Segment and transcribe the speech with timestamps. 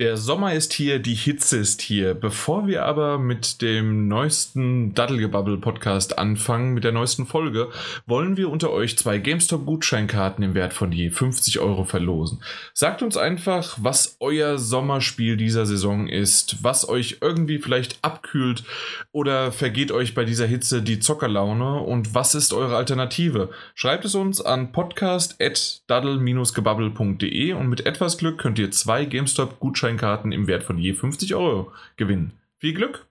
[0.00, 2.14] Der Sommer ist hier, die Hitze ist hier.
[2.14, 7.68] Bevor wir aber mit dem neuesten Daddelgebubble Podcast anfangen, mit der neuesten Folge,
[8.04, 12.42] wollen wir unter euch zwei GameStop-Gutscheinkarten im Wert von je 50 Euro verlosen.
[12.72, 18.64] Sagt uns einfach, was euer Sommerspiel dieser Saison ist, was euch irgendwie vielleicht abkühlt
[19.12, 23.50] oder vergeht euch bei dieser Hitze die Zockerlaune und was ist eure Alternative?
[23.76, 29.83] Schreibt es uns an podcast.daddle-gebubble.de und mit etwas Glück könnt ihr zwei GameStop-Gutscheinkarten Gutscheinkarten
[30.32, 32.32] im Wert von je 50 Euro gewinnen.
[32.58, 33.06] Viel Glück!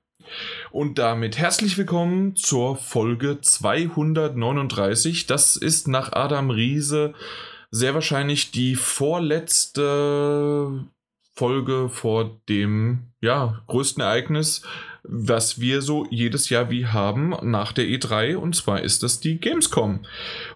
[0.72, 5.28] Und damit herzlich willkommen zur Folge 239.
[5.28, 7.14] Das ist nach Adam Riese
[7.70, 9.84] sehr wahrscheinlich die vorletzte
[11.36, 14.62] Folge vor dem ja, größten Ereignis,
[15.04, 19.40] was wir so jedes Jahr wie haben nach der E3 und zwar ist das die
[19.40, 20.06] Gamescom.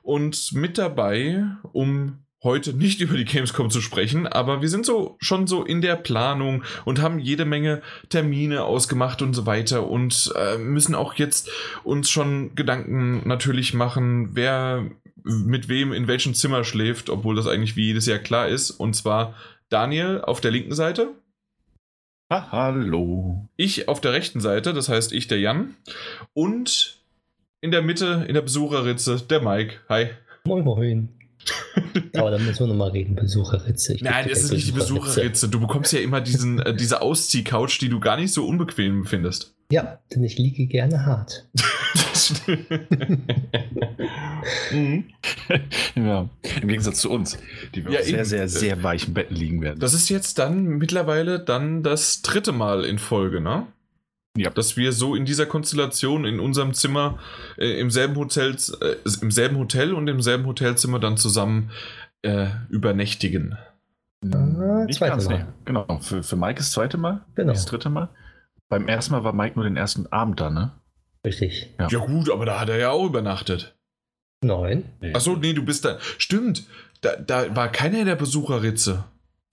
[0.01, 5.17] Und mit dabei, um heute nicht über die Gamescom zu sprechen, aber wir sind so
[5.19, 10.33] schon so in der Planung und haben jede Menge Termine ausgemacht und so weiter und
[10.35, 11.49] äh, müssen auch jetzt
[11.83, 14.89] uns schon Gedanken natürlich machen, wer
[15.23, 18.71] mit wem in welchem Zimmer schläft, obwohl das eigentlich wie jedes Jahr klar ist.
[18.71, 19.35] Und zwar
[19.69, 21.09] Daniel auf der linken Seite.
[22.29, 23.47] Ah, hallo.
[23.55, 25.75] Ich auf der rechten Seite, das heißt ich, der Jan.
[26.33, 26.99] Und
[27.61, 29.75] in der Mitte, in der Besucherritze, der Mike.
[29.89, 30.09] Hi.
[30.45, 31.16] Moin, moin.
[32.15, 33.95] Aber da müssen wir nochmal reden, Besucherritze.
[33.95, 35.49] Ich Nein, es ist nicht die Besucherritze.
[35.49, 39.55] Du bekommst ja immer diesen, äh, diese Ausziehcouch, die du gar nicht so unbequem findest.
[39.71, 41.45] Ja, denn ich liege gerne hart.
[44.71, 45.05] mhm.
[45.95, 46.29] ja,
[46.61, 47.37] im Gegensatz zu uns,
[47.75, 49.79] die wir ja, sehr, sehr, sehr weichen Betten liegen werden.
[49.79, 53.67] Das ist jetzt dann mittlerweile dann das dritte Mal in Folge, ne?
[54.37, 54.49] Ja.
[54.49, 57.19] Dass wir so in dieser Konstellation in unserem Zimmer
[57.57, 61.71] äh, im, selben Hotel, äh, im selben Hotel und im selben Hotelzimmer dann zusammen
[62.21, 63.57] äh, übernächtigen.
[64.23, 65.47] Äh, Nicht ganz, Mal.
[65.65, 65.99] Genau.
[65.99, 67.25] Für, für Mike ist das zweite Mal.
[67.35, 67.53] Genau.
[67.53, 68.09] Das dritte Mal.
[68.69, 70.71] Beim ersten Mal war Mike nur den ersten Abend da, ne?
[71.25, 71.73] Richtig.
[71.79, 71.87] Ja.
[71.89, 73.75] ja, gut, aber da hat er ja auch übernachtet.
[74.41, 74.85] Nein.
[75.01, 75.13] Nee.
[75.13, 75.97] Achso, nee, du bist da.
[76.17, 76.65] Stimmt.
[77.01, 79.03] Da, da war keiner in der Besucherritze.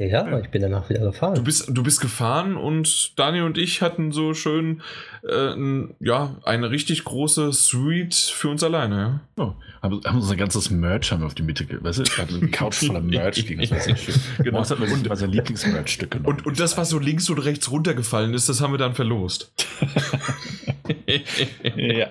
[0.00, 1.36] Ja, ja, ich bin danach wieder gefahren.
[1.36, 4.82] Du bist, du bist gefahren und Daniel und ich hatten so schön
[5.22, 5.54] äh,
[6.00, 9.20] ja, eine richtig große Suite für uns alleine.
[9.38, 9.44] Ja.
[9.44, 12.84] Oh, haben, haben unser ganzes Merch haben wir auf die Mitte, weißt du, eine Couch
[12.84, 14.14] voller Merch ging, das war sehr schön.
[14.38, 14.58] Genau.
[14.58, 16.38] Das hat sein Lieblingsmerch-Stück genommen.
[16.38, 19.52] Und, und das, was so links und rechts runtergefallen ist, das haben wir dann verlost.
[21.76, 22.08] ja.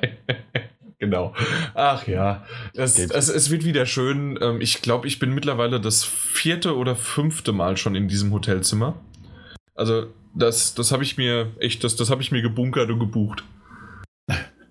[1.03, 1.33] Genau.
[1.73, 4.39] Ach ja, es, es, es, wird wieder schön.
[4.41, 8.95] Ähm, ich glaube, ich bin mittlerweile das vierte oder fünfte Mal schon in diesem Hotelzimmer.
[9.75, 13.43] Also, das, das habe ich mir echt, das, das habe ich mir gebunkert und gebucht.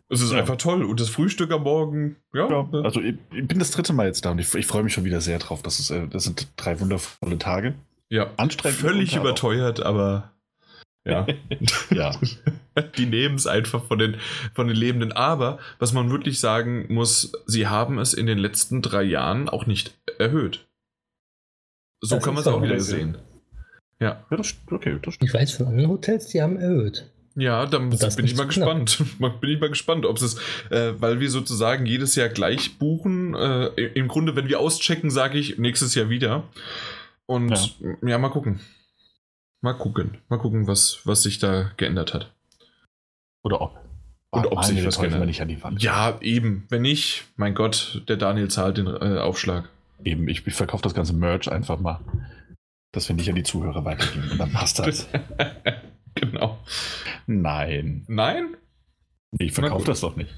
[0.08, 0.38] Es ist ja.
[0.38, 0.84] einfach toll.
[0.84, 2.48] Und das Frühstück am Morgen, ja.
[2.48, 4.94] ja also ich, ich, bin das dritte Mal jetzt da und ich, ich freue mich
[4.94, 5.60] schon wieder sehr drauf.
[5.60, 7.74] Das, ist, äh, das sind drei wundervolle Tage.
[8.08, 8.30] Ja.
[8.38, 8.78] Anstrengend.
[8.78, 10.32] Völlig überteuert, aber
[11.04, 11.26] ja.
[11.90, 12.18] ja.
[12.96, 14.16] Die nehmen es einfach von den,
[14.54, 15.12] von den Lebenden.
[15.12, 19.66] Aber was man wirklich sagen muss, sie haben es in den letzten drei Jahren auch
[19.66, 20.66] nicht erhöht.
[22.00, 23.18] So das kann man es auch wieder sehen.
[24.00, 24.24] Ja.
[24.30, 27.06] ja das, okay, das Ich weiß von anderen Hotels, die haben erhöht.
[27.34, 29.02] Ja, dann bin ich mal gespannt.
[29.40, 30.36] bin ich mal gespannt, ob es,
[30.70, 33.34] äh, weil wir sozusagen jedes Jahr gleich buchen.
[33.34, 36.44] Äh, Im Grunde, wenn wir auschecken, sage ich nächstes Jahr wieder.
[37.26, 38.60] Und ja, ja mal gucken.
[39.60, 40.18] Mal gucken.
[40.28, 42.31] Mal gucken, was, was sich da geändert hat.
[43.42, 43.78] Oder ob.
[44.30, 45.82] Und ob sich was geändert nicht an die Wand.
[45.82, 46.64] Ja, eben.
[46.70, 49.68] Wenn nicht, mein Gott, der Daniel zahlt den äh, Aufschlag.
[50.04, 52.00] Eben, ich, ich verkaufe das ganze Merch einfach mal.
[52.92, 55.08] Das finde ich an die Zuhörer weitergeben und dann passt das.
[56.14, 56.58] genau.
[57.26, 58.04] Nein.
[58.08, 58.56] Nein?
[59.38, 60.34] Ich verkaufe das doch nicht.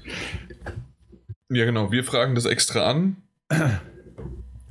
[1.49, 1.91] Ja, genau.
[1.91, 3.17] Wir fragen das extra an.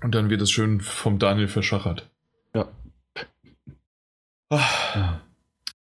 [0.03, 2.11] Und dann wird es schön vom Daniel verschachert.
[2.55, 2.69] Ja.
[4.51, 5.21] Ah.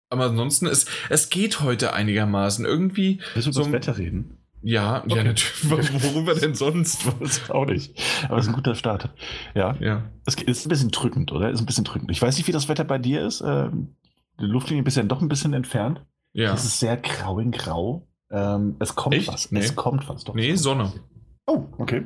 [0.10, 2.66] Aber ansonsten, es, es geht heute einigermaßen.
[2.66, 3.20] Irgendwie.
[3.34, 4.38] Willst du so das Wetter reden?
[4.62, 5.18] Ja, okay.
[5.18, 6.04] ja, natürlich.
[6.14, 7.06] Worüber denn sonst?
[7.20, 7.50] Was?
[7.50, 7.94] Auch nicht.
[8.26, 9.10] Aber es ist ein guter Start.
[9.54, 9.76] Ja.
[9.80, 10.04] ja.
[10.26, 11.50] Es ist ein bisschen drückend, oder?
[11.50, 12.12] Es ist ein bisschen drückend.
[12.12, 13.42] Ich weiß nicht, wie das Wetter bei dir ist.
[13.42, 13.96] Ähm,
[14.40, 16.02] die Luftlinie ist ja doch ein bisschen entfernt.
[16.34, 16.54] Ja.
[16.54, 18.08] Es ist sehr grau in grau.
[18.30, 19.28] Ähm, es kommt Echt?
[19.28, 19.52] was.
[19.52, 19.60] Nee.
[19.60, 20.24] Es kommt was.
[20.24, 20.36] Doch.
[20.36, 20.92] Nee, Sonne.
[21.46, 22.06] Oh, okay.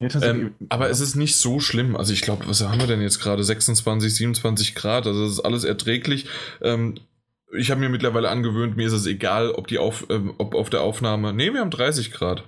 [0.00, 1.96] Ähm, aber es ist nicht so schlimm.
[1.96, 3.42] Also ich glaube, was haben wir denn jetzt gerade?
[3.42, 5.06] 26, 27 Grad.
[5.06, 6.26] Also das ist alles erträglich.
[6.62, 6.94] Ähm,
[7.52, 10.70] ich habe mir mittlerweile angewöhnt, mir ist es egal, ob die auf, ähm, ob auf
[10.70, 11.32] der Aufnahme.
[11.32, 12.44] Ne, wir haben 30 Grad.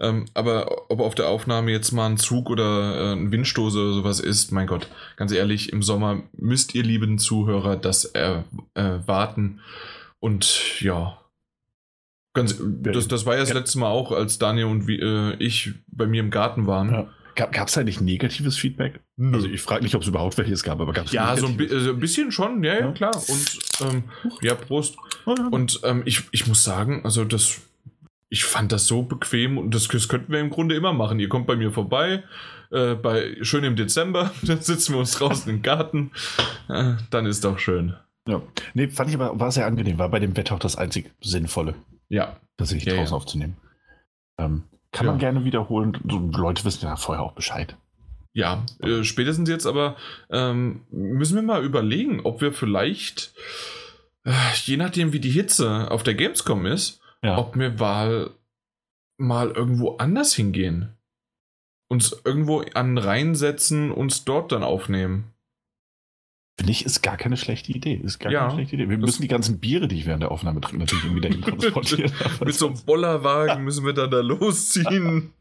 [0.00, 3.92] Ähm, aber ob auf der Aufnahme jetzt mal ein Zug oder äh, ein Windstoß oder
[3.92, 9.60] sowas ist, mein Gott, ganz ehrlich, im Sommer müsst ihr, lieben Zuhörer, das erwarten.
[9.60, 9.62] Äh,
[10.20, 11.18] und ja,
[12.34, 15.74] Ganz, das, das war ja das letzte Mal auch, als Daniel und wie, äh, ich
[15.88, 16.90] bei mir im Garten waren.
[16.90, 17.08] Ja.
[17.34, 19.00] Gab es eigentlich negatives Feedback?
[19.16, 19.34] Nö.
[19.34, 21.58] Also ich frage nicht, ob es überhaupt welches gab, aber gab es Ja, so ein,
[21.58, 23.14] also ein, bisschen schon, ja, ja, klar.
[23.14, 24.04] Und ähm,
[24.42, 24.96] ja, Prost.
[25.24, 27.60] Und ähm, ich, ich muss sagen, also das,
[28.28, 31.20] ich fand das so bequem und das, das könnten wir im Grunde immer machen.
[31.20, 32.22] Ihr kommt bei mir vorbei,
[32.70, 36.10] äh, bei, schön im Dezember, dann sitzen wir uns draußen im Garten.
[36.68, 37.94] Äh, dann ist doch schön.
[38.28, 38.42] Ja,
[38.74, 41.74] nee, fand ich aber, war sehr angenehm, war bei dem Wetter auch das einzig Sinnvolle.
[42.12, 42.36] Ja.
[42.58, 43.16] Tatsächlich ja, draußen ja.
[43.16, 43.56] aufzunehmen.
[44.38, 45.12] Ähm, kann ja.
[45.12, 45.98] man gerne wiederholen.
[46.04, 47.76] Leute wissen ja vorher auch Bescheid.
[48.34, 49.96] Ja, äh, spätestens jetzt aber
[50.30, 53.34] ähm, müssen wir mal überlegen, ob wir vielleicht,
[54.24, 54.32] äh,
[54.64, 57.38] je nachdem wie die Hitze auf der Gamescom ist, ja.
[57.38, 58.30] ob wir mal,
[59.16, 60.90] mal irgendwo anders hingehen.
[61.88, 65.31] Uns irgendwo an reinsetzen, uns dort dann aufnehmen.
[66.58, 67.94] Finde ich, ist gar keine schlechte Idee.
[67.94, 68.88] Ist gar ja, keine schlechte Idee.
[68.90, 72.12] Wir müssen die ganzen Biere, die ich während der Aufnahme trinke, natürlich irgendwie dahin transportieren.
[72.44, 75.32] Mit so einem Bollerwagen müssen wir dann da losziehen.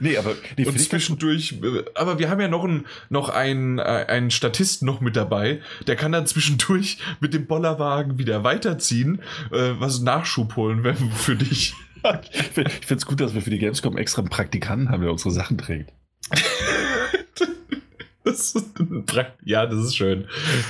[0.00, 1.60] nee, aber nee, und zwischendurch,
[1.94, 5.96] aber wir haben ja noch einen, noch einen, äh, einen Statisten noch mit dabei, der
[5.96, 9.20] kann dann zwischendurch mit dem Bollerwagen wieder weiterziehen,
[9.50, 11.74] äh, was Nachschub holen werden für dich.
[12.32, 15.32] ich finde es gut, dass wir für die Gamescom extra einen Praktikanten haben, der unsere
[15.32, 15.92] Sachen trägt.
[18.24, 18.54] Das
[19.44, 20.26] ja, das ist schön.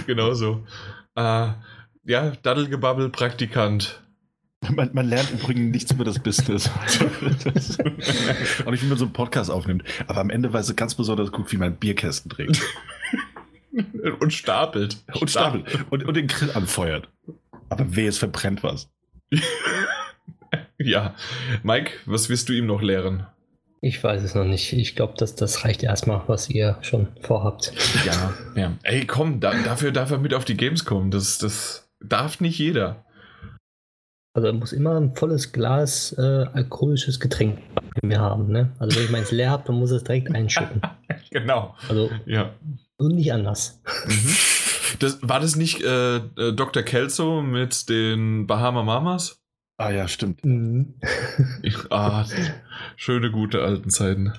[0.06, 0.66] Genauso.
[1.14, 1.52] Äh,
[2.04, 4.02] ja, Daddelgebabbel, Praktikant.
[4.70, 6.68] Man, man, lernt übrigens nichts über das Business.
[8.64, 9.84] Auch nicht, wie man so einen Podcast aufnimmt.
[10.06, 12.60] Aber am Ende weiß es ganz besonders gut, wie man Bierkästen trägt.
[14.20, 15.04] und stapelt.
[15.20, 15.84] Und stapelt.
[15.90, 17.08] Und, und den Grill anfeuert.
[17.68, 18.90] Aber weh, es verbrennt was.
[20.78, 21.14] ja.
[21.62, 23.26] Mike, was wirst du ihm noch lehren?
[23.84, 24.72] Ich weiß es noch nicht.
[24.72, 27.70] Ich glaube, dass das reicht erstmal, was ihr schon vorhabt.
[28.06, 28.72] Ja, ja.
[28.82, 31.10] Ey, komm, da, dafür darf er mit auf die Games kommen.
[31.10, 33.04] Das, das darf nicht jeder.
[34.32, 37.58] Also er muss immer ein volles Glas äh, alkoholisches Getränk
[38.02, 38.50] mehr haben.
[38.50, 38.72] Ne?
[38.78, 40.80] Also wenn ich meins leer habe, dann muss er es direkt einschütten.
[41.30, 41.76] genau.
[41.86, 42.54] Also ja.
[42.96, 43.82] und nicht anders.
[44.06, 44.36] Mhm.
[44.98, 46.82] Das, war das nicht äh, äh Dr.
[46.84, 49.44] Kelso mit den Bahama Mamas?
[49.76, 50.44] Ah ja, stimmt.
[50.44, 50.94] Mhm.
[51.62, 52.24] Ich, ah,
[52.96, 54.32] schöne, gute alten Zeiten.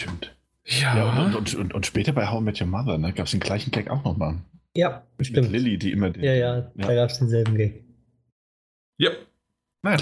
[0.00, 0.34] Stimmt.
[0.66, 0.96] Ja.
[0.96, 3.32] ja und, und, und, und, später bei How I Met Your Mother ne, gab es
[3.32, 4.38] den gleichen Gag auch nochmal.
[4.76, 5.52] Ja, Mit stimmt.
[5.52, 6.72] Lilly, die immer den, Ja, ja, ja.
[6.74, 7.84] da gab es denselben Gag.
[8.98, 9.10] Ja.
[9.82, 9.98] Naja.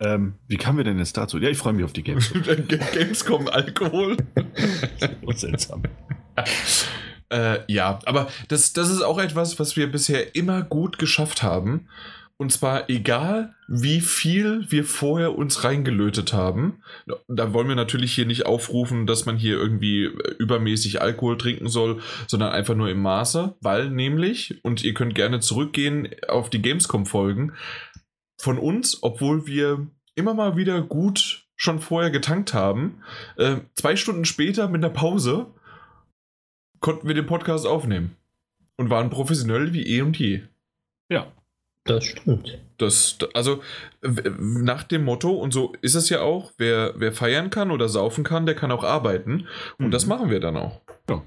[0.00, 1.38] Ähm, wie kamen wir denn jetzt dazu?
[1.38, 2.32] Ja, ich freue mich auf die Games.
[2.94, 4.16] Gamescom Alkohol.
[5.22, 5.82] Und seltsam.
[7.28, 11.88] Äh, ja, aber das, das ist auch etwas, was wir bisher immer gut geschafft haben.
[12.36, 16.82] Und zwar egal, wie viel wir vorher uns reingelötet haben.
[17.28, 21.68] Da wollen wir natürlich hier nicht aufrufen, dass man hier irgendwie äh, übermäßig Alkohol trinken
[21.68, 26.60] soll, sondern einfach nur im Maße, weil nämlich, und ihr könnt gerne zurückgehen auf die
[26.60, 27.52] Gamescom-Folgen,
[28.40, 29.86] von uns, obwohl wir
[30.16, 33.02] immer mal wieder gut schon vorher getankt haben,
[33.36, 35.46] äh, zwei Stunden später mit einer Pause
[36.80, 38.16] konnten wir den Podcast aufnehmen.
[38.76, 40.42] Und waren professionell wie eh und je.
[41.08, 41.30] Ja.
[41.84, 42.58] Das stimmt.
[42.78, 43.60] Das, also
[44.38, 48.24] nach dem Motto, und so ist es ja auch, wer, wer feiern kann oder saufen
[48.24, 49.46] kann, der kann auch arbeiten.
[49.78, 49.90] Und mhm.
[49.90, 50.80] das machen wir dann auch.
[51.08, 51.22] Ja.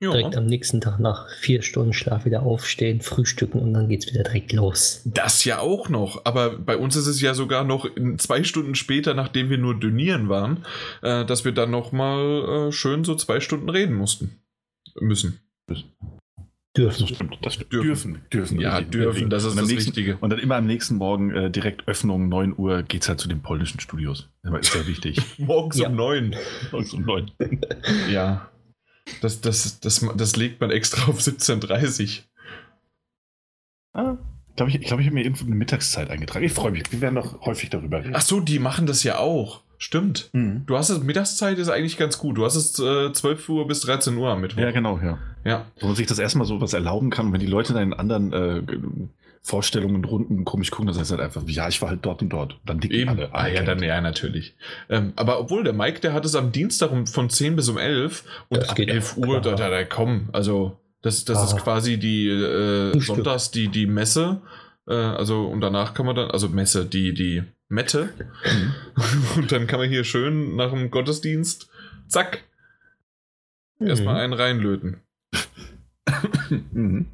[0.00, 0.12] ja.
[0.12, 4.12] Direkt am nächsten Tag nach vier Stunden Schlaf wieder aufstehen, frühstücken und dann geht es
[4.12, 5.02] wieder direkt los.
[5.06, 6.24] Das ja auch noch.
[6.24, 7.88] Aber bei uns ist es ja sogar noch
[8.18, 10.64] zwei Stunden später, nachdem wir nur dönieren waren,
[11.02, 14.40] äh, dass wir dann nochmal äh, schön so zwei Stunden reden mussten.
[15.00, 15.40] Müssen.
[16.76, 17.06] Dürfen.
[17.06, 17.38] Das stimmt.
[17.42, 18.22] Das dürfen.
[18.32, 18.60] Dürfen.
[18.60, 19.30] Ja, dürfen.
[19.30, 20.16] Das ist das nächsten, Richtige.
[20.18, 23.28] Und dann immer am nächsten Morgen äh, direkt Öffnung, 9 Uhr, geht es halt zu
[23.28, 24.28] den polnischen Studios.
[24.42, 25.20] Das ist sehr wichtig.
[25.38, 25.88] Morgens ja.
[25.88, 26.34] um 9.
[26.72, 27.30] Morgens um 9.
[28.10, 28.50] ja.
[29.20, 32.22] Das, das, das, das legt man extra auf 17.30
[33.94, 34.16] Ah,
[34.56, 36.44] glaub ich glaube, ich habe mir irgendwo eine Mittagszeit eingetragen.
[36.44, 36.90] Ich freue mich.
[36.90, 38.14] Wir werden noch häufig darüber reden.
[38.16, 39.62] Ach so, die machen das ja auch.
[39.78, 40.30] Stimmt.
[40.32, 40.64] Mhm.
[40.66, 42.38] Du hast es, Mittagszeit ist eigentlich ganz gut.
[42.38, 44.60] Du hast es äh, 12 Uhr bis 13 Uhr am Mittwoch.
[44.60, 45.18] Ja, genau, ja.
[45.44, 45.66] Ja.
[45.80, 48.32] Wo man sich das erstmal so was erlauben kann, wenn die Leute dann in anderen
[48.32, 48.62] äh,
[49.42, 52.58] Vorstellungen, Runden komisch gucken, das heißt halt einfach, ja, ich war halt dort und dort.
[52.64, 53.10] Dann dicken Eben.
[53.10, 53.34] alle.
[53.34, 54.56] Ah, ja, dann ja, natürlich.
[54.88, 57.76] Ähm, aber obwohl der Mike, der hat es am Dienstag um, von 10 bis um
[57.76, 61.98] 11 und das ab 11 Uhr, da, da, da komm, also das, das ist quasi
[61.98, 64.40] die äh, Sonntags die, die Messe.
[64.88, 68.12] Äh, also und danach kann man dann, also Messe, die, die Mette.
[69.36, 71.68] Und dann kann man hier schön nach dem Gottesdienst,
[72.08, 72.44] zack,
[73.78, 73.88] mhm.
[73.88, 75.00] erstmal einen reinlöten.
[76.72, 77.06] mhm.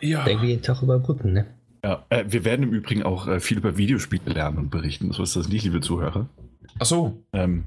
[0.00, 0.24] Ja.
[0.24, 1.46] Denke jeden Tag überbrücken, ne?
[1.84, 5.12] Ja, äh, wir werden im Übrigen auch äh, viel über Videospiele lernen und berichten.
[5.12, 6.28] So ist das nicht, liebe Zuhörer.
[6.78, 7.22] Ach so.
[7.32, 7.64] Ähm,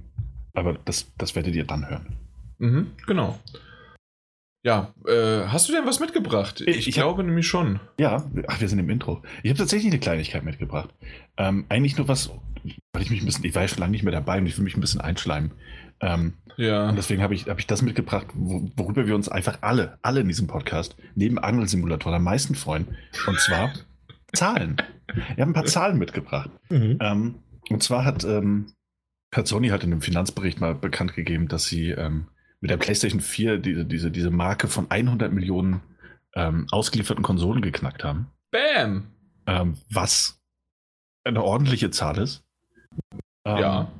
[0.53, 2.17] aber das, das werdet ihr dann hören.
[2.57, 3.39] Mhm, genau.
[4.67, 6.61] Ja, äh, hast du denn was mitgebracht?
[6.67, 7.79] Ich, ich, glaube hab, nämlich schon.
[7.97, 9.23] Ja, ach, wir sind im Intro.
[9.41, 10.89] Ich habe tatsächlich eine Kleinigkeit mitgebracht.
[11.37, 12.31] Ähm, eigentlich nur was,
[12.91, 14.57] weil ich mich ein bisschen, ich war ja schon lange nicht mehr dabei und ich
[14.57, 15.51] will mich ein bisschen einschleimen.
[16.01, 16.89] Ähm, Ja.
[16.89, 20.19] und deswegen habe ich, hab ich das mitgebracht, wo, worüber wir uns einfach alle, alle
[20.19, 22.97] in diesem Podcast, neben Angelsimulator am meisten freuen.
[23.25, 23.71] Und zwar
[24.33, 24.75] Zahlen.
[25.35, 26.49] Wir haben ein paar Zahlen mitgebracht.
[26.69, 26.97] Mhm.
[26.99, 27.35] Ähm,
[27.69, 28.73] und zwar hat, ähm,
[29.33, 32.27] hat Sony hat in dem Finanzbericht mal bekannt gegeben, dass sie ähm,
[32.61, 35.81] mit der PlayStation 4 diese, diese, diese Marke von 100 Millionen
[36.35, 38.27] ähm, ausgelieferten Konsolen geknackt haben.
[38.51, 39.07] Bam!
[39.45, 40.39] Ähm, was
[41.23, 42.43] eine ordentliche Zahl ist.
[43.45, 43.91] Ähm, Ja.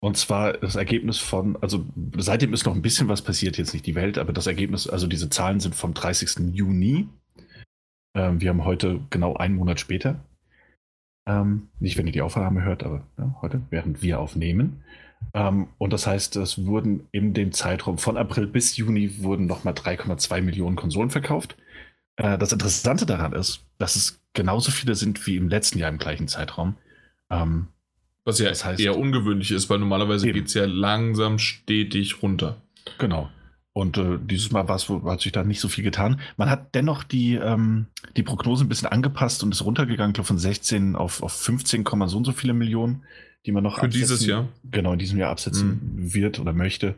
[0.00, 1.84] Und zwar das Ergebnis von, also
[2.16, 5.08] seitdem ist noch ein bisschen was passiert, jetzt nicht die Welt, aber das Ergebnis, also
[5.08, 6.54] diese Zahlen sind vom 30.
[6.54, 7.08] Juni.
[8.14, 10.24] Ähm, wir haben heute genau einen Monat später.
[11.28, 14.84] Ähm, nicht, wenn ihr die Aufnahme hört, aber ja, heute, während wir aufnehmen.
[15.34, 19.74] Ähm, und das heißt, es wurden in dem Zeitraum von April bis Juni wurden nochmal
[19.74, 21.56] 3,2 Millionen Konsolen verkauft.
[22.16, 25.98] Äh, das Interessante daran ist, dass es genauso viele sind wie im letzten Jahr im
[25.98, 26.76] gleichen Zeitraum.
[27.30, 27.68] Ähm,
[28.24, 32.56] Was ja Das heißt- eher ungewöhnlich ist, weil normalerweise geht es ja langsam stetig runter.
[32.98, 33.28] Genau.
[33.74, 36.20] Und äh, dieses Mal hat sich da nicht so viel getan.
[36.36, 40.38] Man hat dennoch die, ähm, die Prognose ein bisschen angepasst und ist runtergegangen, glaube von
[40.38, 43.04] 16 auf, auf 15, Komma so und so viele Millionen,
[43.46, 44.48] die man noch Für dieses Jahr.
[44.64, 46.94] Genau, in diesem Jahr absetzen wird oder möchte.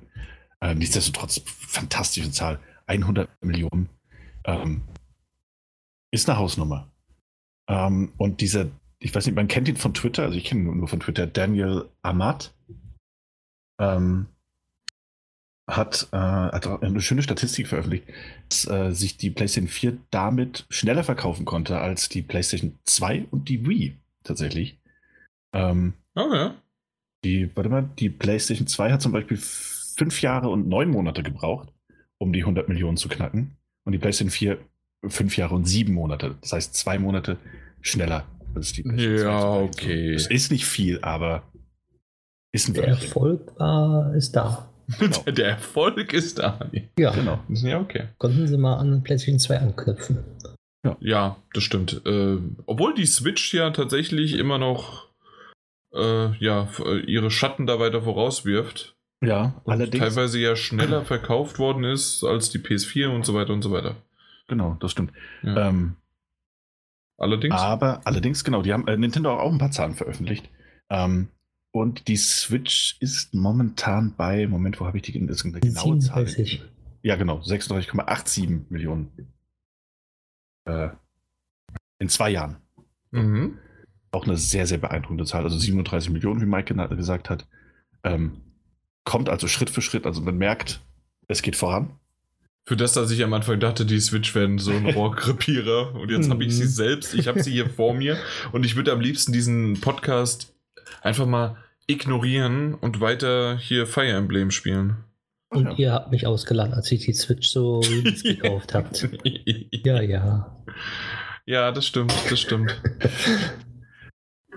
[0.60, 2.60] Äh, nichtsdestotrotz, fantastische Zahl.
[2.86, 3.88] 100 Millionen.
[4.44, 4.82] Ähm,
[6.10, 6.90] ist eine Hausnummer.
[7.68, 8.66] Ähm, und dieser,
[8.98, 11.26] ich weiß nicht, man kennt ihn von Twitter, also ich kenne ihn nur- von Twitter,
[11.26, 12.52] Daniel Amat.
[13.78, 14.26] Ähm,
[15.68, 18.04] hat, äh, hat eine schöne Statistik veröffentlicht,
[18.48, 23.48] dass äh, sich die PlayStation 4 damit schneller verkaufen konnte als die PlayStation 2 und
[23.48, 24.78] die Wii tatsächlich.
[25.54, 26.54] Ähm, Oh ja.
[27.24, 31.68] die, warte mal, die PlayStation 2 hat zum Beispiel fünf Jahre und neun Monate gebraucht,
[32.18, 33.56] um die 100 Millionen zu knacken.
[33.84, 34.58] Und die PlayStation 4
[35.08, 36.36] fünf Jahre und sieben Monate.
[36.42, 37.38] Das heißt, zwei Monate
[37.80, 39.86] schneller als die PlayStation Ja, 2 zum Beispiel.
[39.90, 40.14] okay.
[40.14, 41.42] Es ist nicht viel, aber
[42.52, 43.06] ist ein Der Wörtchen.
[43.06, 44.68] Erfolg war, ist da.
[44.98, 45.22] Genau.
[45.30, 46.68] Der Erfolg ist da.
[46.98, 47.38] Ja, Genau.
[47.48, 48.08] Ja, okay.
[48.18, 50.18] konnten sie mal an PlayStation 2 anknüpfen.
[51.00, 52.02] Ja, das stimmt.
[52.06, 55.09] Äh, obwohl die Switch ja tatsächlich immer noch
[55.94, 58.96] äh, ja, äh, ihre Schatten da weiter vorauswirft.
[59.22, 60.02] Ja, Und allerdings.
[60.02, 63.96] teilweise ja schneller verkauft worden ist als die PS4 und so weiter und so weiter.
[64.48, 65.12] Genau, das stimmt.
[65.42, 65.68] Ja.
[65.68, 65.96] Ähm,
[67.20, 67.54] Allerdings.
[67.54, 70.48] Aber allerdings, genau, die haben äh, Nintendo auch ein paar Zahlen veröffentlicht.
[70.88, 71.28] Ähm,
[71.70, 76.26] und die Switch ist momentan bei, Moment, wo habe ich die, das ist genaue Zahl?
[76.26, 76.64] 37.
[77.02, 79.10] Ja, genau, 36,87 Millionen.
[80.64, 80.88] Äh,
[81.98, 82.56] in zwei Jahren.
[83.10, 83.58] Mhm.
[84.12, 85.44] Auch eine sehr, sehr beeindruckende Zahl.
[85.44, 87.46] Also 37 Millionen, wie Mike gesagt hat.
[88.02, 88.40] Ähm,
[89.04, 90.06] kommt also Schritt für Schritt.
[90.06, 90.80] Also man merkt,
[91.28, 91.90] es geht voran.
[92.66, 96.28] Für das, dass ich am Anfang dachte, die Switch wären so ein Rohrkrepierer und jetzt
[96.30, 96.68] habe ich sie Mhm.
[96.68, 98.18] selbst, ich habe sie hier vor mir
[98.52, 100.52] und ich würde am liebsten diesen Podcast
[101.02, 104.96] einfach mal ignorieren und weiter hier Fire Emblem spielen.
[105.48, 105.74] Und Ja.
[105.78, 107.80] ihr habt mich ausgeladen, als ich die Switch so
[108.22, 109.08] gekauft habt.
[109.24, 110.56] Ja, ja.
[111.46, 112.80] Ja, das stimmt, das stimmt.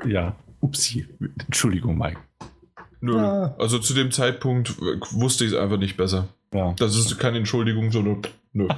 [0.06, 0.36] Ja.
[0.62, 1.08] Upsi.
[1.46, 2.20] Entschuldigung, Mike.
[3.02, 3.18] Nö.
[3.18, 3.54] Ja.
[3.60, 4.80] Also zu dem Zeitpunkt
[5.12, 6.30] wusste ich es einfach nicht besser.
[6.54, 6.74] Ja.
[6.78, 8.22] Das ist keine Entschuldigung, sondern
[8.54, 8.68] nö.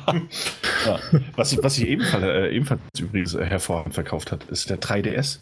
[0.86, 1.00] Ja.
[1.36, 5.39] Was, sich- was ebenfalls, äh, ebenfalls übrigens äh, hervorragend verkauft hat, ist der 3DS.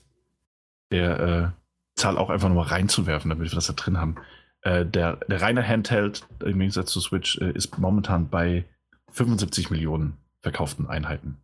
[0.92, 4.16] Der äh, Zahl auch einfach nur mal reinzuwerfen, damit wir das da drin haben.
[4.62, 8.64] Äh, der, der reine Handheld, im Gegensatz zu Switch, äh, ist momentan bei
[9.12, 11.38] 75 Millionen verkauften Einheiten.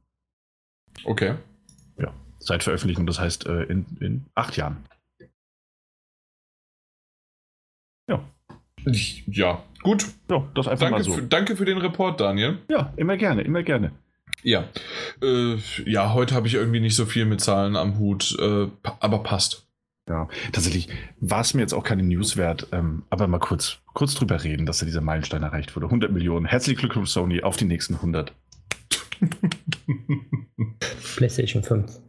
[1.04, 1.36] Okay.
[2.40, 4.78] Seit Veröffentlichung, das heißt äh, in, in acht Jahren.
[8.08, 8.22] Ja,
[9.28, 10.06] ja, gut.
[10.30, 11.14] ja das einfach Danke, mal so.
[11.14, 12.60] für, danke für den Report, Daniel.
[12.70, 13.92] Ja, immer gerne, immer gerne.
[14.44, 14.66] Ja.
[15.22, 18.68] Äh, ja, heute habe ich irgendwie nicht so viel mit Zahlen am Hut, äh,
[19.00, 19.66] aber passt.
[20.08, 24.16] Ja, tatsächlich war es mir jetzt auch keine News wert, ähm, aber mal kurz, kurz
[24.16, 25.86] drüber reden, dass da dieser Meilenstein erreicht wurde.
[25.86, 26.48] 100 Millionen.
[26.48, 28.34] Herzlichen Glückwunsch, Sony, auf die nächsten 100.
[31.16, 32.02] PlayStation 5.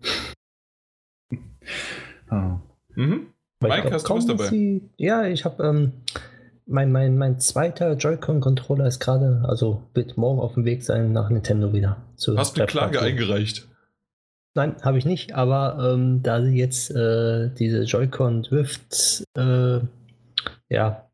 [2.28, 2.60] Ah.
[2.94, 3.26] mhm.
[3.62, 4.46] Mike, ich glaub, hast du was dabei?
[4.46, 5.92] Sie, ja, ich habe ähm,
[6.66, 11.28] mein, mein, mein zweiter Joy-Con-Controller ist gerade, also wird morgen auf dem Weg sein nach
[11.28, 11.96] Nintendo wieder.
[12.16, 13.10] Zu Hast eine Third Klage Party.
[13.10, 13.68] eingereicht?
[14.54, 19.80] Nein, habe ich nicht, aber ähm, da sie jetzt äh, diese Joy-Con Drift, äh,
[20.68, 21.09] ja,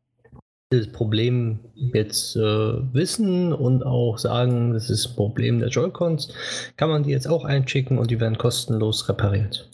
[0.71, 6.33] dieses Problem jetzt äh, wissen und auch sagen, das ist ein Problem der Joy-Cons,
[6.75, 9.69] kann man die jetzt auch einschicken und die werden kostenlos repariert.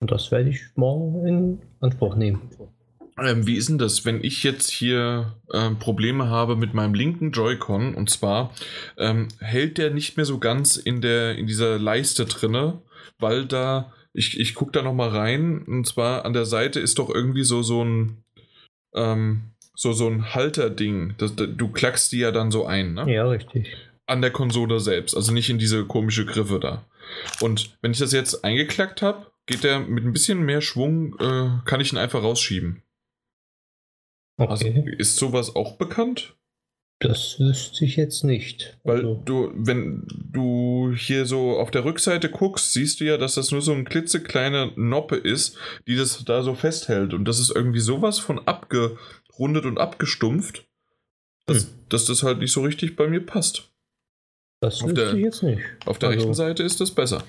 [0.00, 2.50] Und das werde ich morgen in Anspruch nehmen.
[3.22, 7.30] Ähm, wie ist denn das, wenn ich jetzt hier ähm, Probleme habe mit meinem linken
[7.30, 8.52] Joy-Con und zwar
[8.98, 12.82] ähm, hält der nicht mehr so ganz in der in dieser Leiste drinne,
[13.20, 16.98] weil da ich, ich gucke da noch mal rein und zwar an der Seite ist
[16.98, 18.24] doch irgendwie so so ein
[18.96, 21.14] ähm, so, so ein Halterding.
[21.18, 23.12] Das, du klackst die ja dann so ein, ne?
[23.12, 23.76] Ja, richtig.
[24.06, 26.84] An der Konsole selbst, also nicht in diese komische Griffe da.
[27.40, 31.60] Und wenn ich das jetzt eingeklackt habe, geht der mit ein bisschen mehr Schwung, äh,
[31.64, 32.82] kann ich ihn einfach rausschieben.
[34.36, 34.50] Okay.
[34.50, 34.66] Also
[34.98, 36.34] ist sowas auch bekannt?
[37.04, 38.78] das wüsste ich jetzt nicht.
[38.82, 43.34] Weil Also, du, wenn du hier so auf der Rückseite guckst, siehst du ja, dass
[43.34, 47.12] das nur so ein klitzekleine Noppe ist, die das da so festhält.
[47.12, 48.40] Und das ist irgendwie sowas von
[49.34, 50.64] abgerundet und abgestumpft,
[51.46, 51.70] dass, Hm.
[51.88, 53.70] dass das halt nicht so richtig bei mir passt.
[54.60, 55.60] das auf der- ich jetzt nicht.
[55.84, 57.22] Auf der Also- rechten Seite ist das besser.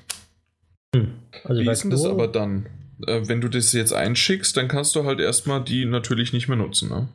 [0.96, 1.16] Hm.
[1.44, 2.68] Also Wie ist denn das aber dann?
[3.06, 6.56] Äh, wenn du das jetzt einschickst, dann kannst du halt erstmal die natürlich nicht mehr
[6.56, 7.10] nutzen, ne?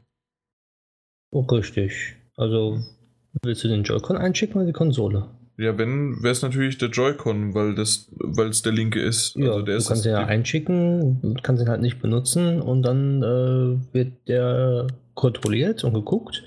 [1.33, 2.17] Oh, richtig.
[2.37, 2.85] Also
[3.43, 5.27] willst du den Joy-Con einschicken oder die Konsole?
[5.61, 9.37] Ja, wenn, wäre es natürlich der Joy-Con, weil es der linke ist.
[9.37, 12.83] Ja, also der du ist kannst ihn ja einschicken, kannst ihn halt nicht benutzen und
[12.83, 16.43] dann äh, wird der kontrolliert und geguckt,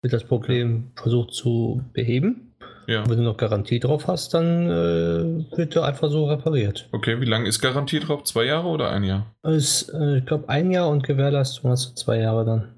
[0.00, 2.54] wird das Problem versucht zu beheben.
[2.86, 3.02] Ja.
[3.02, 6.88] Und wenn du noch Garantie drauf hast, dann äh, wird er einfach so repariert.
[6.92, 8.24] Okay, wie lange ist Garantie drauf?
[8.24, 9.34] Zwei Jahre oder ein Jahr?
[9.42, 12.68] Es, äh, ich glaube, ein Jahr und Gewährleistung hast du zwei Jahre dann.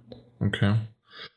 [0.40, 0.75] Okay.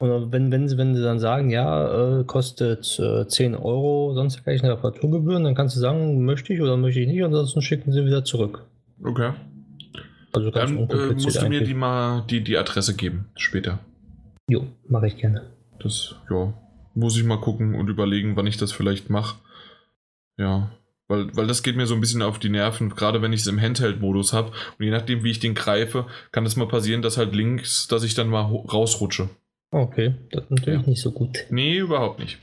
[0.02, 4.44] Und wenn, wenn, sie, wenn sie dann sagen, ja, äh, kostet äh, 10 Euro, sonst
[4.44, 7.92] gleich eine Reparaturgebühren, dann kannst du sagen, möchte ich oder möchte ich nicht, ansonsten schicken
[7.92, 8.66] sie wieder zurück.
[9.04, 9.34] Okay.
[10.34, 11.68] Also ganz Dann äh, musst du mir eigentlich.
[11.68, 13.78] die mal die, die Adresse geben später.
[14.50, 15.52] Jo, mache ich gerne.
[15.80, 16.52] Das, ja,
[16.96, 19.38] muss ich mal gucken und überlegen, wann ich das vielleicht mache.
[20.38, 20.72] Ja.
[21.08, 23.48] Weil, weil das geht mir so ein bisschen auf die Nerven, gerade wenn ich es
[23.48, 24.48] im Handheld-Modus habe.
[24.80, 28.04] Und je nachdem, wie ich den greife, kann es mal passieren, dass halt links, dass
[28.04, 29.30] ich dann mal rausrutsche.
[29.72, 30.88] Okay, das ist natürlich Ja.
[30.90, 31.46] nicht so gut.
[31.50, 32.38] Nee, überhaupt nicht.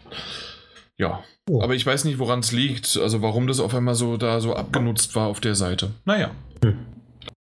[0.96, 1.22] Ja.
[1.48, 1.62] Oh.
[1.62, 2.96] Aber ich weiß nicht, woran es liegt.
[2.96, 5.92] Also warum das auf einmal so da so abgenutzt war auf der Seite.
[6.04, 6.30] Naja.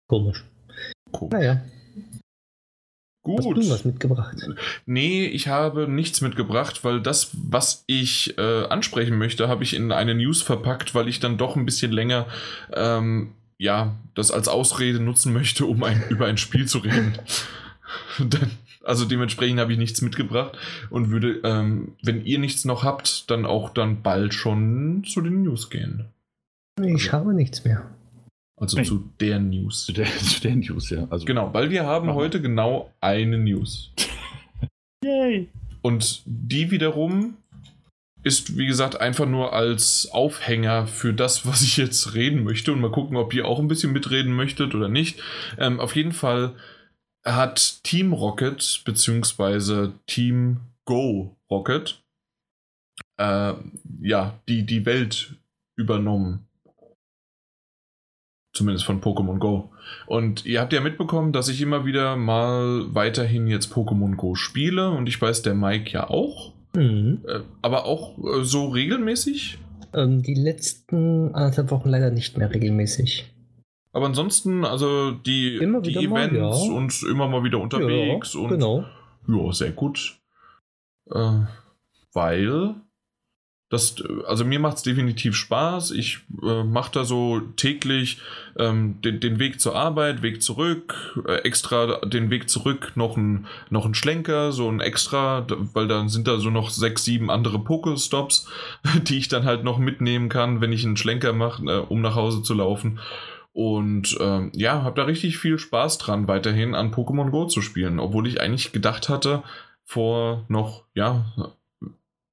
[0.06, 0.44] Komisch.
[1.18, 1.28] Cool.
[1.32, 1.60] Naja,
[3.26, 3.56] hast Gut.
[3.56, 4.36] du was mitgebracht?
[4.86, 9.92] Nee, ich habe nichts mitgebracht, weil das, was ich äh, ansprechen möchte, habe ich in
[9.92, 12.26] eine News verpackt, weil ich dann doch ein bisschen länger
[12.72, 17.14] ähm, ja, das als Ausrede nutzen möchte, um ein, über ein Spiel zu reden.
[18.18, 18.50] Dann-
[18.90, 20.58] also dementsprechend habe ich nichts mitgebracht
[20.90, 25.42] und würde, ähm, wenn ihr nichts noch habt, dann auch dann bald schon zu den
[25.42, 26.06] News gehen.
[26.82, 27.88] Ich habe nichts mehr.
[28.60, 28.84] Also Nee.
[28.84, 29.86] zu der News.
[29.86, 31.06] Zu der, zu der News, ja.
[31.08, 33.92] Also, Genau, weil wir haben heute genau eine News.
[35.04, 35.48] Yay.
[35.82, 37.36] Und die wiederum
[38.22, 42.72] ist, wie gesagt, einfach nur als Aufhänger für das, was ich jetzt reden möchte.
[42.72, 45.22] Und mal gucken, ob ihr auch ein bisschen mitreden möchtet oder nicht.
[45.58, 46.52] Ähm, auf jeden Fall
[47.24, 52.02] hat Team Rocket beziehungsweise Team Go Rocket
[53.20, 53.54] äh,
[54.00, 55.34] ja, die, die Welt
[55.76, 56.46] übernommen.
[58.52, 59.70] Zumindest von Pokémon Go.
[60.06, 64.90] Und ihr habt ja mitbekommen, dass ich immer wieder mal weiterhin jetzt Pokémon Go spiele.
[64.90, 66.52] Und ich weiß, der Mike ja auch.
[66.74, 67.22] Mhm.
[67.28, 69.58] Äh, aber auch äh, so regelmäßig.
[69.92, 73.29] Ähm, die letzten anderthalb Wochen leider nicht mehr regelmäßig.
[73.92, 76.72] Aber ansonsten, also die, die wieder mal, Events ja.
[76.72, 78.34] und immer mal wieder unterwegs.
[78.34, 78.84] ja, und genau.
[79.26, 80.18] Ja, sehr gut.
[81.10, 81.40] Äh,
[82.12, 82.76] weil
[83.70, 83.94] das,
[84.26, 85.92] also mir macht es definitiv Spaß.
[85.92, 88.18] Ich äh, mache da so täglich
[88.58, 93.46] ähm, den, den Weg zur Arbeit, Weg zurück, äh, extra den Weg zurück noch ein,
[93.70, 97.60] noch ein Schlenker, so ein extra, weil dann sind da so noch sechs, sieben andere
[97.60, 98.48] Pokestops,
[99.04, 102.16] die ich dann halt noch mitnehmen kann, wenn ich einen Schlenker mache, äh, um nach
[102.16, 102.98] Hause zu laufen.
[103.60, 108.00] Und ähm, ja, habe da richtig viel Spaß dran, weiterhin an Pokémon Go zu spielen,
[108.00, 109.42] obwohl ich eigentlich gedacht hatte,
[109.84, 111.26] vor noch, ja,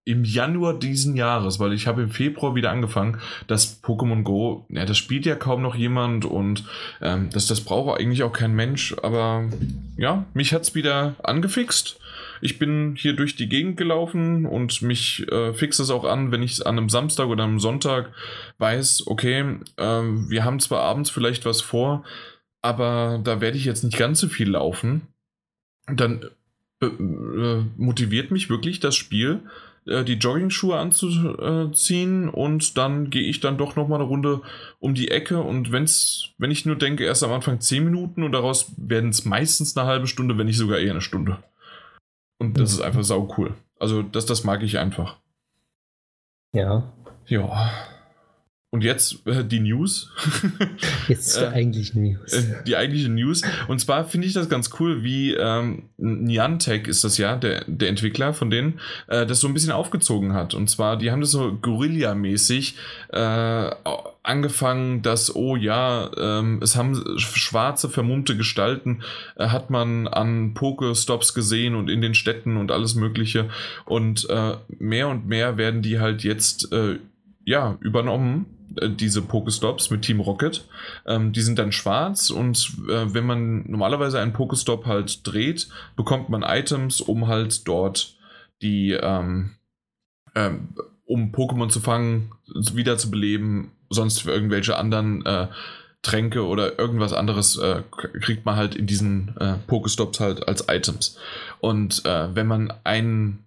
[0.05, 4.85] im Januar diesen Jahres, weil ich habe im Februar wieder angefangen, dass Pokémon Go, ja,
[4.85, 6.63] das spielt ja kaum noch jemand und
[7.01, 9.49] ähm, das, das braucht eigentlich auch kein Mensch, aber
[9.97, 11.99] ja, mich hat es wieder angefixt.
[12.41, 16.43] Ich bin hier durch die Gegend gelaufen und mich äh, fixt es auch an, wenn
[16.43, 18.11] ich an einem Samstag oder einem Sonntag
[18.57, 22.03] weiß, okay, ähm, wir haben zwar abends vielleicht was vor,
[22.61, 25.07] aber da werde ich jetzt nicht ganz so viel laufen.
[25.87, 26.25] Dann
[26.81, 29.41] äh, äh, motiviert mich wirklich das Spiel,
[29.87, 34.41] äh, die Jogging-Schuhe anzuziehen und dann gehe ich dann doch noch mal eine Runde
[34.79, 38.31] um die Ecke und wenn's, wenn ich nur denke, erst am Anfang 10 Minuten und
[38.33, 41.39] daraus werden es meistens eine halbe Stunde, wenn nicht sogar eher eine Stunde.
[42.39, 42.79] Und das Mhm.
[42.79, 43.55] ist einfach sau cool.
[43.79, 45.19] Also das, das mag ich einfach.
[46.53, 46.91] Ja.
[47.25, 47.71] Ja.
[48.69, 50.11] Und jetzt äh, die News.
[51.07, 52.33] Jetzt die äh, eigentliche News.
[52.33, 53.41] Äh, die eigentliche News.
[53.69, 57.87] Und zwar finde ich das ganz cool, wie ähm, Niantic ist das ja, der, der
[57.87, 60.53] Entwickler von denen, äh, das so ein bisschen aufgezogen hat.
[60.53, 62.75] Und zwar, die haben das so Guerilla-mäßig
[63.13, 63.69] äh,
[64.21, 69.01] angefangen, dass, oh ja, ähm, es haben schwarze, vermummte Gestalten,
[69.37, 73.49] äh, hat man an Pokestops gesehen und in den Städten und alles Mögliche.
[73.85, 74.27] Und
[74.67, 76.69] mehr und mehr werden die halt jetzt
[77.45, 80.65] ja, übernommen diese Pokestops mit Team Rocket.
[81.05, 86.29] Ähm, die sind dann schwarz und äh, wenn man normalerweise einen Pokestop halt dreht, bekommt
[86.29, 88.15] man Items, um halt dort
[88.61, 89.55] die, ähm,
[90.35, 90.69] ähm,
[91.05, 92.31] um Pokémon zu fangen,
[92.73, 95.47] wieder zu beleben, sonst für irgendwelche anderen äh,
[96.01, 101.17] Tränke oder irgendwas anderes äh, kriegt man halt in diesen äh, Pokestops halt als Items.
[101.59, 103.46] Und äh, wenn man einen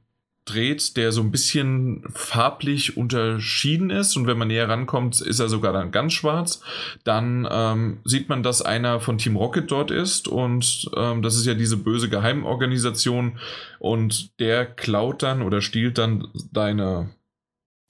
[0.52, 4.16] dreht, der so ein bisschen farblich unterschieden ist.
[4.16, 6.62] Und wenn man näher rankommt, ist er sogar dann ganz schwarz.
[7.04, 10.28] Dann ähm, sieht man, dass einer von Team Rocket dort ist.
[10.28, 13.38] Und ähm, das ist ja diese böse Geheimorganisation.
[13.78, 17.10] Und der klaut dann oder stiehlt dann deine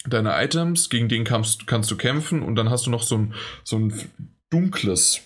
[0.07, 2.43] deine Items, gegen den kannst, kannst du kämpfen.
[2.43, 3.93] Und dann hast du noch so ein, so ein
[4.49, 5.21] dunkles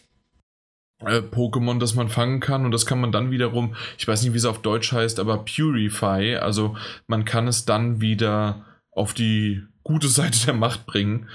[1.01, 2.65] äh, Pokémon, das man fangen kann.
[2.65, 5.45] Und das kann man dann wiederum, ich weiß nicht, wie es auf Deutsch heißt, aber
[5.45, 6.77] Purify, also
[7.07, 11.29] man kann es dann wieder auf die gute Seite der Macht bringen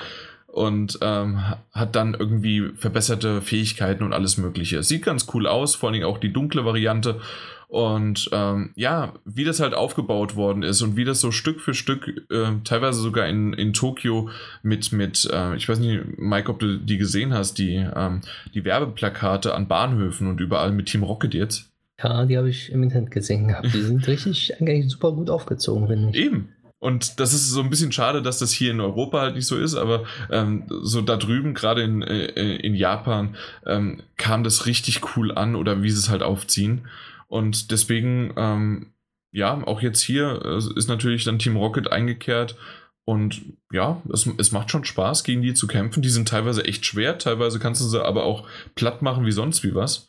[0.47, 1.41] und ähm,
[1.71, 4.81] hat dann irgendwie verbesserte Fähigkeiten und alles Mögliche.
[4.83, 7.21] Sieht ganz cool aus, vor allem auch die dunkle Variante
[7.69, 11.75] und ähm, ja, wie das halt aufgebaut worden ist und wie das so Stück für
[11.75, 14.29] Stück, äh, teilweise sogar in, in Tokio
[14.63, 18.21] mit, mit äh, ich weiß nicht, Mike, ob du die gesehen hast, die, ähm,
[18.55, 21.69] die Werbeplakate an Bahnhöfen und überall mit Team Rocket jetzt.
[22.01, 23.71] Ja, die habe ich im Internet gesehen gehabt.
[23.71, 26.15] Die sind richtig eigentlich super gut aufgezogen, finde ich.
[26.15, 26.49] Eben.
[26.79, 29.57] Und das ist so ein bisschen schade, dass das hier in Europa halt nicht so
[29.57, 33.35] ist, aber ähm, so da drüben, gerade in, äh, in Japan,
[33.67, 36.87] ähm, kam das richtig cool an oder wie sie es halt aufziehen.
[37.29, 38.93] Und deswegen, ähm,
[39.31, 42.57] ja, auch jetzt hier äh, ist natürlich dann Team Rocket eingekehrt.
[43.05, 46.01] Und ja, es, es macht schon Spaß, gegen die zu kämpfen.
[46.01, 49.63] Die sind teilweise echt schwer, teilweise kannst du sie aber auch platt machen wie sonst
[49.63, 50.07] wie was.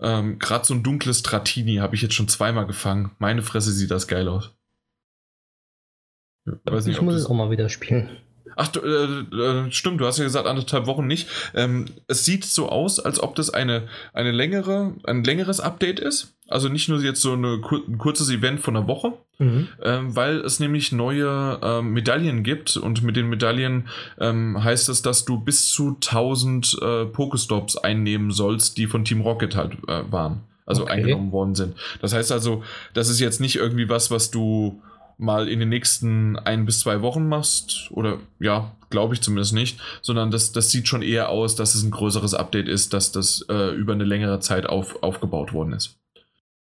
[0.00, 3.12] Ähm, Gerade so ein dunkles Tratini habe ich jetzt schon zweimal gefangen.
[3.18, 4.52] Meine Fresse sieht das geil aus.
[6.46, 8.10] Ich, nicht, ich muss es auch mal wieder spielen.
[8.56, 11.28] Ach, äh, äh, stimmt, du hast ja gesagt, anderthalb Wochen nicht.
[11.54, 16.37] Ähm, es sieht so aus, als ob das eine, eine längere, ein längeres Update ist.
[16.48, 19.68] Also nicht nur jetzt so eine, ein kurzes Event von einer Woche, mhm.
[19.82, 25.02] ähm, weil es nämlich neue ähm, Medaillen gibt und mit den Medaillen ähm, heißt es,
[25.02, 30.10] dass du bis zu 1000 äh, Pokestops einnehmen sollst, die von Team Rocket halt äh,
[30.10, 30.92] waren, also okay.
[30.92, 31.76] eingenommen worden sind.
[32.00, 32.62] Das heißt also,
[32.94, 34.80] das ist jetzt nicht irgendwie was, was du
[35.18, 39.78] mal in den nächsten ein bis zwei Wochen machst, oder ja, glaube ich zumindest nicht,
[40.00, 43.44] sondern das, das sieht schon eher aus, dass es ein größeres Update ist, dass das
[43.50, 45.97] äh, über eine längere Zeit auf, aufgebaut worden ist.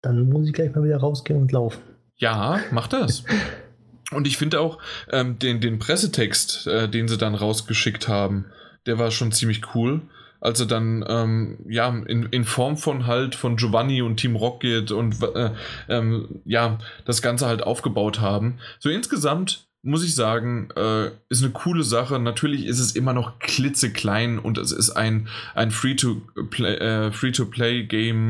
[0.02, 1.82] Dann muss ich gleich mal wieder rausgehen und laufen.
[2.16, 3.24] Ja, mach das.
[4.12, 4.78] und ich finde auch
[5.10, 8.46] ähm, den, den Pressetext, äh, den sie dann rausgeschickt haben,
[8.86, 10.02] der war schon ziemlich cool
[10.40, 14.90] als er dann ähm, ja in, in Form von halt von Giovanni und Team Rocket
[14.90, 15.50] und äh,
[15.88, 18.58] ähm, ja das Ganze halt aufgebaut haben.
[18.78, 22.18] So insgesamt muss ich sagen, äh, ist eine coole Sache.
[22.18, 27.32] Natürlich ist es immer noch klitzeklein und es ist ein, ein Free-to-Play äh, Free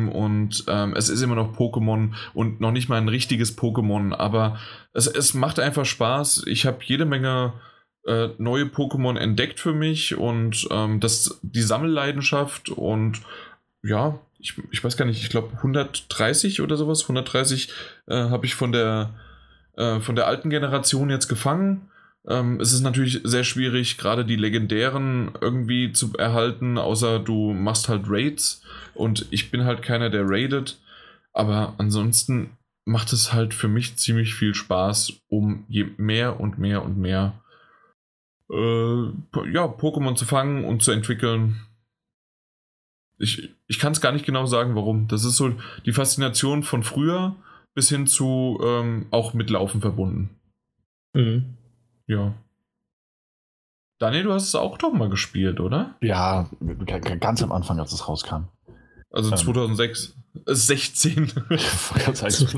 [0.08, 4.58] und ähm, es ist immer noch Pokémon und noch nicht mal ein richtiges Pokémon, aber
[4.92, 6.44] es, es macht einfach Spaß.
[6.46, 7.54] Ich habe jede Menge
[8.06, 13.20] äh, neue Pokémon entdeckt für mich und ähm, das, die Sammelleidenschaft und
[13.82, 17.70] ja, ich, ich weiß gar nicht, ich glaube 130 oder sowas, 130
[18.06, 19.14] äh, habe ich von der,
[19.76, 21.90] äh, von der alten Generation jetzt gefangen.
[22.28, 27.88] Ähm, es ist natürlich sehr schwierig, gerade die legendären irgendwie zu erhalten, außer du machst
[27.88, 28.62] halt Raids
[28.94, 30.80] und ich bin halt keiner, der raidet.
[31.32, 36.82] Aber ansonsten macht es halt für mich ziemlich viel Spaß, um je mehr und mehr
[36.82, 37.34] und mehr
[38.50, 39.04] äh,
[39.52, 41.60] ja, Pokémon zu fangen und zu entwickeln.
[43.18, 45.08] Ich, ich kann es gar nicht genau sagen, warum.
[45.08, 45.52] Das ist so
[45.84, 47.34] die Faszination von früher
[47.76, 50.30] bis hin zu ähm, auch mit Laufen verbunden.
[51.12, 51.56] Mhm.
[52.08, 52.34] Ja.
[53.98, 55.94] Daniel, du hast es auch doch mal gespielt, oder?
[56.00, 56.50] Ja,
[57.20, 58.48] ganz am Anfang, als es rauskam.
[59.10, 59.36] Also ähm.
[59.36, 60.16] 2006.
[60.44, 61.32] 16.
[62.04, 62.52] Ganz eigentlich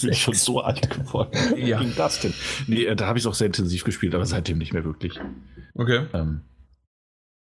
[0.00, 1.32] bin ich schon so alt geworden.
[1.56, 1.80] Ja.
[1.80, 2.32] Wie ging das denn?
[2.68, 5.18] Nee, äh, da habe ich es auch sehr intensiv gespielt, aber seitdem nicht mehr wirklich.
[5.74, 6.06] Okay.
[6.12, 6.42] Ähm,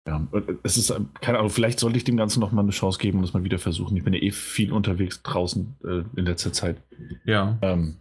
[0.07, 0.27] ja,
[0.65, 3.19] es ist, äh, keine Ahnung, vielleicht sollte ich dem Ganzen noch mal eine Chance geben
[3.19, 3.97] und es mal wieder versuchen.
[3.97, 6.77] Ich bin ja eh viel unterwegs draußen äh, in letzter Zeit.
[7.25, 7.59] Ja.
[7.63, 7.97] Ähm,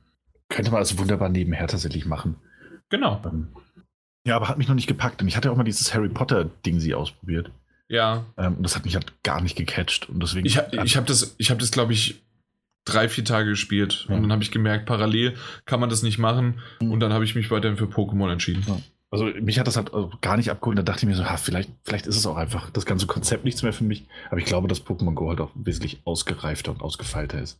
[0.49, 2.35] könnte man also wunderbar nebenher tatsächlich machen.
[2.89, 3.21] Genau.
[3.25, 3.47] Ähm,
[4.25, 5.21] Ja, aber hat mich noch nicht gepackt.
[5.21, 7.51] Und ich hatte auch mal dieses Harry Potter-Ding sie ausprobiert.
[7.87, 8.25] Ja.
[8.37, 10.09] Ähm, und das hat mich halt gar nicht gecatcht.
[10.09, 10.45] Und deswegen.
[10.47, 12.21] Ich, ha- ich habe das, ich hab das glaube ich,
[12.85, 14.07] drei, vier Tage gespielt.
[14.09, 14.15] Ja.
[14.15, 15.35] Und dann habe ich gemerkt, parallel
[15.65, 16.59] kann man das nicht machen.
[16.81, 16.91] Mhm.
[16.91, 18.63] Und dann habe ich mich weiterhin für Pokémon entschieden.
[19.11, 20.77] Also mich hat das halt äh, gar nicht abgeholt.
[20.77, 23.43] Da dachte ich mir so, ha, vielleicht, vielleicht ist es auch einfach das ganze Konzept
[23.45, 24.05] nichts mehr für mich.
[24.29, 27.59] Aber ich glaube, dass Pokémon Go halt auch wesentlich ausgereifter und ausgefeilter ist.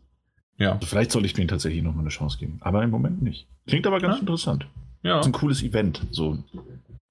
[0.58, 0.74] Ja.
[0.74, 2.58] Also vielleicht soll ich mir tatsächlich noch mal eine Chance geben.
[2.62, 3.48] Aber im Moment nicht.
[3.68, 4.20] Klingt aber ganz Ja.
[4.22, 4.66] interessant.
[5.04, 6.44] Ja, Das ist ein cooles Event, so ein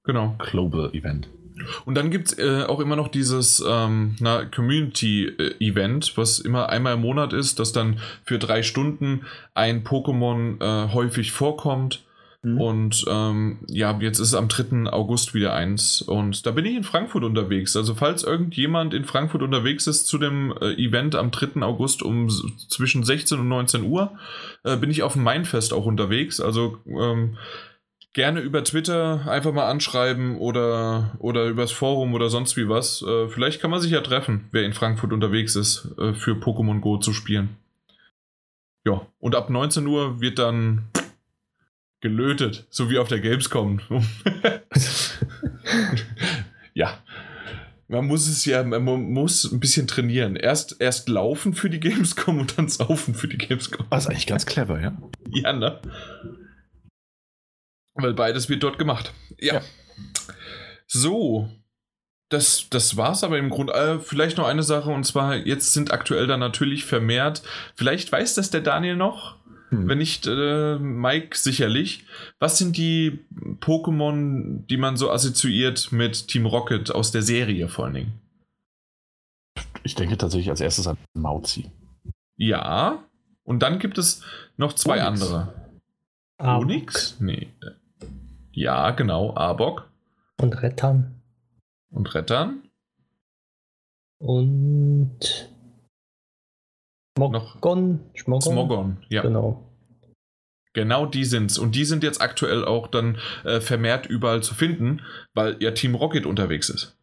[0.05, 0.37] genau.
[0.39, 1.29] Global Event.
[1.85, 4.17] Und dann gibt es äh, auch immer noch dieses ähm,
[4.55, 10.93] Community-Event, was immer einmal im Monat ist, dass dann für drei Stunden ein Pokémon äh,
[10.93, 12.03] häufig vorkommt.
[12.43, 12.61] Mhm.
[12.61, 14.91] Und ähm, ja, jetzt ist am 3.
[14.91, 16.01] August wieder eins.
[16.01, 17.77] Und da bin ich in Frankfurt unterwegs.
[17.77, 21.63] Also falls irgendjemand in Frankfurt unterwegs ist zu dem äh, Event am 3.
[21.63, 24.13] August um zwischen 16 und 19 Uhr,
[24.65, 26.41] äh, bin ich auf dem Mainfest auch unterwegs.
[26.41, 27.37] Also ähm,
[28.15, 33.03] gerne über Twitter einfach mal anschreiben oder, oder übers Forum oder sonst wie was.
[33.03, 36.81] Äh, vielleicht kann man sich ja treffen, wer in Frankfurt unterwegs ist, äh, für Pokémon
[36.81, 37.57] Go zu spielen.
[38.87, 40.89] Ja, und ab 19 Uhr wird dann
[42.01, 43.81] gelötet, so wie auf der Gamescom.
[46.75, 46.99] ja.
[47.89, 50.37] Man muss es ja, man muss ein bisschen trainieren.
[50.37, 53.87] Erst, erst laufen für die Gamescom und dann saufen für die Gamescom.
[53.91, 54.97] Das ist eigentlich ganz clever, ja.
[55.31, 55.81] Ja, ne?
[57.95, 59.13] Weil beides wird dort gemacht.
[59.39, 59.55] Ja.
[59.55, 59.63] Ja.
[60.87, 61.49] So.
[62.29, 63.73] Das, das war's aber im Grunde.
[63.73, 67.43] Äh, vielleicht noch eine Sache und zwar, jetzt sind aktuell dann natürlich vermehrt,
[67.75, 69.40] vielleicht weiß das der Daniel noch,
[69.71, 69.89] Hm.
[69.89, 72.05] wenn nicht äh, Mike sicherlich.
[72.39, 73.21] Was sind die
[73.61, 78.13] Pokémon, die man so assoziiert mit Team Rocket aus der Serie vor allen Dingen?
[79.83, 81.71] Ich denke tatsächlich als erstes an Mauzi.
[82.37, 83.03] Ja.
[83.45, 84.23] Und dann gibt es
[84.57, 85.23] noch zwei Onyx.
[85.23, 85.55] andere.
[86.39, 87.17] Arbok Onyx?
[87.21, 87.49] Nee.
[88.53, 89.35] Ja, genau.
[89.37, 89.89] Arbok
[90.41, 91.21] Und Rettern.
[91.91, 92.63] und Rettern.
[94.19, 95.50] Und
[97.19, 98.01] Noch Smogon.
[98.15, 98.41] Schmogon.
[98.43, 98.97] Smogon.
[99.09, 99.67] Ja, Genau.
[100.73, 101.59] genau die sind's.
[101.59, 105.03] Und die sind jetzt aktuell auch dann äh, vermehrt überall zu finden,
[105.35, 106.97] weil ja Team Rocket unterwegs ist.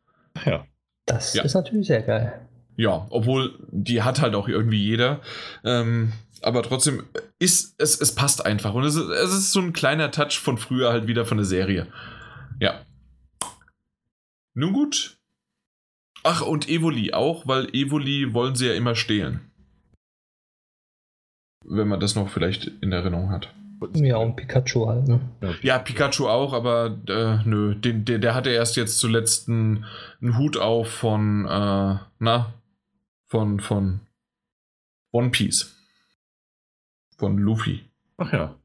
[0.46, 0.65] Ja.
[1.06, 1.43] Das Ja.
[1.43, 2.48] ist natürlich sehr geil.
[2.76, 5.22] Ja, obwohl die hat halt auch irgendwie jeder.
[5.63, 7.04] Ähm, aber trotzdem
[7.39, 8.74] ist es, es passt einfach.
[8.76, 11.46] Und es ist, es ist so ein kleiner Touch von früher halt wieder von der
[11.46, 11.88] Serie.
[12.60, 12.82] Ja.
[14.54, 15.17] Nun gut.
[16.24, 19.46] Ach, und Evoli auch, weil Evoli wollen sie ja immer stehlen.
[21.67, 23.53] Wenn man das noch vielleicht in Erinnerung hat.
[23.93, 25.19] Ja, und Pikachu halt, ne?
[25.62, 29.86] Ja, Pikachu auch, aber äh, nö, den, der, der hatte erst jetzt zuletzt einen,
[30.19, 32.53] einen Hut auf von, äh, na,
[33.27, 33.99] von, von
[35.12, 35.75] One Piece.
[37.17, 37.84] Von Luffy.
[38.17, 38.56] Ach ja.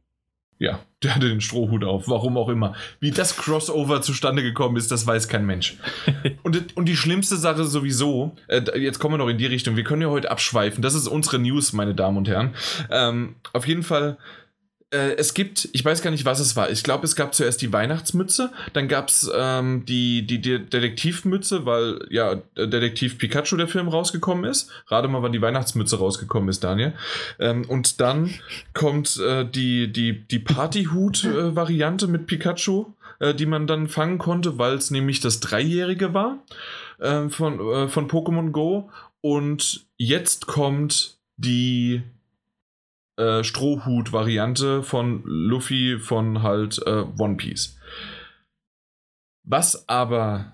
[0.62, 2.75] Ja, der hatte den Strohhut auf, warum auch immer.
[3.01, 5.77] Wie das Crossover zustande gekommen ist, das weiß kein Mensch.
[6.44, 9.83] und, und die schlimmste Sache sowieso, äh, jetzt kommen wir noch in die Richtung, wir
[9.83, 12.55] können ja heute abschweifen, das ist unsere News, meine Damen und Herren.
[12.92, 14.18] Ähm, auf jeden Fall,
[14.92, 16.70] äh, es gibt, ich weiß gar nicht, was es war.
[16.70, 21.64] Ich glaube, es gab zuerst die Weihnachtsmütze, dann gab es ähm, die, die, die Detektivmütze,
[21.64, 24.70] weil ja Detektiv Pikachu der Film rausgekommen ist.
[24.88, 26.92] Rate mal, wann die Weihnachtsmütze rausgekommen ist, Daniel.
[27.38, 28.31] Ähm, und dann
[28.74, 34.74] kommt äh, die, die, die Partyhut-Variante mit Pikachu, äh, die man dann fangen konnte, weil
[34.74, 36.38] es nämlich das Dreijährige war
[36.98, 38.90] äh, von, äh, von Pokémon Go.
[39.22, 42.02] Und jetzt kommt die
[43.22, 47.76] äh, Strohhut-Variante von Luffy von halt äh, One Piece.
[49.44, 50.52] Was aber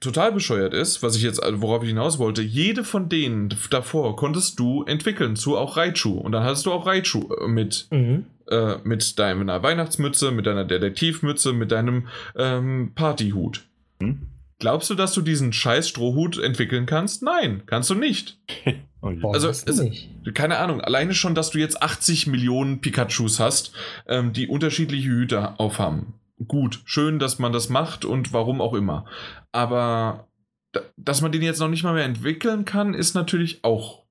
[0.00, 4.16] total bescheuert ist, was ich jetzt, also worauf ich hinaus wollte, jede von denen davor
[4.16, 6.18] konntest du entwickeln zu auch Raichu.
[6.18, 8.26] Und dann hattest du auch Raichu äh, mit, Mhm.
[8.48, 13.66] äh, mit deiner Weihnachtsmütze, mit deiner Detektivmütze, mit deinem ähm, Partyhut.
[14.02, 14.26] Hm?
[14.58, 17.22] Glaubst du, dass du diesen scheiß Strohhut entwickeln kannst?
[17.22, 18.38] Nein, kannst du nicht.
[19.02, 19.20] Oh, je.
[19.20, 19.50] Boah, Also,
[19.82, 20.10] nicht.
[20.34, 23.72] Keine Ahnung, alleine schon, dass du jetzt 80 Millionen Pikachus hast,
[24.06, 26.14] ähm, die unterschiedliche Hüte aufhaben.
[26.48, 29.04] Gut, schön, dass man das macht und warum auch immer.
[29.52, 30.28] Aber
[30.72, 34.04] da- dass man den jetzt noch nicht mal mehr entwickeln kann, ist natürlich auch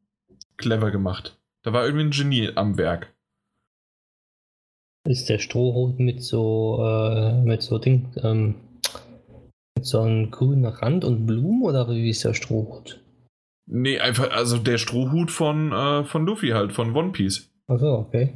[0.58, 1.40] clever gemacht.
[1.64, 3.14] Da war irgendwie ein Genie am Werk.
[5.08, 8.56] Ist der Strohhut mit so, äh, mit so Ding, ähm,
[9.78, 13.02] mit so einem grünen Rand und Blumen oder wie ist der Strohhut?
[13.72, 17.52] Nee, einfach, also der Strohhut von, äh, von Luffy halt, von One Piece.
[17.68, 18.34] Achso, okay.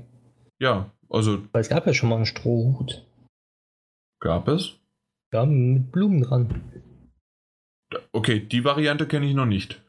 [0.60, 3.04] Ja, also Weil es gab ja schon mal einen Strohhut.
[4.20, 4.76] gab es.
[5.34, 6.62] Ja, mit Blumen dran.
[8.12, 9.82] Okay, die Variante kenne ich noch nicht.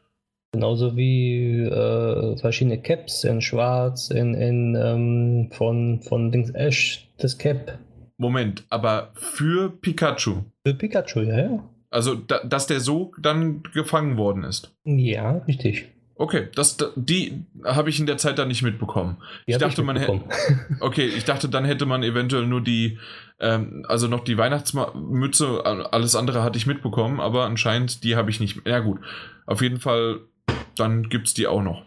[0.53, 7.37] Genauso wie äh, verschiedene Caps in Schwarz, in, in ähm, von, von Dings Ash, das
[7.37, 7.79] Cap.
[8.17, 10.45] Moment, aber für Pikachu.
[10.67, 11.71] Für Pikachu, ja, ja.
[11.95, 14.75] Also, da, dass der so dann gefangen worden ist.
[14.85, 15.87] Ja, richtig.
[16.17, 19.17] Okay, das, da- die habe ich in der Zeit dann nicht mitbekommen.
[19.47, 20.21] Die Ich dachte, man hätte.
[20.81, 22.99] Okay, ich dachte, dann hätte man eventuell nur die,
[23.41, 28.41] ähm, also noch die Weihnachtsmütze, alles andere hatte ich mitbekommen, aber anscheinend die habe ich
[28.41, 28.67] nicht.
[28.67, 28.99] Ja, gut.
[29.47, 30.21] Auf jeden Fall,
[30.77, 31.85] dann gibt es die auch noch.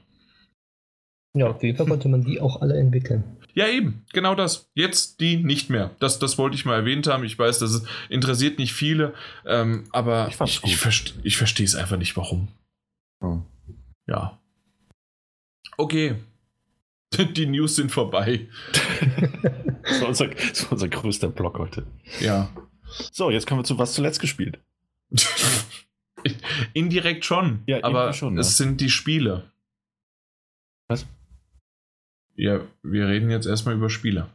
[1.36, 3.37] Ja, auf jeden Fall konnte man die auch alle entwickeln.
[3.58, 4.70] Ja, eben, genau das.
[4.76, 5.90] Jetzt die nicht mehr.
[5.98, 7.24] Das, das wollte ich mal erwähnt haben.
[7.24, 9.16] Ich weiß, das interessiert nicht viele,
[9.48, 12.50] ähm, aber Ich ich, ich, verste, ich verstehe es einfach nicht, warum.
[13.20, 13.46] Hm.
[14.06, 14.40] Ja.
[15.76, 16.18] Okay.
[17.18, 18.48] Die News sind vorbei.
[19.82, 21.88] Das war, unser, das war unser größter Block heute.
[22.20, 22.50] Ja.
[23.14, 24.60] So, jetzt kommen wir zu was zuletzt gespielt.
[26.74, 28.66] Indirekt schon, Ja, aber schon, es ja.
[28.66, 29.50] sind die Spiele.
[30.90, 31.06] Was?
[32.38, 34.28] Ja, wir reden jetzt erstmal über Spiele.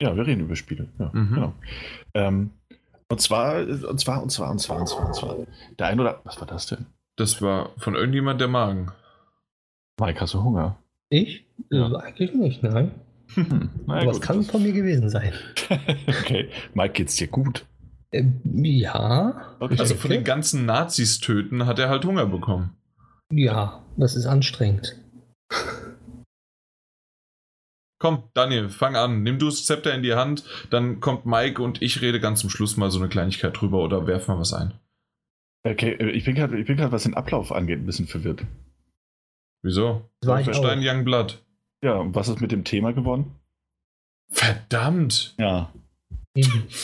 [0.00, 0.88] Ja, wir reden über Spiele.
[0.98, 1.34] Ja, Mhm.
[1.34, 1.54] genau.
[2.14, 2.50] Ähm,
[3.10, 5.36] und zwar, und zwar, und zwar, und zwar, und zwar, und zwar.
[5.78, 6.20] Der ein oder.
[6.24, 6.86] Was war das denn?
[7.16, 8.92] Das war von irgendjemand der Magen.
[10.00, 10.78] Mike, hast du Hunger?
[11.10, 11.44] Ich?
[11.70, 11.90] Ja.
[11.90, 12.92] Äh, eigentlich nicht, nein.
[13.34, 15.32] Hm, na ja, Aber es kann von mir gewesen sein.
[16.06, 16.48] okay.
[16.74, 17.66] Mike, geht's dir gut?
[18.12, 19.56] Ähm, ja.
[19.58, 19.76] Okay.
[19.78, 22.76] Also von den ganzen Nazis töten hat er halt Hunger bekommen.
[23.32, 24.96] Ja, das ist anstrengend.
[27.98, 29.22] Komm, Daniel, fang an.
[29.22, 32.50] Nimm du das Zepter in die Hand, dann kommt Mike und ich rede ganz zum
[32.50, 34.74] Schluss mal so eine Kleinigkeit drüber oder werf mal was ein.
[35.64, 38.44] Okay, äh, ich bin gerade, ich bin gerade, was den Ablauf angeht, ein bisschen verwirrt.
[39.62, 40.08] Wieso?
[40.24, 40.82] Wolfenstein auch.
[40.82, 41.42] Youngblood.
[41.82, 43.34] Ja, und was ist mit dem Thema geworden?
[44.30, 45.34] Verdammt!
[45.38, 45.72] Ja.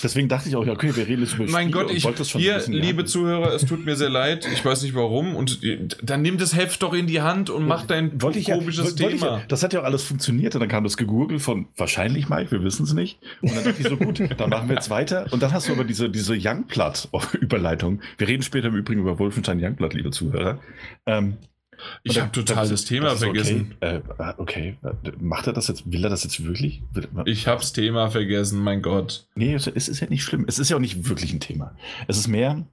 [0.02, 2.30] Deswegen dachte ich auch, ja, okay, wir reden jetzt über Mein Gott, ich, wollte das
[2.30, 4.48] hier, die liebe Hand- Zuhörer, es tut mir sehr leid.
[4.52, 5.36] Ich weiß nicht warum.
[5.36, 5.60] Und
[6.02, 8.94] dann nimm das Heft doch in die Hand und mach dein Wollte ja, komisches ich
[8.94, 9.26] Thema.
[9.26, 12.50] ja, das hat ja auch alles funktioniert und dann kam das Gegurgel von wahrscheinlich Mike,
[12.50, 13.18] wir wissen es nicht.
[13.42, 15.26] Und dann dachte ich so, gut, dann machen wir jetzt weiter.
[15.30, 18.00] Und dann hast du aber diese, diese Youngblood-Überleitung.
[18.18, 20.58] Wir reden später im Übrigen über Wolfenstein Youngblood, liebe Zuhörer.
[21.06, 21.36] Ähm,
[22.02, 23.74] Ich habe total das das Thema das vergessen.
[23.80, 24.76] Okay, äh, okay.
[25.20, 26.82] macht er das jetzt, will er das jetzt wirklich?
[27.24, 29.26] Ich hab's Thema vergessen, mein Gott.
[29.34, 30.44] Nee, es ist ja nicht schlimm.
[30.48, 31.76] Es ist ja auch nicht wirklich ein Thema.
[32.08, 32.66] Es ist mehr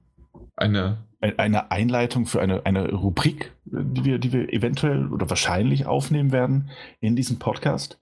[0.56, 0.98] Eine.
[1.20, 6.32] ein- eine Einleitung für eine, eine Rubrik, die wir, die wir eventuell oder wahrscheinlich aufnehmen
[6.32, 6.70] werden
[7.00, 7.98] in diesem Podcast.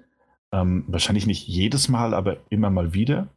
[0.52, 3.28] Ähm, wahrscheinlich nicht jedes Mal, aber immer mal wieder.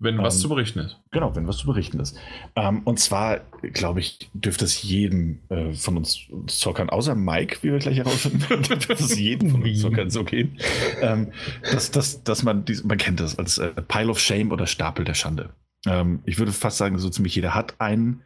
[0.00, 0.96] Wenn was Ähm, zu berichten ist.
[1.10, 2.16] Genau, wenn was zu berichten ist.
[2.54, 3.40] Ähm, und zwar,
[3.72, 8.44] glaube ich, dürfte es jedem äh, von uns Zockern, außer Mike, wie wir gleich herausfinden
[8.62, 9.80] dürfte es jedem von uns?
[9.80, 10.56] Zockern so gehen,
[11.00, 11.32] ähm,
[11.72, 15.04] dass, dass, dass man, dies, man kennt das als äh, Pile of Shame oder Stapel
[15.04, 15.50] der Schande.
[15.84, 18.22] Ähm, ich würde fast sagen, so ziemlich jeder hat einen.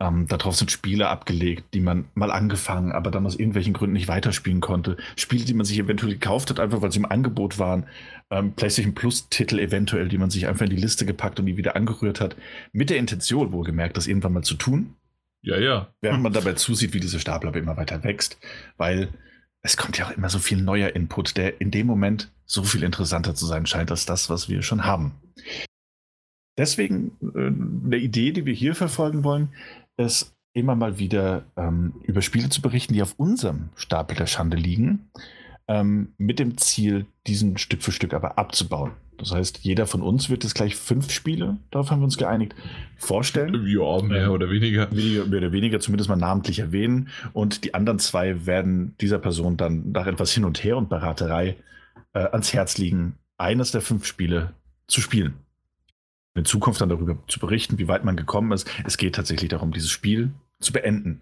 [0.00, 4.08] Ähm, darauf sind Spiele abgelegt, die man mal angefangen, aber dann aus irgendwelchen Gründen nicht
[4.08, 4.96] weiterspielen konnte.
[5.16, 7.86] Spiele, die man sich eventuell gekauft hat, einfach weil sie im Angebot waren.
[8.32, 11.76] Ähm, PlayStation Plus-Titel eventuell, die man sich einfach in die Liste gepackt und die wieder
[11.76, 12.34] angerührt hat.
[12.72, 14.94] Mit der Intention, wohlgemerkt, das irgendwann mal zu tun.
[15.42, 15.92] Ja, ja.
[16.00, 18.38] Während man dabei zusieht, wie diese Stapel aber immer weiter wächst.
[18.78, 19.10] Weil
[19.60, 22.82] es kommt ja auch immer so viel neuer Input, der in dem Moment so viel
[22.82, 25.12] interessanter zu sein scheint als das, was wir schon haben.
[26.56, 27.48] Deswegen äh,
[27.86, 29.50] eine Idee, die wir hier verfolgen wollen,
[29.98, 34.56] ist immer mal wieder ähm, über Spiele zu berichten, die auf unserem Stapel der Schande
[34.56, 35.10] liegen,
[35.72, 38.92] ähm, mit dem Ziel, diesen Stück für Stück aber abzubauen.
[39.16, 42.54] Das heißt, jeder von uns wird jetzt gleich fünf Spiele, darauf haben wir uns geeinigt,
[42.96, 44.90] vorstellen Ja, mehr oder weniger.
[44.90, 47.08] weniger, mehr oder weniger zumindest mal namentlich erwähnen.
[47.32, 51.56] Und die anderen zwei werden dieser Person dann nach etwas Hin und Her und Beraterei
[52.12, 54.54] äh, ans Herz liegen, eines der fünf Spiele
[54.88, 55.34] zu spielen.
[56.34, 58.68] In Zukunft dann darüber zu berichten, wie weit man gekommen ist.
[58.84, 61.20] Es geht tatsächlich darum, dieses Spiel zu beenden.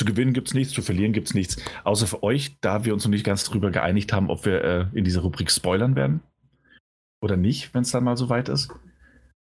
[0.00, 1.58] Zu gewinnen gibt es nichts, zu verlieren gibt es nichts.
[1.84, 4.86] Außer für euch, da wir uns noch nicht ganz darüber geeinigt haben, ob wir äh,
[4.94, 6.22] in dieser Rubrik spoilern werden.
[7.20, 8.70] Oder nicht, wenn es dann mal so weit ist.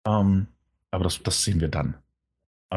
[0.07, 0.49] Ähm,
[0.91, 1.95] aber das, das sehen wir dann.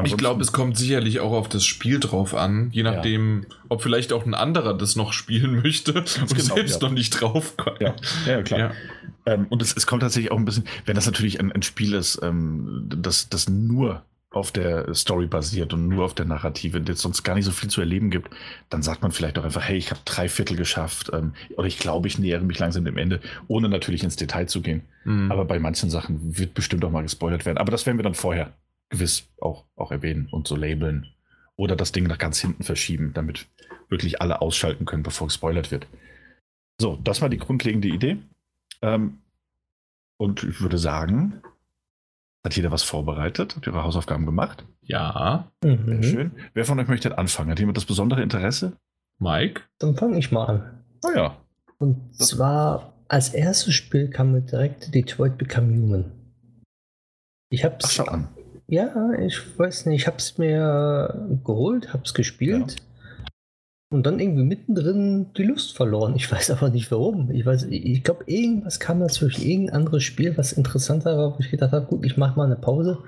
[0.04, 4.14] Ich glaube, es kommt sicherlich auch auf das Spiel drauf an, je nachdem, ob vielleicht
[4.14, 6.88] auch ein anderer das noch spielen möchte und genau, selbst ja.
[6.88, 7.82] noch nicht drauf kommt.
[7.82, 7.94] Ja,
[8.26, 8.58] ja klar.
[8.58, 8.72] Ja.
[9.26, 11.92] Ähm, und es, es kommt tatsächlich auch ein bisschen, wenn das natürlich ein, ein Spiel
[11.92, 16.88] ist, ähm, das, das nur auf der Story basiert und nur auf der Narrative, und
[16.88, 18.30] jetzt sonst gar nicht so viel zu erleben gibt,
[18.68, 21.78] dann sagt man vielleicht auch einfach, hey, ich habe drei Viertel geschafft ähm, oder ich
[21.78, 24.82] glaube, ich nähere mich langsam dem Ende, ohne natürlich ins Detail zu gehen.
[25.04, 25.30] Mhm.
[25.30, 27.58] Aber bei manchen Sachen wird bestimmt auch mal gespoilert werden.
[27.58, 28.52] Aber das werden wir dann vorher
[28.90, 31.06] gewiss auch, auch erwähnen und so labeln.
[31.56, 33.46] Oder das Ding nach ganz hinten verschieben, damit
[33.88, 35.86] wirklich alle ausschalten können, bevor gespoilert wird.
[36.78, 38.18] So, das war die grundlegende Idee.
[38.82, 39.18] Ähm,
[40.18, 41.42] und ich würde sagen,
[42.46, 43.56] hat jeder was vorbereitet?
[43.56, 44.64] Hat ihre Hausaufgaben gemacht?
[44.82, 46.02] ja, Sehr Mhm.
[46.02, 46.30] schön.
[46.54, 47.50] Wer von euch möchte anfangen?
[47.50, 48.72] Hat jemand das besondere Interesse?
[49.18, 49.62] Mike?
[49.78, 50.84] Dann fange ich mal an.
[51.04, 51.36] Oh ja.
[51.78, 56.12] Und Das- zwar als erstes Spiel kam mir direkt Detroit Become Human.
[57.50, 57.84] Ich hab's.
[57.86, 58.28] Ach, schau an.
[58.68, 62.76] Ja, ich weiß nicht, ich hab's mir geholt, hab's gespielt.
[63.96, 66.14] Und dann irgendwie mittendrin die Lust verloren.
[66.16, 67.30] Ich weiß aber nicht warum.
[67.30, 71.50] Ich weiß, ich glaube, irgendwas kam dazwischen, irgendein anderes Spiel, was interessanter war, wo ich
[71.50, 72.98] gedacht habe, gut, ich mache mal eine Pause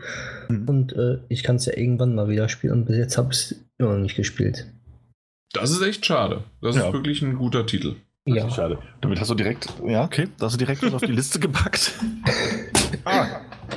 [0.49, 0.69] Mhm.
[0.69, 2.73] und äh, ich kann es ja irgendwann mal wieder spielen.
[2.73, 4.67] Und bis jetzt habe ich es immer noch nicht gespielt.
[5.53, 6.45] Das ist echt schade.
[6.63, 6.87] Das Ja.
[6.87, 7.97] ist wirklich ein guter Titel.
[8.27, 8.79] Ja, Schade.
[9.03, 11.93] Damit hast du direkt, ja, okay, da hast du direkt was auf die Liste gepackt.
[13.05, 13.27] ah,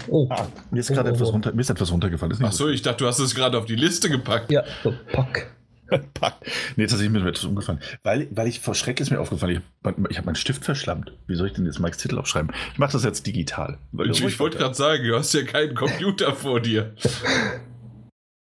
[0.10, 1.32] oh, ah, mir ist gerade Oh, oh, etwas oh.
[1.32, 2.32] runter, mir ist etwas runtergefallen.
[2.34, 4.50] Ist nicht Achso, ich dachte, du hast es gerade auf die Liste gepackt.
[4.52, 5.52] ja, so, pack.
[6.14, 6.36] Pack.
[6.76, 7.80] Nee, tatsächlich ist mir etwas umgefallen.
[8.04, 11.12] Weil, weil ich vor Schreck ist mir aufgefallen, ich, ich habe meinen Stift verschlammt.
[11.28, 12.52] Wie soll ich denn jetzt Mikes Titel aufschreiben?
[12.74, 13.78] Ich mache das jetzt digital.
[13.92, 16.96] Weil Ich, ich wollte gerade sagen, du hast ja keinen Computer vor dir.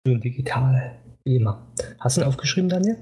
[0.07, 0.97] Nur digital.
[1.25, 1.67] Wie immer.
[2.01, 2.97] Hast du ihn aufgeschrieben, Daniel?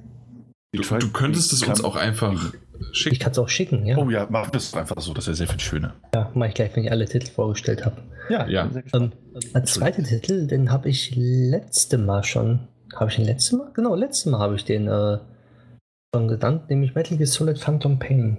[0.75, 2.53] Du, du könntest es uns auch einfach
[2.93, 3.19] Ich schicken.
[3.19, 3.99] kann es auch schicken, ja.
[3.99, 5.95] Oh ja, mach das einfach so, das ist ja sehr viel schöner.
[6.15, 8.03] Ja, mache ich gleich, wenn ich alle Titel vorgestellt habe.
[8.31, 8.71] Ja, Ja.
[8.85, 8.95] ich.
[8.95, 9.13] Ähm,
[9.53, 12.69] als zweiter Titel, den habe ich letzte Mal schon.
[12.95, 13.71] Habe ich den letzte Mal?
[13.75, 15.19] Genau, letzte Mal habe ich den äh,
[16.15, 18.37] schon genannt, nämlich Metal Gear Solid Phantom Pain.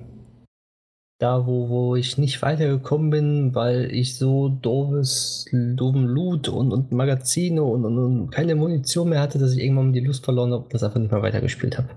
[1.19, 6.91] Da, wo, wo ich nicht weitergekommen bin, weil ich so doofes, doofen Loot und, und
[6.91, 10.63] Magazine und, und, und keine Munition mehr hatte, dass ich irgendwann die Lust verloren habe
[10.63, 11.89] und das einfach nicht mehr weitergespielt habe.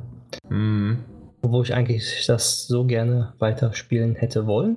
[0.49, 0.99] Mhm.
[1.43, 4.77] Wo ich eigentlich das so gerne weiterspielen hätte wollen.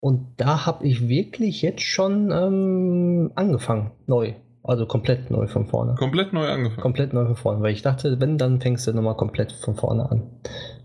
[0.00, 4.34] Und da habe ich wirklich jetzt schon ähm, angefangen, neu.
[4.66, 5.94] Also komplett neu von vorne.
[5.94, 6.80] Komplett neu angefangen.
[6.80, 10.10] Komplett neu von vorne, weil ich dachte, wenn, dann fängst du nochmal komplett von vorne
[10.10, 10.22] an.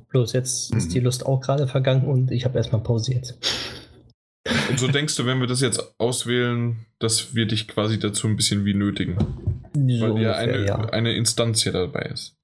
[0.10, 0.94] Bloß jetzt ist Mhm.
[0.94, 3.38] die Lust auch gerade vergangen und ich habe erstmal pausiert.
[4.70, 8.36] Und so denkst du, wenn wir das jetzt auswählen, dass wir dich quasi dazu ein
[8.36, 9.18] bisschen wie nötigen.
[9.74, 10.76] So Weil ja ungefähr, eine, ja.
[10.90, 12.36] eine Instanz hier dabei ist.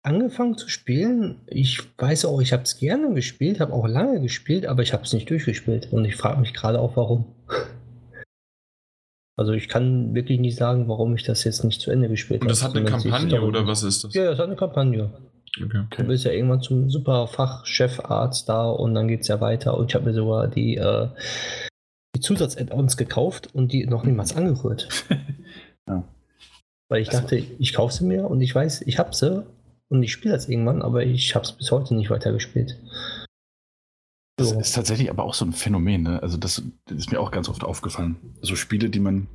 [0.03, 1.41] angefangen zu spielen.
[1.47, 5.05] Ich weiß auch, ich habe es gerne gespielt, habe auch lange gespielt, aber ich habe
[5.05, 5.93] es nicht durchgespielt.
[5.93, 7.27] Und ich frage mich gerade auch, warum.
[9.37, 12.45] Also ich kann wirklich nicht sagen, warum ich das jetzt nicht zu Ende gespielt habe.
[12.45, 14.14] Und das hat eine Kampagne oder was ist das?
[14.14, 15.11] Ja, das hat eine Kampagne.
[15.62, 15.84] Okay.
[15.96, 19.76] Du bist ja irgendwann zum super Fachchefarzt da und dann geht es ja weiter.
[19.78, 21.09] Und ich habe mir sogar die, äh,
[22.16, 24.88] die Zusatz-Add-ons gekauft und die noch niemals angerührt.
[25.86, 26.02] Ja.
[26.88, 29.44] Weil ich dachte, ich kaufe sie mir und ich weiß, ich habe sie
[29.88, 32.80] und ich spiele das irgendwann, aber ich habe es bis heute nicht weitergespielt.
[34.36, 34.59] Das So.
[34.59, 36.22] ist tatsächlich aber auch so ein Phänomen, ne?
[36.22, 38.16] Also das, das ist mir auch ganz oft aufgefallen.
[38.40, 39.28] So Spiele, die man,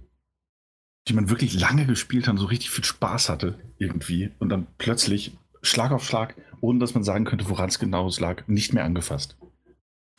[1.08, 4.66] die man wirklich lange gespielt hat, und so richtig viel Spaß hatte irgendwie und dann
[4.80, 8.84] plötzlich Schlag auf Schlag, ohne dass man sagen könnte, woran es genau lag, nicht mehr
[8.84, 9.38] angefasst.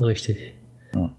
[0.03, 0.55] Richtig.
[0.95, 1.17] Ja.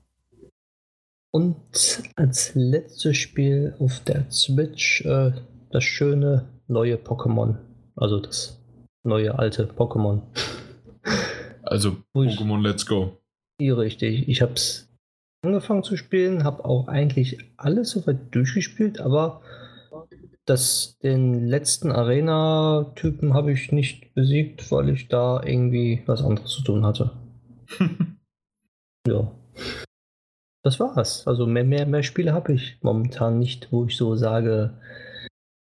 [1.34, 5.32] Und als letztes Spiel auf der Switch äh,
[5.72, 7.58] das schöne neue Pokémon.
[7.96, 8.62] Also das
[9.04, 10.22] neue alte Pokémon.
[11.64, 13.18] Also Pokémon Let's Go.
[13.62, 14.28] Richtig.
[14.28, 14.90] Ich habe es
[15.44, 19.42] angefangen zu spielen, habe auch eigentlich alles soweit durchgespielt, aber
[20.52, 26.62] das, den letzten Arena-Typen habe ich nicht besiegt, weil ich da irgendwie was anderes zu
[26.64, 27.12] tun hatte.
[29.08, 29.32] Ja.
[30.64, 31.26] Das war's.
[31.26, 34.78] Also mehr, mehr, mehr Spiele habe ich momentan nicht, wo ich so sage,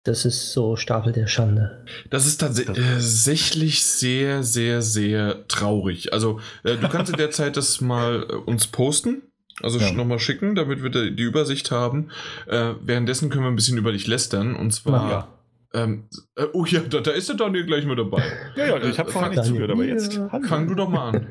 [0.04, 1.84] das ist so Stapel der Schande.
[2.12, 6.14] Das ist tats- tatsächlich sehr, sehr, sehr traurig.
[6.14, 9.24] Also, äh, du kannst in der Zeit das mal äh, uns posten.
[9.62, 9.92] Also Ja.
[9.94, 12.10] nochmal schicken, damit wir die die Übersicht haben.
[12.48, 14.56] Äh, währenddessen können wir ein bisschen über dich lästern.
[14.56, 15.10] Und zwar.
[15.10, 15.28] Ja.
[15.74, 18.24] Ähm, äh, oh ja, da, da ist der Daniel gleich mit dabei.
[18.56, 20.20] Ja, ja, ich hab vorher nicht zugehört, aber jetzt.
[20.48, 21.28] Fang du doch mal an.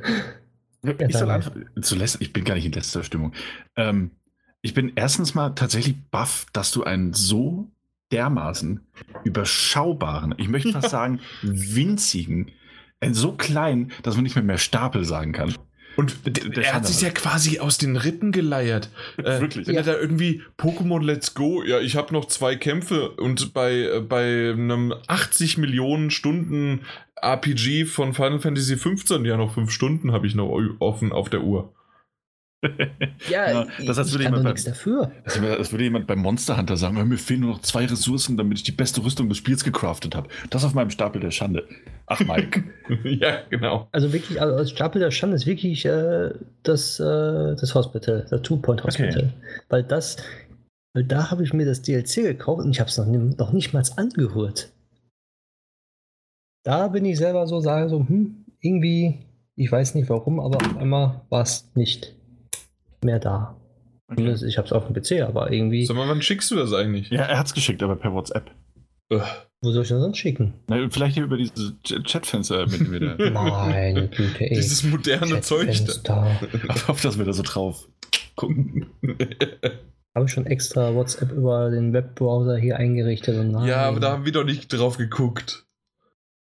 [1.09, 1.67] Ich soll anfangen.
[1.81, 3.33] Zu läster, ich bin gar nicht in letzter Stimmung.
[3.77, 4.11] Ähm,
[4.61, 7.71] ich bin erstens mal tatsächlich baff, dass du einen so
[8.13, 8.81] dermaßen
[9.25, 12.51] überschaubaren, ich möchte fast sagen winzigen,
[13.01, 15.55] einen so kleinen, dass man nicht mehr mehr Stapel sagen kann.
[15.97, 18.89] Und Der er hat sich ja quasi aus den Rippen geleiert.
[19.17, 19.67] Äh, Wirklich.
[19.67, 23.75] Wenn er da irgendwie Pokémon Let's Go, ja, ich habe noch zwei Kämpfe und bei,
[23.75, 26.81] äh, bei einem 80 Millionen Stunden
[27.17, 31.43] RPG von Final Fantasy 15 ja noch fünf Stunden habe ich noch offen auf der
[31.43, 31.73] Uhr.
[33.31, 35.13] ja, ja, das heißt, ich kann doch nichts dafür.
[35.25, 38.59] Das, das würde jemand beim Monster Hunter sagen, mir fehlen nur noch zwei Ressourcen, damit
[38.59, 40.29] ich die beste Rüstung des Spiels gecraftet habe.
[40.51, 41.67] Das auf meinem Stapel der Schande.
[42.07, 42.65] Ach, Mike.
[43.05, 43.89] ja, genau.
[43.93, 46.31] Also wirklich, also als Stapel der Schande ist wirklich äh,
[46.63, 49.25] das, äh, das Hospital, das Two-Point Hospital.
[49.25, 49.33] Okay.
[49.69, 50.17] Weil das,
[50.95, 53.73] weil da habe ich mir das DLC gekauft und ich habe es noch, noch nicht
[53.73, 54.71] mal angehört.
[56.65, 59.19] Da bin ich selber so, sage so, hm, irgendwie,
[59.55, 62.15] ich weiß nicht warum, aber auf einmal war es nicht
[63.05, 63.61] mehr da.
[64.09, 64.35] Okay.
[64.47, 65.87] Ich habe es auf dem PC, aber irgendwie.
[65.87, 67.11] Sag mal, wann schickst du das eigentlich?
[67.11, 68.51] Ja, er hat es geschickt, aber per WhatsApp.
[69.11, 69.23] Ugh.
[69.65, 70.53] Wo soll ich das sonst schicken?
[70.69, 73.17] Na, vielleicht hier über dieses Chatfenster mit mir.
[73.33, 74.55] Meine Güte, ey.
[74.55, 75.71] Dieses moderne Zeug
[76.05, 76.39] da.
[76.75, 77.89] Ich hoffe, dass wir da so drauf
[78.37, 78.91] gucken.
[80.15, 83.39] Habe ich schon extra WhatsApp über den Webbrowser hier eingerichtet.
[83.39, 85.67] Und ja, aber da haben wir doch nicht drauf geguckt.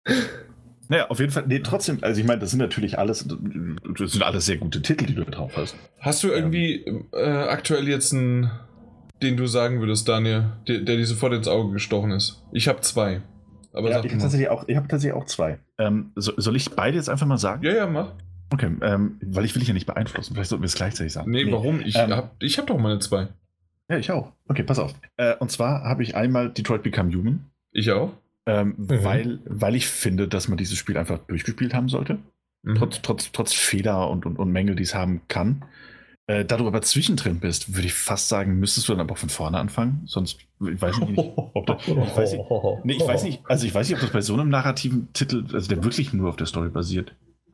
[0.90, 4.24] Naja, auf jeden Fall, nee, trotzdem, also ich meine, das sind natürlich alles, das sind
[4.24, 5.76] alles sehr gute Titel, die du drauf hast.
[6.00, 7.06] Hast du irgendwie ähm.
[7.12, 8.52] äh, aktuell jetzt einen,
[9.22, 12.44] den du sagen würdest, Daniel, der, der dir sofort ins Auge gestochen ist?
[12.52, 13.22] Ich habe zwei.
[13.74, 15.60] Aber ja, ich habe tatsächlich, auch, hab tatsächlich auch zwei.
[15.78, 17.64] Ähm, so, soll ich beide jetzt einfach mal sagen?
[17.64, 18.14] Ja, ja, mach.
[18.54, 20.34] Okay, ähm, weil ich will dich ja nicht beeinflussen.
[20.34, 21.32] Vielleicht sollten wir es gleichzeitig sagen.
[21.32, 21.52] Nee, nee.
[21.52, 21.82] warum?
[21.82, 23.28] Ich ähm, habe ich hab doch meine zwei.
[23.90, 24.32] Ja, ich auch.
[24.48, 24.94] Okay, pass auf.
[25.18, 27.46] Äh, und zwar habe ich einmal Detroit Become Human.
[27.72, 28.14] Ich auch.
[28.48, 29.04] Ähm, mhm.
[29.04, 32.20] weil, weil ich finde, dass man dieses Spiel einfach durchgespielt haben sollte.
[32.64, 32.76] Mhm.
[32.76, 35.66] Trotz, trotz, trotz Fehler und, und, und Mängel, die es haben kann.
[36.28, 39.30] Äh, da du aber zwischendrin bist, würde ich fast sagen, müsstest du dann aber von
[39.30, 40.02] vorne anfangen.
[40.06, 42.46] Sonst, ich weiß nicht, ob da, ich weiß nicht,
[42.84, 45.46] nee, ich weiß nicht, also ich weiß nicht, ob das bei so einem narrativen Titel,
[45.54, 47.14] also der wirklich nur auf der Story basiert,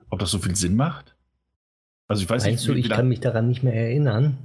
[0.10, 1.16] ob das so viel Sinn macht.
[2.08, 4.38] Also ich weiß Meinst nicht, du, ich kann mich daran nicht mehr erinnern?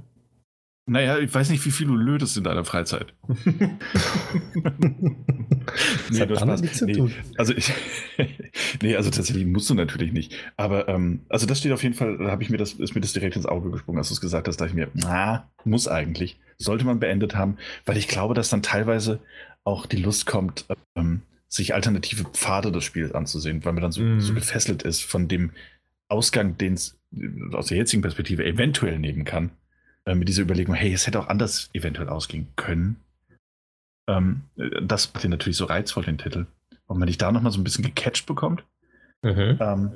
[0.89, 3.13] Naja, ich weiß nicht, wie viel du lötest in deiner Freizeit.
[6.09, 7.13] nee, das hat nichts zu nee, tun.
[7.35, 7.73] Also ich,
[8.81, 10.33] nee, also tatsächlich musst du natürlich nicht.
[10.55, 13.01] Aber ähm, also das steht auf jeden Fall, da habe ich mir das, ist mir
[13.01, 15.89] das direkt ins Auge gesprungen, als du es gesagt hast, da ich mir, na, muss
[15.89, 19.19] eigentlich, sollte man beendet haben, weil ich glaube, dass dann teilweise
[19.65, 24.01] auch die Lust kommt, ähm, sich alternative Pfade des Spiels anzusehen, weil man dann so,
[24.01, 24.21] mm.
[24.21, 25.51] so gefesselt ist von dem
[26.07, 26.97] Ausgang, den es
[27.51, 29.51] aus der jetzigen Perspektive eventuell nehmen kann
[30.07, 32.95] äh, mit dieser Überlegung, hey, es hätte auch anders eventuell ausgehen können.
[34.07, 36.47] Ähm, das macht dir natürlich so reizvoll, den Titel.
[36.85, 38.63] Und wenn ich da nochmal so ein bisschen gecatcht bekommt.
[39.21, 39.57] Mhm.
[39.59, 39.91] Ähm,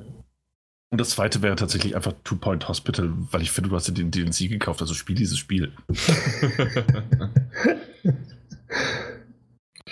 [0.90, 3.94] und das zweite wäre tatsächlich einfach Two Point Hospital, weil ich finde, du hast dir
[3.94, 5.72] den DLC gekauft, also spiel dieses Spiel.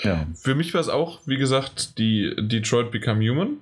[0.03, 0.27] ja.
[0.35, 3.57] Für mich war es auch, wie gesagt, die Detroit Become Human.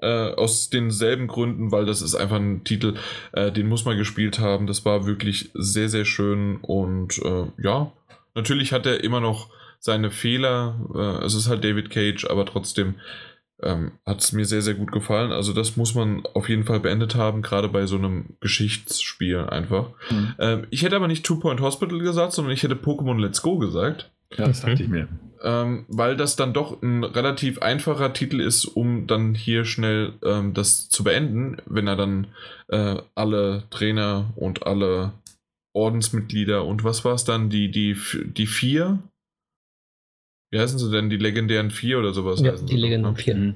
[0.00, 2.94] Äh, aus denselben Gründen, weil das ist einfach ein Titel,
[3.32, 4.68] äh, den muss man gespielt haben.
[4.68, 7.90] Das war wirklich sehr, sehr schön und äh, ja,
[8.36, 10.78] natürlich hat er immer noch seine Fehler.
[10.94, 12.94] Äh, es ist halt David Cage, aber trotzdem
[13.62, 15.32] ähm, hat es mir sehr, sehr gut gefallen.
[15.32, 19.90] Also das muss man auf jeden Fall beendet haben, gerade bei so einem Geschichtsspiel einfach.
[20.10, 20.34] Mhm.
[20.38, 23.58] Ähm, ich hätte aber nicht Two Point Hospital gesagt, sondern ich hätte Pokémon Let's Go
[23.58, 24.10] gesagt.
[24.36, 25.08] Ja, das dachte ich mir.
[25.42, 30.54] Ähm, weil das dann doch ein relativ einfacher Titel ist, um dann hier schnell ähm,
[30.54, 32.26] das zu beenden, wenn er dann
[32.68, 35.12] äh, alle Trainer und alle
[35.74, 38.98] Ordensmitglieder und was war es dann, die, die, die vier
[40.50, 42.40] wie heißen sie denn, die legendären vier oder sowas?
[42.40, 43.22] Ja, die legendären ne?
[43.22, 43.34] vier.
[43.34, 43.54] Mhm.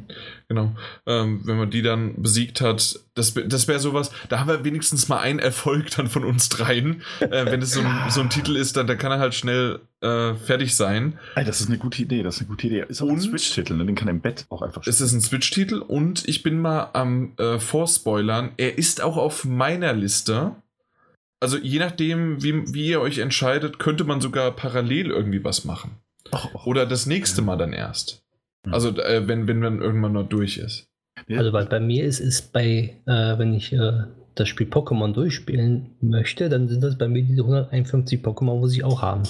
[0.48, 0.76] Genau.
[1.06, 5.08] Ähm, wenn man die dann besiegt hat, das, das wäre sowas, da haben wir wenigstens
[5.08, 7.02] mal einen Erfolg dann von uns dreien.
[7.20, 9.80] Äh, wenn es so ein, so ein Titel ist, dann, dann kann er halt schnell
[10.02, 11.18] äh, fertig sein.
[11.34, 12.84] Ey, das ist eine gute Idee, das ist eine gute Idee.
[12.86, 13.86] Ist auch und ein Switch-Titel, ne?
[13.86, 14.92] den kann er im Bett auch einfach spielen.
[14.92, 19.46] Es ist ein Switch-Titel und ich bin mal am äh, Vorspoilern, er ist auch auf
[19.46, 20.56] meiner Liste.
[21.40, 25.96] Also je nachdem, wie, wie ihr euch entscheidet, könnte man sogar parallel irgendwie was machen.
[26.64, 28.22] Oder das nächste Mal dann erst.
[28.70, 30.88] Also äh, wenn, wenn man irgendwann noch durch ist.
[31.28, 34.04] Also bei, bei mir ist es bei, äh, wenn ich äh,
[34.34, 38.84] das Spiel Pokémon durchspielen möchte, dann sind das bei mir diese 151 Pokémon, muss ich
[38.84, 39.22] auch haben.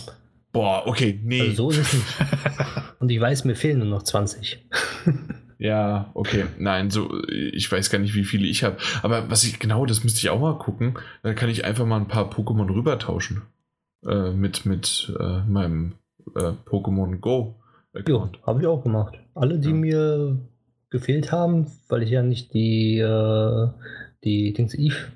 [0.53, 1.41] Boah, okay, nee.
[1.41, 2.07] Also so ist es nicht.
[3.01, 4.65] Und ich weiß, mir fehlen nur noch 20.
[5.59, 6.45] ja, okay.
[6.59, 8.77] Nein, so, ich weiß gar nicht, wie viele ich habe.
[9.03, 10.95] Aber was ich, genau, das müsste ich auch mal gucken.
[11.23, 13.43] Dann kann ich einfach mal ein paar Pokémon rübertauschen.
[14.07, 15.95] Äh, mit, mit äh, meinem
[16.35, 17.57] äh, Pokémon Go.
[18.07, 19.19] Ja, habe ich auch gemacht.
[19.35, 19.75] Alle, die ja.
[19.75, 20.39] mir
[20.91, 23.69] gefehlt haben, weil ich ja nicht die, äh,
[24.25, 25.13] die Dings Eve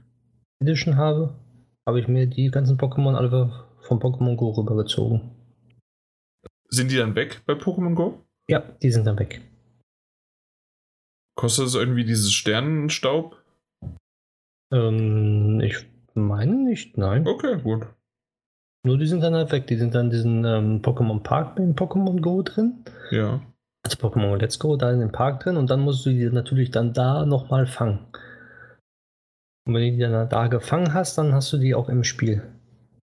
[0.61, 1.35] Edition habe,
[1.87, 5.31] habe ich mir die ganzen Pokémon alle von Pokémon Go rübergezogen.
[6.69, 8.27] Sind die dann weg bei Pokémon Go?
[8.49, 9.41] Ja, die sind dann weg.
[11.37, 13.37] Kostet es irgendwie dieses Sternenstaub?
[14.73, 17.27] Ähm, ich meine nicht, nein.
[17.27, 17.87] Okay, gut.
[18.87, 19.67] Nur die sind dann halt weg.
[19.67, 22.85] Die sind dann in diesem ähm, Pokémon Park in Pokémon Go drin.
[23.11, 23.41] Ja.
[23.83, 26.71] Also Pokémon Let's Go da in den Park drin und dann musst du die natürlich
[26.71, 27.99] dann da nochmal fangen.
[29.67, 32.43] Und wenn du die dann da gefangen hast, dann hast du die auch im Spiel.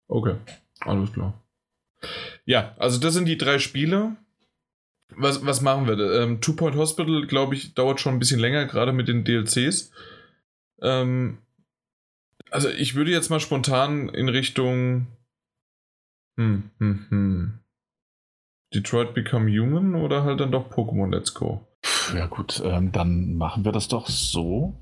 [0.06, 0.36] Okay,
[0.82, 1.34] alles klar.
[2.44, 4.14] Ja, also das sind die drei Spiele.
[5.16, 5.98] Was, was machen wir?
[5.98, 9.90] Ähm, Two Point Hospital, glaube ich, dauert schon ein bisschen länger, gerade mit den DLCs.
[10.80, 11.38] Ähm,
[12.52, 15.08] also ich würde jetzt mal spontan in Richtung
[16.36, 17.58] hm, hm, hm.
[18.74, 21.66] Detroit Become Human oder halt dann doch Pokémon Let's Go?
[22.14, 24.74] Ja gut, ähm, dann machen wir das doch so.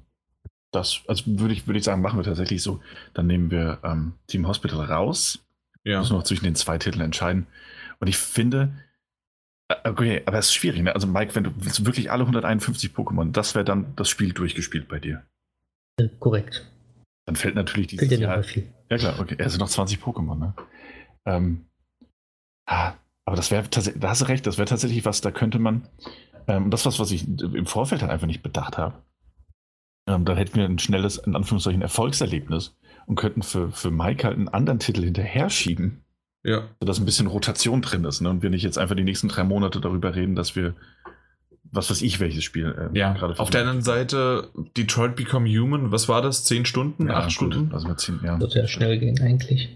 [0.72, 2.80] Das, also würde ich, würde ich sagen, machen wir tatsächlich so.
[3.14, 5.44] Dann nehmen wir ähm, Team Hospital raus.
[5.82, 5.98] Ja.
[5.98, 7.46] Müssen noch zwischen den zwei Titeln entscheiden.
[7.98, 8.72] Und ich finde,
[9.68, 10.82] äh, okay, aber es ist schwierig.
[10.82, 10.94] Ne?
[10.94, 14.88] Also Mike, wenn du willst wirklich alle 151 Pokémon, das wäre dann das Spiel durchgespielt
[14.88, 15.24] bei dir.
[15.96, 16.70] Äh, korrekt.
[17.26, 18.36] Dann fällt natürlich dieses dir Jahr.
[18.36, 18.74] nicht mehr viel.
[18.90, 19.36] Ja klar, okay.
[19.38, 20.54] Es sind noch 20 Pokémon, ne?
[21.26, 21.66] Ähm,
[22.66, 22.92] ah,
[23.24, 25.86] aber das wäre tatsächlich, da hast du recht, das wäre tatsächlich was, da könnte man,
[26.48, 28.94] ähm, das was, was ich im Vorfeld halt einfach nicht bedacht habe.
[30.08, 32.74] Ähm, dann hätten wir ein schnelles, in Anführungszeichen, Erfolgserlebnis
[33.06, 36.02] und könnten für, für Mike halt einen anderen Titel hinterher schieben,
[36.44, 36.68] Ja.
[36.80, 38.30] sodass ein bisschen Rotation drin ist, ne?
[38.30, 40.74] Und wir nicht jetzt einfach die nächsten drei Monate darüber reden, dass wir,
[41.64, 45.92] was weiß ich, welches Spiel äh, Ja, gerade auf der anderen Seite Detroit Become Human,
[45.92, 46.44] was war das?
[46.44, 47.06] Zehn Stunden?
[47.08, 47.72] ja, acht gut, Stunden?
[47.74, 48.40] Also wir ziehen, ja.
[48.40, 49.68] Wird ja schnell gehen eigentlich.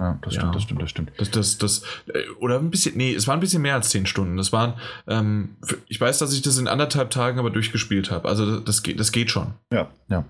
[0.00, 0.40] Ja, das Ja.
[0.40, 1.12] stimmt, das stimmt, das stimmt.
[1.18, 1.82] Das, das, das,
[2.12, 4.36] äh, oder ein bisschen, nee, es war ein bisschen mehr als zehn Stunden.
[4.36, 4.74] Das waren,
[5.06, 8.28] ähm, ich weiß, dass ich das in anderthalb Tagen aber durchgespielt habe.
[8.28, 9.54] Also das geht, das geht schon.
[9.72, 10.24] Ja, ja.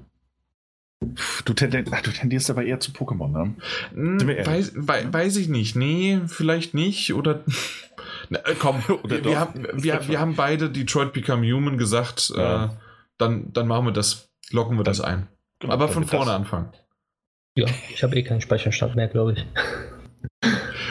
[1.47, 3.55] Du, tendierst, ach, du tendierst aber eher zu Pokémon, ne?
[3.95, 5.75] Hm, weiß, wei- weiß ich nicht.
[5.75, 7.15] Nee, vielleicht nicht.
[7.15, 7.41] Oder.
[8.29, 12.33] Na, äh, komm, Oder wir, haben, wir, wir haben beide Detroit Become Human gesagt.
[12.37, 12.67] Ja.
[12.67, 12.69] Äh,
[13.17, 14.29] dann, dann machen wir das.
[14.51, 15.29] Locken wir das ein.
[15.61, 16.69] Genau, aber dann von vorne anfangen.
[17.57, 19.47] Ja, ich habe eh keinen Speicherstand mehr, glaube ich.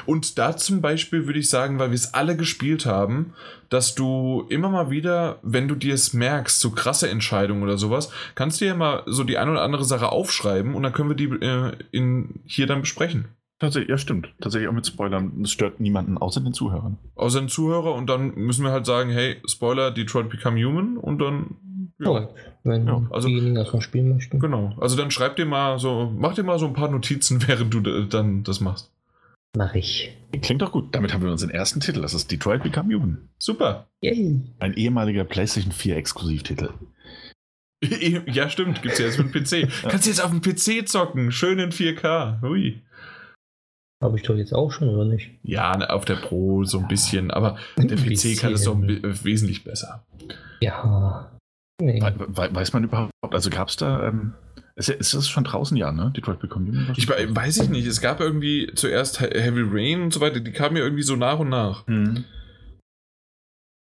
[0.05, 3.33] Und da zum Beispiel würde ich sagen, weil wir es alle gespielt haben,
[3.69, 8.11] dass du immer mal wieder, wenn du dir es merkst, so krasse Entscheidungen oder sowas,
[8.33, 11.15] kannst du ja mal so die eine oder andere Sache aufschreiben und dann können wir
[11.15, 13.27] die äh, in, hier dann besprechen.
[13.59, 14.33] Tatsächlich, ja, stimmt.
[14.39, 15.43] Tatsächlich auch mit Spoilern.
[15.43, 16.97] Das stört niemanden außer den Zuhörern.
[17.15, 21.19] Außer den Zuhörer und dann müssen wir halt sagen, hey, Spoiler, Detroit Become Human und
[21.19, 21.57] dann.
[21.99, 22.29] Ja.
[22.63, 24.39] Wenn Ja, also- diejenigen das noch spielen möchten.
[24.39, 24.73] genau.
[24.79, 27.81] Also dann schreib dir mal so, mach dir mal so ein paar Notizen, während du
[28.05, 28.91] dann das machst.
[29.57, 30.15] Mach ich.
[30.41, 30.93] Klingt doch gut.
[30.93, 32.01] Damit haben wir unseren ersten Titel.
[32.01, 33.29] Das ist Detroit Become Human.
[33.39, 33.87] Super.
[34.01, 34.39] Yay.
[34.59, 36.69] Ein ehemaliger PlayStation 4 Exklusivtitel.
[38.27, 39.69] Ja, stimmt, gibt's ja jetzt für den PC.
[39.89, 42.41] Kannst du jetzt auf dem PC zocken, schön in 4K.
[42.41, 42.81] Hui.
[44.03, 45.31] Habe ich doch jetzt auch schon, oder nicht?
[45.43, 48.77] Ja, ne, auf der Pro so ein bisschen, aber der Ein PC kann es doch
[48.77, 50.05] wesentlich besser.
[50.59, 51.31] Ja.
[51.81, 52.01] Nee.
[52.01, 54.33] We we weiß man überhaupt, also gab es da, ähm,
[54.75, 56.11] ist, ist das schon draußen, ja, ne?
[56.15, 56.93] Detroit Become Human?
[56.97, 60.39] Ich we- weiß ich nicht, es gab irgendwie zuerst He- Heavy Rain und so weiter,
[60.39, 61.85] die kamen ja irgendwie so nach und nach.
[61.87, 62.23] Hm.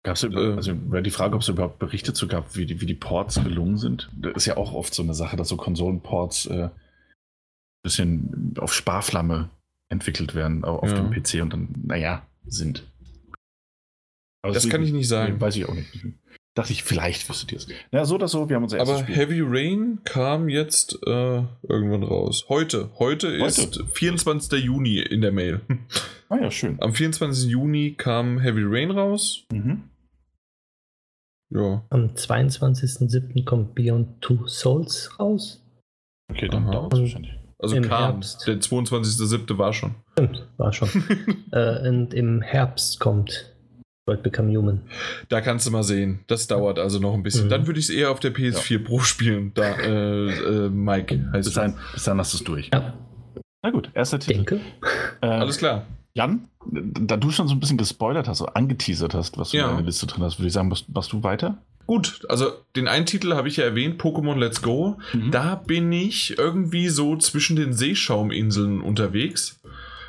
[0.04, 0.34] Gab es Äh.
[0.36, 3.42] also wäre die Frage, ob es überhaupt Berichte zu gab, wie die, wie die Ports
[3.42, 4.08] gelungen sind.
[4.16, 6.70] Das ist ja auch oft so eine Sache, dass so Konsolenports äh,
[7.82, 9.50] bisschen auf Sparflamme
[9.88, 11.00] entwickelt werden au- auf Ja.
[11.00, 12.84] dem PC und dann, naja, sind.
[14.42, 15.40] Aber Das kann ich nicht sagen.
[15.40, 15.92] Weiß ich auch nicht.
[16.56, 17.68] Dachte ich, vielleicht wüsstet ihr es.
[17.92, 19.14] Na, so oder so, wir haben unser Aber Spiel.
[19.14, 22.46] Heavy Rain kam jetzt äh, irgendwann raus.
[22.48, 22.88] Heute.
[22.98, 24.64] Heute ist 24.
[24.64, 25.60] Juni in der Mail.
[26.30, 26.78] Ah ja, schön.
[26.80, 27.50] Am 24.
[27.50, 29.44] Juni kam Heavy Rain raus.
[29.52, 29.84] Mhm.
[31.50, 31.84] Ja.
[31.90, 33.44] Am 22.07.
[33.44, 35.62] kommt Beyond Two Souls raus.
[36.30, 37.34] Okay, dann dauert es wahrscheinlich.
[37.58, 38.12] Also Im kam.
[38.14, 38.46] Herbst.
[38.46, 39.58] Der 22.07.
[39.58, 39.94] war schon.
[40.12, 40.88] Stimmt, war schon.
[41.52, 43.55] äh, und im Herbst kommt
[44.06, 44.82] World Become Human.
[45.28, 46.20] Da kannst du mal sehen.
[46.28, 47.46] Das dauert also noch ein bisschen.
[47.46, 47.50] Mhm.
[47.50, 49.50] Dann würde ich es eher auf der PS4 Pro spielen.
[49.54, 50.30] Da, äh,
[50.66, 51.54] äh, Mike heißt Bis es.
[51.54, 52.70] dahin, bis dahin hast du es durch.
[52.72, 52.94] Ja,
[53.62, 54.34] Na gut, erster Titel.
[54.34, 54.60] denke.
[55.20, 55.86] Äh, Alles klar.
[56.14, 59.64] Jan, da du schon so ein bisschen gespoilert hast, so angeteasert hast, was du Ja.
[59.64, 61.58] in deiner Liste drin hast, würde ich sagen, machst, machst du weiter?
[61.86, 64.98] Gut, also den einen Titel habe ich ja erwähnt, Pokémon Let's Go.
[65.12, 65.30] Mhm.
[65.32, 69.60] Da bin ich irgendwie so zwischen den Seeschauminseln unterwegs.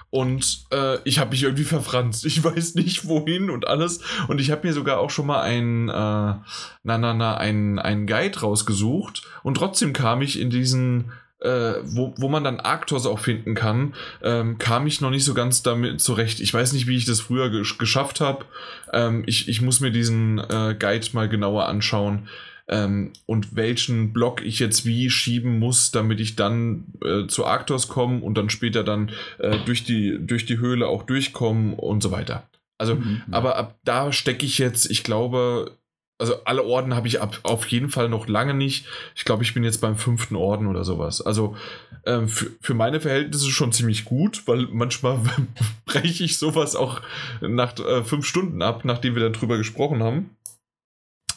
[0.10, 2.26] Und äh, ich habe mich irgendwie verfranst.
[2.26, 4.00] Ich weiß nicht wohin und alles.
[4.28, 6.44] Und ich habe mir sogar auch schon mal einen, äh, na,
[6.84, 9.24] na, na, einen, einen Guide rausgesucht.
[9.44, 13.94] Und trotzdem kam ich in diesen, äh, wo, wo man dann Arctos auch finden kann,
[14.24, 16.40] ähm, kam ich noch nicht so ganz damit zurecht.
[16.40, 18.46] Ich weiß nicht, wie ich das früher gesch geschafft habe.
[18.94, 22.30] Ähm, ich, ich muss mir diesen äh, Guide mal genauer anschauen
[22.68, 27.88] ähm, und welchen Block ich jetzt wie schieben muss, damit ich dann äh, zu Arctos
[27.88, 32.12] komme und dann später dann äh, durch, die, durch die Höhle auch durchkomme und so
[32.12, 32.44] weiter.
[32.78, 33.24] Also, Mhm.
[33.32, 35.72] aber ab da stecke ich jetzt, ich glaube,
[36.20, 38.86] also alle Orden habe ich ab, auf jeden Fall noch lange nicht.
[39.16, 41.22] Ich glaube, ich bin jetzt beim fünften Orden oder sowas.
[41.22, 41.56] Also
[42.06, 45.20] ähm, für, für meine Verhältnisse schon ziemlich gut, weil manchmal
[45.86, 47.02] breche ich sowas auch
[47.42, 50.32] nach äh, fünf Stunden ab, nachdem wir dann drüber gesprochen haben.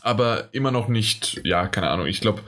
[0.02, 2.40] Aber immer noch nicht, ja, keine Ahnung, ich glaube,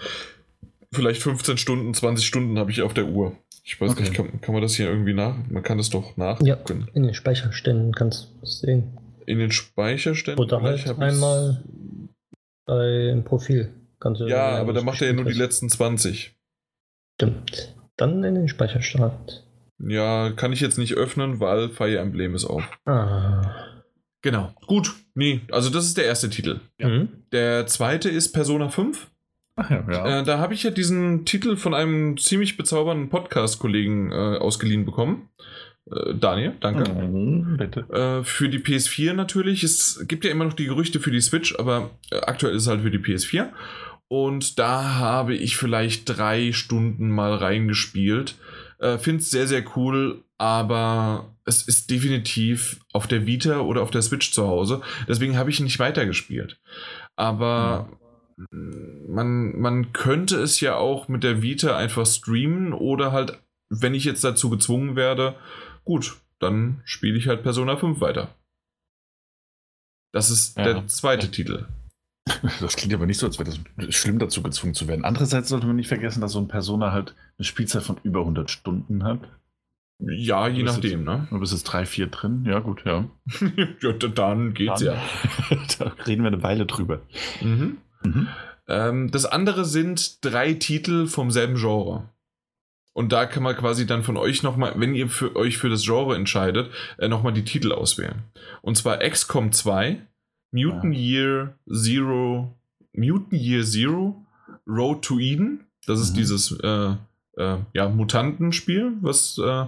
[0.93, 3.37] vielleicht 15 Stunden, 20 Stunden habe ich auf der Uhr.
[3.65, 4.03] Ich weiß Okay.
[4.03, 5.37] nicht, kann, kann man das hier irgendwie nach?
[5.49, 6.41] Man kann das doch nach.
[6.43, 6.59] Ja,
[6.95, 8.99] in den Speicherständen kannst du sehen.
[9.27, 10.45] In den Speicherständen.
[10.45, 11.63] Oder vielleicht halt einmal
[12.67, 13.71] beim Profil.
[14.01, 16.27] Kannst du Ja, aber da macht er ja nur die letzten 20.
[16.27, 16.37] hast.
[17.15, 17.77] Stimmt.
[17.97, 19.45] Dann in den Speicherstand.
[19.79, 22.65] Ja, kann ich jetzt nicht öffnen, weil Fire Emblem ist auf.
[22.85, 23.72] Ah.
[24.23, 24.55] Genau.
[24.67, 24.95] Gut.
[25.15, 26.61] Nee, also das ist der erste Titel.
[26.79, 26.89] Ja.
[26.89, 27.09] Mhm.
[27.33, 29.11] Der zweite ist Persona 5.
[29.57, 30.21] Ach ja, ja.
[30.21, 35.29] Äh, da habe ich ja diesen Titel von einem ziemlich bezaubernden Podcast-Kollegen äh, ausgeliehen bekommen.
[35.91, 36.91] Äh, Daniel, danke.
[36.91, 37.81] Mhm, bitte.
[37.91, 39.63] Äh, für die PS4 natürlich.
[39.63, 42.69] Es gibt ja immer noch die Gerüchte für die Switch, aber äh, aktuell ist es
[42.69, 43.51] halt für die PS4.
[44.09, 48.37] Und da habe ich vielleicht drei Stunden mal reingespielt.
[48.79, 53.93] Äh, Finde es sehr, sehr cool, aber es ist definitiv auf der Vita oder auf
[53.93, 54.81] der Switch zu Hause.
[55.07, 56.61] Deswegen habe ich nicht weitergespielt.
[57.15, 57.89] Aber
[58.51, 63.39] man, man könnte es ja auch mit der Vita einfach streamen oder halt,
[63.71, 65.37] wenn ich jetzt dazu gezwungen werde,
[65.85, 68.35] gut, dann spiele ich halt Persona 5 weiter.
[70.13, 70.65] Das ist Ja.
[70.65, 71.67] der zweite Titel.
[72.61, 75.05] Das klingt aber nicht so, als wäre das schlimm dazu gezwungen zu werden.
[75.05, 78.51] Andererseits sollte man nicht vergessen, dass so ein Persona halt eine Spielzeit von über 100
[78.51, 79.21] Stunden hat.
[80.11, 81.27] Ja, je nachdem, ne?
[81.31, 82.45] Du bist jetzt drei, vier drin.
[82.47, 83.05] Ja, gut, ja.
[83.83, 85.57] ja, da- dann geht's Dann- ja.
[85.79, 87.01] da reden wir eine Weile drüber.
[87.41, 87.79] Mhm.
[88.03, 88.29] Mhm.
[88.69, 92.09] Ähm, das andere sind drei Titel vom selben Genre.
[92.95, 95.83] Und da kann man quasi dann von euch nochmal, wenn ihr für euch für das
[95.85, 98.23] Genre entscheidet, äh, nochmal die Titel auswählen.
[98.61, 99.99] Und zwar XCOM 2,
[100.51, 100.99] Mutant Ah.
[100.99, 102.55] Year Zero,
[102.93, 104.27] Mutant Year Zero,
[104.67, 105.61] Road to Eden.
[105.87, 106.17] Das ist Mhm.
[106.19, 106.95] dieses äh,
[107.39, 109.65] äh, ja, Mutantenspiel, was, äh,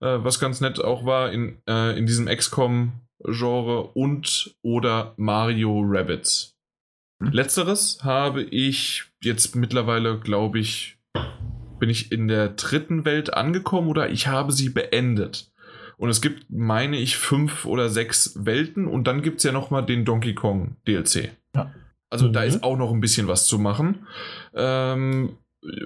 [0.00, 6.56] äh, was ganz nett auch war in, äh, in diesem XCOM-Genre und oder Mario Rabbits.
[7.20, 7.30] Mhm.
[7.32, 10.98] Letzteres habe ich jetzt mittlerweile, glaube ich,
[11.78, 15.50] bin ich in der dritten Welt angekommen oder ich habe sie beendet.
[15.96, 19.84] Und es gibt, meine ich, fünf oder sechs Welten und dann gibt es ja nochmal
[19.84, 21.32] den Donkey Kong DLC.
[21.56, 21.72] Ja.
[22.08, 22.46] Also da Mhm.
[22.46, 24.06] ist auch noch ein bisschen was zu machen.
[24.54, 25.36] Ähm,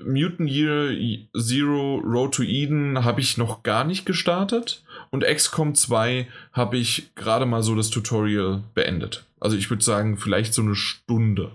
[0.04, 0.94] Mutant Year
[1.36, 7.14] Zero Road to Eden habe ich noch gar nicht gestartet und XCOM 2 habe ich
[7.14, 9.24] gerade mal so das Tutorial beendet.
[9.40, 11.50] Also ich würde sagen, vielleicht so eine Stunde.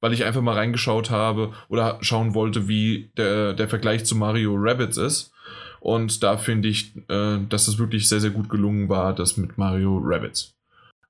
[0.00, 4.54] Weil ich einfach mal reingeschaut habe oder schauen wollte, wie der, der Vergleich zu Mario
[4.56, 5.32] Rabbits ist.
[5.80, 9.58] Und da finde ich, äh, dass es wirklich sehr, sehr gut gelungen war, das mit
[9.58, 10.57] Mario Rabbits.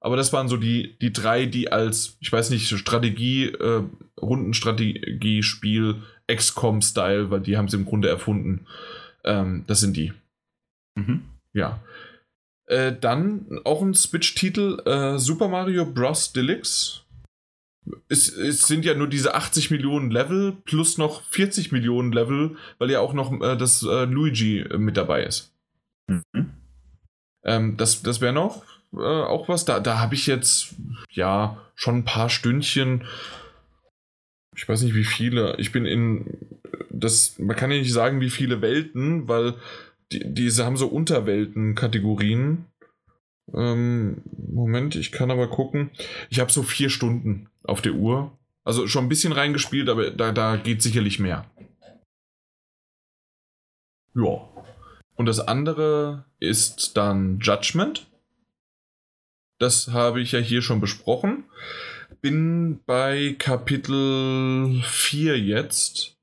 [0.01, 3.82] Aber das waren so die, die drei, die als, ich weiß nicht, Strategie, äh,
[4.20, 8.66] Rundenstrategiespiel, XCOM-Style, weil die haben sie im Grunde erfunden.
[9.24, 10.12] Ähm, das sind die.
[10.94, 11.22] Mhm.
[11.53, 11.82] Ja.
[12.66, 16.32] Äh, dann auch ein Switch-Titel, äh, Super Mario Bros.
[16.32, 17.01] Deluxe.
[18.09, 22.90] Es, es sind ja nur diese 80 Millionen Level plus noch 40 Millionen Level, weil
[22.90, 25.55] ja auch noch äh, das äh, Luigi mit dabei ist.
[26.07, 26.51] Mhm.
[27.44, 28.62] Ähm, das das wäre noch
[28.95, 29.64] äh, auch was.
[29.64, 30.74] Da, da habe ich jetzt
[31.11, 33.05] ja schon ein paar Stündchen.
[34.57, 35.57] Ich weiß nicht, wie viele.
[35.59, 36.39] Ich bin in.
[36.91, 39.55] Das, man kann ja nicht sagen, wie viele Welten, weil
[40.12, 42.64] die, diese haben so Unterwelten-Kategorien.
[43.55, 45.91] Ähm, Moment, ich kann aber gucken.
[46.28, 48.32] Ich habe so vier Stunden auf der Uhr.
[48.64, 51.47] Also schon ein bisschen reingespielt, aber da, da geht sicherlich mehr.
[54.14, 54.49] Ja.
[55.14, 58.08] Und das andere ist dann Judgment.
[59.59, 61.45] Das habe ich ja hier schon besprochen.
[62.21, 66.17] Bin bei Kapitel 4 jetzt.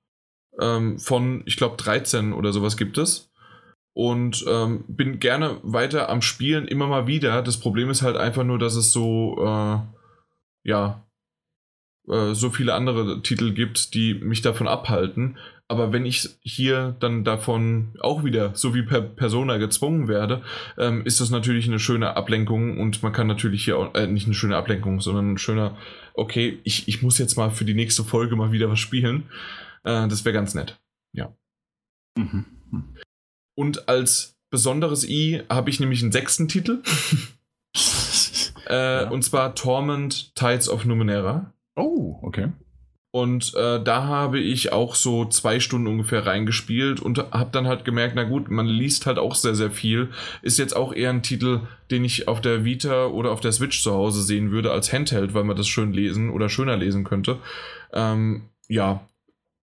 [0.59, 3.29] Ähm, von, ich glaube, 13 oder sowas gibt es.
[3.93, 7.41] Und ähm, bin gerne weiter am Spielen, immer mal wieder.
[7.41, 9.79] Das Problem ist halt einfach nur, dass es so, äh,
[10.63, 11.05] ja,
[12.07, 15.37] äh, so viele andere Titel gibt, die mich davon abhalten.
[15.67, 20.43] Aber wenn ich hier dann davon auch wieder, so wie per Persona gezwungen werde,
[20.77, 24.27] ähm, ist das natürlich eine schöne Ablenkung und man kann natürlich hier auch, äh, nicht
[24.27, 25.75] eine schöne Ablenkung, sondern ein schöner,
[26.13, 29.23] okay, ich, ich muss jetzt mal für die nächste Folge mal wieder was spielen.
[29.83, 30.79] Äh, das wäre ganz nett.
[32.15, 32.45] Mhm.
[33.55, 36.83] Und als besonderes I habe ich nämlich einen sechsten Titel.
[38.67, 39.09] äh, Ja.
[39.09, 41.53] Und zwar Torment Tides of Numenera.
[41.75, 42.51] Oh, okay.
[43.15, 47.85] Und äh, da habe ich auch so zwei Stunden ungefähr reingespielt und habe dann halt
[47.85, 50.09] gemerkt, na gut, man liest halt auch sehr, sehr viel.
[50.41, 51.61] Ist jetzt auch eher ein Titel,
[51.91, 55.33] den ich auf der Vita oder auf der Switch zu Hause sehen würde als Handheld,
[55.33, 57.39] weil man das schön lesen oder schöner lesen könnte.
[57.93, 59.07] Ähm, ja,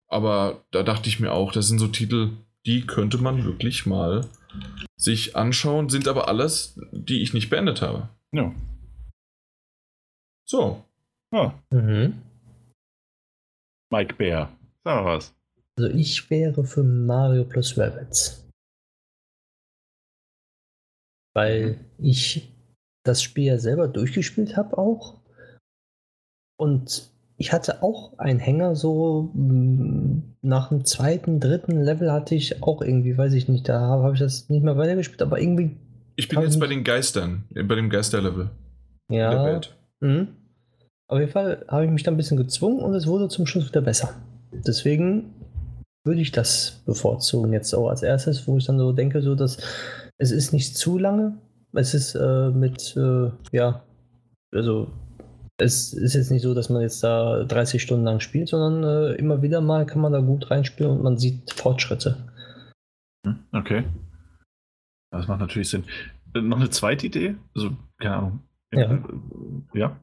[0.09, 2.30] aber da dachte ich mir auch, das sind so Titel,
[2.66, 4.26] die könnte man wirklich mal
[4.97, 8.09] sich anschauen, sind aber alles, die ich nicht beendet habe.
[8.32, 8.53] Ja.
[10.44, 10.82] So,
[11.32, 11.51] Oh.
[11.70, 12.14] Mhm.
[13.91, 14.51] Mike Bär.
[14.84, 15.34] Sag mal was.
[15.78, 18.49] Also ich wäre für Mario plus Rabbits.
[21.34, 22.53] Weil ich
[23.05, 25.20] das Spiel ja selber durchgespielt habe auch.
[26.59, 32.62] Und ich hatte auch einen Hänger, so mm, nach dem zweiten, dritten Level hatte ich
[32.62, 35.76] auch irgendwie, weiß ich nicht, da habe ich das nicht mehr weitergespielt, aber irgendwie.
[36.16, 38.51] Ich bin jetzt bei den Geistern, bei dem Geisterlevel.
[39.11, 39.61] Ja.
[40.01, 40.28] Mhm.
[41.09, 43.68] Auf jeden Fall habe ich mich da ein bisschen gezwungen und es wurde zum Schluss
[43.68, 44.11] wieder besser.
[44.52, 45.34] Deswegen
[46.04, 49.59] würde ich das bevorzugen jetzt auch als erstes, wo ich dann so denke, so dass
[50.18, 51.38] es ist nicht zu lange.
[51.72, 53.84] Es ist äh, mit, äh, ja,
[54.54, 54.90] also
[55.59, 59.14] es ist jetzt nicht so, dass man jetzt da 30 Stunden lang spielt, sondern äh,
[59.14, 62.16] immer wieder mal kann man da gut reinspielen und man sieht Fortschritte.
[63.26, 63.84] Hm, okay.
[65.11, 65.84] Das macht natürlich Sinn.
[66.34, 67.36] Äh, noch eine zweite Idee?
[67.54, 68.40] Also, keine Ahnung.
[68.72, 68.92] Ja.
[68.92, 69.00] Äh,
[69.74, 70.00] ja.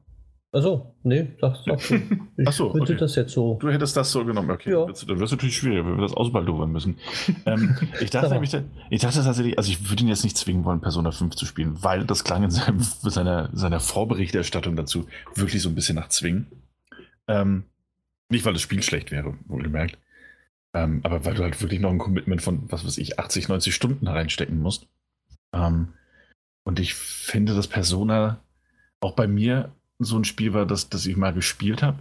[0.54, 2.46] Achso, nee, sag, sag du.
[2.46, 2.94] Achso, okay.
[2.94, 3.58] das jetzt so.
[3.60, 4.70] Du hättest das so genommen, okay.
[4.70, 4.86] Ja.
[4.86, 6.96] Dann wird es natürlich schwierig, wenn wir das ausbaldowern müssen.
[7.46, 8.56] ähm, ich, dachte nämlich,
[8.88, 11.82] ich dachte tatsächlich, also ich würde ihn jetzt nicht zwingen wollen, Persona 5 zu spielen,
[11.82, 16.46] weil das klang in seinem, seiner, seiner Vorberichterstattung dazu wirklich so ein bisschen nach Zwingen.
[17.26, 17.64] Ähm,
[18.28, 19.98] nicht, weil das Spiel schlecht wäre, wohlgemerkt.
[20.72, 23.74] Ähm, aber weil du halt wirklich noch ein Commitment von, was weiß ich, 80, 90
[23.74, 24.86] Stunden reinstecken musst.
[25.52, 25.94] Ähm,
[26.62, 28.40] und ich finde, dass Persona
[29.00, 29.72] auch bei mir
[30.04, 31.98] so ein Spiel war, das, das ich mal gespielt habe.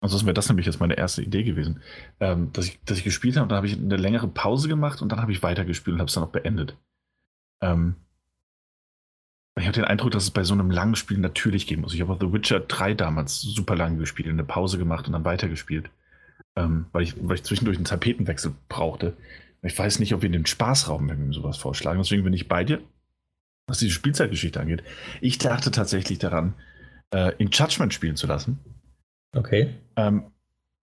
[0.00, 1.80] Ansonsten wäre das nämlich jetzt meine erste Idee gewesen.
[2.20, 5.00] Ähm, dass, ich, dass ich gespielt habe und dann habe ich eine längere Pause gemacht
[5.00, 6.76] und dann habe ich weitergespielt und habe es dann auch beendet.
[7.62, 7.96] Ähm,
[9.56, 11.94] ich habe den Eindruck, dass es bei so einem langen Spiel natürlich gehen muss.
[11.94, 15.24] Ich habe auch The Witcher 3 damals super lang gespielt, eine Pause gemacht und dann
[15.24, 15.90] weitergespielt.
[16.56, 19.16] Ähm, weil, ich, weil ich zwischendurch einen Tapetenwechsel brauchte.
[19.62, 21.98] Ich weiß nicht, ob wir den Spaßraum, wenn wir sowas vorschlagen.
[21.98, 22.80] Deswegen bin ich bei dir,
[23.66, 24.82] was diese Spielzeitgeschichte angeht.
[25.20, 26.54] Ich dachte tatsächlich daran,
[27.12, 28.58] äh, in Judgment spielen zu lassen.
[29.36, 29.74] Okay.
[29.96, 30.24] Ähm,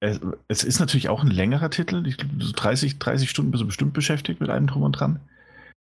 [0.02, 2.06] es, es, ist natürlich auch ein längerer Titel.
[2.08, 5.20] Ich, 30, 30 Stunden bist du bestimmt beschäftigt mit allem drum und dran.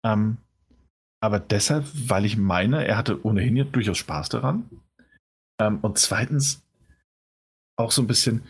[0.05, 0.39] Ähm,
[1.23, 4.69] aber deshalb, weil ich meine, er hatte ohnehin ja durchaus Spaß daran.
[5.61, 6.63] Ähm, und zweitens
[7.77, 8.43] auch so ein bisschen,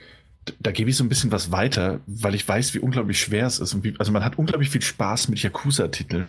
[0.60, 3.58] da gebe ich so ein bisschen was weiter, weil ich weiß, wie unglaublich schwer es
[3.58, 3.82] ist.
[3.82, 6.28] Wie, also man hat unglaublich viel Spaß mit Yakuza-Titeln.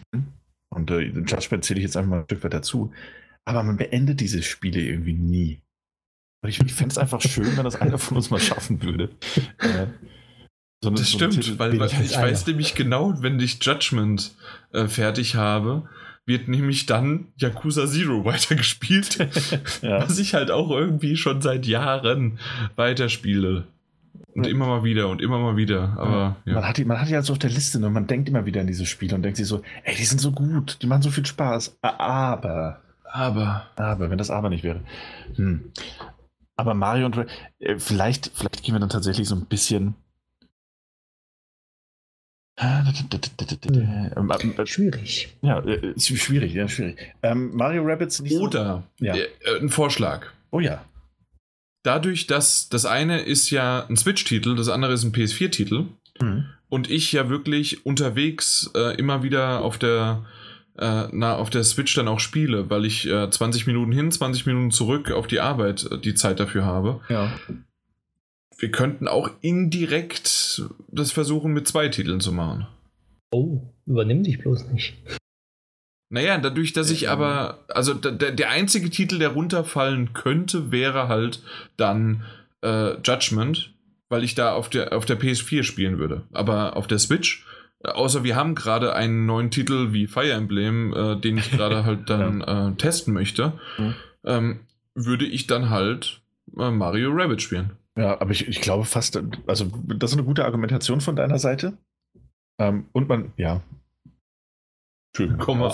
[0.70, 2.92] Und äh, Judgment zähle ich jetzt einfach mal ein Stück weit dazu.
[3.46, 5.62] Aber man beendet diese Spiele irgendwie nie.
[6.44, 9.10] Und ich, ich fände es einfach schön, wenn das einer von uns mal schaffen würde.
[9.60, 9.88] Äh,
[10.84, 14.34] so das so stimmt, weil, weil ich weiß nämlich genau, wenn ich Judgment
[14.74, 15.88] äh, fertig habe,
[16.26, 19.18] wird nämlich dann Yakuza Zero weitergespielt,
[19.82, 20.02] ja.
[20.02, 22.40] was ich halt auch irgendwie schon seit Jahren
[22.76, 23.68] weiterspiele.
[24.34, 25.98] Und immer mal wieder und immer mal wieder.
[25.98, 26.54] Aber, ja.
[26.54, 28.46] Man, hat die, man hat die halt so auf der Liste und man denkt immer
[28.46, 31.02] wieder an diese Spiele und denkt sich so, ey, die sind so gut, die machen
[31.02, 31.78] so viel Spaß.
[31.82, 32.80] Aber
[33.12, 33.68] aber.
[33.76, 34.82] Aber, wenn das aber nicht wäre.
[35.36, 35.72] Hm.
[36.56, 37.18] Aber Mario und
[37.60, 39.96] äh, vielleicht, vielleicht gehen wir dann tatsächlich so ein bisschen.
[44.58, 44.68] Hm.
[44.68, 45.36] Schwierig.
[45.42, 46.98] Ja, äh, schwierig, ja, schwierig.
[47.24, 49.16] Ähm, Mario Rabbits nicht Oder so, ja.
[49.16, 49.28] äh,
[49.60, 50.28] ein Vorschlag.
[50.52, 50.86] Oh ja.
[51.84, 55.86] Dadurch, dass das eine ist ja ein Switch-Titel, das andere ist ein PS4-Titel
[56.20, 56.46] mhm.
[56.70, 60.24] und ich ja wirklich unterwegs äh, immer wieder auf der
[60.82, 64.48] äh, na, auf der Switch dann auch spiele, weil ich äh, 20 Minuten hin, 20
[64.48, 67.00] Minuten zurück auf die Arbeit äh, die Zeit dafür habe.
[67.08, 67.32] Ja.
[68.58, 72.68] Wir könnten auch indirekt das versuchen, mit zwei Titeln zu machen.
[73.32, 74.96] Oh, übernimm dich bloß nicht.
[76.10, 81.42] Naja, dadurch, dass ich aber, also der, der einzige Titel, der runterfallen könnte, wäre halt
[81.78, 82.26] dann
[82.62, 83.74] äh, Judgment,
[84.10, 86.24] weil ich da auf der, auf der PS4 spielen würde.
[86.34, 87.46] Aber auf der Switch
[87.84, 92.10] Außer wir haben gerade einen neuen Titel wie Fire Emblem, äh, den ich gerade halt
[92.10, 92.70] dann ja.
[92.70, 93.96] äh, testen möchte, mhm.
[94.24, 94.60] ähm,
[94.94, 96.22] würde ich dann halt
[96.58, 97.72] äh, Mario Rabbit spielen.
[97.98, 101.78] Ja, aber ich, ich glaube fast, also das ist eine gute Argumentation von deiner Seite.
[102.60, 103.62] Ähm, und man, ja.
[105.16, 105.38] Schön.
[105.40, 105.72] Komm mal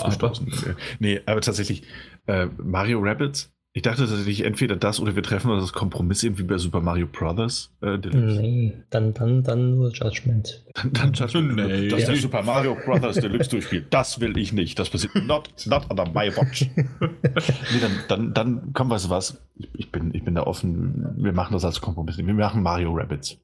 [0.98, 1.84] Nee, aber tatsächlich,
[2.26, 6.42] äh, Mario Rabbit ich dachte tatsächlich entweder das oder wir treffen uns das Kompromiss irgendwie
[6.42, 7.70] bei Super Mario Brothers.
[7.80, 10.64] Äh, nee, dann, dann, dann nur Judgment.
[10.74, 11.54] Dann, dann Judgment.
[11.54, 11.86] Nee.
[11.86, 12.06] Dass ja.
[12.08, 13.86] der Super Mario Brothers Deluxe durchspielt.
[13.90, 14.80] Das will ich nicht.
[14.80, 16.68] Das passiert not, not under my watch.
[16.76, 19.40] nee, dann, dann, dann komm, weißt du was?
[19.74, 21.14] Ich bin, ich bin da offen.
[21.16, 22.18] Wir machen das als Kompromiss.
[22.18, 23.38] Wir machen Mario Rabbits.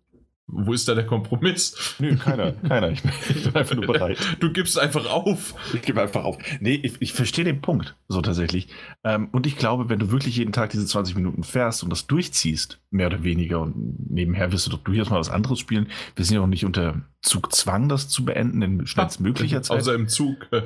[0.46, 1.96] Wo ist da der Kompromiss?
[1.98, 2.90] Nö, keiner, keiner.
[2.90, 4.18] Ich bin, ich bin, einfach nur bereit.
[4.40, 5.54] Du gibst einfach auf.
[5.72, 6.36] Ich gebe einfach auf.
[6.60, 8.68] Nee, ich, ich verstehe den Punkt, so tatsächlich.
[9.04, 12.06] Ähm, und ich glaube, wenn du wirklich jeden Tag diese 20 Minuten fährst und das
[12.06, 15.88] durchziehst, mehr oder weniger, und nebenher wirst du doch durchaus mal was anderes spielen.
[16.14, 19.78] Wir sind ja auch nicht unter Zugzwang, das zu beenden in schnellstmöglicher Zeit.
[19.78, 20.46] Außer im Zug.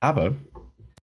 [0.00, 0.36] Aber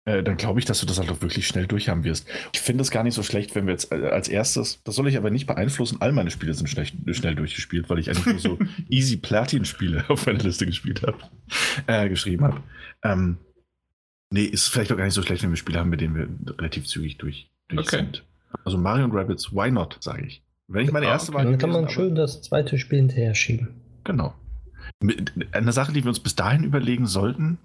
[0.06, 2.26] äh, dann glaube ich, dass du das halt auch wirklich schnell durchhaben wirst.
[2.54, 5.06] Ich finde es gar nicht so schlecht, wenn wir jetzt äh, als erstes, das soll
[5.08, 8.38] ich aber nicht beeinflussen, all meine Spiele sind schlecht, schnell durchgespielt, weil ich eigentlich nur
[8.38, 11.18] so easy Platin-Spiele auf meiner Liste gespielt habe,
[11.86, 12.62] äh, geschrieben habe.
[13.04, 13.36] Ähm,
[14.30, 16.28] nee, ist vielleicht auch gar nicht so schlecht, wenn wir Spiele haben, mit denen wir
[16.58, 17.96] relativ zügig durch, durch Okay.
[17.98, 18.24] sind.
[18.64, 20.42] Also Mario und Rabbids, why not, sage ich.
[20.68, 21.38] Wenn ich meine Ah, erste okay.
[21.38, 23.68] Wahl Dann kann man aber- schön das zweite Spiel hinterher schieben.
[24.04, 24.34] Genau.
[25.52, 27.58] Eine Sache, die wir uns bis dahin überlegen sollten,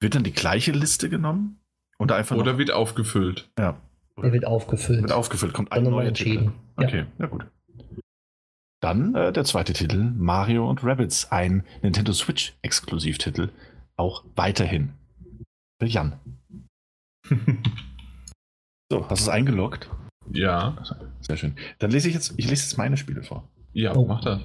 [0.00, 1.58] wird dann die gleiche Liste genommen?
[1.98, 3.48] Und einfach Oder noch, wird aufgefüllt.
[3.58, 3.80] ja,
[4.22, 5.02] Der wird aufgefüllt.
[5.02, 6.38] wird aufgefüllt, kommt ein neuer Titel.
[6.38, 6.52] entschieden.
[6.78, 6.86] Ja.
[6.86, 7.46] Okay, na gut.
[8.82, 13.48] Dann äh, der zweite Titel, Mario und Rabbids, ein Nintendo Switch Exklusivtitel,
[13.96, 14.92] auch weiterhin.
[15.80, 16.18] Für Jan.
[18.88, 19.90] So, hast du es eingeloggt?
[20.32, 20.76] ja.
[21.20, 21.56] Sehr schön.
[21.80, 23.48] Dann lese ich jetzt, ich lese jetzt meine Spiele vor.
[23.72, 24.06] Ja, Oh.
[24.06, 24.40] mach das.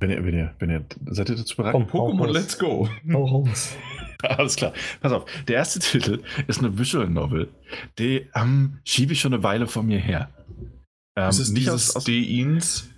[0.00, 1.72] Wenn ihr, wenn ihr, wenn ihr, seid ihr dazu bereit?
[1.72, 1.84] Komm.
[1.84, 2.88] Pokémon, let's go.
[3.12, 3.76] Hau raus.
[4.22, 4.72] Alles klar.
[5.00, 5.24] Pass auf.
[5.48, 7.48] Der erste Titel ist eine Visual Novel.
[7.98, 10.30] Die ähm, schiebe ich schon eine Weile vor mir her.
[11.16, 12.90] Ähm, ist es nicht aus, aus Deins?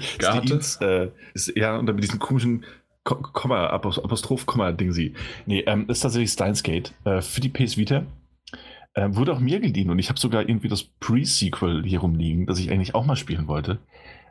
[0.00, 2.64] Steins, äh, ist eher unter mit diesem komischen
[3.04, 5.14] Ko- Komma, Apos- Apostroph, Komma, Ding sie.
[5.46, 8.04] Nee, ähm, ist tatsächlich Steins Gate äh, für die PS Vita.
[8.94, 12.58] Äh, wurde auch mir geliehen und ich habe sogar irgendwie das Pre-Sequel hier rumliegen, das
[12.58, 13.78] ich eigentlich auch mal spielen wollte.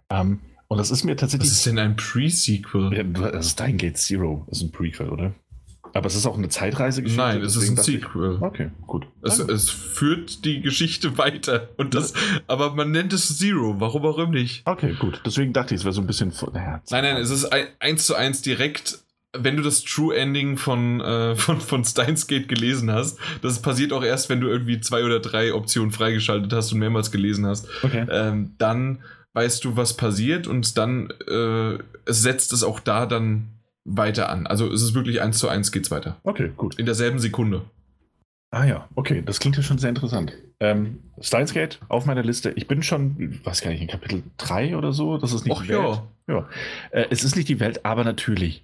[0.10, 0.40] Ähm,
[0.70, 1.52] und das ist mir Was tatsächlich.
[1.52, 2.94] ist denn ein Pre-Sequel?
[2.94, 5.34] Ja, das ist Stein Gate Zero, das ist ein Prequel, oder?
[5.94, 7.20] Aber es ist auch eine Zeitreisegeschichte.
[7.22, 8.38] Nein, es ist ein dachte ich- Sequel.
[8.42, 9.08] Okay, gut.
[9.24, 11.70] Es, es führt die Geschichte weiter.
[11.78, 12.14] Und das,
[12.46, 13.80] aber man nennt es Zero.
[13.80, 14.62] Warum auch immer nicht?
[14.68, 15.20] Okay, gut.
[15.26, 16.32] Deswegen dachte ich, es wäre so ein bisschen.
[16.32, 19.00] vor- Naja, Nein, nein, es ist ein, eins zu eins direkt,
[19.36, 23.18] wenn du das True Ending von, äh, von, von Steins Gate gelesen hast.
[23.42, 27.10] Das passiert auch erst, wenn du irgendwie zwei oder drei Optionen freigeschaltet hast und mehrmals
[27.10, 27.68] gelesen hast.
[27.82, 28.06] Okay.
[28.12, 29.00] Ähm, dann
[29.34, 33.50] weißt du, was passiert und dann äh, es setzt es auch da dann
[33.86, 34.48] weiter an.
[34.48, 36.18] Also es ist wirklich eins zu eins geht's weiter.
[36.24, 36.76] Okay, gut.
[36.80, 37.64] In derselben Sekunde.
[38.52, 40.34] Ah ja, okay, das klingt ja schon sehr interessant.
[40.60, 42.52] Ähm, Steins Gate auf meiner Liste.
[42.56, 45.18] Ich bin schon, weiß gar nicht, in Kapitel 3 oder so.
[45.18, 45.80] Das ist nicht Och die Welt.
[45.80, 46.04] ja.
[46.28, 46.50] Ja.
[46.92, 48.64] Äh, es ist nicht die Welt, aber natürlich,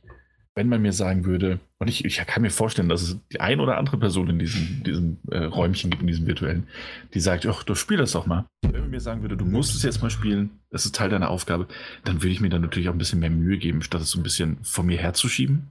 [0.56, 3.60] wenn man mir sagen würde, und ich, ich kann mir vorstellen, dass es die ein
[3.60, 6.68] oder andere Person in diesem, diesem äh, Räumchen gibt, in diesem virtuellen,
[7.14, 8.45] die sagt, ach, du spiel das doch mal.
[8.62, 11.30] Wenn man mir sagen würde, du musst es jetzt mal spielen, das ist Teil deiner
[11.30, 11.68] Aufgabe,
[12.06, 14.20] dann würde ich mir dann natürlich auch ein bisschen mehr Mühe geben, statt es so
[14.20, 15.68] ein bisschen von mir herzuschieben.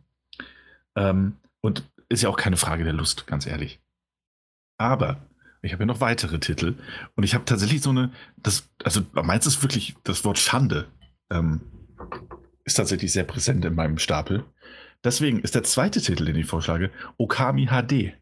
[0.97, 3.80] Ähm, und ist ja auch keine Frage der Lust, ganz ehrlich.
[4.76, 5.26] Aber
[5.62, 6.74] ich habe ja noch weitere Titel
[7.16, 10.89] und ich habe tatsächlich so eine, das, also meins ist wirklich das Wort Schande.
[11.30, 11.62] Ähm,
[12.64, 14.45] ist tatsächlich sehr präsent in meinem Stapel.
[15.05, 18.14] Deswegen ist der zweite Titel, den ich vorschlage, Okami HD.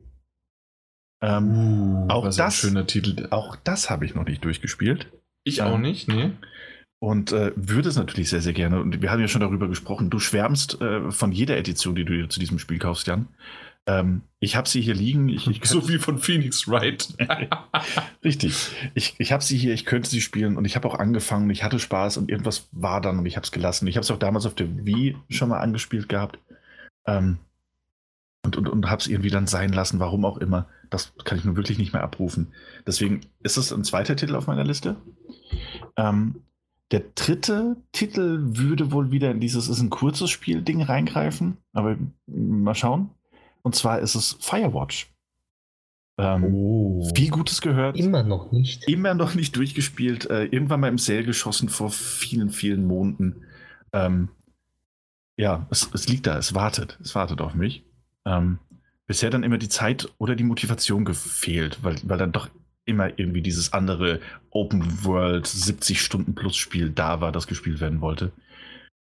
[1.20, 3.28] Ähm, auch was ein das- schöner Titel.
[3.30, 5.06] auch das habe ich noch nicht durchgespielt
[5.44, 5.66] Ich Ja.
[5.66, 6.32] auch nicht, nee.
[6.98, 8.80] und äh, würde es natürlich sehr, sehr gerne.
[8.80, 10.10] Und wir haben ja schon darüber gesprochen.
[10.10, 13.28] Du schwärmst äh, von jeder Edition, die du dir zu diesem Spiel kaufst, Jan.
[13.86, 15.28] Ähm, ich habe sie hier liegen.
[15.28, 17.08] Ich, ich So wie von Phoenix Wright.
[18.24, 18.54] Richtig.
[18.94, 21.62] Ich, ich habe sie hier, ich könnte sie spielen und ich habe auch angefangen, ich
[21.64, 23.86] hatte Spaß und irgendwas war dann und ich habe es gelassen.
[23.88, 26.38] Ich habe es auch damals auf der Wii schon mal angespielt gehabt
[27.06, 27.38] ähm,
[28.44, 30.66] und, und, und habe es irgendwie dann sein lassen, warum auch immer.
[30.90, 32.52] Das kann ich nun wirklich nicht mehr abrufen.
[32.86, 34.96] Deswegen ist es ein zweiter Titel auf meiner Liste.
[35.96, 36.42] Ähm,
[36.90, 41.96] der dritte Titel würde wohl wieder in dieses ist ein kurzes Spiel-Ding reingreifen, aber
[42.26, 43.10] mal schauen.
[43.62, 45.08] Und zwar ist es Firewatch.
[46.18, 47.08] Ähm, Oh.
[47.14, 47.96] viel Gutes gehört.
[47.96, 48.86] Immer noch nicht.
[48.88, 50.28] Immer noch nicht durchgespielt.
[50.28, 53.44] Äh, irgendwann mal im Sale geschossen vor vielen, vielen Monaten.
[53.94, 54.28] Ähm,
[55.42, 56.98] ja, es, es liegt da, es wartet.
[57.02, 57.84] Es wartet auf mich.
[58.24, 58.60] Ähm,
[59.08, 62.48] bisher dann immer die Zeit oder die Motivation gefehlt, weil, weil dann doch
[62.84, 64.20] immer irgendwie dieses andere
[64.50, 68.30] Open World 70 Stunden plus Spiel da war, das gespielt werden wollte.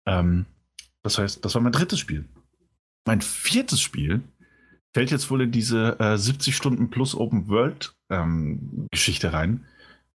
[0.06, 0.46] Ähm,
[1.02, 2.24] das heißt, das war mein drittes Spiel.
[3.06, 4.22] Mein viertes Spiel
[4.94, 9.66] fällt jetzt wohl in diese äh, 70 Stunden plus Open World ähm, Geschichte rein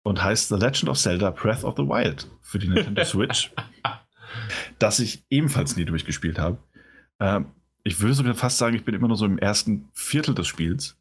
[0.04, 3.52] und heißt The Legend of Zelda Breath of the Wild für die Nintendo Switch,
[4.80, 6.58] das ich ebenfalls nie durchgespielt habe.
[7.20, 7.48] Ähm,
[7.84, 10.98] ich würde sogar fast sagen, ich bin immer nur so im ersten Viertel des Spiels.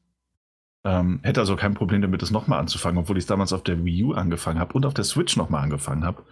[0.84, 3.84] Ähm, hätte also kein Problem damit, das nochmal anzufangen, obwohl ich es damals auf der
[3.84, 6.24] Wii U angefangen habe und auf der Switch nochmal angefangen habe.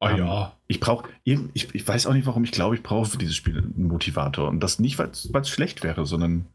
[0.00, 0.52] Ah Ähm, ja.
[0.66, 3.58] Ich brauche, ich, ich weiß auch nicht, warum ich glaube, ich brauche für dieses Spiel
[3.58, 4.48] einen Motivator.
[4.48, 6.46] Und das nicht, weil es schlecht wäre, sondern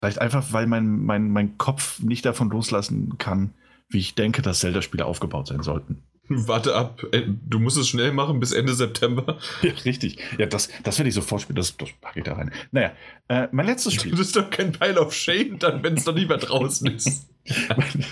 [0.00, 3.54] vielleicht einfach, weil mein, mein, mein Kopf nicht davon loslassen kann,
[3.88, 6.02] wie ich denke, dass Zelda-Spiele aufgebaut sein sollten.
[6.28, 7.02] Warte ab.
[7.12, 9.38] Äh, Du musst es schnell machen bis Ende September.
[9.62, 10.18] Ja, richtig.
[10.38, 11.56] Ja, das, das werde ich sofort spielen.
[11.56, 12.52] Das, das packe ich da rein.
[12.70, 12.92] Naja,
[13.28, 14.12] äh, mein letztes Spiel.
[14.12, 17.28] Das ist doch kein Pile of Shame, dann, wenn es noch nicht mehr draußen ist.
[17.76, 18.04] mein,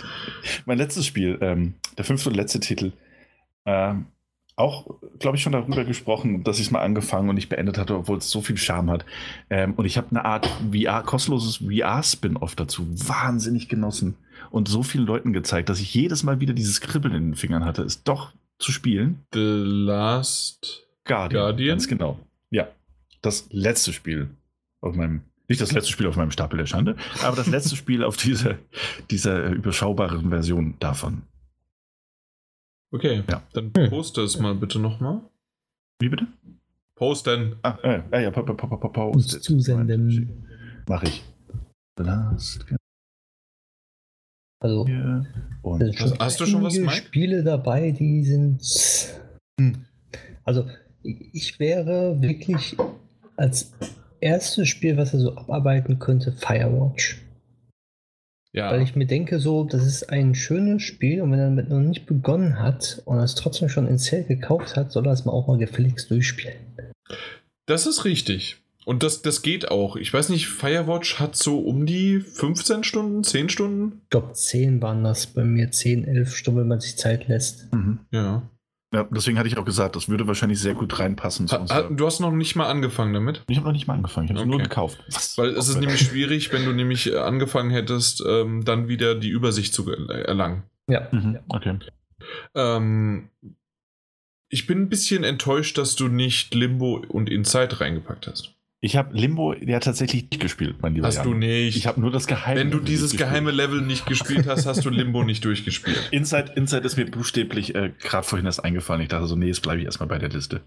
[0.65, 2.93] mein letztes Spiel, ähm, der fünfte und letzte Titel,
[3.67, 4.07] ähm,
[4.59, 4.87] auch,
[5.19, 8.17] glaube ich, schon darüber gesprochen, dass ich es mal angefangen und nicht beendet hatte, obwohl
[8.19, 9.05] es so viel Charme hat.
[9.51, 14.17] Ähm, und ich habe eine Art VR, kostenloses VR-Spin-Off dazu wahnsinnig genossen
[14.57, 17.65] und so vielen Leuten gezeigt, dass ich jedes Mal wieder dieses Kribbeln in den Fingern
[17.65, 19.21] hatte, es doch zu spielen.
[19.35, 21.43] The Last Guardian.
[21.43, 21.69] Guardian?
[21.77, 22.19] Ganz genau.
[22.51, 22.69] Ja.
[23.23, 24.31] Das letzte Spiel
[24.81, 28.03] auf meinem, nicht das letzte Spiel auf meinem Stapel der Schande, aber das letzte Spiel
[28.03, 28.57] auf dieser,
[29.11, 31.23] dieser überschaubaren Version davon.
[32.93, 33.43] Okay, Ja.
[33.53, 33.91] dann Hm.
[33.91, 35.21] poste es mal bitte nochmal.
[36.01, 36.27] Wie bitte?
[36.95, 37.57] Posten.
[37.63, 39.43] Ah, äh, ah ja, pa, pa, pa, pa, pa, Uns postet.
[39.43, 40.47] zusenden.
[40.89, 41.23] Mach ich.
[41.99, 42.65] The Last
[44.61, 45.27] Also, Guardian.
[45.63, 46.93] Und sind Hast- du schon was, Mike?
[46.93, 48.63] Spiele dabei, die sind.
[49.61, 49.85] Hm.
[50.45, 50.67] Also,
[51.03, 52.77] ich wäre wirklich
[53.37, 53.73] als
[54.21, 57.23] erstes Spiel, was er so abarbeiten könnte, Firewatch.
[58.53, 58.71] Ja.
[58.71, 61.81] Weil ich mir denke, so, das ist ein schönes Spiel und wenn er damit noch
[61.81, 65.33] nicht begonnen hat und es trotzdem schon in Sale gekauft hat, soll er es mal
[65.33, 66.57] auch mal gefälligst durchspielen.
[67.67, 68.63] Das ist richtig.
[68.89, 69.97] Und das, das geht auch.
[69.97, 74.01] Ich weiß nicht, Firewatch hat so um die 15 Stunden, 10 Stunden?
[74.05, 77.73] Ich glaube, 10 waren das bei mir, 10, 11 Stunden, wenn man sich Zeit lässt.
[77.75, 77.99] Mhm.
[78.13, 78.49] Ja.
[78.95, 81.49] Ja, deswegen hatte ich auch gesagt, das würde wahrscheinlich sehr gut reinpassen.
[81.51, 83.43] Ha, ha, du hast noch nicht mal angefangen damit?
[83.49, 84.63] ich habe noch nicht mal angefangen, ich habe es nur Okay.
[84.69, 84.99] gekauft.
[85.11, 85.37] Was?
[85.37, 89.31] Weil es ist nämlich schwierig, wenn du nämlich äh, angefangen hättest, ähm, dann wieder die
[89.31, 90.63] Übersicht zu ge- erlangen.
[90.89, 91.09] Ja.
[91.11, 91.79] Mhm, okay.
[92.55, 93.29] Ähm,
[94.49, 98.55] ich bin ein bisschen enttäuscht, dass du nicht Limbo und Inside reingepackt hast.
[98.83, 101.25] Ich habe Limbo ja tatsächlich nicht gespielt, mein lieber Hast Jan.
[101.25, 101.77] du nicht.
[101.77, 102.61] Ich habe nur das geheime.
[102.61, 106.09] Wenn du dieses geheime Level nicht gespielt hast, hast du Limbo nicht durchgespielt.
[106.13, 109.01] Inside, Inside ist mir buchstäblich äh, gerade vorhin erst eingefallen.
[109.03, 110.61] Ich dachte so, nee, jetzt bleibe ich erstmal bei der Liste.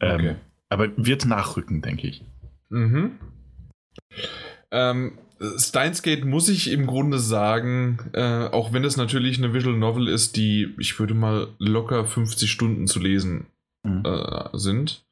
[0.00, 0.34] Ähm, Okay.
[0.70, 2.24] Aber wird nachrücken, denke ich.
[2.68, 3.12] Mhm.
[4.72, 5.18] Ähm,
[5.58, 10.08] Steins Gate muss ich im Grunde sagen, äh, auch wenn es natürlich eine Visual Novel
[10.08, 13.46] ist, die, ich würde mal locker 50 Stunden zu lesen
[13.86, 14.02] Mhm.
[14.04, 15.03] äh, sind.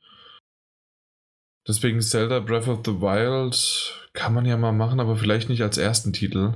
[1.66, 5.78] Deswegen Zelda Breath of the Wild kann man ja mal machen, aber vielleicht nicht als
[5.78, 6.54] ersten Titel.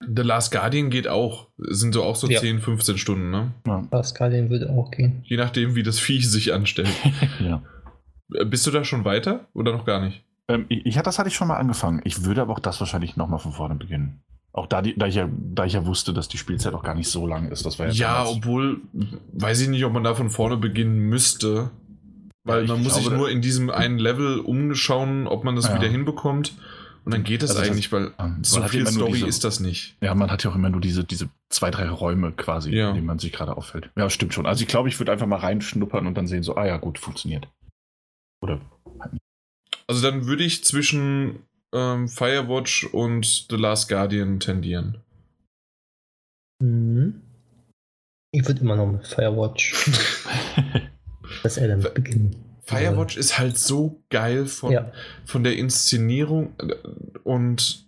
[0.00, 1.48] The Last Guardian geht auch.
[1.56, 2.40] Sind so auch so Ja.
[2.40, 3.52] 10, 15 Stunden, ne?
[3.66, 3.86] Ja.
[3.90, 5.22] Pascalien würde auch gehen.
[5.24, 6.90] Je nachdem, wie das Viech sich anstellt.
[7.40, 7.62] ja.
[8.34, 10.22] Äh, Bist du da schon weiter oder noch gar nicht?
[10.48, 12.02] Ähm, ich, das hatte ich schon mal angefangen.
[12.04, 14.20] Ich würde aber auch das wahrscheinlich nochmal von vorne beginnen.
[14.52, 16.94] Auch da, die, da, ich ja, da ich ja wusste, dass die Spielzeit auch gar
[16.94, 17.64] nicht so lang ist.
[17.66, 18.80] Das war ja, Ja, obwohl,
[19.32, 21.70] weiß ich nicht, ob man da von vorne beginnen müsste.
[22.46, 25.66] Weil Ja, man muss sich glaube, nur in diesem einen Level umschauen, ob man das
[25.68, 25.74] Ja.
[25.74, 26.54] wieder hinbekommt.
[27.04, 29.26] Und dann geht es Also das- eigentlich, weil man so hat viel nur Story diese-
[29.26, 29.96] ist das nicht.
[30.00, 32.88] Ja, man hat ja auch immer nur diese, diese zwei, drei Räume quasi, Ja.
[32.88, 33.90] in denen man sich gerade auffällt.
[33.96, 34.46] Ja, stimmt schon.
[34.46, 36.98] Also ich glaube, ich würde einfach mal reinschnuppern und dann sehen, so, ah ja, gut,
[36.98, 37.46] funktioniert.
[38.42, 38.60] Oder
[39.88, 44.98] Also dann würde ich zwischen ähm, Firewatch und The Last Guardian tendieren.
[46.60, 47.20] Mhm.
[48.32, 49.74] Ich würde immer noch mit Firewatch,
[51.42, 52.36] dass er damit beginnen.
[52.64, 54.90] Firewatch ist halt so geil von, Ja.
[55.24, 56.74] von der Inszenierung äh,
[57.22, 57.86] und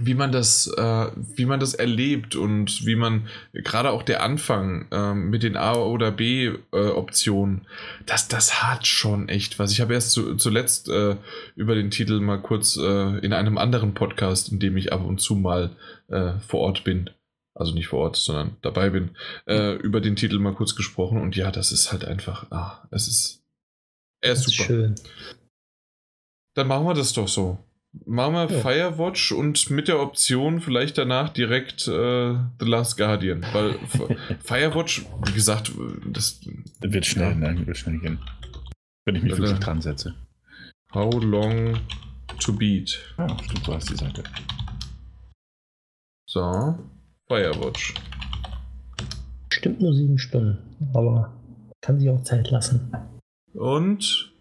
[0.00, 4.86] wie man das, äh, wie man das erlebt und wie man gerade auch der Anfang
[4.92, 7.66] ähm, mit den A oder B äh, Optionen,
[8.06, 9.72] das, das hat schon echt was.
[9.72, 11.16] Ich habe erst zu, zuletzt äh,
[11.56, 15.20] über den Titel mal kurz äh, in einem anderen Podcast, in dem ich ab und
[15.20, 15.70] zu mal
[16.08, 17.10] äh, vor Ort bin,
[17.58, 21.36] also nicht vor Ort, sondern dabei bin, äh, über den Titel mal kurz gesprochen und
[21.36, 23.42] ja, das ist halt einfach, ah, es ist,
[24.22, 24.66] er ist ist super.
[24.66, 24.94] schön.
[26.54, 27.58] Dann machen wir das doch so.
[28.04, 28.60] Machen wir Ja.
[28.60, 33.42] Firewatch und mit der Option vielleicht danach direkt äh, The Last Guardian.
[33.52, 33.78] Weil
[34.44, 35.72] Firewatch, wie gesagt,
[36.06, 36.40] das
[36.80, 37.52] wird schnell, Ja.
[37.52, 37.66] ne?
[37.66, 38.18] Wird schnell gehen.
[39.06, 40.14] Wenn ich mich Oder- wirklich dran setze.
[40.92, 41.80] How long
[42.40, 42.98] to beat.
[43.16, 44.22] Ja, stimmt, so heißt die Seite.
[46.28, 46.78] So,
[47.30, 47.94] Firewatch.
[49.52, 50.58] Stimmt nur sieben Stunden,
[50.94, 51.34] aber
[51.80, 52.92] kann sich auch Zeit lassen.
[53.54, 54.32] Und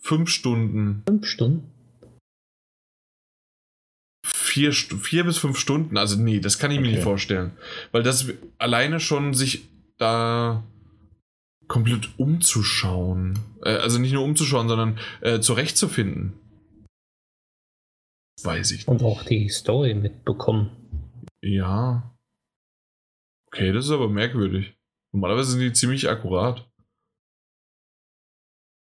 [0.00, 1.02] fünf Stunden.
[1.06, 1.70] Fünf Stunden?
[4.24, 5.96] Vier, vier bis fünf Stunden.
[5.96, 6.94] Also, nee, das kann ich mir Okay.
[6.96, 7.52] nicht vorstellen.
[7.92, 8.26] Weil das
[8.58, 10.64] alleine schon sich da
[11.68, 13.38] komplett umzuschauen.
[13.62, 16.32] Äh, also nicht nur umzuschauen, sondern äh, zurechtzufinden.
[18.42, 18.88] Weiß ich nicht.
[18.88, 20.70] Und auch die Story mitbekommen.
[21.42, 22.16] Ja.
[23.46, 24.76] Okay, das ist aber merkwürdig.
[25.12, 26.70] Normalerweise sind die ziemlich akkurat.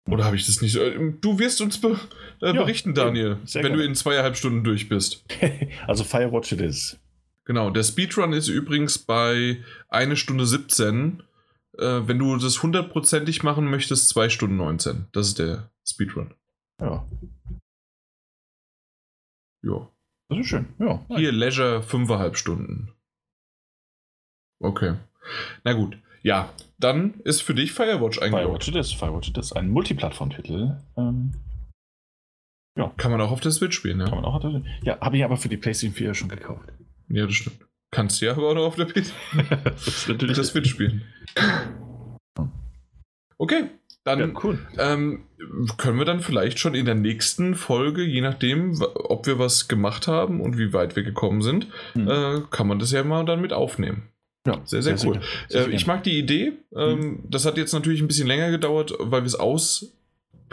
[0.08, 0.80] Oder habe ich das nicht so?
[0.80, 1.98] Äh, Du wirst uns be
[2.40, 3.90] äh, Ja, berichten, Daniel, sehr wenn du gerne.
[3.90, 5.24] in zweieinhalb Stunden durch bist.
[5.86, 6.98] also Firewatch it is.
[7.44, 11.22] Genau, der Speedrun ist übrigens bei 1 Stunde 17.
[11.78, 15.06] Äh, wenn du das hundertprozentig machen möchtest, 2 Stunden 19.
[15.12, 16.34] Das ist der Speedrun.
[16.80, 17.08] Ja,
[19.62, 19.91] Ja.
[20.32, 20.66] Das ist schön.
[20.78, 21.04] Ja.
[21.08, 22.92] Hier Leisure 5,5 Stunden.
[24.60, 24.96] Okay.
[25.64, 28.64] Na gut, ja, dann ist für dich Firewatch eingeloggt.
[28.64, 29.52] Firewatch it is, Firewatch it is.
[29.52, 30.76] Ein Multiplattform-Titel.
[30.96, 31.32] Ähm,
[32.96, 34.14] Kann man auch auf der Switch spielen, kann ja.
[34.14, 34.62] man auch.
[34.82, 36.72] Ja, habe ich aber für die PlayStation 4 schon gekauft.
[37.08, 37.66] Ja, das stimmt.
[37.90, 39.12] Kannst du ja aber auch noch auf der, PC
[39.74, 41.02] das ist der Switch spielen.
[43.36, 43.64] Okay,
[44.04, 44.58] dann Ja, cool.
[44.78, 45.20] ähm,
[45.76, 50.08] können wir dann vielleicht schon in der nächsten Folge, je nachdem, ob wir was gemacht
[50.08, 52.08] haben und wie weit wir gekommen sind, Hm.
[52.08, 54.08] äh, kann man das ja mal dann mit aufnehmen.
[54.46, 55.12] ja, Sehr, sehr, cool.
[55.12, 55.26] gerne.
[55.48, 56.52] Sehr, Äh, sehr ich mag die Idee.
[56.74, 59.38] Ähm, Das hat jetzt natürlich ein bisschen länger gedauert, weil wir es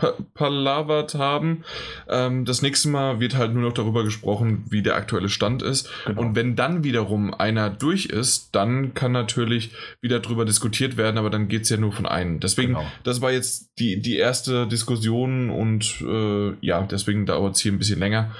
[0.01, 1.63] auspalavert haben.
[2.07, 5.89] Ähm, das nächste Mal wird halt nur noch darüber gesprochen, wie der aktuelle Stand ist.
[6.05, 6.21] Genau.
[6.21, 9.71] Und wenn dann wiederum einer durch ist, dann kann natürlich
[10.01, 12.39] wieder darüber diskutiert werden, aber dann geht es ja nur von einem.
[12.39, 12.85] Deswegen, Genau.
[13.03, 17.79] das war jetzt die, die erste Diskussion und äh, ja, deswegen dauert es hier ein
[17.79, 18.31] bisschen länger.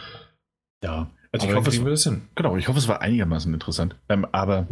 [0.84, 2.22] ja, also Aber ich hoffe, es, wir das hin.
[2.36, 3.96] genau, ich hoffe, es war einigermaßen interessant.
[4.10, 4.68] Ähm, aber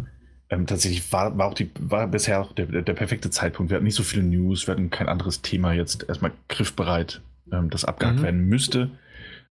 [0.50, 3.70] ähm, tatsächlich war, war auch die, war bisher auch der, der, perfekte Zeitpunkt.
[3.70, 7.22] Wir hatten nicht so viel News, wir hatten kein anderes Thema jetzt erstmal griffbereit,
[7.52, 8.24] ähm, das abgehakt Mhm.
[8.24, 8.92] werden müsste.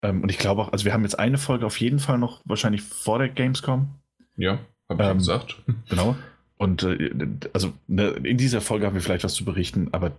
[0.02, 2.42] Ähm, und ich glaube auch, also wir haben jetzt eine Folge auf jeden Fall noch
[2.46, 3.88] wahrscheinlich vor der Gamescom.
[4.36, 4.60] Ja,
[4.90, 5.62] habe ich ja Ähm, gesagt.
[5.90, 6.16] Genau.
[6.58, 7.10] Und äh,
[7.54, 10.12] also ne, in dieser Folge haben wir vielleicht was zu berichten, aber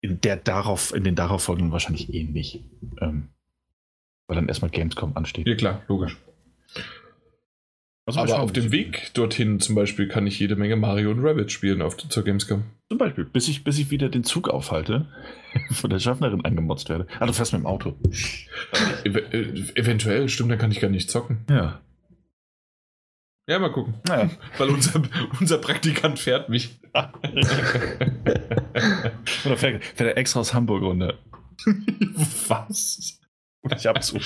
[0.00, 2.60] in der darauf, in den darauf folgenden wahrscheinlich eh nicht.
[3.00, 3.28] Ähm,
[4.28, 5.48] weil dann erstmal Gamescom ansteht.
[5.48, 6.16] Ja, klar, logisch.
[8.08, 11.52] Also Aber auf dem Weg dorthin zum Beispiel kann ich jede Menge Mario und Rabbit
[11.52, 12.64] spielen auf, zur Gamescom.
[12.88, 15.06] Zum Beispiel, bis ich, bis ich wieder den Zug aufhalte,
[15.72, 17.06] von der Schaffnerin angemotzt werde.
[17.20, 17.96] Ah, du fährst mit dem Auto.
[19.04, 21.44] Ev äh, eventuell, stimmt, dann kann ich gar nicht zocken.
[21.50, 21.82] Ja.
[23.46, 23.92] Ja, mal gucken.
[24.06, 24.30] Naja.
[24.56, 25.02] Weil unser,
[25.38, 26.80] unser Praktikant fährt mich.
[29.44, 31.18] Oder fährt, fährt er extra aus Hamburg runter.
[32.48, 33.20] Was?
[33.76, 34.18] Ich hab's so.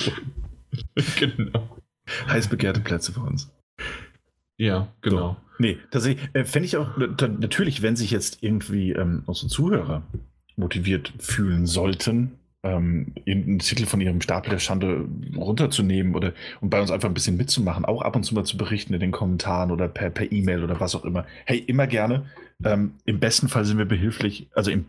[1.19, 1.81] genau.
[2.29, 3.51] Heiß begehrte Plätze für uns.
[4.63, 5.35] Ja, genau.
[5.59, 10.03] Nee, tatsächlich, äh, fände ich auch, natürlich, wenn sich jetzt irgendwie ähm, unsere Zuhörer
[10.55, 16.31] motiviert fühlen sollten, ähm, irgendeinen Titel von ihrem Stapel der Schande runterzunehmen oder
[16.61, 19.01] und bei uns einfach ein bisschen mitzumachen, auch ab und zu mal zu berichten in
[19.01, 21.25] den Kommentaren oder per per E-Mail oder was auch immer.
[21.45, 22.25] Hey, immer gerne.
[22.63, 24.85] Ähm, Im besten Fall sind wir behilflich, also im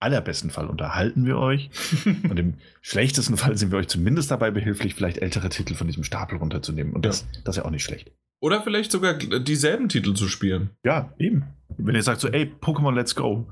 [0.00, 1.70] allerbesten Fall unterhalten wir euch
[2.04, 6.04] und im schlechtesten Fall sind wir euch zumindest dabei behilflich, vielleicht ältere Titel von diesem
[6.04, 6.92] Stapel runterzunehmen.
[6.92, 8.12] Und das, das ist ja auch nicht schlecht.
[8.40, 10.70] Oder vielleicht sogar dieselben Titel zu spielen.
[10.84, 11.44] Ja, eben.
[11.78, 13.46] Wenn ihr sagt so, ey, Pokémon, let's go.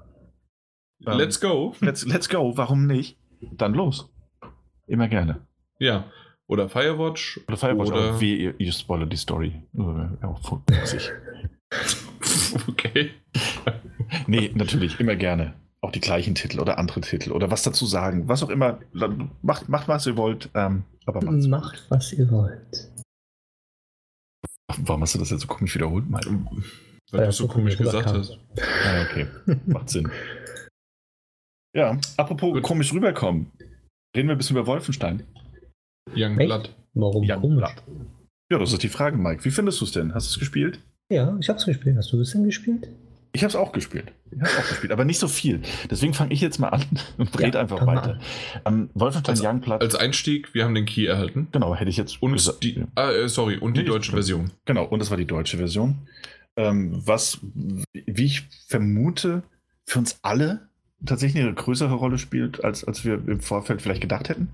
[1.06, 1.74] Ähm, Let's go.
[1.80, 3.18] Let's, let's go, warum nicht?
[3.56, 4.08] Dann los.
[4.86, 5.40] Immer gerne.
[5.80, 6.04] Ja.
[6.46, 7.40] Oder Firewatch.
[7.48, 9.62] Oder Firewatch, Oder- aber weh, ihr, ihr spoilert die Story.
[9.72, 10.18] Ja,
[12.68, 13.10] okay.
[14.26, 15.54] Nee, natürlich, immer gerne.
[15.80, 18.28] Auch die gleichen Titel oder andere Titel oder was dazu sagen.
[18.28, 18.78] Was auch immer.
[19.40, 20.50] Macht, macht was ihr wollt.
[20.54, 21.46] Ähm, aber macht's.
[21.48, 22.90] Macht, was ihr wollt.
[24.80, 26.08] Warum hast du das jetzt so komisch wiederholt?
[26.08, 26.30] Mike?
[27.10, 28.20] Weil du so komisch gesagt rüberkam.
[28.20, 28.38] hast.
[28.86, 29.26] Ah, okay.
[29.66, 30.10] Macht Sinn.
[31.74, 32.62] Ja, apropos Gut.
[32.62, 33.50] komisch rüberkommen.
[34.14, 35.22] Reden wir ein bisschen über Wolfenstein.
[36.14, 36.46] Young Echt?
[36.48, 36.74] Blood.
[36.92, 37.56] Warum Ja, komisch?
[37.58, 37.82] Blatt.
[38.52, 39.42] Ja, das ist die Frage, Mike.
[39.46, 40.12] Wie findest du es denn?
[40.14, 40.80] Hast du es gespielt?
[41.10, 41.96] Ja, ich hab's gespielt.
[41.96, 42.88] Hast du es denn gespielt?
[43.32, 44.12] Ich habe es auch gespielt.
[44.34, 45.60] Ich habe auch gespielt, aber nicht so viel.
[45.90, 46.84] Deswegen fange ich jetzt mal an
[47.18, 48.18] und Ja, rede einfach fang mal weiter.
[48.64, 51.48] Ähm, Wolfenstein Als- Youngblood, Als Einstieg, wir haben den Key erhalten.
[51.52, 52.62] genau, hätte ich jetzt Und gesagt.
[52.62, 54.50] die, ah, äh, sorry, und die Nee, deutsche ist- Version.
[54.64, 55.98] Genau, und das war die deutsche Version.
[56.56, 57.38] Ähm, was,
[57.92, 59.42] wie ich vermute,
[59.86, 60.68] für uns alle
[61.04, 64.48] tatsächlich eine größere Rolle spielt, als, als wir im Vorfeld vielleicht gedacht hätten.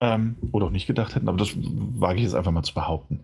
[0.00, 3.20] Ähm, oder auch nicht gedacht hätten, aber das wage ich jetzt einfach mal zu behaupten.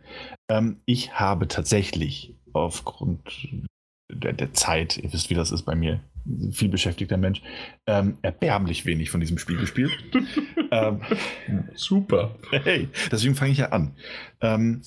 [0.49, 3.21] Ähm, ich habe tatsächlich aufgrund
[4.11, 6.01] der, der Zeit, ihr wisst, wie das ist bei mir,
[6.53, 7.43] viel beschäftigter Mensch,
[7.87, 9.93] ähm, erbärmlich wenig von diesem Spiel gespielt.
[10.71, 11.01] ähm,
[11.75, 12.37] Super.
[12.51, 13.95] Hey, deswegen fange ich ja an.
[14.41, 14.83] Ähm,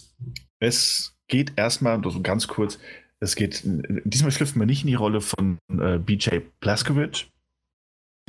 [0.60, 2.80] es geht erstmal, so ganz kurz,
[3.20, 7.26] es geht, diesmal schlüpfen wir nicht in die Rolle von äh, BJ Blazkowicz,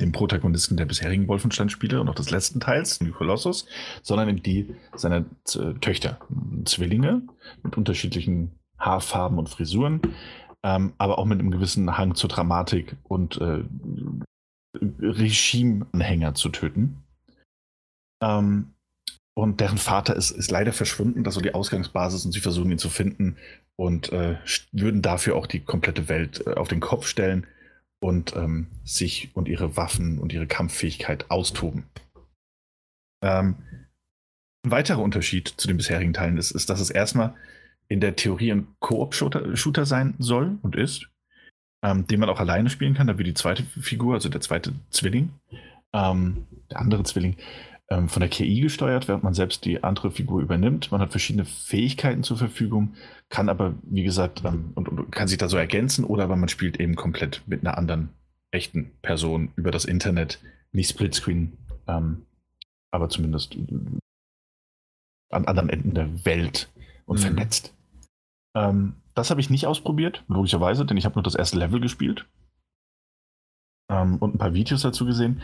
[0.01, 3.67] dem Protagonisten der bisherigen Wolfenstein-Spiele und auch des letzten Teils, New Colossus,
[4.01, 5.25] sondern in die seiner
[5.81, 6.19] Töchter,
[6.65, 7.21] Zwillinge
[7.63, 10.01] mit unterschiedlichen Haarfarben und Frisuren,
[10.63, 13.63] ähm, aber auch mit einem gewissen Hang zur Dramatik und äh,
[14.79, 17.03] Regime-Anhänger zu töten.
[18.23, 18.73] Ähm,
[19.35, 22.71] und deren Vater ist, ist leider verschwunden, das ist so die Ausgangsbasis und sie versuchen
[22.71, 23.37] ihn zu finden
[23.75, 24.37] und äh,
[24.71, 27.47] würden dafür auch die komplette Welt äh, auf den Kopf stellen
[28.01, 31.85] und ähm, sich und ihre Waffen und ihre Kampffähigkeit austoben.
[33.23, 33.55] Ähm,
[34.65, 37.33] ein weiterer Unterschied zu den bisherigen Teilen ist, ist, dass es erstmal
[37.87, 41.07] in der Theorie ein Koop-Shooter Shooter sein soll und ist,
[41.83, 43.07] ähm, den man auch alleine spielen kann.
[43.07, 45.31] Da wird die zweite Figur, also der zweite Zwilling,
[45.93, 47.37] ähm, der andere Zwilling,
[47.89, 50.91] ähm, von der KI gesteuert, während man selbst die andere Figur übernimmt.
[50.91, 52.95] Man hat verschiedene Fähigkeiten zur Verfügung,
[53.29, 56.49] kann aber, wie gesagt, ähm, und, und, kann sich da so ergänzen oder aber man
[56.49, 58.09] spielt eben komplett mit einer anderen
[58.51, 60.39] echten Person über das Internet,
[60.71, 61.57] nicht Splitscreen,
[61.87, 62.25] ähm,
[62.91, 63.57] aber zumindest
[65.29, 66.71] an anderen Enden der Welt
[67.05, 67.21] und mhm.
[67.21, 67.73] vernetzt.
[68.55, 72.25] Ähm, das habe ich nicht ausprobiert, logischerweise, denn ich habe nur das erste Level gespielt
[73.89, 75.41] ähm, und ein paar Videos dazu gesehen.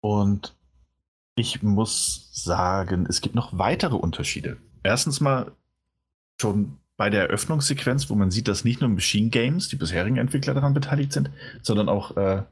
[0.00, 0.56] Und
[1.36, 4.58] ich muss sagen, es gibt noch weitere Unterschiede.
[4.82, 5.52] Erstens mal
[6.40, 10.54] schon bei der Eröffnungssequenz, wo man sieht, dass nicht nur Machine Games, die bisherigen Entwickler
[10.54, 11.30] daran beteiligt sind,
[11.62, 12.42] sondern auch äh,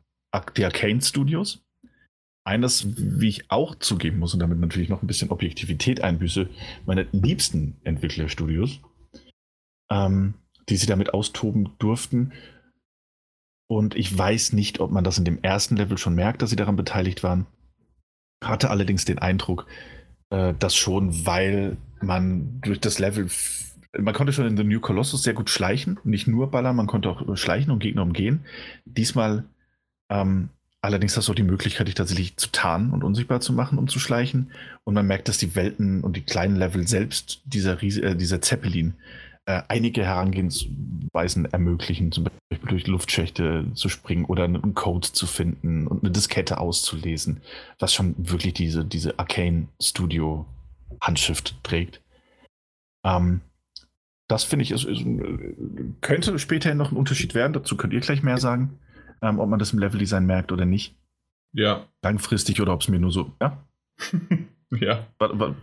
[0.56, 1.62] die Arcane Studios.
[2.44, 6.48] Eines, wie ich auch zugeben muss und damit natürlich noch ein bisschen Objektivität einbüße,
[6.86, 8.80] meine liebsten Entwicklerstudios,
[9.90, 10.34] ähm,
[10.68, 12.32] die sie damit austoben durften.
[13.68, 16.56] Und ich weiß nicht, ob man das in dem ersten Level schon merkt, dass sie
[16.56, 17.46] daran beteiligt waren.
[18.42, 19.66] Hatte allerdings den Eindruck,
[20.30, 23.28] äh, dass schon, weil man durch das Level,
[23.98, 27.10] man konnte schon in The New Colossus sehr gut schleichen, nicht nur ballern, man konnte
[27.10, 28.46] auch schleichen und Gegner umgehen.
[28.86, 29.44] Diesmal
[30.08, 30.48] ähm,
[30.82, 33.88] allerdings hast du auch die Möglichkeit, dich tatsächlich zu tarnen und unsichtbar zu machen, um
[33.88, 34.50] zu schleichen.
[34.84, 38.40] Und man merkt, dass die Welten und die kleinen Level selbst dieser, Ries äh, dieser
[38.40, 38.94] Zeppelin
[39.46, 45.86] äh, einige Herangehensweisen ermöglichen, zum Beispiel durch Luftschächte zu springen oder einen Code zu finden
[45.86, 47.40] und eine Diskette auszulesen,
[47.78, 50.46] was schon wirklich diese, diese Arcane Studio
[51.00, 52.00] Handschrift trägt.
[53.04, 53.40] Ähm,
[54.28, 55.04] das finde ich, ist, ist,
[56.00, 57.52] könnte später noch ein Unterschied werden.
[57.52, 58.78] Dazu könnt ihr gleich mehr sagen,
[59.22, 60.94] ähm, ob man das im Leveldesign merkt oder nicht.
[61.52, 61.86] Ja.
[62.02, 63.58] Langfristig oder ob es mir nur so, ja?
[64.70, 65.06] ja.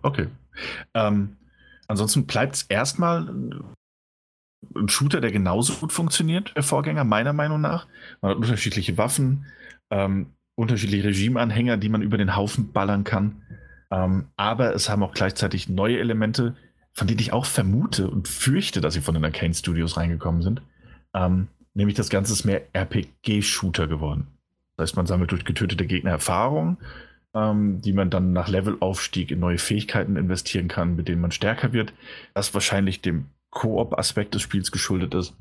[0.02, 0.28] Okay.
[0.94, 1.38] Ähm,
[1.88, 7.88] Ansonsten bleibt es erstmal ein Shooter, der genauso gut funktioniert, der Vorgänger, meiner Meinung nach.
[8.22, 9.46] Man hat unterschiedliche Waffen,
[9.90, 13.42] ähm, unterschiedliche Regimeanhänger, die man über den Haufen ballern kann.
[13.90, 16.56] Ähm, aber es haben auch gleichzeitig neue Elemente,
[16.94, 20.62] von denen ich auch vermute und fürchte, dass sie von den Arcane Studios reingekommen sind.
[21.14, 21.48] Ähm,
[21.78, 24.28] nämlich das Ganze ist mehr RPG-Shooter geworden.
[24.76, 26.78] Das heißt, man sammelt durch getötete Gegner Erfahrung
[27.38, 31.74] ähm, die man dann nach Levelaufstieg in neue Fähigkeiten investieren kann, mit denen man stärker
[31.74, 31.94] wird.
[32.34, 35.36] Das wahrscheinlich dem Koop-Aspekt des Spiels geschuldet ist.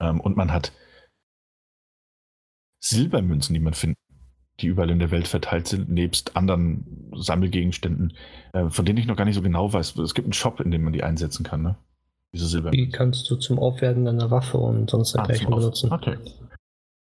[0.00, 0.72] Ähm, und man hat
[2.80, 3.98] Silbermünzen, die man findet,
[4.60, 8.16] die überall in der Welt verteilt sind, nebst anderen Sammelgegenständen,
[8.52, 9.96] äh, von denen ich noch gar nicht so genau weiß.
[9.96, 11.76] Es gibt einen Shop, in dem man die einsetzen kann, ne?
[12.32, 12.90] Diese Silbermünzen.
[12.90, 15.92] Die kannst du zum Aufwerten deiner Waffe und sonst dergleichen ah, benutzen.
[15.92, 16.16] Okay.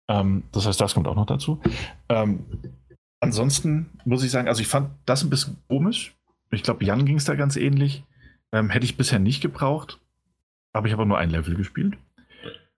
[0.08, 1.60] Ähm, das heißt, das kommt auch noch dazu.
[2.08, 2.44] Ähm,
[3.20, 6.14] ansonsten muss ich sagen, also ich fand das ein bisschen komisch.
[6.50, 8.04] Ich glaube, Jan ging es da ganz ähnlich.
[8.52, 9.98] Ähm, hätte ich bisher nicht gebraucht.
[10.72, 11.96] Aber ich habe nur ein Level gespielt.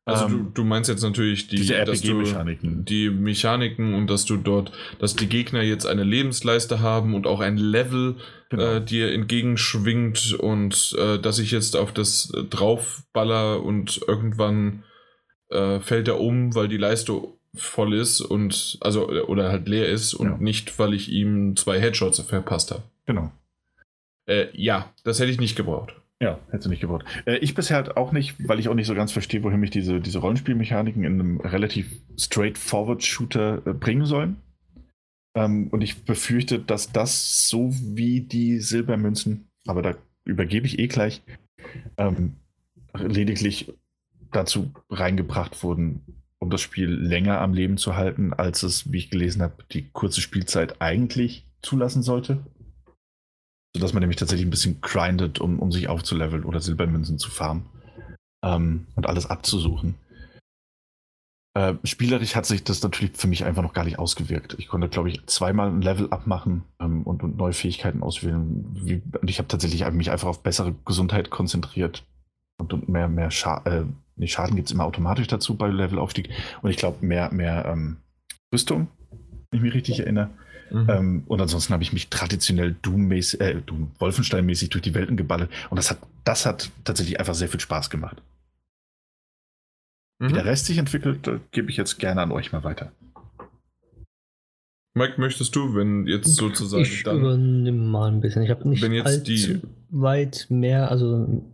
[0.04, 2.84] Also ähm, du, du, meinst jetzt natürlich die, diese RPG-Mechaniken.
[2.84, 7.40] Die Mechaniken und dass du dort, dass die Gegner jetzt eine Lebensleiste haben und auch
[7.40, 8.16] ein Level
[8.48, 8.76] genau.
[8.76, 14.84] äh, dir entgegenschwingt und äh, dass ich jetzt auf das draufballer und irgendwann
[15.50, 17.20] äh, fällt er um, weil die Leiste
[17.54, 20.36] voll ist und also oder halt leer ist und ja.
[20.38, 22.82] nicht, weil ich ihm zwei Headshots verpasst habe.
[23.06, 23.32] Genau.
[24.26, 25.94] Äh, ja, das hätte ich nicht gebraucht.
[26.20, 27.04] Ja, hätte du nicht gebraucht.
[27.26, 29.70] Äh, ich bisher halt auch nicht, weil ich auch nicht so ganz verstehe, wohin mich
[29.70, 34.36] diese, diese Rollenspielmechaniken in einem relativ straightforward Shooter äh, bringen sollen.
[35.38, 39.94] Ähm, und ich befürchte, dass das so wie die Silbermünzen, aber da
[40.24, 41.22] übergebe ich eh gleich,
[41.96, 42.34] ähm,
[42.92, 43.72] lediglich
[44.32, 46.02] dazu reingebracht wurden,
[46.40, 49.88] um das Spiel länger am Leben zu halten, als es, wie ich gelesen habe, die
[49.90, 52.44] kurze Spielzeit eigentlich zulassen sollte.
[53.76, 57.66] Sodass man nämlich tatsächlich ein bisschen grindet, um, um sich aufzuleveln oder Silbermünzen zu farmen
[58.42, 59.94] ähm, und alles abzusuchen.
[61.54, 64.54] Äh, spielerisch hat sich das natürlich für mich einfach noch gar nicht ausgewirkt.
[64.58, 68.64] Ich konnte, glaube ich, zweimal ein Level abmachen ähm, und, und, neue Fähigkeiten auswählen.
[68.74, 72.04] Wie, und ich habe tatsächlich mich einfach auf bessere Gesundheit konzentriert
[72.60, 73.84] und, und mehr, mehr Scha äh,
[74.18, 76.28] Nee, Schaden gibt es immer automatisch dazu bei Levelaufstieg.
[76.60, 77.98] Und ich glaube, mehr, mehr ähm,
[78.52, 78.88] Rüstung,
[79.50, 80.30] wenn ich mich richtig erinnere.
[80.70, 80.86] Mhm.
[80.90, 85.50] Ähm, und ansonsten habe ich mich traditionell Doom-mäßig, äh, Doom, Wolfenstein-mäßig durch die Welten geballert.
[85.70, 88.20] Und das hat, das hat tatsächlich einfach sehr viel Spaß gemacht.
[90.18, 90.28] Mhm.
[90.28, 92.92] Wie der Rest sich entwickelt, gebe ich jetzt gerne an euch mal weiter.
[94.94, 97.20] Mike, möchtest du, wenn jetzt sozusagen ich dann.
[97.20, 98.42] übernehme mal ein bisschen.
[98.42, 101.44] Ich habe nicht wenn jetzt allzu die, weit mehr, also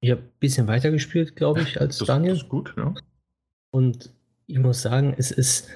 [0.00, 2.34] ich habe ein bisschen weiter gespielt, glaube ich, als das, Daniel.
[2.34, 2.94] Das ist gut, ja.
[3.72, 4.10] Und
[4.46, 5.68] ich muss sagen, es ist.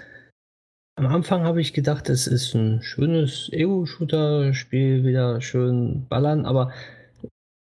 [0.96, 6.72] Am Anfang habe ich gedacht, es ist ein schönes Ego-Shooter-Spiel, wieder schön ballern, aber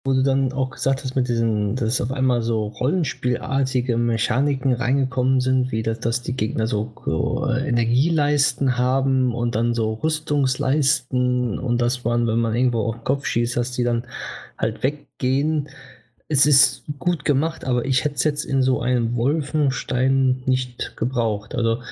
[0.08, 5.42] wo du dann auch gesagt hast, mit diesen, dass auf einmal so rollenspielartige Mechaniken reingekommen
[5.42, 11.58] sind, wie dass, dass die Gegner so, so äh, Energieleisten haben und dann so Rüstungsleisten
[11.58, 14.06] und dass man, wenn man irgendwo auf den Kopf schießt, dass die dann
[14.56, 15.68] halt weggehen.
[16.26, 21.54] Es ist gut gemacht, aber ich hätte es jetzt in so einem Wolfenstein nicht gebraucht.
[21.54, 21.82] Also,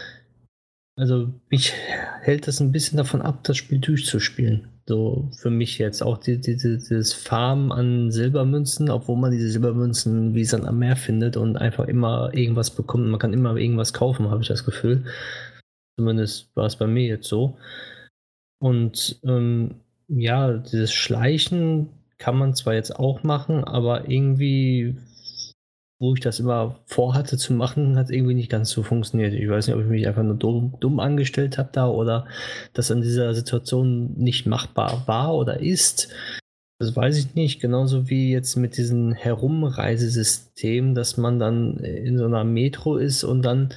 [0.97, 1.75] also mich
[2.23, 4.69] hält das ein bisschen davon ab, das Spiel durchzuspielen.
[4.89, 10.35] So für mich jetzt auch die, die, dieses Farmen an Silbermünzen, obwohl man diese Silbermünzen
[10.35, 13.09] wie Sand am Meer findet und einfach immer irgendwas bekommt.
[13.09, 15.05] Man kann immer irgendwas kaufen, habe ich das Gefühl.
[15.99, 17.57] Zumindest war es bei mir jetzt so.
[18.61, 19.77] Und ähm,
[20.09, 21.89] ja, dieses Schleichen
[22.19, 24.97] kann man zwar jetzt auch machen, aber irgendwie
[25.98, 29.32] wo ich das immer vorhatte zu machen, hat irgendwie nicht ganz so funktioniert.
[29.32, 32.27] Ich weiß nicht, ob ich mich einfach nur dumm, dumm angestellt habe da oder
[32.74, 36.09] das in dieser Situation nicht machbar war oder ist.
[36.78, 37.60] Das weiß ich nicht.
[37.60, 43.43] Genauso wie jetzt mit diesem Herumreisesystem, dass man dann in so einer Metro ist und
[43.43, 43.70] dann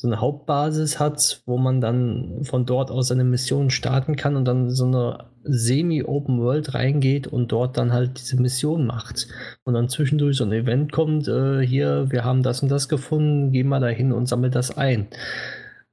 [0.00, 4.44] so eine Hauptbasis hat, wo man dann von dort aus eine Mission starten kann und
[4.44, 9.26] dann so eine semi-Open World reingeht und dort dann halt diese Mission macht.
[9.64, 13.50] Und dann zwischendurch so ein Event kommt, äh, hier, wir haben das und das gefunden,
[13.50, 15.08] geh mal dahin und sammel das ein.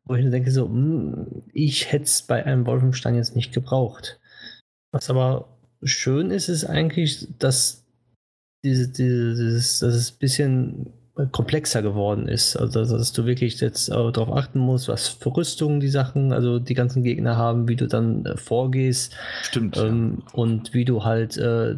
[0.03, 4.19] Wo ich denke so, mh, hm, ich hätte es bei einem Wolfenstein jetzt nicht gebraucht.
[4.91, 7.85] Was aber schön ist, ist eigentlich, dass
[8.63, 10.93] diese, dieses, dass es ein bisschen
[11.31, 12.57] komplexer geworden ist.
[12.57, 16.59] Also dass du wirklich jetzt äh, darauf achten musst, was für Rüstungen die Sachen, also
[16.59, 19.15] die ganzen Gegner haben, wie du dann äh, vorgehst.
[19.43, 19.77] Stimmt.
[19.77, 21.75] Ähm, und wie du halt äh,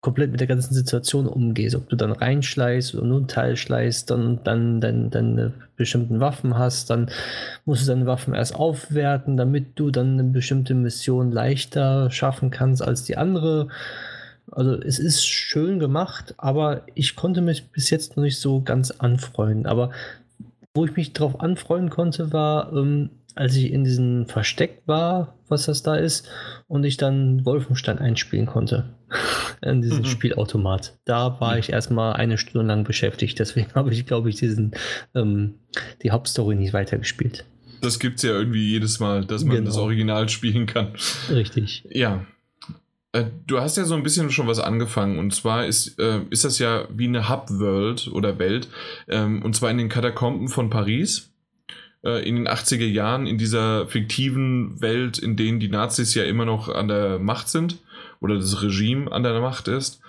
[0.00, 1.74] komplett mit der ganzen Situation umgehst.
[1.74, 6.56] Ob du dann reinschleißt oder nur einen Teil schleißt, dann, dann, dann deine bestimmten Waffen
[6.56, 7.10] hast, dann
[7.64, 12.80] musst du deine Waffen erst aufwerten, damit du dann eine bestimmte Mission leichter schaffen kannst
[12.80, 13.68] als die andere.
[14.58, 18.90] Also es ist schön gemacht, aber ich konnte mich bis jetzt noch nicht so ganz
[18.90, 19.66] anfreunden.
[19.66, 19.92] Aber
[20.74, 25.66] wo ich mich darauf anfreunden konnte, war, ähm, als ich in diesem Versteck war, was
[25.66, 26.28] das da ist,
[26.66, 28.96] und ich dann Wolfenstein einspielen konnte.
[29.62, 30.06] in diesem mhm.
[30.06, 30.98] Spielautomat.
[31.04, 33.38] Da war ich erstmal eine Stunde lang beschäftigt.
[33.38, 34.72] Deswegen habe ich, glaube ich, diesen,
[35.14, 35.54] ähm,
[36.02, 37.44] die Hauptstory nicht weitergespielt.
[37.80, 39.68] Das gibt es ja irgendwie jedes Mal, dass man genau.
[39.68, 40.94] das Original spielen kann.
[41.30, 41.86] Richtig.
[41.90, 42.26] Ja,
[43.12, 45.18] du hast ja so ein bisschen schon was angefangen.
[45.18, 48.68] Und zwar ist, äh, ist das ja wie eine Hub-World oder Welt
[49.08, 51.32] ähm, und zwar in den Katakomben von Paris
[52.04, 56.44] äh, in den 80er Jahren in dieser fiktiven Welt, in denen die Nazis ja immer
[56.44, 57.78] noch an der Macht sind
[58.20, 60.00] oder das Regime an der Macht ist.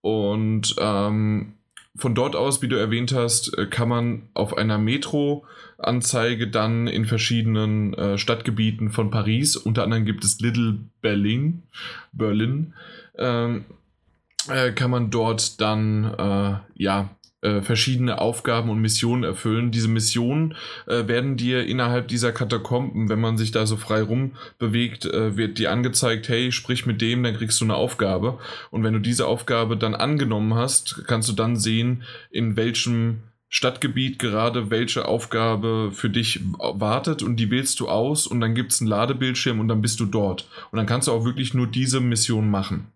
[0.00, 1.55] Und ähm,
[1.96, 7.04] von dort aus, wie du erwähnt hast, äh, kann man auf einer Metro-Anzeige dann in
[7.04, 11.62] verschiedenen äh, Stadtgebieten von Paris, unter anderem gibt es Little Berlin,
[12.12, 12.74] Berlin,
[13.18, 13.64] ähm,
[14.48, 17.10] äh, kann man dort dann äh, ja
[17.42, 19.70] äh, verschiedene Aufgaben und Missionen erfüllen.
[19.70, 20.56] Diese Missionen
[20.86, 25.36] äh, werden dir innerhalb dieser Katakomben, wenn man sich da so frei rum bewegt, äh,
[25.36, 28.38] wird dir angezeigt, hey, sprich mit dem, dann kriegst du eine Aufgabe.
[28.70, 34.18] Und wenn du diese Aufgabe dann angenommen hast, kannst du dann sehen, in welchem Stadtgebiet
[34.18, 38.80] gerade welche Aufgabe für dich wartet und die wählst du aus und dann gibt es
[38.80, 40.48] einen Ladebildschirm und dann bist du dort.
[40.70, 42.88] Und dann kannst du auch wirklich nur diese Mission machen.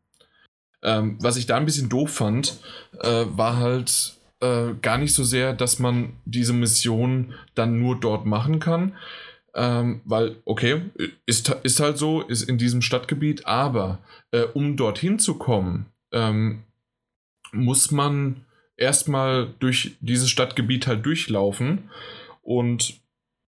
[0.82, 2.58] Ähm, was ich da ein bisschen doof fand,
[3.00, 8.26] äh, war halt, äh, gar nicht so sehr, dass man diese Mission dann nur dort
[8.26, 8.96] machen kann.
[9.54, 10.82] Ähm, weil, okay,
[11.26, 13.98] ist, ist halt so, ist in diesem Stadtgebiet, aber
[14.30, 16.62] äh, um dorthin zu kommen, ähm,
[17.52, 18.44] muss man
[18.76, 21.90] erstmal durch dieses Stadtgebiet halt durchlaufen
[22.42, 23.00] und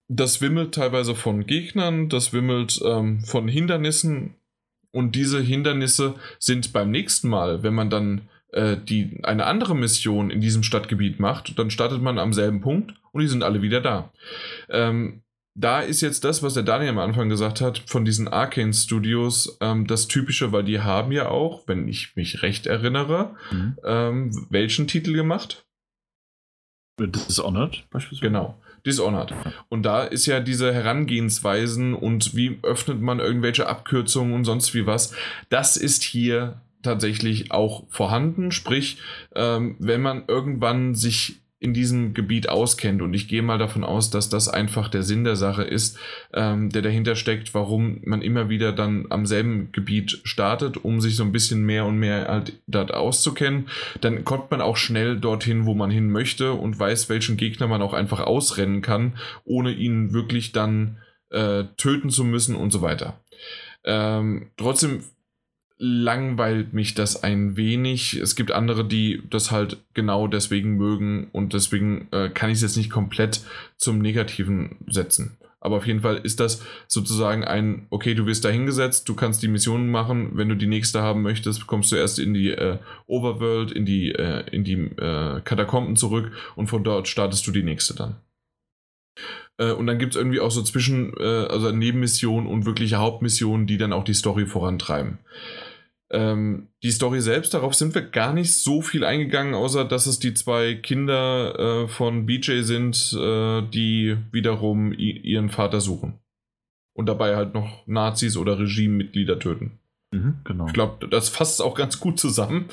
[0.08, 4.34] das wimmelt teilweise von Gegnern, das wimmelt ähm, von Hindernissen
[4.90, 8.22] und diese Hindernisse sind beim nächsten Mal, wenn man dann
[8.52, 12.94] äh, die eine andere Mission in diesem Stadtgebiet macht, dann startet man am selben Punkt
[13.12, 14.12] und die sind alle wieder da.
[14.68, 15.22] Ähm,
[15.54, 19.58] da ist jetzt das, was der Daniel am Anfang gesagt hat, von diesen Arcane Studios
[19.60, 23.76] ähm, das Typische, weil die haben ja auch, wenn ich mich recht erinnere, mhm.
[23.84, 25.66] ähm, welchen Titel gemacht?
[26.98, 28.28] Dishonored beispielsweise.
[28.28, 28.58] Genau.
[28.84, 29.34] Dishonored.
[29.68, 34.86] Und da ist ja diese Herangehensweisen und wie öffnet man irgendwelche Abkürzungen und sonst wie
[34.86, 35.14] was,
[35.50, 38.52] das ist hier tatsächlich auch vorhanden.
[38.52, 38.98] Sprich,
[39.34, 43.02] ähm, wenn man irgendwann sich in diesem Gebiet auskennt.
[43.02, 45.98] Und ich gehe mal davon aus, dass das einfach der Sinn der Sache ist,
[46.32, 51.16] ähm, der dahinter steckt, warum man immer wieder dann am selben Gebiet startet, um sich
[51.16, 53.68] so ein bisschen mehr und mehr halt dort auszukennen.
[54.00, 57.82] Dann kommt man auch schnell dorthin, wo man hin möchte und weiß, welchen Gegner man
[57.82, 60.96] auch einfach ausrennen kann, ohne ihn wirklich dann
[61.28, 63.20] äh, töten zu müssen und so weiter.
[63.84, 65.04] Ähm, trotzdem
[65.82, 68.14] langweilt mich das ein wenig.
[68.14, 72.62] Es gibt andere, die das halt genau deswegen mögen und deswegen äh, kann ich es
[72.62, 73.40] jetzt nicht komplett
[73.78, 75.38] zum Negativen setzen.
[75.58, 79.42] Aber auf jeden Fall ist das sozusagen ein, okay, du wirst da hingesetzt, du kannst
[79.42, 80.32] die Missionen machen.
[80.34, 84.12] Wenn du die nächste haben möchtest, kommst du erst in die äh, Overworld, in die,
[84.12, 88.16] äh, in die äh, Katakomben zurück und von dort startest du die nächste dann.
[89.56, 93.66] Äh, und dann gibt es irgendwie auch so zwischen, äh, also Nebenmissionen und wirkliche Hauptmissionen,
[93.66, 95.18] die dann auch die Story vorantreiben.
[96.12, 100.18] Ähm, die Story selbst, darauf sind wir gar nicht so viel eingegangen, außer dass es
[100.18, 106.18] die zwei Kinder äh, von BJ sind, äh, die wiederum ihren Vater suchen.
[106.96, 109.78] Und dabei halt noch Nazis oder Regimemitglieder töten.
[110.12, 110.66] Mhm, genau.
[110.66, 112.68] Ich glaube, das fasst auch ganz gut zusammen.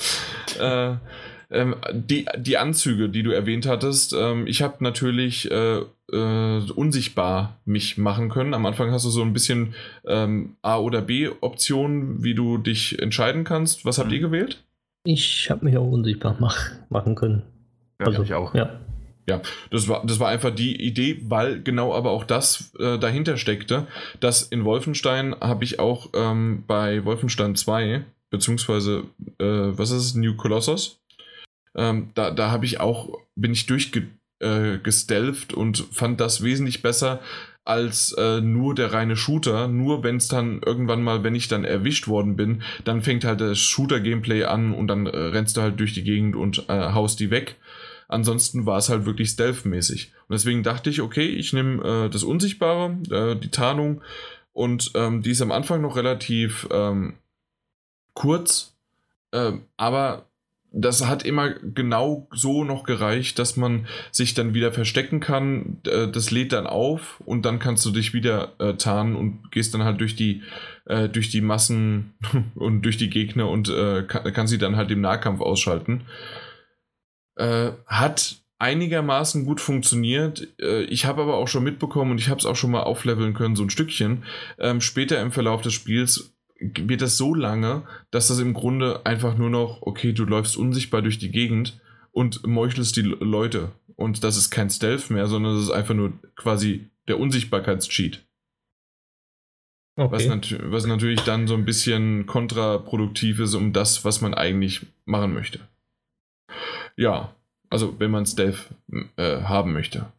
[0.59, 0.95] äh,
[1.49, 7.57] ähm, die, die Anzüge, die du erwähnt hattest, ähm, ich habe natürlich äh, äh, unsichtbar
[7.65, 8.53] mich machen können.
[8.53, 9.74] Am Anfang hast du so ein bisschen
[10.06, 13.86] ähm, A- oder B-Optionen, wie du dich entscheiden kannst.
[13.86, 14.15] Was habt mhm.
[14.15, 14.64] ihr gewählt?
[15.06, 17.44] Ich habe mich auch unsichtbar mach, machen können.
[17.99, 18.53] Ja, also, ich auch.
[18.53, 18.80] Ja.
[19.30, 19.41] Ja,
[19.72, 23.86] das war, das war einfach die Idee, weil genau aber auch das äh, dahinter steckte,
[24.22, 29.03] dass in Wolfenstein habe ich auch ähm, bei Wolfenstein 2, beziehungsweise,
[29.40, 31.02] äh, was ist es, New Colossus?
[31.78, 37.22] Ähm, da da habe ich auch, bin ich durchgestelft äh, und fand das wesentlich besser
[37.64, 39.68] als äh, nur der reine Shooter.
[39.68, 43.41] Nur wenn es dann irgendwann mal, wenn ich dann erwischt worden bin, dann fängt halt
[43.41, 47.20] das Shooter-Gameplay an und dann äh, rennst du halt durch die Gegend und äh, haust
[47.20, 47.58] die weg.
[48.08, 50.14] Ansonsten war es halt wirklich stealth-mäßig.
[50.28, 54.02] Und deswegen dachte ich, okay, ich nehme äh, das Unsichtbare, äh, die Tarnung
[54.54, 57.16] und ähm, die ist am Anfang noch relativ ähm,
[58.14, 58.74] kurz,
[59.32, 60.26] äh, aber
[60.72, 65.77] das hat immer genau so noch gereicht, dass man sich dann wieder verstecken kann.
[65.85, 69.73] Äh, das lädt dann auf und dann kannst du dich wieder äh, tarnen und gehst
[69.73, 70.44] dann halt durch die,
[70.85, 72.14] äh, durch die Massen
[72.56, 76.02] und durch die Gegner und äh, kann, kann, sie dann halt im Nahkampf ausschalten.
[77.35, 80.48] Äh, hat einigermaßen gut funktioniert.
[80.60, 83.34] Äh, ich habe aber auch schon mitbekommen und ich habe es auch schon mal aufleveln
[83.34, 84.23] können, so ein Stückchen.
[84.60, 89.38] Ähm, später im Verlauf des Spiels wird das so lange, dass das im Grunde einfach
[89.38, 91.80] nur noch, okay, du läufst unsichtbar durch die Gegend
[92.12, 93.72] und meuchelst die Leute.
[93.96, 98.24] Und das ist kein Stealth mehr, sondern das ist einfach nur quasi der Unsichtbarkeitscheat.
[99.96, 100.12] Okay.
[100.12, 104.86] Was, nat was natürlich dann so ein bisschen kontraproduktiv ist um das, was man eigentlich
[105.06, 105.60] machen möchte.
[106.96, 107.34] Ja,
[107.70, 108.70] also wenn man Stealth
[109.16, 110.12] äh, haben möchte.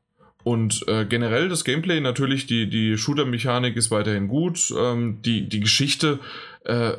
[0.48, 4.72] Und äh, generell das Gameplay, natürlich, die, die Shooter-Mechanik ist weiterhin gut.
[4.74, 6.20] Ähm, die, die Geschichte,
[6.64, 6.92] äh,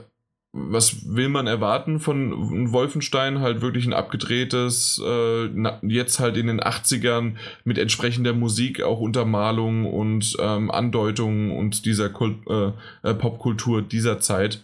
[0.51, 3.39] was will man erwarten von Wolfenstein?
[3.39, 5.47] Halt wirklich ein abgedrehtes, äh,
[5.81, 12.09] jetzt halt in den 80ern mit entsprechender Musik, auch Untermalung und ähm, Andeutungen und dieser
[12.09, 12.71] Kult, äh,
[13.01, 14.63] äh, Popkultur dieser Zeit.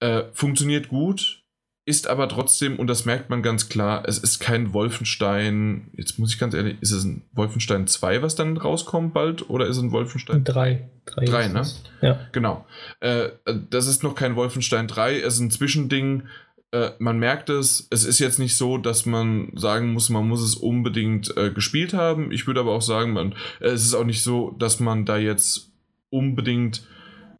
[0.00, 1.41] Äh, funktioniert gut
[1.84, 6.32] ist aber trotzdem, und das merkt man ganz klar, es ist kein Wolfenstein, jetzt muss
[6.32, 9.82] ich ganz ehrlich, ist es ein Wolfenstein 2, was dann rauskommt bald, oder ist es
[9.82, 10.88] ein Wolfenstein 3?
[11.06, 11.66] 3, 3 ne?
[12.00, 12.20] Ja.
[12.30, 12.64] Genau.
[13.00, 13.30] Äh,
[13.68, 16.22] das ist noch kein Wolfenstein 3, es ist ein Zwischending.
[16.70, 20.40] Äh, man merkt es, es ist jetzt nicht so, dass man sagen muss, man muss
[20.40, 22.30] es unbedingt äh, gespielt haben.
[22.30, 25.72] Ich würde aber auch sagen, man, es ist auch nicht so, dass man da jetzt
[26.10, 26.86] unbedingt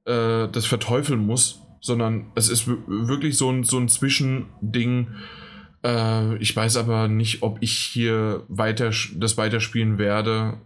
[0.05, 5.09] äh, das verteufeln muss sondern es ist wirklich so ein, so ein Zwischending.
[5.85, 10.59] Äh, ich weiß aber nicht, ob ich hier weiter das weiterspielen werde.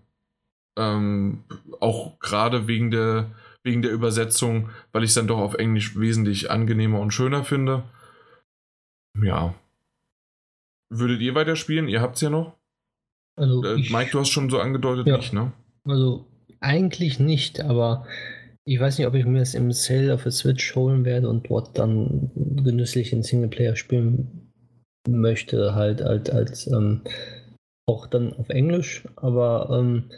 [0.78, 1.42] Ähm,
[1.80, 3.30] auch gerade wegen der,
[3.64, 7.84] wegen der Übersetzung, weil ich es dann doch auf Englisch wesentlich angenehmer und schöner finde.
[9.20, 9.54] Ja.
[10.90, 11.88] Würdet ihr weiterspielen?
[11.88, 12.54] Ihr habt es ja noch.
[13.36, 15.52] Also äh, Mike, du hast schon so angedeutet, ja, nicht, ne?
[15.84, 16.26] Also
[16.60, 18.06] eigentlich nicht, aber
[18.68, 21.48] ich weiß nicht, ob ich mir das im Sale auf der Switch holen werde und
[21.48, 24.52] dort dann genüsslich in Singleplayer spielen
[25.08, 27.02] möchte, halt, halt als ähm,
[27.88, 29.04] auch dann auf Englisch.
[29.14, 30.10] Aber ähm,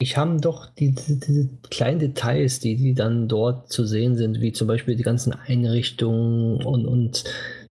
[0.00, 4.52] ich habe doch diese, diese kleinen Details, die, die dann dort zu sehen sind, wie
[4.52, 7.24] zum Beispiel die ganzen Einrichtungen und, und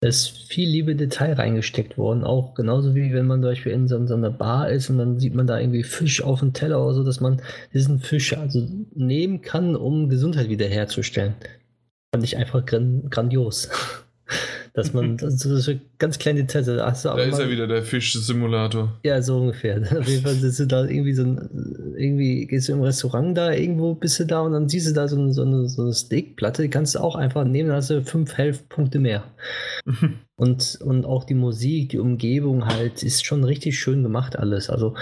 [0.01, 4.05] ist viel liebe Detail reingesteckt worden, auch genauso wie wenn man zum Beispiel in so,
[4.05, 6.93] so einer Bar ist und dann sieht man da irgendwie Fisch auf dem Teller oder
[6.93, 7.41] so, dass man
[7.73, 11.35] diesen Fisch also nehmen kann, um Gesundheit wiederherzustellen.
[12.13, 13.69] Fand ich einfach grandios.
[14.73, 16.67] dass man das so ganz kleine Details.
[16.69, 18.97] Also da ist ja wieder der Fisch-Simulator.
[19.03, 19.77] Ja, so ungefähr.
[19.97, 23.51] Auf jeden Fall bist du da irgendwie so ein, irgendwie gehst du im Restaurant da,
[23.51, 25.93] irgendwo bist du da und dann siehst du da so eine, so eine, so eine
[25.93, 29.23] Steakplatte, die kannst du auch einfach nehmen, dann hast du fünf Health-Punkte mehr.
[30.35, 34.69] und, und auch die Musik, die Umgebung halt, ist schon richtig schön gemacht alles.
[34.69, 34.95] Also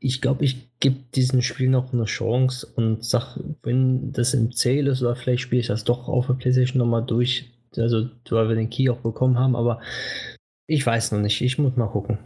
[0.00, 4.90] ich glaube, ich gebe diesem Spiel noch eine Chance und sag, wenn das im Sale
[4.90, 7.50] ist oder vielleicht spiele ich das doch auf der PlayStation nochmal durch.
[7.76, 9.80] Also, weil wir den Key auch bekommen haben, aber
[10.66, 11.40] ich weiß noch nicht.
[11.40, 12.18] Ich muss mal gucken.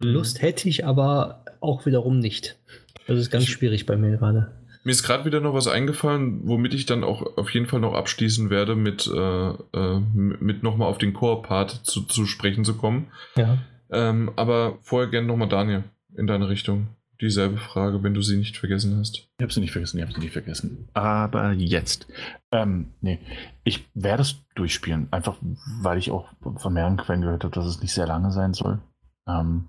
[0.00, 0.08] Mhm.
[0.08, 2.58] Lust hätte ich, aber auch wiederum nicht.
[3.06, 4.52] Das ist ganz ich, schwierig bei mir gerade.
[4.82, 7.92] Mir ist gerade wieder noch was eingefallen, womit ich dann auch auf jeden Fall noch
[7.92, 13.08] abschließen werde, mit, äh, äh, mit nochmal auf den Core-Part zu, zu sprechen zu kommen.
[13.36, 13.58] Ja.
[13.90, 15.84] Ähm, aber vorher gerne nochmal Daniel
[16.16, 16.88] in deine Richtung.
[17.20, 19.16] Dieselbe Frage, wenn du sie nicht vergessen hast.
[19.18, 20.88] Ich habe sie nicht vergessen, ich habe sie nicht vergessen.
[20.94, 22.06] Aber jetzt.
[22.50, 23.20] Ähm, nee,
[23.62, 25.36] ich werde es durchspielen, einfach
[25.82, 28.80] weil ich auch von mehreren Quellen gehört habe, dass es nicht sehr lange sein soll.
[29.28, 29.68] Ähm,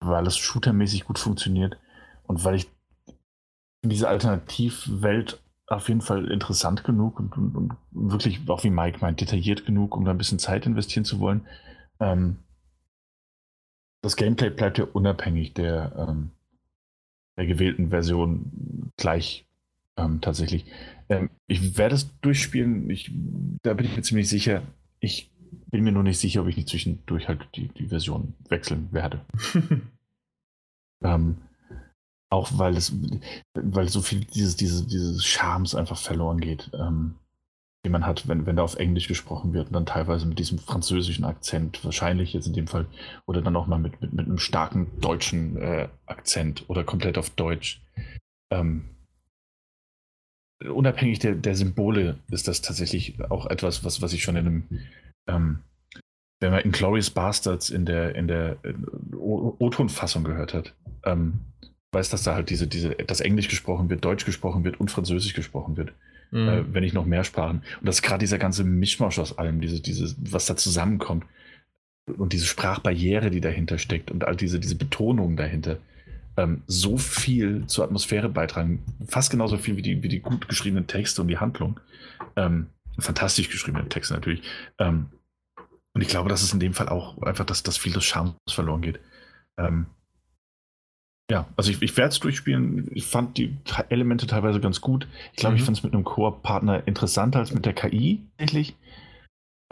[0.00, 1.78] weil es shootermäßig gut funktioniert
[2.24, 2.68] und weil ich
[3.84, 9.20] diese Alternativwelt auf jeden Fall interessant genug und, und, und, wirklich, auch wie Mike meint,
[9.20, 11.46] detailliert genug, um da ein bisschen Zeit investieren zu wollen.
[12.00, 12.38] Ähm,
[14.02, 16.32] das Gameplay bleibt ja unabhängig der, ähm,
[17.36, 19.46] der gewählten Version gleich
[19.96, 20.66] ähm, tatsächlich.
[21.08, 23.10] Ähm, ich werde es durchspielen, ich,
[23.62, 24.62] da bin ich mir ziemlich sicher.
[25.00, 25.30] Ich
[25.70, 29.24] bin mir nur nicht sicher, ob ich nicht zwischendurch halt die, die Version wechseln werde.
[31.04, 31.36] ähm,
[32.30, 32.94] auch weil es,
[33.54, 37.16] weil so viel dieses, dieses, dieses Charmes einfach verloren geht, ähm,
[37.84, 40.58] den man hat, wenn, wenn da auf Englisch gesprochen wird und dann teilweise mit diesem
[40.58, 42.86] französischen Akzent, wahrscheinlich jetzt in dem Fall,
[43.26, 47.30] oder dann auch mal mit, mit, mit einem starken deutschen äh, Akzent oder komplett auf
[47.30, 47.82] Deutsch.
[48.52, 48.84] Ähm,
[50.64, 54.68] unabhängig der, der Symbole ist das tatsächlich auch etwas, was, was ich schon in einem,
[55.28, 55.58] ähm,
[56.40, 58.58] wenn man in Glorious Bastards in der, in der
[59.12, 61.40] O-Ton-Fassung gehört hat, ähm,
[61.92, 65.34] weiß, dass da halt diese, diese, dass Englisch gesprochen wird, Deutsch gesprochen wird und Französisch
[65.34, 65.92] gesprochen wird.
[66.32, 66.48] Mhm.
[66.48, 67.62] Äh, wenn nicht noch mehr Sprachen.
[67.80, 71.24] Und das ist gerade dieser ganze Mischmasch aus allem, diese, diese, was da zusammenkommt.
[72.06, 75.76] Und diese Sprachbarriere, die dahinter steckt und all diese, diese Betonungen dahinter.
[76.36, 78.82] Ähm, so viel zur Atmosphäre beitragen.
[79.06, 81.78] Fast genauso viel wie die, wie die gut geschriebenen Texte und die Handlung.
[82.34, 82.66] Ähm,
[82.98, 84.42] fantastisch geschriebene Texte natürlich.
[84.78, 85.06] Ähm,
[85.92, 88.34] und ich glaube, dass es in dem Fall auch einfach, dass, dass viel des Charmes
[88.48, 88.98] verloren geht.
[89.58, 89.86] Ähm,
[91.32, 92.90] ja, also ich, ich werde es durchspielen.
[92.92, 93.56] Ich fand die
[93.88, 95.08] Elemente teilweise ganz gut.
[95.32, 95.60] Ich glaube, mhm.
[95.60, 98.76] ich fand es mit einem Koop-Partner interessanter als mit der KI tatsächlich.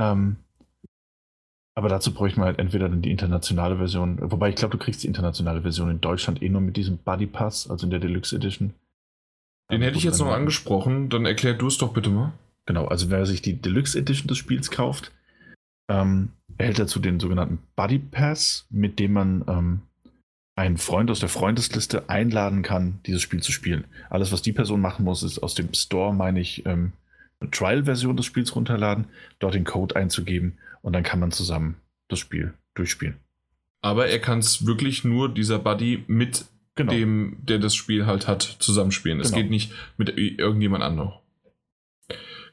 [0.00, 0.36] Ähm,
[1.74, 5.02] aber dazu bräuchte man halt entweder dann die internationale Version, wobei ich glaube, du kriegst
[5.02, 8.34] die internationale Version in Deutschland eh nur mit diesem Buddy Pass, also in der Deluxe
[8.34, 8.72] Edition.
[9.70, 12.32] Den hätte ich jetzt noch angesprochen, dann erklär du es doch bitte mal.
[12.64, 15.12] Genau, also wer sich die Deluxe Edition des Spiels kauft,
[15.90, 19.82] ähm, erhält dazu den sogenannten Buddy Pass, mit dem man ähm,
[20.60, 23.84] einen Freund aus der Freundesliste einladen kann, dieses Spiel zu spielen.
[24.10, 26.92] Alles, was die Person machen muss, ist aus dem Store, meine ich, ähm,
[27.40, 29.06] eine Trial-Version des Spiels runterladen,
[29.38, 31.76] dort den Code einzugeben und dann kann man zusammen
[32.08, 33.16] das Spiel durchspielen.
[33.80, 36.92] Aber er kann es wirklich nur dieser Buddy mit genau.
[36.92, 39.18] dem, der das Spiel halt hat, zusammenspielen.
[39.18, 39.26] Genau.
[39.26, 41.12] Es geht nicht mit irgendjemand anderem.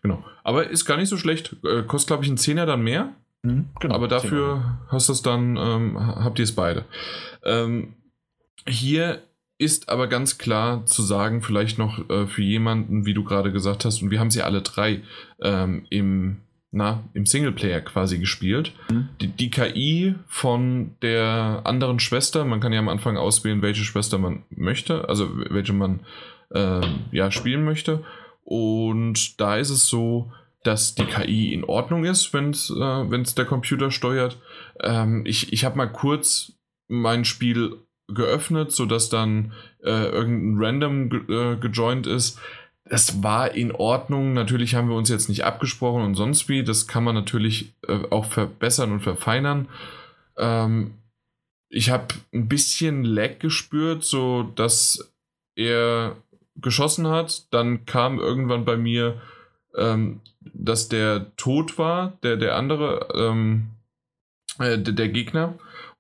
[0.01, 0.23] Genau.
[0.45, 1.57] Aber ist gar nicht so schlecht.
[1.65, 3.13] Äh, kostet, glaube ich, einen Zehner dann mehr.
[3.43, 6.85] Mhm, genau, Aber dafür hast du es dann, ähm, habt ihr es beide.
[7.43, 7.93] Ähm,
[8.68, 9.23] hier
[9.60, 13.85] ist aber ganz klar zu sagen, vielleicht noch äh, für jemanden, wie du gerade gesagt
[13.85, 15.02] hast, und wir haben sie alle drei
[15.41, 16.41] ähm, im,
[16.72, 18.73] na, im Singleplayer quasi gespielt.
[18.91, 19.10] Mhm.
[19.19, 24.19] Die, die, KI von der anderen Schwester, man kann ja am Anfang auswählen, welche Schwester
[24.19, 26.02] man möchte, also welche man
[26.52, 26.81] äh,
[27.11, 28.03] ja, spielen möchte.
[28.44, 30.31] Und da ist es so,
[30.64, 34.38] dass die KI in Ordnung ist, wenn es äh, der Computer steuert.
[34.81, 36.53] Ähm, ich ich habe mal kurz
[36.88, 39.53] mein Spiel geöffnet, sodass dann
[39.84, 42.39] äh, irgendein Random ge äh, gejoint ist.
[42.85, 44.34] Das war in Ordnung.
[44.34, 46.63] Natürlich haben wir uns jetzt nicht abgesprochen und sonst wie.
[46.63, 49.67] Das kann man natürlich äh, auch verbessern und verfeinern.
[50.38, 50.93] Ähm,
[51.69, 55.13] ich habe ein bisschen Lag gespürt, so dass
[55.55, 56.15] er
[56.55, 57.53] geschossen hat.
[57.53, 59.21] Dann kam irgendwann bei mir
[59.77, 60.21] ähm,
[60.53, 63.67] dass der tot war, der, der andere, ähm,
[64.59, 65.53] äh, der, der, Gegner.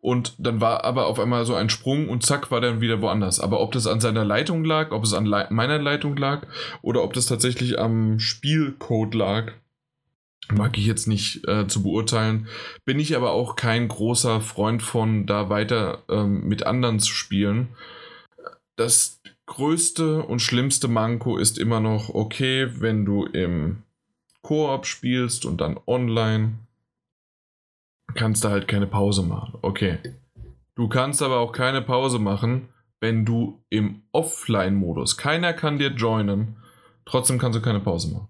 [0.07, 3.41] Und dann war aber auf einmal so ein Sprung und zack war dann wieder woanders.
[3.41, 6.47] Aber ob das an seiner Leitung lag, ob es an Le meiner Leitung lag
[6.81, 9.51] oder ob das tatsächlich am Spielcode lag,
[10.49, 12.47] mag ich jetzt nicht äh, zu beurteilen.
[12.85, 17.67] Bin ich aber auch kein großer Freund von, da weiter ähm, mit anderen zu spielen.
[18.77, 23.83] Das größte und schlimmste Manko ist immer noch, okay, wenn du im
[24.41, 26.59] Koop spielst und dann online,
[28.13, 29.59] kannst du halt keine Pause machen.
[29.61, 29.99] Okay.
[30.75, 32.69] Du kannst aber auch keine Pause machen,
[32.99, 36.57] wenn du im Offline-Modus, keiner kann dir joinen,
[37.05, 38.27] trotzdem kannst du keine Pause machen.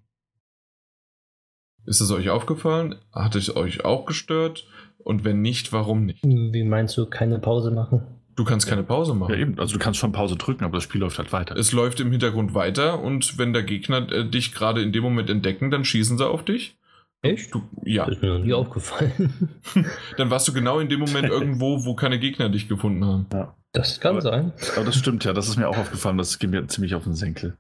[1.86, 2.96] Ist es euch aufgefallen?
[3.14, 4.68] Hat es euch auch gestört?
[4.98, 6.22] Und wenn nicht, warum nicht?
[6.24, 8.02] Wie meinst du, keine Pause machen?
[8.36, 9.34] Du kannst keine Pause machen.
[9.34, 9.58] Ja, eben.
[9.58, 11.56] Also du kannst schon Pause drücken, aber das Spiel läuft halt weiter.
[11.56, 15.30] Es läuft im Hintergrund weiter und wenn der Gegner äh, dich gerade in dem Moment
[15.30, 16.78] entdecken, dann schießen sie auf dich.
[17.22, 17.54] Echt?
[17.54, 18.06] Du, ja.
[18.06, 19.50] Das ist mir noch nie aufgefallen.
[20.18, 23.26] Dann warst du genau in dem Moment irgendwo, wo keine Gegner dich gefunden haben.
[23.74, 24.54] Das kann Aber- sein.
[24.76, 27.16] Aber das stimmt ja, das ist mir auch aufgefallen, das geht mir ziemlich auf den
[27.16, 27.58] Senkel.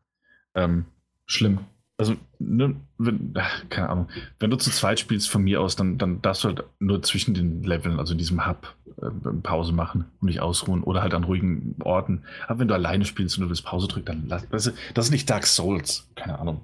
[0.55, 0.85] Ähm,
[1.25, 1.59] Schlimm.
[1.97, 4.07] also, ne, wenn, ach, keine Ahnung,
[4.39, 7.33] wenn du zu zweit spielst von mir aus, dann, dann darfst du halt nur zwischen
[7.33, 9.09] den Leveln, also in diesem Hub, äh,
[9.43, 12.23] Pause machen und nicht ausruhen oder halt an ruhigen Orten.
[12.47, 15.05] Aber wenn du alleine spielst und du willst Pause drücken, dann lass, weißt du, das
[15.05, 16.61] ist nicht Dark Souls, keine Ahnung.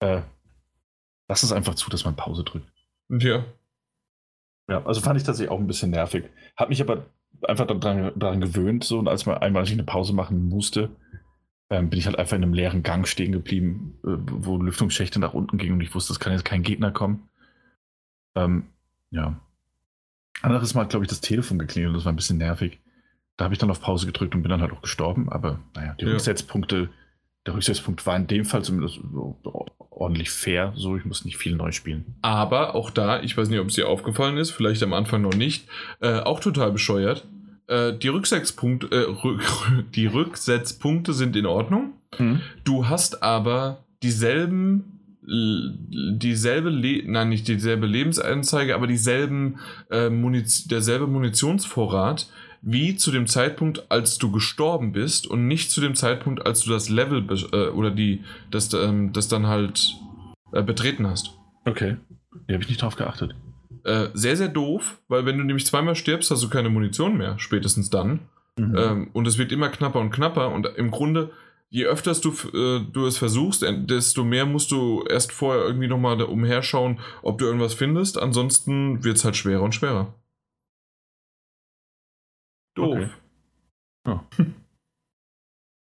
[0.00, 0.20] Äh,
[1.28, 2.66] lass es einfach zu, dass man Pause drückt.
[3.08, 3.44] Ja.
[4.68, 6.28] Ja, also fand ich tatsächlich auch ein bisschen nervig.
[6.56, 7.06] Hat mich aber
[7.46, 10.90] einfach daran, daran gewöhnt, so, und als man einmal ich eine Pause machen musste,
[11.70, 15.34] ähm, bin ich halt einfach in einem leeren Gang stehen geblieben, äh, wo Lüftungsschächte nach
[15.34, 17.28] unten gingen und ich wusste, es kann jetzt kein Gegner kommen.
[18.34, 18.66] Ähm,
[19.10, 19.40] ja.
[20.42, 22.80] Anderes Mal, glaube ich, das Telefon geklingelt und das war ein bisschen nervig.
[23.36, 25.94] Da habe ich dann auf Pause gedrückt und bin dann halt auch gestorben, aber naja,
[25.94, 26.12] die Ja.
[26.12, 26.88] Rücksetzpunkte,
[27.48, 29.00] der Rücksetzpunkt war in dem Fall zumindest
[29.88, 32.04] ordentlich fair, so ich muss nicht viel neu spielen.
[32.20, 35.34] Aber auch da, ich weiß nicht, ob es dir aufgefallen ist, vielleicht am Anfang noch
[35.34, 35.66] nicht,
[36.00, 37.26] äh, auch total bescheuert.
[37.68, 39.42] Äh, die, Rücksetzpunkte, äh, Rück,
[39.94, 41.94] die Rücksetzpunkte sind in Ordnung.
[42.64, 49.58] Du hast aber dieselben, dieselbe, Le nein, nicht dieselbe Lebensanzeige, aber dieselben,
[49.90, 52.28] äh, Muniz derselbe Munitionsvorrat
[52.62, 56.70] wie zu dem Zeitpunkt, als du gestorben bist und nicht zu dem Zeitpunkt, als du
[56.70, 59.96] das Level äh, oder die, das, ähm, das dann halt
[60.52, 61.34] äh, betreten hast.
[61.64, 61.96] Okay.
[62.46, 63.34] Hier habe ich nicht drauf geachtet.
[63.84, 67.38] Äh, sehr, sehr doof, weil wenn du nämlich zweimal stirbst, hast du keine Munition mehr,
[67.38, 68.20] spätestens dann.
[68.58, 68.76] Mhm.
[68.76, 70.50] Ähm, und es wird immer knapper und knapper.
[70.50, 71.30] Und im Grunde,
[71.70, 76.20] je öfters du, äh, du es versuchst, desto mehr musst du erst vorher irgendwie nochmal
[76.22, 78.18] umherschauen, ob du irgendwas findest.
[78.18, 80.14] Ansonsten wird es halt schwerer und schwerer.
[82.78, 82.98] Doof.
[82.98, 83.10] Okay.
[84.06, 84.24] Ja.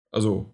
[0.09, 0.51] Also,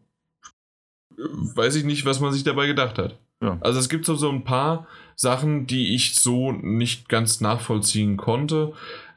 [1.15, 3.17] äh, weiß ich nicht, was man sich dabei gedacht hat.
[3.41, 3.57] Ja.
[3.61, 8.73] Also es gibt so, so ein paar Sachen, die ich so nicht ganz nachvollziehen konnte.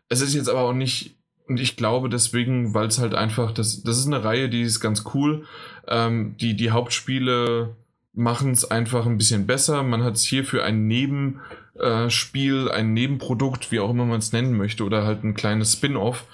[0.09, 1.17] Es ist jetzt aber auch nicht,
[1.49, 4.81] und ich glaube deswegen, weil es halt einfach, das, das ist eine Reihe, die ist
[4.81, 5.47] ganz cool.
[5.89, 7.75] Ähm, die, die Hauptspiele
[8.13, 9.83] machen es einfach ein bisschen besser.
[9.83, 14.57] Man hat es hier für ein Nebenspiel, ein Nebenprodukt, wie auch immer man es nennen
[14.57, 16.25] möchte, oder halt ein kleines Spin-off,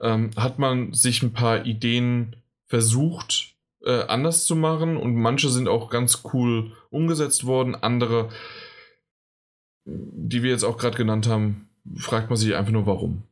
[0.00, 2.36] ähm, hat man sich ein paar Ideen
[2.66, 3.54] versucht,
[3.84, 7.74] äh, anders zu machen und manche sind auch ganz cool umgesetzt worden.
[7.74, 8.30] Andere,
[9.84, 13.22] die wir jetzt auch gerade genannt haben, fragt man sich einfach nur warum.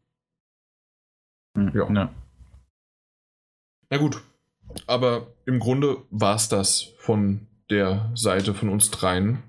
[1.55, 1.73] Mhm.
[1.75, 1.93] Ja.
[1.93, 2.15] ja.
[3.91, 4.21] Na gut,
[4.87, 9.43] aber im Grunde war es das von der Seite von uns dreien.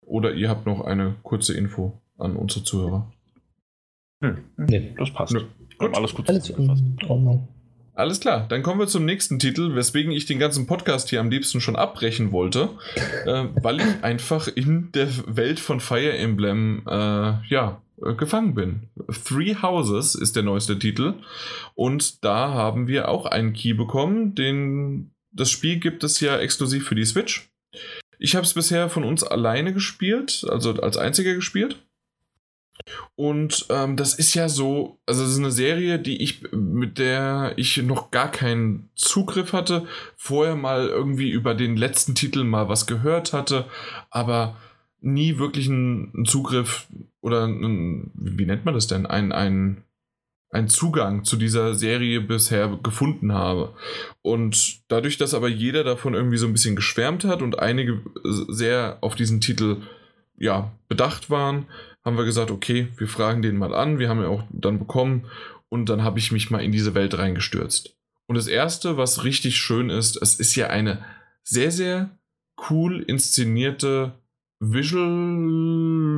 [0.00, 3.12] Oder ihr habt noch eine kurze Info an unsere Zuhörer.
[4.20, 4.36] Nö.
[4.56, 4.94] Nee.
[4.96, 5.34] Das passt.
[5.34, 5.44] Nö.
[5.78, 6.84] Haben alles gut Alles zusammengefasst.
[7.98, 11.30] Alles klar, dann kommen wir zum nächsten Titel, weswegen ich den ganzen Podcast hier am
[11.30, 12.70] liebsten schon abbrechen wollte,
[13.26, 16.92] äh, weil ich einfach in der Welt von Fire Emblem äh,
[17.48, 18.88] ja, äh, gefangen bin.
[19.24, 21.14] Three Houses ist der neueste Titel
[21.74, 24.36] und da haben wir auch einen Key bekommen.
[24.36, 27.50] Den, das Spiel gibt es ja exklusiv für die Switch.
[28.20, 31.82] Ich habe es bisher von uns alleine gespielt, also als einziger gespielt.
[33.16, 37.52] Und ähm, das ist ja so, also es ist eine Serie, die ich, mit der
[37.56, 39.86] ich noch gar keinen Zugriff hatte,
[40.16, 43.66] vorher mal irgendwie über den letzten Titel mal was gehört hatte,
[44.10, 44.56] aber
[45.00, 46.86] nie wirklich einen, einen Zugriff
[47.20, 49.06] oder einen, wie nennt man das denn?
[49.06, 49.84] Ein, ein,
[50.50, 53.74] ein Zugang zu dieser Serie bisher gefunden habe.
[54.22, 58.98] Und dadurch, dass aber jeder davon irgendwie so ein bisschen geschwärmt hat und einige sehr
[59.02, 59.82] auf diesen Titel
[60.38, 61.66] ja, bedacht waren,
[62.04, 63.98] haben wir gesagt, okay, wir fragen den mal an.
[63.98, 65.26] Wir haben ja auch dann bekommen
[65.68, 67.96] und dann habe ich mich mal in diese Welt reingestürzt.
[68.26, 71.04] Und das erste, was richtig schön ist, es ist ja eine
[71.42, 72.10] sehr, sehr
[72.70, 74.12] cool inszenierte
[74.60, 75.08] Visual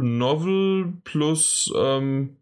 [0.02, 2.36] Novel plus ähm,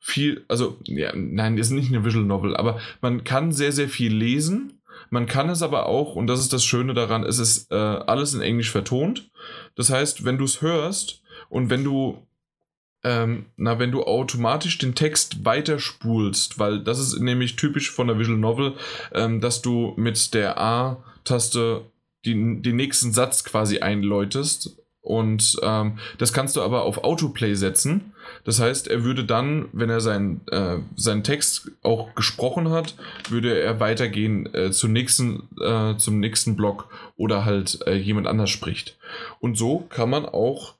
[0.00, 4.12] viel, also ja, nein, ist nicht eine Visual Novel, aber man kann sehr, sehr viel
[4.12, 4.80] lesen.
[5.10, 8.34] Man kann es aber auch, und das ist das Schöne daran, es ist äh, alles
[8.34, 9.30] in Englisch vertont.
[9.76, 12.26] Das heißt, wenn du es hörst und wenn du
[13.04, 18.18] ähm, na, wenn du automatisch den Text weiterspulst, weil das ist nämlich typisch von der
[18.18, 18.74] Visual Novel,
[19.12, 21.82] ähm, dass du mit der A-Taste
[22.24, 28.12] den, den nächsten Satz quasi einläutest und ähm, das kannst du aber auf Autoplay setzen.
[28.44, 32.94] Das heißt, er würde dann, wenn er seinen, äh, seinen Text auch gesprochen hat,
[33.28, 38.50] würde er weitergehen äh, zum, nächsten, äh, zum nächsten Block oder halt äh, jemand anders
[38.50, 38.96] spricht.
[39.40, 40.74] Und so kann man auch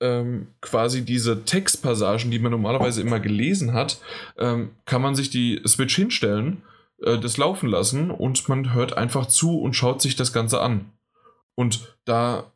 [0.00, 4.00] ähm, quasi diese Textpassagen, die man normalerweise immer gelesen hat,
[4.38, 6.62] ähm, kann man sich die Switch hinstellen,
[7.02, 10.92] äh, das laufen lassen und man hört einfach zu und schaut sich das Ganze an.
[11.54, 12.52] Und da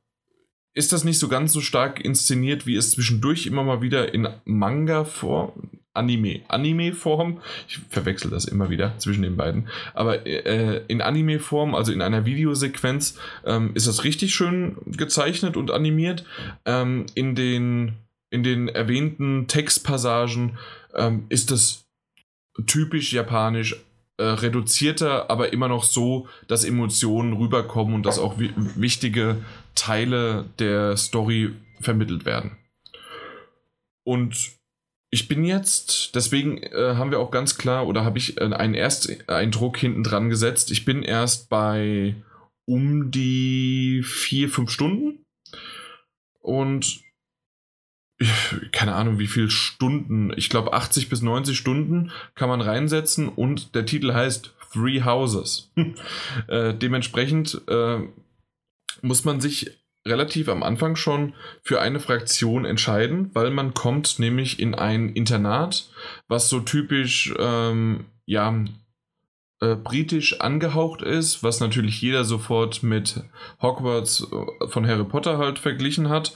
[0.72, 4.28] ist das nicht so ganz so stark inszeniert, wie es zwischendurch immer mal wieder in
[4.44, 11.74] Manga-Form, Anime, Anime-Form, ich verwechsel das immer wieder zwischen den beiden, aber äh, in Anime-Form,
[11.74, 16.24] also in einer Videosequenz, ähm, ist das richtig schön gezeichnet und animiert.
[16.66, 17.94] Ähm, in, den,
[18.30, 20.58] in den erwähnten Textpassagen
[20.94, 21.84] ähm, ist das
[22.66, 23.76] typisch japanisch
[24.16, 29.44] äh, reduzierter, aber immer noch so, dass Emotionen rüberkommen und dass auch wichtige
[29.74, 32.56] Teile der Story vermittelt werden.
[34.04, 34.52] Und
[35.14, 38.74] ich bin jetzt, deswegen äh, haben wir auch ganz klar, oder habe ich äh, einen
[38.74, 40.72] Ersteindruck hinten dran gesetzt.
[40.72, 42.16] Ich bin erst bei
[42.64, 45.24] um die vier, fünf Stunden.
[46.40, 47.00] Und
[48.72, 53.76] keine Ahnung, wie viele Stunden, ich glaube 80 bis 90 Stunden kann man reinsetzen und
[53.76, 55.70] der Titel heißt Three Houses.
[56.48, 58.00] äh, dementsprechend äh,
[59.00, 64.60] muss man sich relativ am Anfang schon für eine Fraktion entscheiden, weil man kommt nämlich
[64.60, 65.90] in ein Internat,
[66.28, 68.64] was so typisch, ähm, ja,
[69.60, 73.24] äh, britisch angehaucht ist, was natürlich jeder sofort mit
[73.62, 76.34] Hogwarts äh, von Harry Potter halt verglichen hat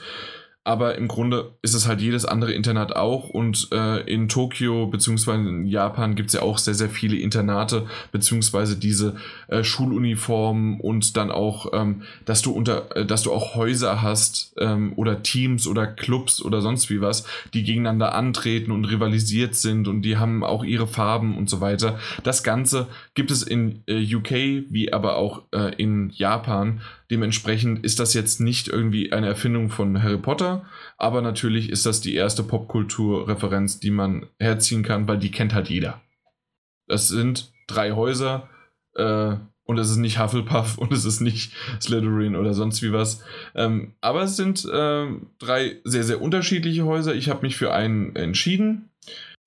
[0.68, 5.32] aber im Grunde ist es halt jedes andere Internat auch und äh, in Tokio bzw.
[5.32, 8.74] in Japan gibt es ja auch sehr, sehr viele Internate bzw.
[8.74, 9.16] diese
[9.48, 14.54] äh, Schuluniformen und dann auch, ähm, dass du unter, äh, dass du auch Häuser hast
[14.58, 19.88] ähm, oder Teams oder Clubs oder sonst wie was, die gegeneinander antreten und rivalisiert sind
[19.88, 21.98] und die haben auch ihre Farben und so weiter.
[22.22, 24.30] Das Ganze gibt es in äh, UK
[24.70, 26.80] wie aber auch äh, in Japan
[27.10, 30.66] Dementsprechend ist das jetzt nicht irgendwie eine Erfindung von Harry Potter,
[30.98, 35.70] aber natürlich ist das die erste Popkultur-Referenz, die man herziehen kann, weil die kennt halt
[35.70, 36.02] jeder.
[36.86, 38.48] Das sind drei Häuser
[38.94, 43.22] äh, und es ist nicht Hufflepuff und es ist nicht Slytherin oder sonst wie was.
[43.54, 45.06] Ähm, aber es sind äh,
[45.38, 47.14] drei sehr, sehr unterschiedliche Häuser.
[47.14, 48.90] Ich habe mich für einen entschieden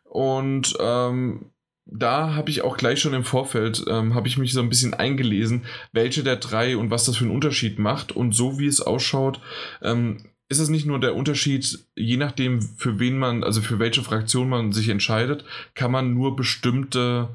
[0.04, 1.52] und ähm,
[1.86, 4.94] da habe ich auch gleich schon im Vorfeld, ähm, habe ich mich so ein bisschen
[4.94, 8.12] eingelesen, welche der drei und was das für einen Unterschied macht.
[8.12, 9.42] Und so wie es ausschaut,
[9.82, 14.04] ähm, ist es nicht nur der Unterschied, je nachdem, für wen man, also für welche
[14.04, 17.30] Fraktion man sich entscheidet, kann man nur bestimmte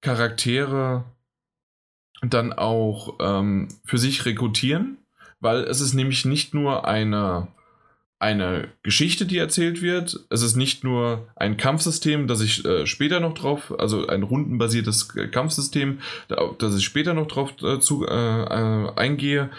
[0.00, 1.04] Charaktere
[2.22, 4.98] dann auch ähm, für sich rekrutieren,
[5.40, 7.48] weil es ist nämlich nicht nur eine
[8.22, 10.20] eine Geschichte, die erzählt wird.
[10.30, 15.08] Es ist nicht nur ein Kampfsystem, das ich äh, später noch drauf, also ein rundenbasiertes
[15.32, 15.98] Kampfsystem,
[16.58, 19.50] das ich später noch drauf äh, zu, äh, äh, eingehe,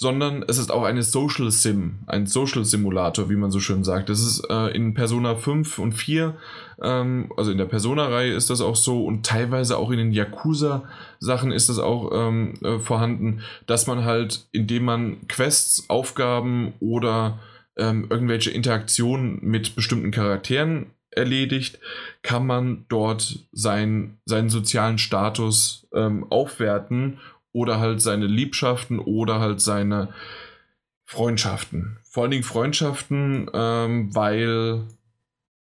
[0.00, 4.08] sondern es ist auch eine Social Sim, ein Social Simulator, wie man so schön sagt.
[4.08, 6.36] Das ist äh, in Persona 5 und 4,
[6.80, 11.50] ähm, also in der Persona-Reihe ist das auch so und teilweise auch in den Yakuza-Sachen
[11.50, 17.40] ist das auch ähm, äh, vorhanden, dass man halt, indem man Quests, Aufgaben oder
[17.76, 21.80] ähm, irgendwelche Interaktionen mit bestimmten Charakteren erledigt,
[22.22, 27.18] kann man dort sein, seinen sozialen Status ähm, aufwerten
[27.52, 30.08] oder halt seine Liebschaften oder halt seine
[31.04, 31.98] Freundschaften.
[32.04, 34.82] Vor allen Dingen Freundschaften, ähm, weil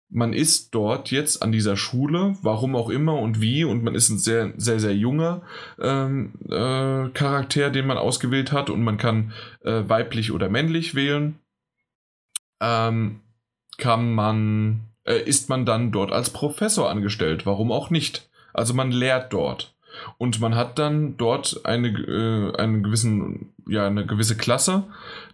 [0.09, 4.11] man ist dort jetzt an dieser Schule, warum auch immer und wie, und man ist
[4.11, 5.43] ein sehr, sehr, sehr junger
[5.81, 9.33] ähm, äh, Charakter, den man ausgewählt hat, und man kann
[9.63, 11.39] äh, weiblich oder männlich wählen
[12.61, 13.21] ähm,
[13.79, 17.47] kann man, äh, ist man dann dort als Professor angestellt.
[17.47, 18.29] Warum auch nicht?
[18.53, 19.75] Also man lehrt dort.
[20.21, 24.85] Und man hat dann dort eine, äh, einen gewissen, ja, eine gewisse Klasse,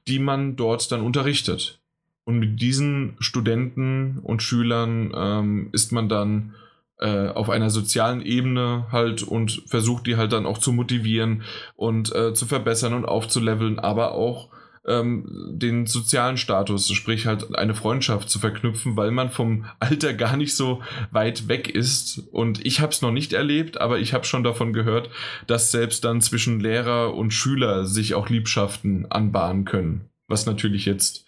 [0.06, 1.80] die man dort dann unterrichtet.
[2.22, 6.54] Und mit diesen Studenten und Schülern ähm, ist man dann
[7.00, 11.42] äh, auf einer sozialen Ebene halt und versucht die halt dann auch zu motivieren
[11.74, 14.50] und äh, zu verbessern und aufzuleveln, aber auch
[14.86, 20.36] ähm, den sozialen Status, sprich halt eine Freundschaft zu verknüpfen, weil man vom Alter gar
[20.36, 22.22] nicht so weit weg ist.
[22.30, 25.10] Und ich habe es noch nicht erlebt, aber ich habe schon davon gehört,
[25.46, 30.08] dass selbst dann zwischen Lehrer und Schüler sich auch Liebschaften anbahnen können.
[30.28, 31.26] Was natürlich jetzt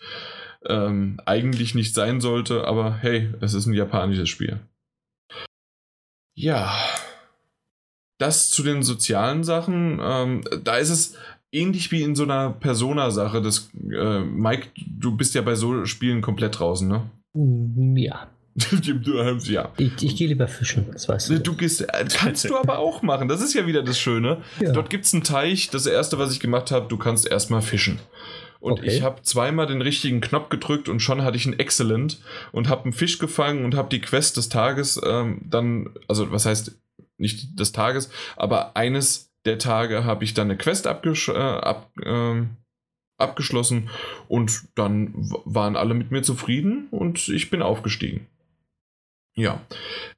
[0.66, 4.60] ähm, eigentlich nicht sein sollte, aber hey, es ist ein japanisches Spiel.
[6.34, 6.72] Ja,
[8.18, 10.00] das zu den sozialen Sachen.
[10.02, 11.16] Ähm, da ist es
[11.52, 13.42] ähnlich wie in so einer Persona-Sache.
[13.92, 17.10] äh, Mike, du bist ja bei so Spielen komplett draußen, ne?
[17.34, 18.28] Mm, ja.
[19.44, 19.72] ja.
[19.76, 21.40] Ich, ich gehe lieber fischen, das weißt du.
[21.40, 23.28] du gehst, äh, kannst du aber auch machen.
[23.28, 24.38] Das ist ja wieder das Schöne.
[24.60, 24.72] Ja.
[24.72, 25.70] Dort gibt es einen Teich.
[25.70, 28.00] Das erste, was ich gemacht habe, du kannst erstmal fischen.
[28.60, 28.86] Und okay.
[28.88, 32.18] ich habe zweimal den richtigen Knopf gedrückt und schon hatte ich einen Excellent
[32.50, 36.44] und habe einen Fisch gefangen und habe die Quest des Tages ähm, dann, also was
[36.44, 36.76] heißt
[37.18, 41.90] nicht des Tages, aber eines der Tage habe ich dann eine Quest abgesch äh, ab,
[42.02, 42.42] äh,
[43.18, 43.90] abgeschlossen
[44.28, 45.12] und dann
[45.44, 48.26] waren alle mit mir zufrieden und ich bin aufgestiegen.
[49.38, 49.60] Ja,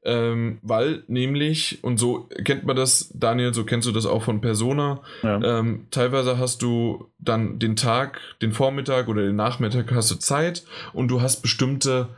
[0.03, 4.41] ähm, weil nämlich, und so kennt man das, Daniel, so kennst du das auch von
[4.41, 5.59] Persona, ja.
[5.59, 10.65] ähm, teilweise hast du dann den Tag, den Vormittag oder den Nachmittag hast du Zeit
[10.95, 12.09] und du hast bestimmte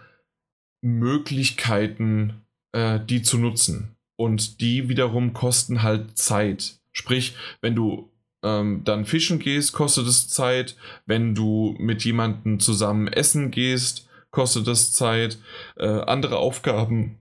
[0.80, 3.96] Möglichkeiten, äh, die zu nutzen.
[4.16, 6.78] Und die wiederum kosten halt Zeit.
[6.92, 8.10] Sprich, wenn du
[8.42, 10.76] ähm, dann fischen gehst, kostet es Zeit.
[11.06, 15.38] Wenn du mit jemandem zusammen essen gehst, kostet es Zeit.
[15.76, 17.18] Äh, andere Aufgaben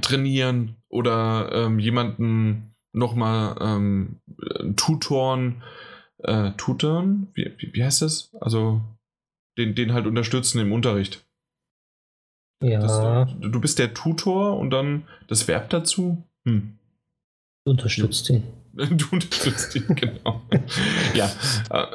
[0.00, 4.20] trainieren oder ähm, jemanden nochmal ähm,
[4.76, 5.62] tutoren.
[6.18, 7.28] Äh, tutoren?
[7.34, 8.34] Wie, wie, wie, heißt das?
[8.40, 8.80] Also
[9.58, 11.24] den, den halt unterstützen im Unterricht.
[12.62, 12.80] Ja.
[12.80, 16.24] Das, du bist der Tutor und dann das Verb dazu?
[16.46, 16.78] Hm.
[17.66, 18.44] Du unterstützt ihn.
[18.76, 20.42] Du unterstützt ihn, genau.
[21.14, 21.32] ja,
[21.70, 21.86] äh,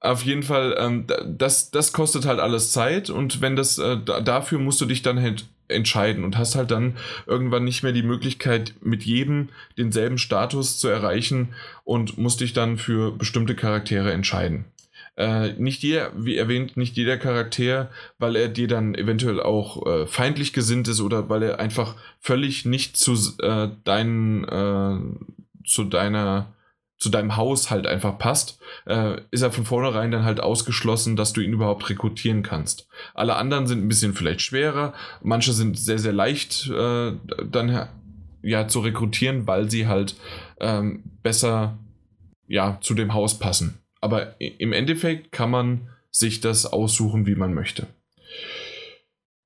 [0.00, 4.58] auf jeden Fall, ähm, das, das kostet halt alles Zeit und wenn das, äh, dafür
[4.58, 6.96] musst du dich dann halt entscheiden und hast halt dann
[7.26, 9.48] irgendwann nicht mehr die Möglichkeit, mit jedem
[9.78, 14.66] denselben Status zu erreichen und musst dich dann für bestimmte Charaktere entscheiden.
[15.16, 20.06] Äh, nicht jeder, wie erwähnt, nicht jeder Charakter, weil er dir dann eventuell auch äh,
[20.06, 26.52] feindlich gesinnt ist oder weil er einfach völlig nicht zu äh, deinen, äh, zu deiner,
[26.98, 31.32] zu deinem Haus halt einfach passt, äh, ist er von vornherein dann halt ausgeschlossen, dass
[31.32, 32.88] du ihn überhaupt rekrutieren kannst.
[33.14, 37.12] Alle anderen sind ein bisschen vielleicht schwerer, manche sind sehr, sehr leicht äh,
[37.48, 37.88] dann
[38.42, 40.16] ja zu rekrutieren, weil sie halt
[40.60, 41.78] ähm, besser
[42.48, 43.78] ja zu dem Haus passen.
[44.04, 47.86] Aber im Endeffekt kann man sich das aussuchen, wie man möchte.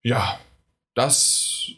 [0.02, 0.40] Ja,
[0.96, 1.70] das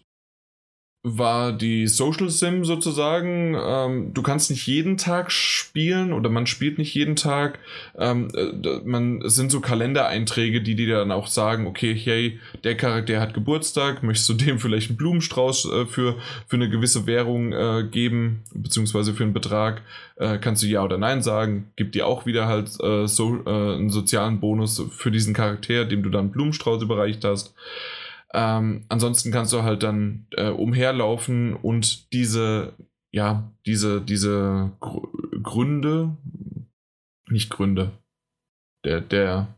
[1.02, 3.56] war die Social Sim sozusagen.
[3.59, 7.59] Ähm, du kannst nicht jeden Tag spielen oder man spielt nicht jeden Tag.
[7.97, 12.77] Ähm, äh, man, es sind so Kalendereinträge, die dir dann auch sagen, okay, hey, der
[12.77, 16.16] Charakter hat Geburtstag, möchtest du dem vielleicht einen Blumenstrauß äh, für,
[16.47, 19.81] für eine gewisse Währung äh, geben, beziehungsweise für einen Betrag,
[20.16, 23.48] äh, kannst du ja oder nein sagen, gibt dir auch wieder halt äh, so, äh,
[23.48, 27.55] einen sozialen Bonus für diesen Charakter, dem du dann Blumenstrauß überreicht hast.
[28.32, 32.74] Ähm, ansonsten kannst du halt dann äh, umherlaufen und diese,
[33.11, 35.09] ja, diese, diese Gr
[35.43, 36.16] Gründe,
[37.28, 37.93] nicht Gründe,
[38.85, 39.55] der, der,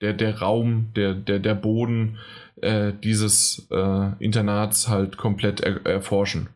[0.00, 2.18] der, der Raum, der, der, der Boden
[2.62, 6.48] äh, dieses äh, Internats halt komplett er erforschen.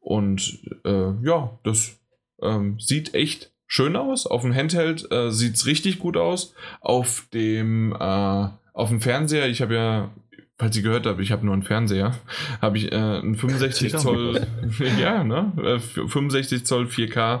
[0.00, 1.98] Und äh, ja, das
[2.42, 4.26] ähm, sieht echt schön aus.
[4.26, 6.54] Auf dem Handheld äh, sieht es richtig gut aus.
[6.80, 10.10] Auf dem, äh, auf dem Fernseher, ich habe ja
[10.58, 12.14] falls ihr gehört habt, ich habe nur einen Fernseher,
[12.60, 14.46] habe ich äh, einen 65 Zoll,
[15.00, 17.40] ja, ne, 65 äh, Zoll 4K.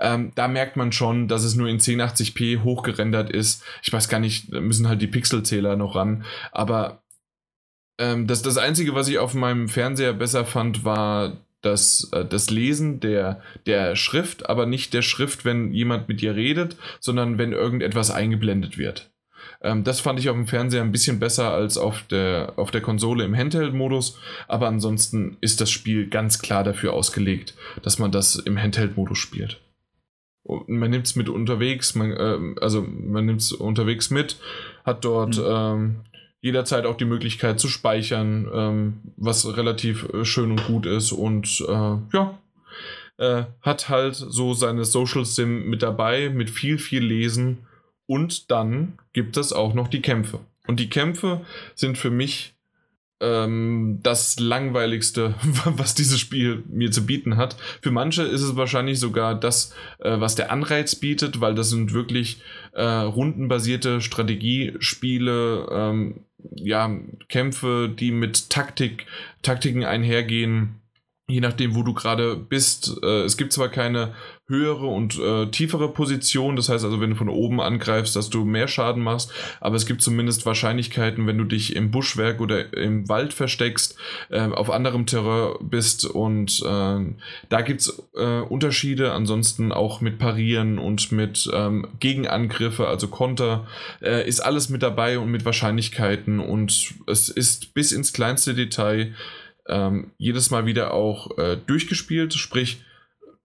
[0.00, 3.64] Ähm, da merkt man schon, dass es nur in 1080p hochgerendert ist.
[3.82, 6.24] Ich weiß gar nicht, da müssen halt die Pixelzähler noch ran.
[6.52, 7.02] Aber
[7.98, 12.50] ähm, das, das Einzige, was ich auf meinem Fernseher besser fand, war das, äh, das
[12.50, 17.52] Lesen der, der Schrift, aber nicht der Schrift, wenn jemand mit dir redet, sondern wenn
[17.52, 19.10] irgendetwas eingeblendet wird.
[19.60, 22.80] Ähm, das fand ich auf dem Fernseher ein bisschen besser als auf der, auf der
[22.80, 24.18] Konsole im Handheld-Modus.
[24.46, 29.60] Aber ansonsten ist das Spiel ganz klar dafür ausgelegt, dass man das im Handheld-Modus spielt.
[30.42, 34.38] Und man nimmt es mit unterwegs, man, äh, also man nimmt es unterwegs mit,
[34.84, 35.44] hat dort mhm.
[35.46, 35.96] ähm,
[36.40, 41.12] jederzeit auch die Möglichkeit zu speichern, ähm, was relativ äh, schön und gut ist.
[41.12, 42.38] Und äh, ja,
[43.18, 47.58] äh, hat halt so seine Social Sim mit dabei, mit viel, viel Lesen
[48.08, 50.40] und dann gibt es auch noch die Kämpfe.
[50.66, 51.42] Und die Kämpfe
[51.74, 52.54] sind für mich
[53.20, 57.56] ähm, das langweiligste, was dieses Spiel mir zu bieten hat.
[57.82, 61.92] Für manche ist es wahrscheinlich sogar das, äh, was der Anreiz bietet, weil das sind
[61.92, 66.20] wirklich äh, rundenbasierte Strategiespiele, ähm,
[66.54, 66.90] ja,
[67.28, 69.06] Kämpfe, die mit Taktik,
[69.42, 70.80] Taktiken einhergehen
[71.28, 72.98] je nachdem, wo du gerade bist.
[73.02, 74.14] Äh, es gibt zwar keine
[74.48, 78.46] höhere und äh, tiefere Position, das heißt also, wenn du von oben angreifst, dass du
[78.46, 79.30] mehr Schaden machst,
[79.60, 83.98] aber es gibt zumindest Wahrscheinlichkeiten, wenn du dich im Buschwerk oder im Wald versteckst,
[84.30, 86.06] äh, auf anderem Terrain bist.
[86.06, 87.14] Und äh,
[87.48, 93.66] da gibt es äh, Unterschiede, ansonsten auch mit Parieren und mit ähm, Gegenangriffe, also Konter,
[94.00, 96.40] äh, ist alles mit dabei und mit Wahrscheinlichkeiten.
[96.40, 99.14] Und es ist bis ins kleinste Detail
[99.68, 102.32] ähm, jedes Mal wieder auch äh, durchgespielt.
[102.32, 102.80] Sprich,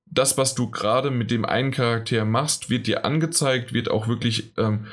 [0.06, 4.54] das, was du gerade mit dem einen Charakter machst, wird dir angezeigt, wird auch wirklich
[4.58, 4.88] ähm,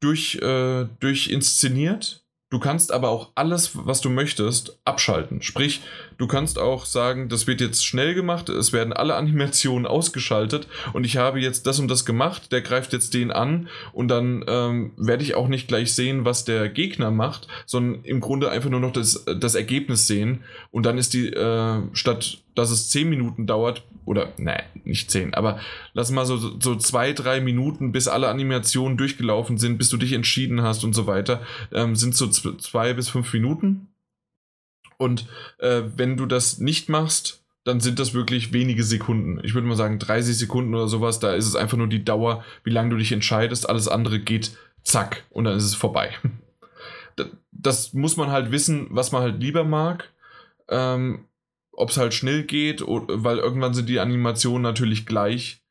[0.00, 2.24] durch, äh, durch inszeniert.
[2.52, 5.40] Du kannst aber auch alles, was du möchtest, abschalten.
[5.40, 5.82] Sprich,
[6.18, 11.04] du kannst auch sagen, das wird jetzt schnell gemacht, es werden alle Animationen ausgeschaltet und
[11.04, 14.94] ich habe jetzt das und das gemacht, der greift jetzt den an und dann ähm,
[14.96, 18.80] werde ich auch nicht gleich sehen, was der Gegner macht, sondern im Grunde einfach nur
[18.80, 23.46] noch das, das Ergebnis sehen und dann ist die, äh, statt dass es 10 Minuten
[23.46, 25.60] dauert, oder ne, nicht 10, aber
[25.92, 30.12] lass mal so, so zwei, drei Minuten, bis alle Animationen durchgelaufen sind, bis du dich
[30.14, 31.42] entschieden hast und so weiter,
[31.72, 33.86] ähm, sind so zwei bis fünf Minuten.
[34.98, 35.28] Und
[35.58, 39.38] äh, wenn du das nicht machst, dann sind das wirklich wenige Sekunden.
[39.44, 41.20] Ich würde mal sagen 30 Sekunden oder sowas.
[41.20, 43.68] Da ist es einfach nur die Dauer, wie lange du dich entscheidest.
[43.68, 46.10] Alles andere geht zack und dann ist es vorbei.
[47.52, 50.08] Das muss man halt wissen, was man halt lieber mag.
[50.70, 51.26] Ähm,
[51.80, 55.62] ob es halt schnell geht, weil irgendwann sind die Animationen natürlich gleich.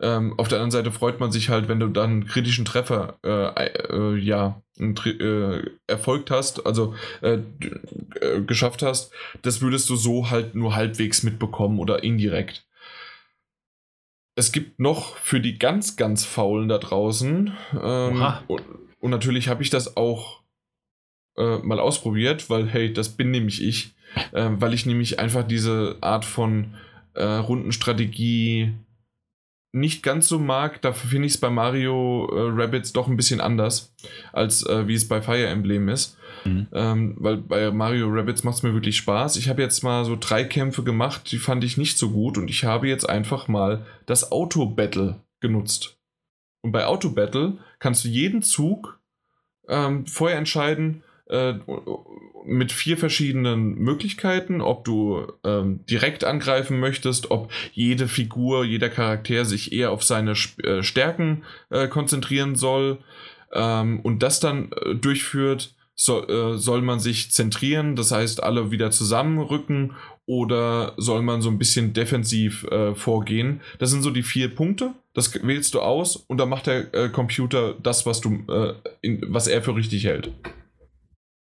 [0.00, 3.18] Ähm, auf der anderen Seite freut man sich halt, wenn du dann einen kritischen Treffer
[3.24, 7.38] äh, äh, ja, äh, erfolgt hast, also äh,
[8.20, 9.12] äh, geschafft hast.
[9.42, 12.64] Das würdest du so halt nur halbwegs mitbekommen oder indirekt.
[14.36, 18.62] Es gibt noch für die ganz, ganz Faulen da draußen, ähm, und,
[19.00, 20.42] und, natürlich habe ich das auch
[21.36, 23.96] äh, mal ausprobiert, weil hey, das bin nämlich ich
[24.32, 26.74] äh, weil ich nämlich einfach diese Art von
[27.14, 28.74] äh, Rundenstrategie
[29.72, 30.80] nicht ganz so mag.
[30.82, 33.94] Dafür finde ich es bei Mario äh, Rabbits doch ein bisschen anders,
[34.32, 36.16] als äh, wie es bei Fire Emblem ist.
[36.44, 36.68] Mhm.
[36.72, 39.36] Ähm, weil bei Mario Rabbits macht es mir wirklich Spaß.
[39.36, 42.48] Ich habe jetzt mal so drei Kämpfe gemacht, die fand ich nicht so gut und
[42.48, 45.98] ich habe jetzt einfach mal das Auto-Battle genutzt.
[46.62, 49.00] Und bei Auto-Battle kannst du jeden Zug
[49.68, 51.54] ähm, vorher entscheiden, äh,
[52.44, 59.44] mit vier verschiedenen Möglichkeiten, ob du ähm, direkt angreifen möchtest, ob jede Figur, jeder Charakter
[59.44, 60.32] sich eher auf seine
[60.62, 62.98] äh, Stärken äh, konzentrieren soll
[63.52, 68.70] ähm, und das dann äh, durchführt, so, äh, soll man sich zentrieren, das heißt alle
[68.70, 69.94] wieder zusammenrücken
[70.26, 73.62] oder soll man so ein bisschen defensiv äh, vorgehen.
[73.78, 74.92] Das sind so die vier Punkte.
[75.14, 78.44] Das wählst du aus und dann macht der äh, Computer das, was du,
[79.00, 80.30] in, was er für richtig hält.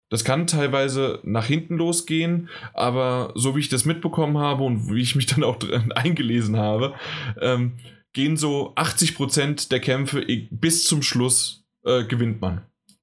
[0.10, 5.02] Das kann teilweise nach hinten losgehen, aber so wie ich das mitbekommen habe und wie
[5.02, 5.58] ich mich dann auch
[5.96, 6.96] eingelesen habe,
[7.40, 7.74] ähm,
[8.14, 12.62] gehen so 80% der Kämpfe bis zum Schluss äh, gewinnt man.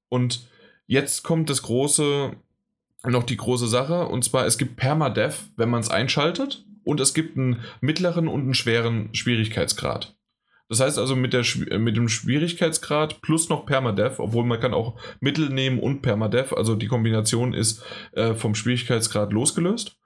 [0.09, 0.47] Und
[0.85, 2.33] jetzt kommt das große,
[3.05, 7.13] noch die große Sache, und zwar es gibt Permadeath, wenn man es einschaltet, und es
[7.13, 10.16] gibt einen mittleren und einen schweren Schwierigkeitsgrad.
[10.69, 11.45] Das heißt also mit, der,
[11.79, 16.75] mit dem Schwierigkeitsgrad plus noch Permadeath, obwohl man kann auch Mittel nehmen und Permadeath, also
[16.75, 19.97] die Kombination ist äh, vom Schwierigkeitsgrad losgelöst,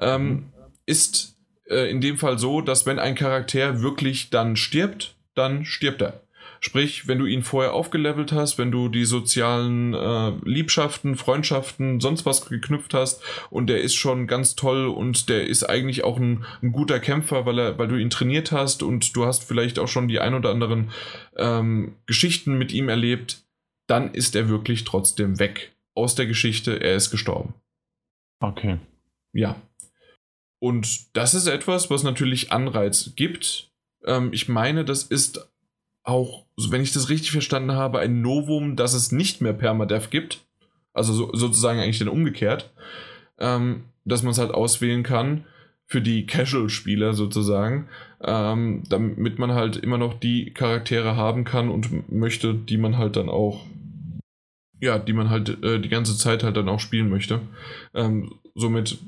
[0.00, 0.52] ähm,
[0.84, 1.36] ist
[1.68, 6.22] äh, in dem Fall so, dass wenn ein Charakter wirklich dann stirbt, dann stirbt er.
[6.62, 12.26] Sprich, wenn du ihn vorher aufgelevelt hast, wenn du die sozialen äh, Liebschaften, Freundschaften, sonst
[12.26, 16.44] was geknüpft hast und der ist schon ganz toll und der ist eigentlich auch ein,
[16.62, 19.88] ein guter Kämpfer, weil, er, weil du ihn trainiert hast und du hast vielleicht auch
[19.88, 20.90] schon die ein oder anderen
[21.36, 23.42] ähm, Geschichten mit ihm erlebt,
[23.86, 26.80] dann ist er wirklich trotzdem weg aus der Geschichte.
[26.80, 27.54] Er ist gestorben.
[28.40, 28.78] Okay.
[29.32, 29.56] Ja.
[30.58, 33.70] Und das ist etwas, was natürlich Anreiz gibt.
[34.04, 35.48] Ähm, ich meine, das ist
[36.02, 40.44] auch, wenn ich das richtig verstanden habe, ein Novum, dass es nicht mehr Permadeath gibt.
[40.92, 42.70] Also so, sozusagen eigentlich dann umgekehrt.
[43.38, 45.44] Ähm, dass man es halt auswählen kann
[45.86, 47.88] für die Casual-Spieler sozusagen,
[48.22, 53.16] ähm, damit man halt immer noch die Charaktere haben kann und möchte, die man halt
[53.16, 53.66] dann auch,
[54.80, 57.40] ja, die man halt äh, die ganze Zeit halt dann auch spielen möchte.
[57.92, 58.98] Ähm, somit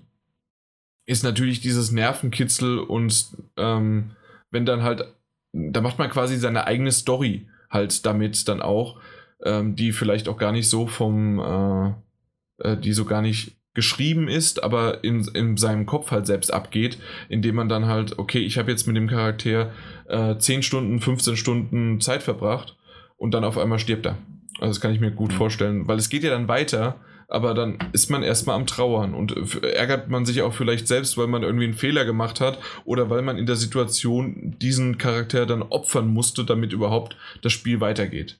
[1.06, 4.10] ist natürlich dieses Nervenkitzel und ähm,
[4.50, 5.06] wenn dann halt
[5.52, 9.00] da macht man quasi seine eigene Story halt damit dann auch,
[9.44, 14.28] ähm, die vielleicht auch gar nicht so vom, äh, äh, die so gar nicht geschrieben
[14.28, 16.98] ist, aber in, in seinem Kopf halt selbst abgeht,
[17.28, 19.72] indem man dann halt, okay, ich habe jetzt mit dem Charakter
[20.08, 22.76] äh, 10 Stunden, 15 Stunden Zeit verbracht
[23.16, 24.18] und dann auf einmal stirbt er.
[24.60, 25.36] Also das kann ich mir gut mhm.
[25.36, 27.00] vorstellen, weil es geht ja dann weiter
[27.32, 31.28] aber dann ist man erstmal am Trauern und ärgert man sich auch vielleicht selbst, weil
[31.28, 35.62] man irgendwie einen Fehler gemacht hat oder weil man in der Situation diesen Charakter dann
[35.62, 38.38] opfern musste, damit überhaupt das Spiel weitergeht.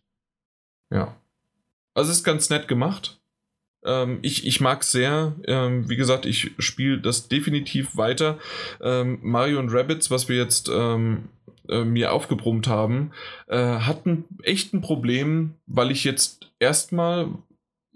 [0.92, 1.16] Ja.
[1.94, 3.18] Also es ist ganz nett gemacht.
[3.82, 5.36] Ähm, ich, ich mag es sehr.
[5.46, 8.38] Ähm, wie gesagt, ich spiele das definitiv weiter.
[8.82, 11.30] Ähm, Mario und Rabbits, was wir jetzt ähm,
[11.66, 13.12] äh, mir aufgebrummt haben,
[13.46, 17.30] äh, hatten echt ein Problem, weil ich jetzt erstmal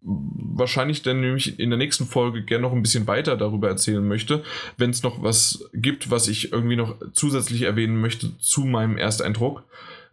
[0.03, 4.45] wahrscheinlich dann nämlich in der nächsten Folge gerne noch ein bisschen weiter darüber erzählen möchte,
[4.77, 9.65] wenn es noch was gibt, was ich irgendwie noch zusätzlich erwähnen möchte zu meinem Ersteindruck.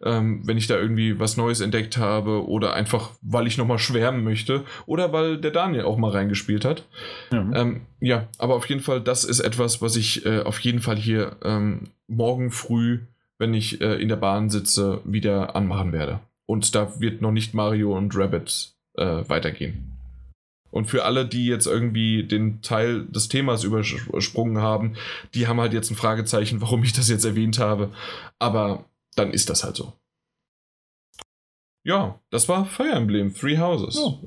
[0.04, 4.24] ähm, wenn ich da irgendwie was Neues entdeckt habe oder einfach, weil ich nochmal schwärmen
[4.24, 6.86] möchte oder weil der Daniel auch mal reingespielt hat.
[7.32, 10.82] Ja, ähm, ja aber auf jeden Fall, das ist etwas, was ich äh, auf jeden
[10.82, 13.00] Fall hier ähm, morgen früh,
[13.38, 16.20] wenn ich äh, in der Bahn sitze, wieder anmachen werde.
[16.46, 19.94] Und da wird noch nicht Mario und Rabbit äh, weitergehen.
[20.72, 24.96] Und für alle, die jetzt irgendwie den Teil des Themas übersprungen haben,
[25.36, 27.92] die haben halt jetzt ein Fragezeichen, warum ich das jetzt erwähnt habe.
[28.40, 29.94] Aber dann ist das halt so.
[31.86, 33.98] Ja, das war Fire Emblem Three Houses.
[33.98, 34.20] Oh,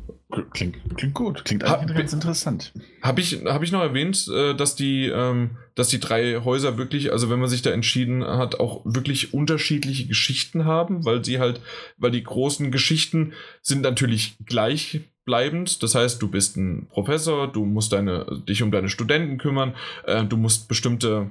[0.52, 2.72] klingt, klingt gut, klingt eigentlich ha, ganz interessant.
[3.00, 7.12] Habe ich, hab ich noch erwähnt, äh, dass die, ähm, dass die drei Häuser wirklich,
[7.12, 11.62] also wenn man sich da entschieden hat, auch wirklich unterschiedliche Geschichten haben, weil sie halt,
[11.96, 15.82] weil die großen Geschichten sind natürlich gleich bleibend.
[15.82, 19.74] Das heißt, du bist ein Professor, du musst deine, dich um deine Studenten kümmern,
[20.04, 21.30] äh, du musst bestimmte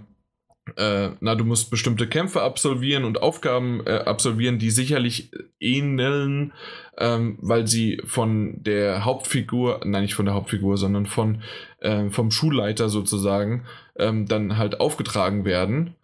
[0.78, 5.30] äh, na, du musst bestimmte Kämpfe absolvieren und Aufgaben äh, absolvieren, die sicherlich
[5.60, 6.54] ähneln,
[6.98, 11.44] ähm, weil sie von der Hauptfigur, nein, nicht von der Hauptfigur, sondern von,
[11.80, 13.66] äh, vom Schulleiter sozusagen,
[13.98, 15.96] ähm, dann halt aufgetragen werden.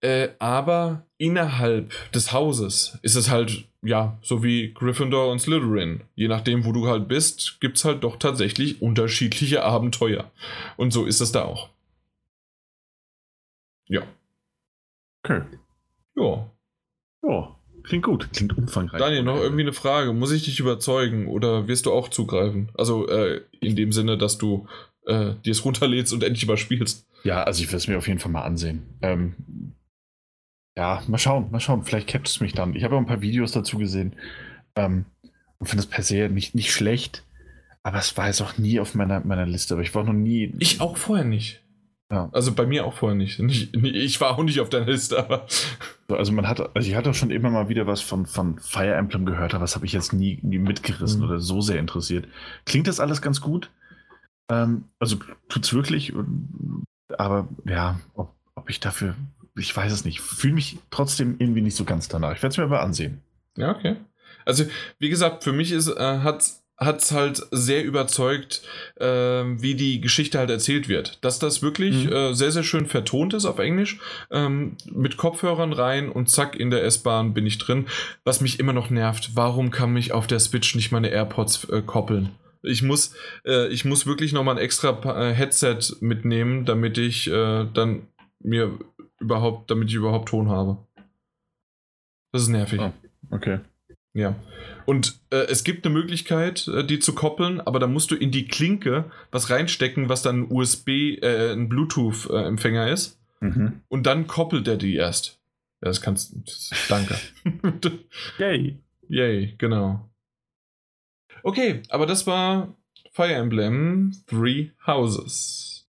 [0.00, 6.02] Äh, aber innerhalb des Hauses ist es halt, ja, so wie Gryffindor und Slytherin.
[6.14, 10.30] Je nachdem, wo du halt bist, gibt es halt doch tatsächlich unterschiedliche Abenteuer.
[10.76, 11.70] Und so ist es da auch.
[13.88, 14.02] Ja.
[15.22, 15.42] Okay.
[16.16, 16.50] Ja.
[17.22, 19.00] Ja, klingt gut, klingt umfangreich.
[19.00, 20.12] Daniel, noch irgendwie eine Frage.
[20.12, 22.70] Muss ich dich überzeugen oder wirst du auch zugreifen?
[22.74, 24.68] Also äh, in dem Sinne, dass du
[25.06, 27.06] äh, dir es runterlädst und endlich überspielst.
[27.24, 28.82] Ja, also ich will es mir auf jeden Fall mal ansehen.
[29.02, 29.34] Ähm,
[30.76, 31.84] ja, mal schauen, mal schauen.
[31.84, 32.76] Vielleicht cappt es mich dann.
[32.76, 34.14] Ich habe auch ein paar Videos dazu gesehen
[34.76, 35.06] ähm,
[35.58, 37.24] und finde es per se nicht, nicht schlecht.
[37.82, 39.74] Aber es war jetzt auch nie auf meiner, meiner Liste.
[39.74, 40.54] Aber ich war noch nie.
[40.58, 41.62] Ich auch vorher nicht.
[42.10, 42.30] Ja.
[42.32, 43.38] Also bei mir auch vorher nicht.
[43.40, 43.74] nicht.
[43.74, 45.46] Ich war auch nicht auf der Liste, aber.
[46.08, 48.94] Also man hat, also ich hatte auch schon immer mal wieder was von, von Fire
[48.94, 51.26] Emblem gehört, aber das habe ich jetzt nie, nie mitgerissen mhm.
[51.26, 52.26] oder so sehr interessiert.
[52.64, 53.70] Klingt das alles ganz gut?
[54.50, 55.16] Ähm, also
[55.50, 56.14] tut's wirklich,
[57.18, 59.14] aber ja, ob, ob ich dafür
[59.58, 60.20] ich weiß es nicht.
[60.20, 62.34] Fühle mich trotzdem irgendwie nicht so ganz danach.
[62.34, 63.22] Ich werde es mir aber ansehen.
[63.56, 63.96] Ja, okay.
[64.44, 64.64] Also,
[64.98, 66.44] wie gesagt, für mich ist, äh, hat
[66.80, 68.62] es halt sehr überzeugt,
[68.96, 71.18] äh, wie die Geschichte halt erzählt wird.
[71.24, 72.12] Dass das wirklich mhm.
[72.12, 73.98] äh, sehr, sehr schön vertont ist auf Englisch,
[74.30, 77.86] ähm, mit Kopfhörern rein und zack, in der S-Bahn bin ich drin.
[78.24, 81.82] Was mich immer noch nervt, warum kann mich auf der Switch nicht meine AirPods äh,
[81.82, 82.30] koppeln?
[82.62, 83.14] Ich muss,
[83.44, 88.06] äh, ich muss wirklich nochmal ein extra äh, Headset mitnehmen, damit ich äh, dann
[88.40, 88.78] mir
[89.20, 90.78] überhaupt, damit ich überhaupt Ton habe.
[92.32, 92.80] Das ist nervig.
[92.80, 92.92] Oh,
[93.30, 93.60] okay.
[94.12, 94.36] Ja.
[94.88, 98.30] Und äh, es gibt eine Möglichkeit, äh, die zu koppeln, aber da musst du in
[98.30, 103.18] die Klinke was reinstecken, was dann ein USB, äh, ein Bluetooth-Empfänger ist.
[103.40, 103.82] Mhm.
[103.88, 105.38] Und dann koppelt er die erst.
[105.82, 106.42] Ja, das kannst du.
[106.88, 107.18] Danke.
[108.38, 108.78] Yay.
[109.10, 110.08] Yay, genau.
[111.42, 112.74] Okay, aber das war
[113.12, 115.86] Fire Emblem Three Houses.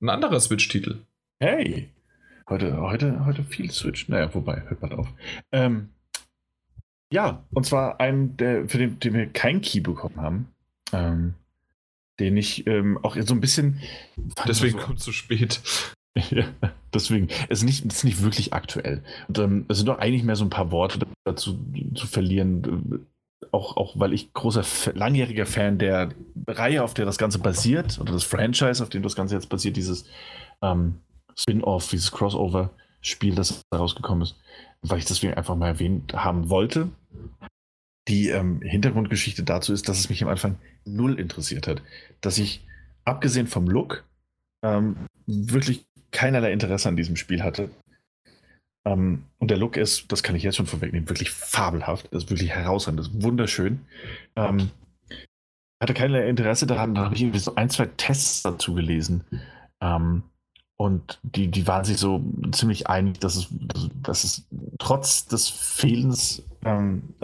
[0.00, 0.98] Ein anderer Switch-Titel.
[1.40, 1.90] Hey,
[2.48, 4.08] heute, heute, heute viel Switch.
[4.08, 5.08] Naja, wobei, hört mal auf.
[5.50, 5.88] Ähm,
[7.14, 10.48] ja, und zwar einen, der, für den, den wir kein Key bekommen haben.
[10.92, 11.34] Ähm,
[12.18, 13.80] den ich ähm, auch so ein bisschen.
[14.46, 15.60] Deswegen so, kommt zu spät.
[16.30, 16.44] ja,
[16.92, 17.28] deswegen.
[17.48, 19.02] Es ist nicht, es ist nicht wirklich aktuell.
[19.28, 21.56] Und, ähm, es sind doch eigentlich mehr so ein paar Worte dazu
[21.94, 23.06] zu verlieren.
[23.52, 24.64] Auch, auch weil ich großer,
[24.94, 26.10] langjähriger Fan der
[26.48, 29.76] Reihe, auf der das Ganze basiert, oder das Franchise, auf dem das Ganze jetzt basiert,
[29.76, 30.04] dieses
[30.62, 30.96] ähm,
[31.36, 34.36] Spin-off, dieses Crossover-Spiel, das da rausgekommen ist,
[34.82, 36.88] weil ich deswegen einfach mal erwähnt haben wollte.
[38.08, 41.82] Die ähm, Hintergrundgeschichte dazu ist, dass es mich am Anfang null interessiert hat.
[42.20, 42.66] Dass ich,
[43.04, 44.04] abgesehen vom Look,
[44.62, 44.96] ähm,
[45.26, 47.70] wirklich keinerlei Interesse an diesem Spiel hatte.
[48.86, 52.08] Ähm, und der Look ist, das kann ich jetzt schon vorwegnehmen, wirklich fabelhaft.
[52.10, 53.80] Das ist wirklich herausragend, das ist wunderschön.
[54.36, 54.70] Ähm,
[55.82, 59.24] hatte keinerlei Interesse daran, da habe ich irgendwie so ein, zwei Tests dazu gelesen.
[59.80, 60.22] Ähm,
[60.76, 63.48] und die, die waren sich so ziemlich einig, dass es,
[64.02, 64.46] dass es
[64.78, 67.14] trotz des Fehlens, ähm,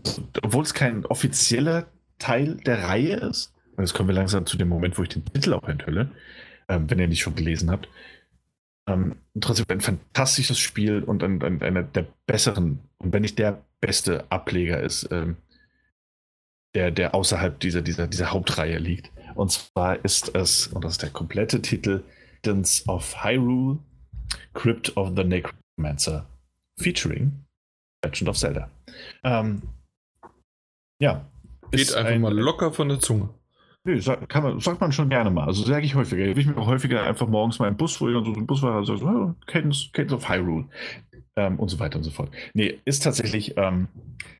[0.43, 1.87] obwohl es kein offizieller
[2.19, 5.25] Teil der Reihe ist, und jetzt kommen wir langsam zu dem Moment, wo ich den
[5.25, 6.11] Titel auch enthülle,
[6.69, 7.89] ähm, wenn ihr nicht schon gelesen habt,
[8.87, 13.65] ähm, trotzdem ein fantastisches Spiel und ein, ein, einer der besseren, und wenn nicht der
[13.81, 15.37] beste Ableger ist, ähm,
[16.75, 19.11] der, der außerhalb dieser, dieser, dieser Hauptreihe liegt.
[19.35, 22.05] Und zwar ist es, und das ist der komplette Titel,
[22.43, 23.79] Captains of Hyrule,
[24.55, 26.25] Crypt of the Necromancer,
[26.79, 27.45] featuring
[28.03, 28.71] Legend of Zelda.
[29.25, 29.63] Ähm,
[31.01, 31.25] ja.
[31.71, 33.29] Geht einfach ein, mal locker von der Zunge.
[33.85, 35.47] Nee, sag, kann man, sagt man schon gerne mal.
[35.47, 36.25] Also sage ich häufiger.
[36.25, 39.03] Ich mir häufiger einfach morgens mal im Bus, wo ich dann so ein Busfahrer sagt,
[39.03, 40.67] oh, Cadence, Cadence of Hyrule.
[41.37, 42.31] ähm, und so weiter und so fort.
[42.55, 43.89] Nee, ist tatsächlich, ähm,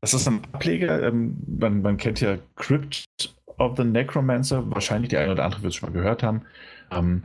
[0.01, 3.05] das ist ein Ableger, ähm, man, man, kennt ja Crypt
[3.57, 6.41] of the Necromancer, wahrscheinlich die eine oder andere wird es schon mal gehört haben,
[6.91, 7.23] ähm,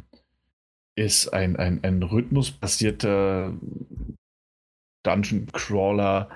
[0.97, 3.53] ist ein, ein, ein rhythmusbasierter
[5.05, 6.29] Dungeon Crawler,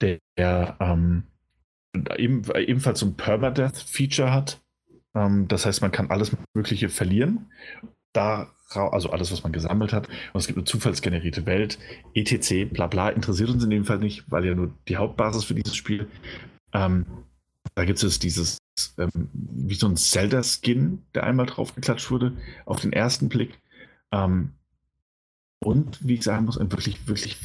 [0.00, 1.24] der, ähm,
[2.16, 4.60] eben, ebenfalls so ein Permadeath-Feature hat.
[5.14, 7.50] Ähm, das heißt, man kann alles Mögliche verlieren.
[8.12, 10.08] Da, also alles, was man gesammelt hat.
[10.32, 11.78] Und es gibt eine zufallsgenerierte Welt,
[12.14, 15.54] etc., bla bla, interessiert uns in dem Fall nicht, weil ja nur die Hauptbasis für
[15.54, 16.08] dieses Spiel.
[16.72, 17.06] Ähm,
[17.74, 18.58] da gibt es dieses,
[18.98, 23.58] ähm, wie so ein Zelda-Skin, der einmal draufgeklatscht wurde, auf den ersten Blick.
[24.12, 24.52] Ähm,
[25.62, 27.36] und wie ich sagen muss, ein wirklich, wirklich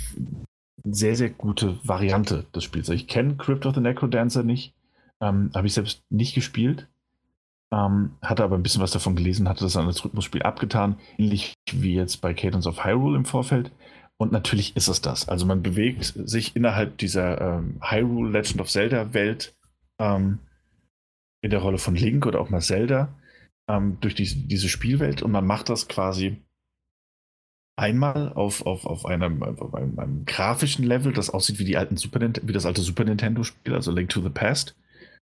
[0.83, 2.89] sehr, sehr gute Variante des Spiels.
[2.89, 4.73] Ich kenne Crypt of the Necrodancer nicht,
[5.21, 6.87] ähm, habe ich selbst nicht gespielt,
[7.71, 11.53] ähm, hatte aber ein bisschen was davon gelesen, hatte das an das Rhythmusspiel abgetan, ähnlich
[11.71, 13.71] wie jetzt bei Cadence of Hyrule im Vorfeld.
[14.17, 15.27] Und natürlich ist es das.
[15.27, 19.55] Also man bewegt sich innerhalb dieser ähm, Hyrule Legend of Zelda Welt
[19.99, 20.39] ähm,
[21.41, 23.09] in der Rolle von Link oder auch mal Zelda
[23.67, 26.37] ähm, durch die, diese Spielwelt und man macht das quasi
[27.75, 31.97] einmal auf, auf, auf, einem, auf einem, einem, grafischen Level, das aussieht wie, die alten
[31.97, 34.75] Super, wie das alte Super Nintendo-Spiel, also Link to the Past,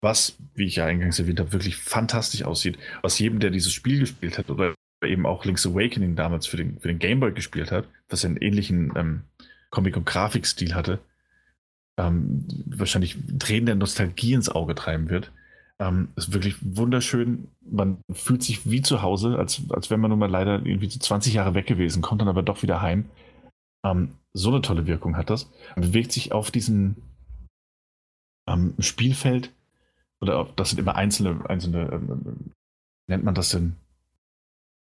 [0.02, 2.78] was, wie ich ja eingangs erwähnt habe, wirklich fantastisch aussieht.
[3.02, 6.80] Aus jedem, der dieses Spiel gespielt hat oder eben auch Link's Awakening damals für den,
[6.80, 9.22] für den Game Boy gespielt hat, was einen ähnlichen ähm,
[9.70, 11.00] Comic- und Grafikstil hatte,
[11.98, 15.32] ähm, wahrscheinlich Tränen der Nostalgie ins Auge treiben wird.
[15.82, 17.48] Ähm, ist wirklich wunderschön.
[17.62, 21.00] Man fühlt sich wie zu Hause, als, als wäre man nun mal leider irgendwie so
[21.00, 23.06] 20 Jahre weg gewesen, kommt dann aber doch wieder heim.
[23.86, 25.50] Ähm, so eine tolle Wirkung hat das.
[25.76, 26.98] Man bewegt sich auf diesem
[28.48, 29.54] ähm, Spielfeld,
[30.22, 32.52] oder das sind immer einzelne, einzelne ähm,
[33.08, 33.78] nennt man das denn?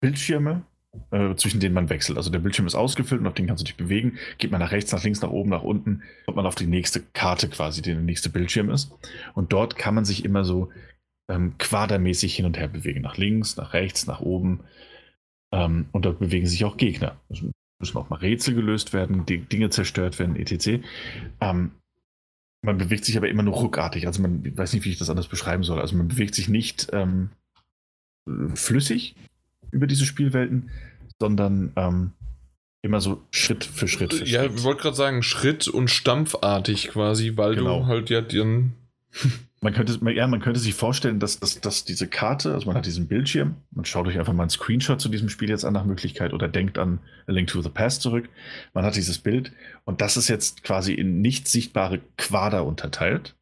[0.00, 0.64] Bildschirme,
[1.10, 2.18] äh, zwischen denen man wechselt.
[2.18, 4.18] Also der Bildschirm ist ausgefüllt und auf den kannst du dich bewegen.
[4.38, 7.00] Geht man nach rechts, nach links, nach oben, nach unten, kommt man auf die nächste
[7.12, 8.92] Karte quasi, die der nächste Bildschirm ist.
[9.34, 10.70] Und dort kann man sich immer so
[11.30, 13.02] ähm, quadermäßig hin und her bewegen.
[13.02, 14.60] Nach links, nach rechts, nach oben.
[15.52, 17.20] Ähm, und dort bewegen sich auch Gegner.
[17.28, 17.42] Es
[17.80, 20.82] müssen auch mal Rätsel gelöst werden, Dinge zerstört werden, etc.
[21.40, 21.72] Ähm,
[22.62, 24.06] man bewegt sich aber immer nur ruckartig.
[24.06, 25.80] Also man weiß nicht, wie ich das anders beschreiben soll.
[25.80, 27.30] Also man bewegt sich nicht ähm,
[28.54, 29.14] flüssig,
[29.70, 30.70] über diese Spielwelten,
[31.20, 32.12] sondern ähm,
[32.82, 34.14] immer so Schritt für Schritt.
[34.14, 37.80] Für ja, ich wollte gerade sagen, Schritt und stampfartig quasi, weil genau.
[37.80, 38.74] du halt ja den.
[39.60, 42.86] Man könnte, ja, man könnte sich vorstellen, dass, dass, dass diese Karte, also man hat
[42.86, 45.84] diesen Bildschirm, man schaut euch einfach mal einen Screenshot zu diesem Spiel jetzt an nach
[45.84, 48.28] Möglichkeit oder denkt an A Link to the Past zurück.
[48.72, 49.50] Man hat dieses Bild
[49.84, 53.34] und das ist jetzt quasi in nicht sichtbare Quader unterteilt.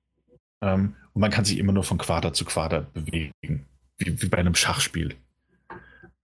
[0.62, 3.66] Ähm, und man kann sich immer nur von Quader zu Quader bewegen,
[3.98, 5.16] wie, wie bei einem Schachspiel.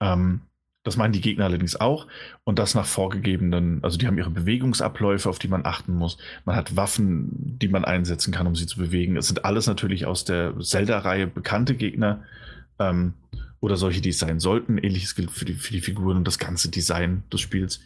[0.02, 0.40] Ähm,
[0.84, 2.08] das meinen die Gegner allerdings auch.
[2.44, 6.18] Und das nach vorgegebenen, also die haben ihre Bewegungsabläufe, auf die man achten muss.
[6.44, 9.16] Man hat Waffen, die man einsetzen kann, um sie zu bewegen.
[9.16, 12.24] Es sind alles natürlich aus der Zelda-Reihe bekannte Gegner
[12.80, 13.14] ähm,
[13.60, 14.76] oder solche, die es sein sollten.
[14.76, 17.80] Ähnliches gilt für die, für die Figuren und das ganze Design des Spiels.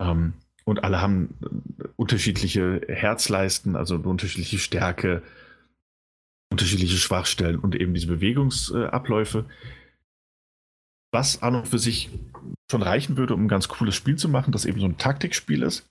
[0.00, 0.32] Ähm,
[0.64, 1.34] und alle haben
[1.94, 5.22] unterschiedliche Herzleisten, also unterschiedliche Stärke,
[6.50, 9.38] unterschiedliche Schwachstellen und eben diese Bewegungsabläufe.
[9.48, 9.79] Äh,
[11.12, 12.10] was an und für sich
[12.70, 15.62] schon reichen würde, um ein ganz cooles Spiel zu machen, das eben so ein Taktikspiel
[15.62, 15.86] ist.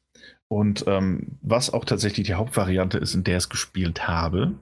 [0.47, 4.55] Und ähm, was auch tatsächlich die Hauptvariante ist, in der ich es gespielt habe,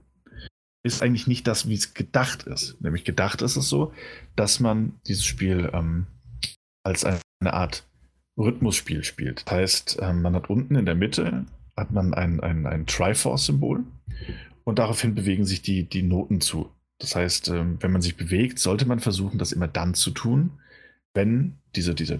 [0.83, 2.81] ist eigentlich nicht das, wie es gedacht ist.
[2.81, 3.93] Nämlich gedacht ist es so,
[4.35, 6.07] dass man dieses Spiel ähm,
[6.83, 7.85] als eine Art
[8.37, 9.45] Rhythmusspiel spielt.
[9.45, 13.83] Das heißt, ähm, man hat unten in der Mitte hat man ein, ein, ein Triforce-Symbol
[14.63, 16.71] und daraufhin bewegen sich die, die Noten zu.
[16.99, 20.51] Das heißt, ähm, wenn man sich bewegt, sollte man versuchen, das immer dann zu tun,
[21.13, 22.19] wenn diese, diese,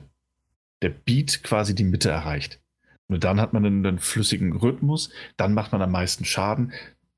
[0.81, 2.59] der Beat quasi die Mitte erreicht.
[3.07, 6.73] Nur dann hat man einen, einen flüssigen Rhythmus, dann macht man am meisten Schaden,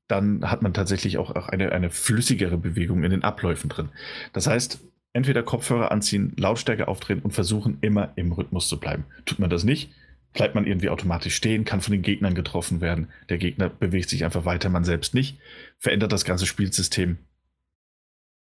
[0.08, 3.90] dann hat man tatsächlich auch, auch eine, eine flüssigere Bewegung in den Abläufen drin.
[4.32, 4.80] Das heißt,
[5.12, 9.04] entweder Kopfhörer anziehen, Lautstärke aufdrehen und versuchen immer im Rhythmus zu bleiben.
[9.24, 9.92] Tut man das nicht,
[10.32, 13.08] bleibt man irgendwie automatisch stehen, kann von den Gegnern getroffen werden.
[13.28, 15.38] Der Gegner bewegt sich einfach weiter, man selbst nicht,
[15.78, 17.18] verändert das ganze Spielsystem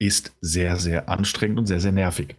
[0.08, 2.36] ist sehr, sehr anstrengend und sehr, sehr nervig.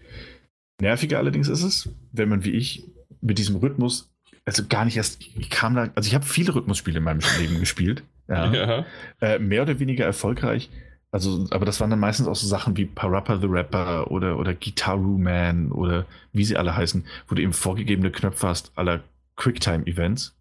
[0.80, 2.84] Nerviger allerdings ist es, wenn man wie ich
[3.20, 4.12] mit diesem Rhythmus,
[4.44, 7.60] also gar nicht erst, ich kam da, also ich habe viele Rhythmusspiele in meinem Leben
[7.60, 8.02] gespielt.
[8.28, 8.52] Ja.
[8.52, 8.86] ja.
[9.20, 10.70] Äh, mehr oder weniger erfolgreich.
[11.10, 14.52] Also, aber das waren dann meistens auch so Sachen wie Parappa the Rapper oder, oder
[14.52, 19.04] Guitaru Man oder wie sie alle heißen, wo du eben vorgegebene Knöpfe hast, aller
[19.36, 20.36] Quicktime-Events,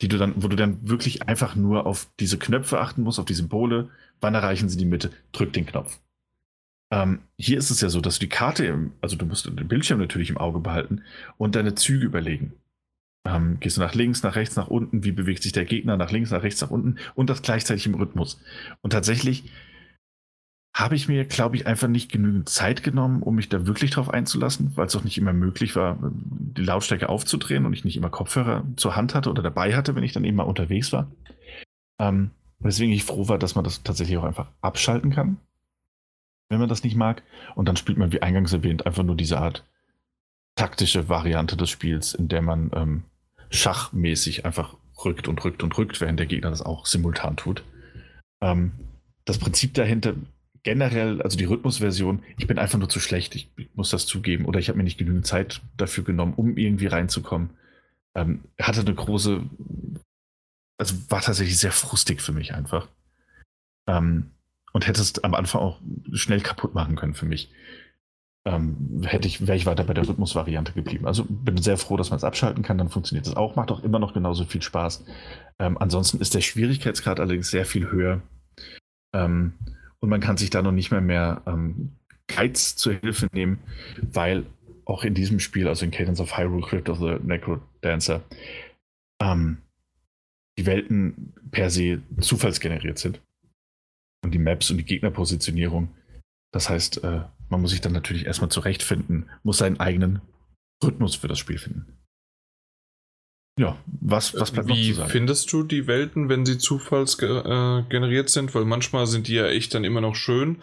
[0.00, 3.24] die du dann, wo du dann wirklich einfach nur auf diese Knöpfe achten musst, auf
[3.24, 3.90] die Symbole,
[4.20, 5.98] wann erreichen sie die Mitte, drück den Knopf.
[6.92, 9.68] Ähm, hier ist es ja so, dass du die Karte, im, also du musst den
[9.68, 11.02] Bildschirm natürlich im Auge behalten
[11.38, 12.52] und deine Züge überlegen.
[13.26, 16.10] Ähm, gehst du nach links, nach rechts, nach unten, wie bewegt sich der Gegner nach
[16.10, 18.40] links, nach rechts, nach unten und das gleichzeitig im Rhythmus.
[18.82, 19.50] Und tatsächlich
[20.74, 24.10] habe ich mir, glaube ich, einfach nicht genügend Zeit genommen, um mich da wirklich drauf
[24.10, 28.10] einzulassen, weil es auch nicht immer möglich war, die Lautstärke aufzudrehen und ich nicht immer
[28.10, 31.10] Kopfhörer zur Hand hatte oder dabei hatte, wenn ich dann eben mal unterwegs war.
[32.00, 35.38] Ähm, weswegen ich froh war, dass man das tatsächlich auch einfach abschalten kann,
[36.48, 37.22] wenn man das nicht mag.
[37.54, 39.64] Und dann spielt man, wie eingangs erwähnt, einfach nur diese Art
[40.56, 43.04] taktische Variante des Spiels, in der man ähm,
[43.50, 47.64] schachmäßig einfach rückt und rückt und rückt, während der Gegner das auch simultan tut.
[48.40, 48.72] Ähm,
[49.24, 50.14] das Prinzip dahinter
[50.62, 54.46] generell, also die Rhythmusversion, ich bin einfach nur zu schlecht, ich, muss das zugeben.
[54.46, 57.50] Oder ich habe mir nicht genügend Zeit dafür genommen, um irgendwie reinzukommen.
[58.16, 59.42] Ähm, hatte eine große,
[60.78, 62.88] also war tatsächlich sehr frustig für mich einfach.
[63.86, 64.30] Ähm,
[64.74, 65.80] und hätte es am Anfang auch
[66.12, 67.50] schnell kaputt machen können für mich.
[68.44, 71.06] Ähm, hätte ich, wäre ich weiter bei der Rhythmusvariante geblieben.
[71.06, 73.82] Also bin sehr froh, dass man es abschalten kann, dann funktioniert es auch, macht auch
[73.82, 75.04] immer noch genauso viel Spaß.
[75.60, 78.20] Ähm, ansonsten ist der Schwierigkeitsgrad allerdings sehr viel höher.
[79.14, 79.54] Ähm,
[80.00, 81.92] und man kann sich da noch nicht mehr mehr ähm,
[82.26, 83.60] Guides zur Hilfe nehmen,
[84.02, 84.44] weil
[84.84, 88.22] auch in diesem Spiel, also in Cadence of Hyrule, Crypt of the Necro Dancer,
[89.22, 89.58] ähm,
[90.58, 93.20] die Welten per se zufallsgeneriert sind.
[94.24, 95.94] Und die Maps und die Gegnerpositionierung.
[96.52, 100.20] Das heißt, äh, man muss sich dann natürlich erstmal zurechtfinden, muss seinen eigenen
[100.82, 101.86] Rhythmus für das Spiel finden.
[103.58, 105.10] Ja, was, was bleibt Wie noch zu sagen?
[105.10, 108.52] findest du die Welten, wenn sie zufallsgeneriert äh, sind?
[108.54, 110.56] Weil manchmal sind die ja echt dann immer noch schön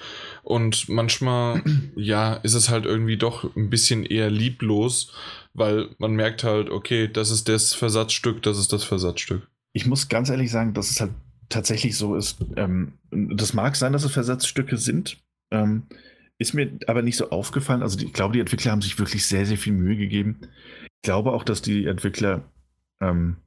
[0.44, 1.64] und manchmal,
[1.96, 5.14] ja, ist es halt irgendwie doch ein bisschen eher lieblos,
[5.54, 9.48] weil man merkt halt, okay, das ist das Versatzstück, das ist das Versatzstück.
[9.72, 11.12] Ich muss ganz ehrlich sagen, dass es halt
[11.52, 12.38] tatsächlich so ist.
[12.56, 15.18] Ähm, das mag sein, dass es Versatzstücke sind.
[15.52, 15.84] Ähm,
[16.38, 17.84] ist mir aber nicht so aufgefallen.
[17.84, 20.40] Also ich glaube, die Entwickler haben sich wirklich sehr, sehr viel Mühe gegeben.
[20.84, 22.44] Ich glaube auch, dass die Entwickler
[23.00, 23.38] ähm,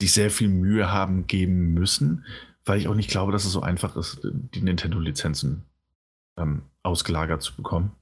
[0.00, 2.24] die sehr viel Mühe haben geben müssen,
[2.64, 5.64] weil ich auch nicht glaube, dass es so einfach ist, die Nintendo-Lizenzen
[6.36, 7.92] ähm, ausgelagert zu bekommen.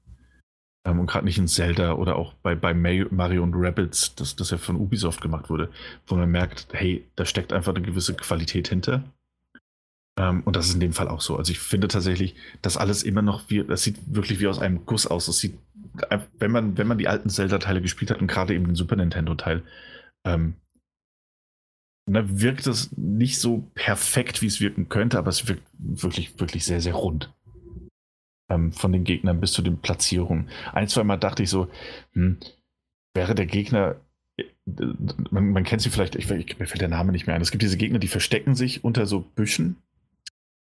[0.85, 4.51] Ähm, und gerade nicht in Zelda oder auch bei, bei Mario und Rabbits, das, das
[4.51, 5.71] ja von Ubisoft gemacht wurde,
[6.07, 9.05] wo man merkt, hey, da steckt einfach eine gewisse Qualität hinter.
[10.19, 11.37] Ähm, und das ist in dem Fall auch so.
[11.37, 14.85] Also ich finde tatsächlich, dass alles immer noch wie, das sieht wirklich wie aus einem
[14.85, 15.27] Guss aus.
[15.27, 15.59] Das sieht,
[16.39, 19.63] wenn man, wenn man die alten Zelda-Teile gespielt hat und gerade eben den Super Nintendo-Teil,
[20.25, 20.55] ähm,
[22.07, 26.65] da wirkt es nicht so perfekt, wie es wirken könnte, aber es wirkt wirklich, wirklich
[26.65, 27.33] sehr, sehr rund.
[28.53, 30.49] Ähm, von den Gegnern bis zu den Platzierungen.
[30.73, 31.69] Ein, zwei Mal dachte ich so,
[32.13, 32.39] hm,
[33.15, 33.97] wäre der Gegner,
[34.37, 34.45] äh,
[35.31, 37.41] man, man kennt sie vielleicht, ich, ich, mir fällt der Name nicht mehr ein.
[37.41, 39.77] Es gibt diese Gegner, die verstecken sich unter so Büschen.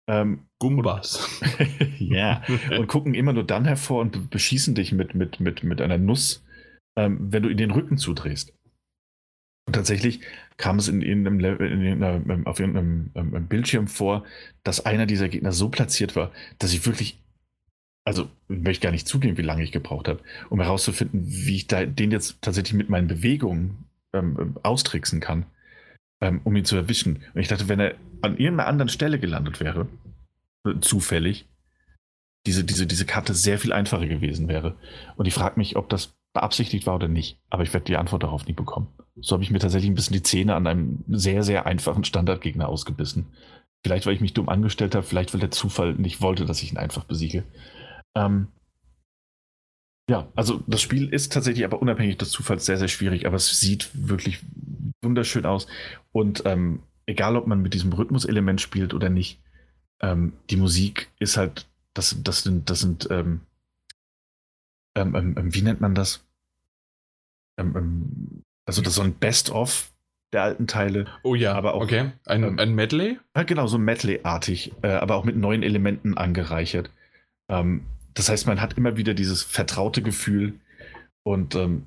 [0.09, 1.29] Ähm, Gumbas.
[1.99, 2.41] ja,
[2.77, 6.45] und gucken immer nur dann hervor und beschießen dich mit, mit, mit, mit einer Nuss,
[6.97, 8.53] ähm, wenn du ihnen den Rücken zudrehst.
[9.67, 10.21] Und tatsächlich
[10.55, 14.23] kam es in in irgendeinem, ähm, auf irgendeinem ähm, Bildschirm vor,
[14.63, 17.19] dass einer dieser Gegner so platziert war, dass ich wirklich,
[18.07, 21.67] also ich möchte gar nicht zugeben, wie lange ich gebraucht habe, um herauszufinden, wie ich
[21.67, 25.45] da, den jetzt tatsächlich mit meinen Bewegungen ähm, ähm, austricksen kann,
[26.21, 27.25] ähm, um ihn zu erwischen.
[27.33, 29.89] Und ich dachte, wenn er an irgendeiner anderen Stelle gelandet wäre,
[30.65, 31.49] äh, zufällig,
[32.45, 34.77] diese, diese, diese Karte sehr viel einfacher gewesen wäre.
[35.17, 37.41] Und ich frage mich, ob das beabsichtigt war oder nicht.
[37.49, 38.87] Aber ich werde die Antwort darauf nie bekommen.
[39.19, 42.69] So habe ich mir tatsächlich ein bisschen die Zähne an einem sehr, sehr einfachen Standardgegner
[42.69, 43.25] ausgebissen.
[43.83, 46.71] Vielleicht, weil ich mich dumm angestellt habe, vielleicht, weil der Zufall nicht wollte, dass ich
[46.71, 47.43] ihn einfach besiege.
[48.17, 48.47] Ähm,
[50.09, 53.59] ja, also das Spiel ist tatsächlich aber unabhängig des Zufalls sehr, sehr schwierig, aber es
[53.59, 54.39] sieht wirklich
[55.01, 55.67] wunderschön aus.
[56.11, 59.41] Und ähm, egal, ob man mit diesem Rhythmuselement spielt oder nicht,
[60.01, 63.41] ähm, die Musik ist halt, das, das sind, das sind ähm,
[64.97, 66.25] ähm, ähm, wie nennt man das?
[67.59, 69.91] Ähm, ähm, also das ist so ein Best-of
[70.33, 71.05] der alten Teile.
[71.23, 71.83] Oh ja, aber auch.
[71.83, 73.19] Okay, ein, ähm, ein Medley?
[73.35, 76.89] Ja, genau, so Medley-artig, äh, aber auch mit neuen Elementen angereichert.
[77.49, 77.85] Ähm,
[78.17, 80.59] das heißt, man hat immer wieder dieses vertraute Gefühl
[81.23, 81.85] und ähm,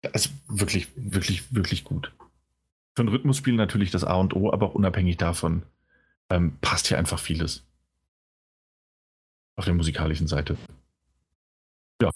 [0.00, 2.12] das ist wirklich, wirklich, wirklich gut.
[2.94, 5.62] Für ein Rhythmusspiel natürlich das A und O, aber auch unabhängig davon
[6.30, 7.62] ähm, passt hier einfach vieles.
[9.56, 10.56] Auf der musikalischen Seite.
[12.00, 12.10] Ja,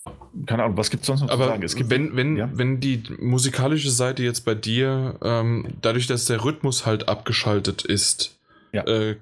[0.47, 1.63] keine Ahnung, was gibt es sonst noch Aber zu sagen?
[1.63, 2.51] Es gibt, wenn, wenn, ja?
[2.53, 8.39] wenn die musikalische Seite jetzt bei dir, ähm, dadurch, dass der Rhythmus halt abgeschaltet ist,
[8.73, 8.85] ja.
[8.87, 9.17] äh,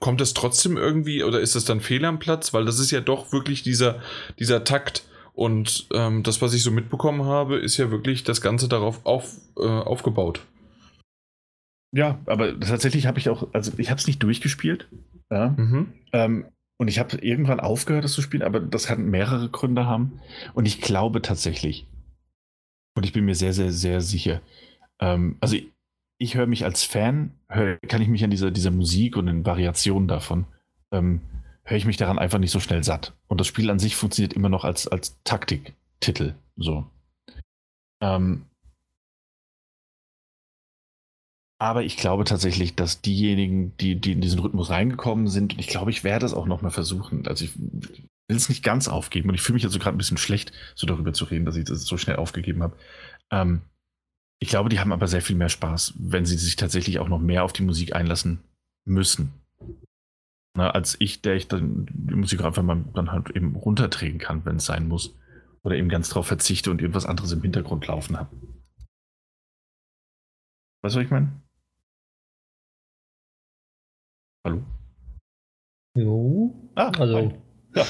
[0.00, 2.52] kommt das trotzdem irgendwie oder ist das dann Fehler am Platz?
[2.52, 4.00] Weil das ist ja doch wirklich dieser,
[4.38, 5.04] dieser Takt.
[5.32, 9.34] Und ähm, das, was ich so mitbekommen habe, ist ja wirklich das Ganze darauf auf,
[9.58, 10.40] äh, aufgebaut.
[11.92, 14.88] Ja, aber tatsächlich habe ich auch, also ich habe es nicht durchgespielt.
[15.30, 15.54] Ja.
[15.56, 15.92] Mhm.
[16.12, 16.46] Ähm,
[16.78, 20.20] und ich habe irgendwann aufgehört, das zu spielen, aber das kann mehrere Gründe haben.
[20.54, 21.86] Und ich glaube tatsächlich,
[22.96, 24.40] Und ich bin mir sehr, sehr, sehr sicher.
[25.00, 25.68] Ähm, also ich,
[26.18, 29.44] ich höre mich als Fan, hör, kann ich mich an dieser, dieser Musik und den
[29.44, 30.46] Variationen davon,
[30.92, 31.20] ähm,
[31.64, 33.14] höre ich mich daran einfach nicht so schnell satt.
[33.28, 36.34] Und das Spiel an sich funktioniert immer noch als, als Taktiktitel.
[36.56, 36.90] So.
[38.00, 38.46] Ähm,
[41.58, 45.68] aber ich glaube tatsächlich, dass diejenigen, die, die in diesen Rhythmus reingekommen sind, und ich
[45.68, 47.26] glaube, ich werde es auch nochmal versuchen.
[47.26, 50.18] Also ich will es nicht ganz aufgeben und ich fühle mich also gerade ein bisschen
[50.18, 52.76] schlecht, so darüber zu reden, dass ich das so schnell aufgegeben habe.
[53.30, 53.62] Ähm,
[54.38, 57.20] ich glaube, die haben aber sehr viel mehr Spaß, wenn sie sich tatsächlich auch noch
[57.20, 58.40] mehr auf die Musik einlassen
[58.84, 59.32] müssen.
[60.56, 64.44] Na, als ich, der ich dann die Musik einfach mal dann halt eben runterdrehen kann,
[64.44, 65.14] wenn es sein muss.
[65.62, 68.30] Oder eben ganz drauf verzichte und irgendwas anderes im Hintergrund laufen habe.
[70.82, 71.42] Weißt du, was ich meine?
[74.44, 74.64] Hallo?
[75.96, 76.70] Jo.
[76.76, 77.42] Ah, also.
[77.76, 77.84] Ja.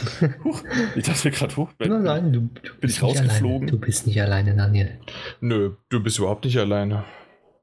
[0.44, 0.62] Huch,
[0.96, 1.70] ich dachte gerade hoch.
[1.78, 3.56] Nein, nein, du, du Bin ich bist nicht rausgeflogen?
[3.56, 3.70] alleine.
[3.70, 4.98] Du bist nicht alleine, Daniel.
[5.40, 7.04] Nö, du bist überhaupt nicht alleine.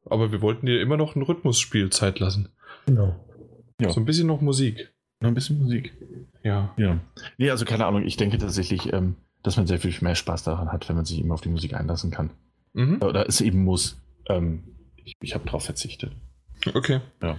[0.06, 2.50] Aber wir wollten dir immer noch ein Rhythmusspiel Zeit lassen.
[2.86, 3.16] Genau.
[3.80, 3.92] Ja.
[3.92, 4.94] So ein bisschen noch Musik.
[5.20, 5.94] Noch ein bisschen Musik.
[6.44, 6.74] Ja.
[6.78, 7.00] Ja.
[7.38, 8.04] Nee, also keine Ahnung.
[8.06, 11.20] Ich denke tatsächlich, ähm, dass man sehr viel mehr Spaß daran hat, wenn man sich
[11.20, 12.32] immer auf die Musik einlassen kann.
[12.74, 13.02] Mhm.
[13.02, 14.02] Oder es eben muss.
[14.30, 14.64] Ähm,
[14.96, 16.12] ich ich habe darauf verzichtet.
[16.74, 17.02] Okay.
[17.22, 17.38] Ja.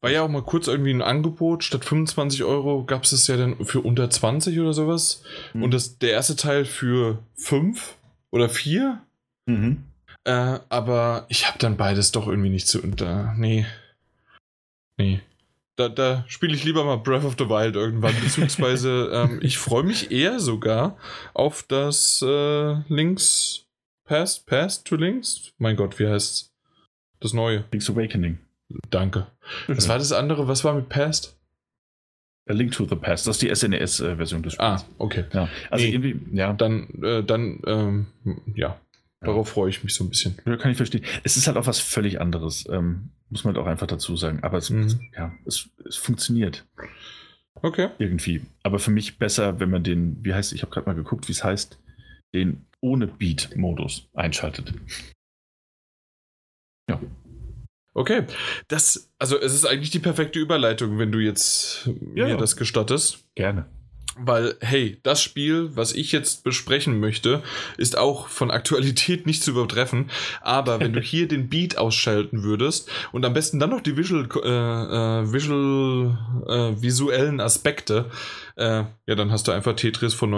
[0.00, 1.62] War ja auch mal kurz irgendwie ein Angebot.
[1.62, 5.22] Statt 25 Euro gab es es ja dann für unter 20 oder sowas.
[5.52, 5.64] Mhm.
[5.64, 7.96] Und das, der erste Teil für 5
[8.30, 9.00] oder 4.
[9.46, 9.84] Mhm.
[10.24, 13.34] Äh, aber ich habe dann beides doch irgendwie nicht zu unter.
[13.36, 13.66] Nee.
[14.96, 15.20] Nee.
[15.76, 19.82] Da, da spiele ich lieber mal Breath of the Wild irgendwann, beziehungsweise ähm, ich freue
[19.82, 20.96] mich eher sogar
[21.32, 23.66] auf das äh, Links
[24.04, 25.52] Pass, Pass to Links.
[25.58, 26.52] Mein Gott, wie heißt's?
[27.20, 27.64] Das neue.
[27.70, 28.38] Link's Awakening.
[28.90, 29.26] Danke.
[29.68, 30.46] Was war das andere?
[30.48, 31.36] Was war mit Past?
[32.48, 33.26] A Link to the Past.
[33.26, 34.94] Das ist die SNES-Version des Ah, Spiels.
[34.98, 35.24] okay.
[35.32, 35.48] Ja.
[35.70, 35.92] Also Nee.
[35.92, 38.06] irgendwie, ja, Dann, äh, dann, ähm,
[38.54, 38.80] ja.
[39.22, 40.38] Darauf freue ich mich so ein bisschen.
[40.46, 41.04] Ja, kann ich verstehen.
[41.24, 44.42] Es ist halt auch was völlig anderes, ähm, muss man halt auch einfach dazu sagen.
[44.42, 45.10] Aber es, Mhm.
[45.14, 46.66] ja, es, es funktioniert
[47.62, 47.90] Okay.
[47.98, 48.46] irgendwie.
[48.62, 51.32] Aber für mich besser, wenn man den, wie heißt, ich habe gerade mal geguckt, wie
[51.32, 51.78] es heißt,
[52.32, 54.72] den ohne Beat-Modus einschaltet.
[56.88, 56.98] Ja.
[58.00, 58.22] Okay.
[58.68, 63.18] Das, also es ist eigentlich die perfekte Überleitung, wenn du jetzt Ja, mir das gestattest.
[63.34, 63.66] Gerne.
[64.16, 67.42] Weil, hey, das Spiel, was ich jetzt besprechen möchte,
[67.76, 70.10] ist auch von Aktualität nicht zu übertreffen.
[70.40, 74.26] Aber wenn du hier den Beat ausschalten würdest und am besten dann noch die Visual,
[74.42, 76.18] äh, äh, Visual
[76.48, 78.06] äh, visuellen Aspekte,
[78.56, 80.32] äh, ja, dann hast du einfach Tetris von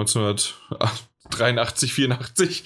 [1.40, 2.64] 1983, 84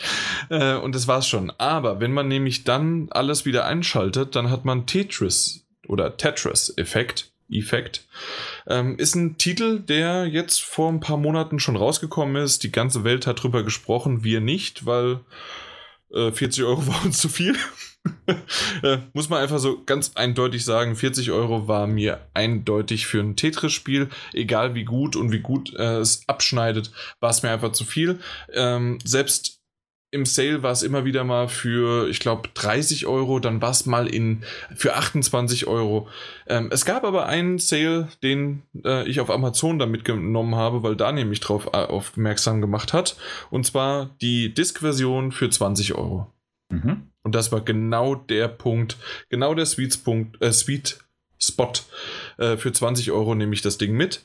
[0.50, 1.52] äh, und das war's schon.
[1.58, 7.30] Aber wenn man nämlich dann alles wieder einschaltet, dann hat man Tetris oder Tetris-Effekt.
[7.48, 8.04] Effekt.
[8.66, 12.64] Ähm, ist ein Titel, der jetzt vor ein paar Monaten schon rausgekommen ist.
[12.64, 15.20] Die ganze Welt hat drüber gesprochen, wir nicht, weil
[16.12, 17.56] äh, 40 Euro war uns zu viel.
[18.82, 23.36] Äh, muss man einfach so ganz eindeutig sagen, 40 Euro war mir eindeutig für ein
[23.36, 27.84] Tetris-Spiel, egal wie gut und wie gut äh, es abschneidet, war es mir einfach zu
[27.84, 28.18] viel.
[28.52, 29.56] Ähm, selbst
[30.12, 33.86] im Sale war es immer wieder mal für, ich glaube, 30 Euro, dann war es
[33.86, 36.08] mal in für 28 Euro.
[36.46, 40.96] Ähm, es gab aber einen Sale, den äh, ich auf Amazon dann mitgenommen habe, weil
[40.96, 43.16] Daniel mich darauf äh, aufmerksam gemacht hat.
[43.50, 46.32] Und zwar die Disk-Version für 20 Euro.
[46.70, 47.10] Mhm.
[47.26, 48.98] Und das war genau der Punkt,
[49.30, 51.00] genau der Sweet, Punkt, äh, Sweet
[51.40, 51.72] Spot.
[52.38, 54.22] Äh, für 20 Euro nehme ich das Ding mit.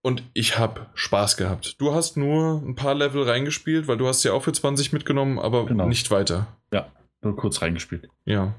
[0.00, 1.74] Und ich habe Spaß gehabt.
[1.80, 5.40] Du hast nur ein paar Level reingespielt, weil du hast ja auch für 20 mitgenommen,
[5.40, 5.88] aber Genau.
[5.88, 6.46] nicht weiter.
[6.72, 6.86] Ja,
[7.20, 8.08] nur kurz reingespielt.
[8.26, 8.54] Ja.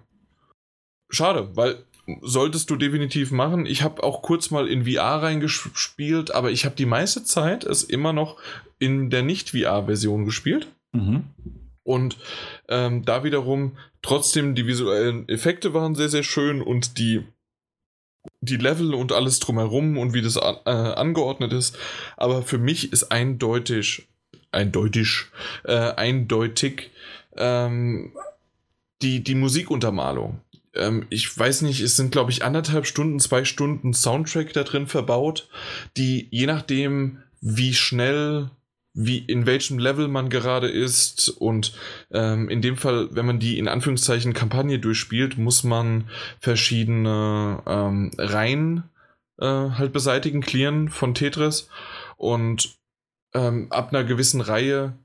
[1.10, 1.86] Schade, weil
[2.22, 3.66] solltest du definitiv machen.
[3.66, 7.84] Ich habe auch kurz mal in VR reingespielt, aber ich habe die meiste Zeit es
[7.84, 8.38] immer noch
[8.80, 10.68] in der Nicht-VR-Version gespielt.
[10.92, 11.24] Mhm.
[11.88, 12.18] Und
[12.68, 17.24] ähm, da wiederum trotzdem die visuellen Effekte waren sehr, sehr schön und die,
[18.42, 21.78] die Level und alles drumherum und wie das an, äh, angeordnet ist.
[22.18, 24.06] Aber für mich ist eindeutig,
[24.52, 25.28] eindeutig,
[25.64, 26.92] äh, eindeutig
[27.38, 28.12] ähm,
[29.02, 30.42] die, die Musikuntermalung.
[30.74, 34.88] Ähm, ich weiß nicht, es sind, glaube ich, anderthalb Stunden, zwei Stunden Soundtrack da drin
[34.88, 35.48] verbaut,
[35.96, 38.50] die je nachdem, wie schnell
[39.00, 41.30] wie in welchem Level man gerade ist.
[41.30, 41.74] Und
[42.12, 46.10] ähm, in dem Fall, wenn man die in Anführungszeichen Kampagne durchspielt, muss man
[46.40, 48.84] verschiedene ähm, Reihen
[49.40, 51.70] äh, halt beseitigen, clearen von Tetris.
[52.18, 52.80] Und
[53.36, 54.98] ähm, ab einer gewissen Reihe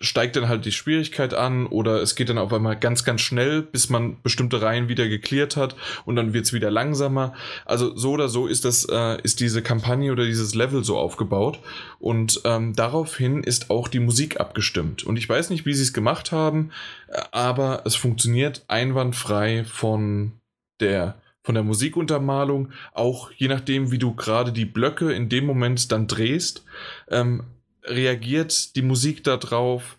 [0.00, 3.62] steigt dann halt die Schwierigkeit an oder es geht dann auf einmal ganz, ganz schnell,
[3.62, 7.34] bis man bestimmte Reihen wieder geklärt hat und dann wird es wieder langsamer.
[7.64, 11.58] Also so oder so ist das, äh, ist diese Kampagne oder dieses Level so aufgebaut
[11.98, 15.02] und ähm, daraufhin ist auch die Musik abgestimmt.
[15.04, 16.70] Und ich weiß nicht, wie sie es gemacht haben,
[17.08, 20.32] äh, aber es funktioniert einwandfrei von
[20.80, 25.90] der von der Musikuntermalung, auch je nachdem, wie du gerade die Blöcke in dem Moment
[25.90, 26.62] dann drehst,
[27.10, 27.42] ähm,
[27.84, 29.98] reagiert die Musik darauf.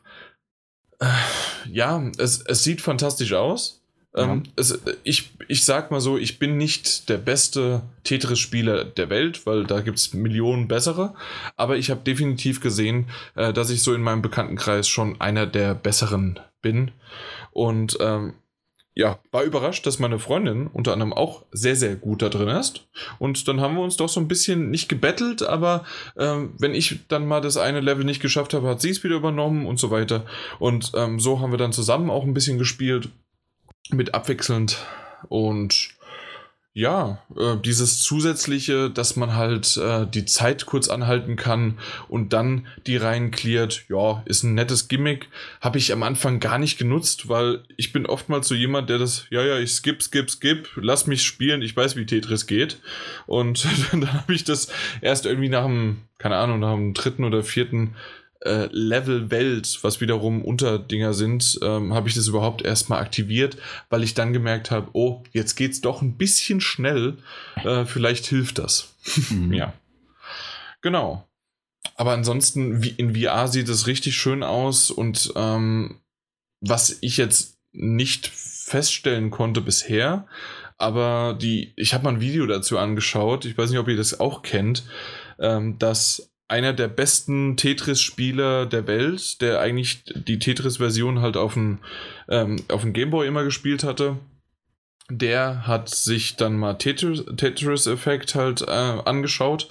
[1.00, 1.08] Äh,
[1.72, 3.80] ja, es, es sieht fantastisch aus.
[4.16, 4.52] Ähm, ja.
[4.56, 9.66] es, ich, ich sag mal so, ich bin nicht der beste Tetris-Spieler der Welt, weil
[9.66, 11.14] da gibt es Millionen bessere.
[11.56, 15.76] Aber ich habe definitiv gesehen, äh, dass ich so in meinem Bekanntenkreis schon einer der
[15.76, 16.92] besseren bin.
[17.52, 18.34] Und ähm,
[19.00, 22.86] ja, war überrascht, dass meine Freundin unter anderem auch sehr, sehr gut da drin ist.
[23.18, 25.86] Und dann haben wir uns doch so ein bisschen nicht gebettelt, aber
[26.18, 29.16] ähm, wenn ich dann mal das eine Level nicht geschafft habe, hat sie es wieder
[29.16, 30.26] übernommen und so weiter.
[30.60, 33.08] Und ähm, so haben wir dann zusammen auch ein bisschen gespielt,
[33.90, 34.86] mit abwechselnd.
[35.30, 35.92] Und
[36.80, 41.78] ja, äh, dieses zusätzliche, dass man halt äh, die Zeit kurz anhalten kann
[42.08, 45.28] und dann die Reihen cleart, ja, ist ein nettes Gimmick.
[45.60, 49.26] Habe ich am Anfang gar nicht genutzt, weil ich bin oftmals so jemand, der das,
[49.30, 52.80] ja, ja, ich skip, skip, skip, lass mich spielen, ich weiß, wie Tetris geht.
[53.26, 57.44] Und dann habe ich das erst irgendwie nach dem, keine Ahnung, nach dem dritten oder
[57.44, 57.96] vierten
[58.42, 63.58] äh, Level Welt, was wiederum Unterdinger sind, ähm, habe ich das überhaupt erstmal aktiviert,
[63.90, 67.18] weil ich dann gemerkt habe, oh, jetzt geht's doch ein bisschen schnell,
[67.64, 68.94] äh, vielleicht hilft das.
[69.30, 69.54] Mhm.
[69.54, 69.74] ja.
[70.82, 71.28] Genau.
[71.96, 76.00] Aber ansonsten, wie in VR sieht es richtig schön aus und ähm,
[76.62, 80.26] was ich jetzt nicht feststellen konnte bisher,
[80.78, 84.22] aber die, ich habe mal ein Video dazu angeschaut, ich weiß nicht, ob ihr das
[84.22, 84.86] auch kennt,
[85.40, 91.78] ähm, dass einer der besten Tetris-Spieler der Welt, der eigentlich die Tetris-Version halt auf dem,
[92.28, 94.18] ähm, auf dem Gameboy immer gespielt hatte.
[95.12, 99.70] Der hat sich dann mal Tetris-Effekt halt äh, angeschaut,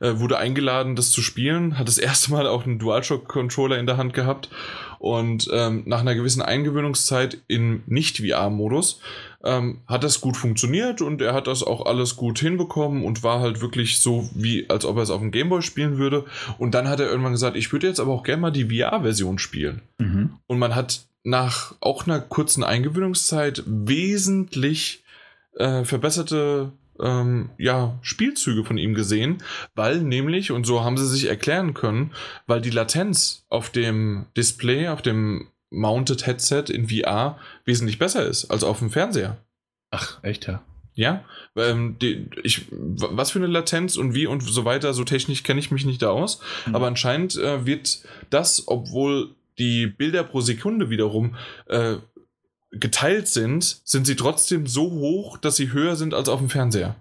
[0.00, 3.96] äh, wurde eingeladen, das zu spielen, hat das erste Mal auch einen DualShock-Controller in der
[3.96, 4.48] Hand gehabt
[4.98, 9.00] und ähm, nach einer gewissen Eingewöhnungszeit im Nicht-VR-Modus
[9.44, 13.40] ähm, hat das gut funktioniert und er hat das auch alles gut hinbekommen und war
[13.40, 16.24] halt wirklich so, wie als ob er es auf dem Gameboy spielen würde.
[16.58, 19.38] Und dann hat er irgendwann gesagt, ich würde jetzt aber auch gerne mal die VR-Version
[19.38, 19.82] spielen.
[19.98, 20.30] Mhm.
[20.46, 25.04] Und man hat nach auch einer kurzen Eingewöhnungszeit wesentlich
[25.56, 29.42] äh, verbesserte ähm, ja, Spielzüge von ihm gesehen,
[29.74, 32.12] weil nämlich, und so haben sie sich erklären können,
[32.46, 38.50] weil die Latenz auf dem Display, auf dem Mounted Headset in VR wesentlich besser ist
[38.50, 39.36] als auf dem Fernseher.
[39.90, 40.62] Ach, echt, ja.
[40.94, 41.24] Ja,
[41.56, 45.60] ähm, die, ich, was für eine Latenz und wie und so weiter, so technisch kenne
[45.60, 46.40] ich mich nicht da aus.
[46.64, 46.74] Mhm.
[46.74, 51.36] Aber anscheinend äh, wird das, obwohl die Bilder pro Sekunde wiederum
[51.66, 51.96] äh,
[52.70, 56.96] geteilt sind, sind sie trotzdem so hoch, dass sie höher sind als auf dem Fernseher.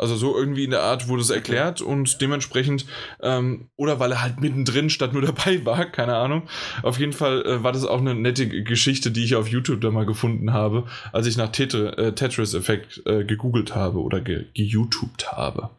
[0.00, 2.86] Also so irgendwie in der Art wurde es erklärt und dementsprechend,
[3.20, 6.48] ähm, oder weil er halt mittendrin statt nur dabei war, keine Ahnung.
[6.82, 9.90] Auf jeden Fall äh, war das auch eine nette Geschichte, die ich auf YouTube da
[9.90, 15.32] mal gefunden habe, als ich nach Tetr äh, Tetris-Effekt äh, gegoogelt habe oder ge geYouTubed
[15.32, 15.70] habe.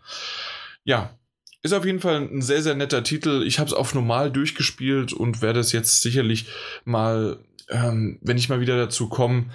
[0.84, 1.18] Ja,
[1.64, 3.44] ist auf jeden Fall ein sehr, sehr netter Titel.
[3.46, 6.48] Ich habe es auf normal durchgespielt und werde es jetzt sicherlich
[6.86, 9.46] mal, ähm, wenn ich mal wieder dazu komme,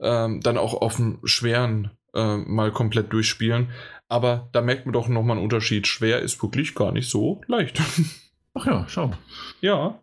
[0.00, 3.70] ähm, dann auch auf dem schweren äh, mal komplett durchspielen.
[4.08, 5.86] Aber da merkt man doch nochmal einen Unterschied.
[5.86, 7.80] Schwer ist wirklich gar nicht so leicht.
[8.54, 9.12] Ach ja, schau.
[9.60, 10.00] Ja.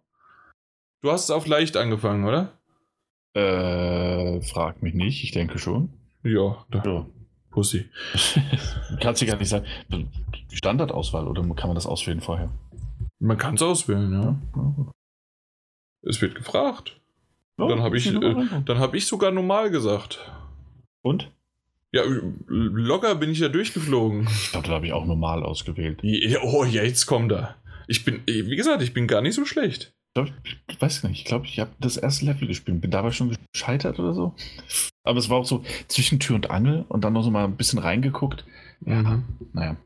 [1.01, 2.53] Du hast es auf leicht angefangen, oder?
[3.33, 5.93] Äh, frag mich nicht, ich denke schon.
[6.23, 6.83] Ja, da.
[6.85, 7.05] Ja.
[7.49, 7.89] Pussy.
[9.01, 9.65] Kannst du gar nicht sagen.
[9.89, 12.51] Die Standardauswahl oder kann man das auswählen vorher?
[13.19, 14.41] Man kann es auswählen, ja.
[14.55, 14.91] ja.
[16.01, 16.99] Es wird gefragt.
[17.57, 20.31] Ja, dann habe ich, äh, hab ich sogar normal gesagt.
[21.03, 21.31] Und?
[21.93, 22.03] Ja,
[22.47, 24.27] locker bin ich ja durchgeflogen.
[24.27, 25.99] Ich glaube, da habe ich auch normal ausgewählt.
[26.01, 27.55] Ja, oh, jetzt kommt er.
[27.87, 29.93] Ich bin, wie gesagt, ich bin gar nicht so schlecht.
[30.67, 33.99] Ich weiß nicht, ich glaube, ich habe das erste Level gespielt, bin dabei schon gescheitert
[33.99, 34.35] oder so.
[35.03, 37.57] Aber es war auch so zwischen Tür und Angel und dann noch so mal ein
[37.57, 38.45] bisschen reingeguckt.
[38.85, 39.23] Ja, mhm.
[39.53, 39.77] naja.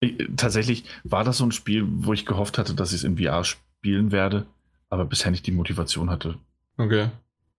[0.00, 3.18] Ich, tatsächlich war das so ein Spiel, wo ich gehofft hatte, dass ich es in
[3.18, 4.46] VR spielen werde,
[4.88, 6.38] aber bisher nicht die Motivation hatte.
[6.76, 7.08] Okay.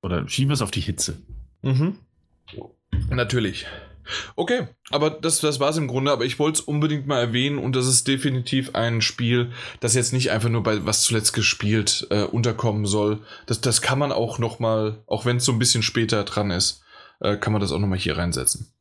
[0.02, 1.18] Oder schieben wir es auf die Hitze.
[1.62, 1.98] Mhm.
[3.10, 3.66] Natürlich.
[4.36, 7.58] Okay, aber das, das war es im Grunde, aber ich wollte es unbedingt mal erwähnen
[7.58, 12.08] und das ist definitiv ein Spiel, das jetzt nicht einfach nur bei was zuletzt gespielt
[12.10, 13.20] äh, unterkommen soll.
[13.46, 16.84] Das, das kann man auch nochmal, auch wenn es so ein bisschen später dran ist,
[17.22, 18.74] äh, kann man das auch nochmal hier reinsetzen.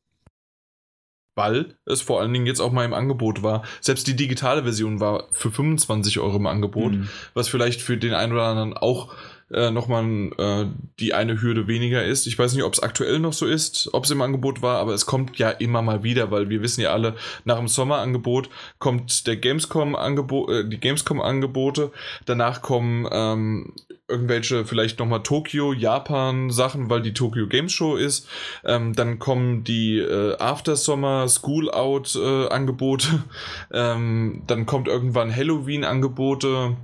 [1.35, 3.63] weil es vor allen Dingen jetzt auch mal im Angebot war.
[3.81, 7.09] Selbst die digitale Version war für 25 Euro im Angebot, mhm.
[7.33, 9.15] was vielleicht für den einen oder anderen auch
[9.53, 10.67] äh, nochmal äh,
[10.99, 12.27] die eine Hürde weniger ist.
[12.27, 14.95] Ich weiß nicht, ob es aktuell noch so ist, ob es im Angebot war, aber
[14.95, 17.15] es kommt ja immer mal wieder, weil wir wissen ja alle,
[17.45, 18.49] nach dem Sommerangebot
[18.79, 21.93] kommt der Gamescom Angebot, äh, die Gamescom Angebote,
[22.25, 23.75] danach kommen ähm,
[24.13, 28.29] irgendwelche vielleicht nochmal Tokio, Japan Sachen, weil die Tokyo Games Show ist.
[28.65, 33.25] Ähm, dann kommen die äh, After Summer School Out äh, Angebote.
[33.75, 36.77] Ähm, dann kommt irgendwann Halloween Angebote.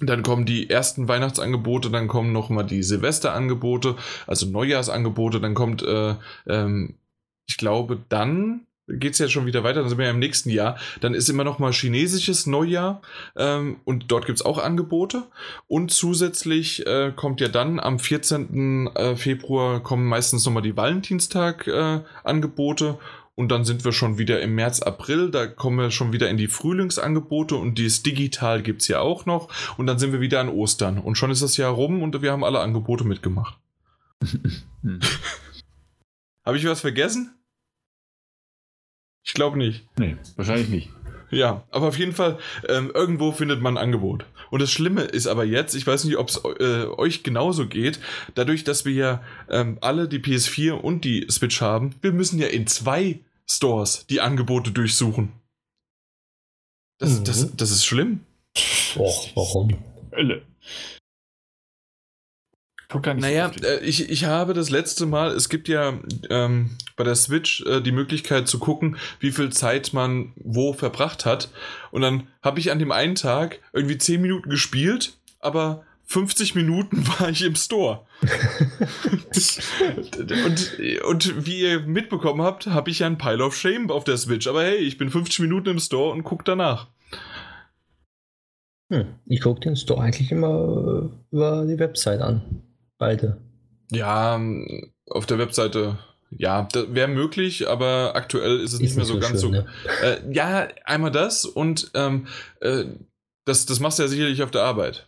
[0.00, 6.14] Dann kommen die ersten Weihnachtsangebote, dann kommen nochmal die Silvesterangebote, also Neujahrsangebote, dann kommt, äh,
[6.46, 6.98] ähm,
[7.46, 10.50] ich glaube, dann geht es ja schon wieder weiter, dann sind wir ja im nächsten
[10.50, 10.76] Jahr.
[11.00, 13.00] Dann ist immer noch mal chinesisches Neujahr
[13.36, 15.22] ähm, und dort gibt es auch Angebote.
[15.66, 18.90] Und zusätzlich äh, kommt ja dann am 14.
[18.94, 23.04] Äh, Februar kommen meistens noch mal die Valentinstag-Angebote äh,
[23.36, 25.30] und dann sind wir schon wieder im März, April.
[25.30, 29.26] Da kommen wir schon wieder in die Frühlingsangebote und dieses Digital gibt es ja auch
[29.26, 29.48] noch.
[29.76, 30.98] Und dann sind wir wieder an Ostern.
[30.98, 33.58] Und schon ist das Jahr rum und wir haben alle Angebote mitgemacht.
[34.82, 35.00] hm.
[36.44, 37.34] Habe ich was vergessen?
[39.24, 39.84] Ich glaube nicht.
[39.98, 40.90] Nee, wahrscheinlich nicht.
[41.30, 42.38] Ja, aber auf jeden Fall,
[42.68, 44.24] ähm, irgendwo findet man ein Angebot.
[44.50, 47.98] Und das Schlimme ist aber jetzt, ich weiß nicht, ob es äh, euch genauso geht,
[48.34, 52.46] dadurch, dass wir ja ähm, alle die PS4 und die Switch haben, wir müssen ja
[52.46, 55.32] in zwei Stores die Angebote durchsuchen.
[56.98, 57.24] Das, mhm.
[57.24, 58.20] das, das ist schlimm.
[58.96, 59.76] Och, warum?
[60.12, 60.42] Hölle.
[63.20, 65.98] Naja, äh, ich, ich habe das letzte Mal, es gibt ja
[66.30, 71.24] ähm, bei der Switch äh, die Möglichkeit zu gucken, wie viel Zeit man wo verbracht
[71.24, 71.50] hat.
[71.90, 77.06] Und dann habe ich an dem einen Tag irgendwie 10 Minuten gespielt, aber 50 Minuten
[77.18, 78.06] war ich im Store.
[80.46, 84.16] und, und wie ihr mitbekommen habt, habe ich ja ein Pile of Shame auf der
[84.16, 84.46] Switch.
[84.46, 86.88] Aber hey, ich bin 50 Minuten im Store und gucke danach.
[88.92, 92.62] Hm, ich gucke den Store eigentlich immer über die Website an.
[93.04, 93.36] Beide.
[93.90, 94.40] Ja,
[95.10, 95.98] auf der Webseite
[96.30, 99.48] ja, wäre möglich, aber aktuell ist es ist nicht mehr so, so ganz schön, so.
[99.50, 99.66] Ne?
[100.02, 102.26] Äh, ja, einmal das und ähm,
[102.60, 102.86] äh,
[103.44, 105.06] das, das machst du ja sicherlich auf der Arbeit.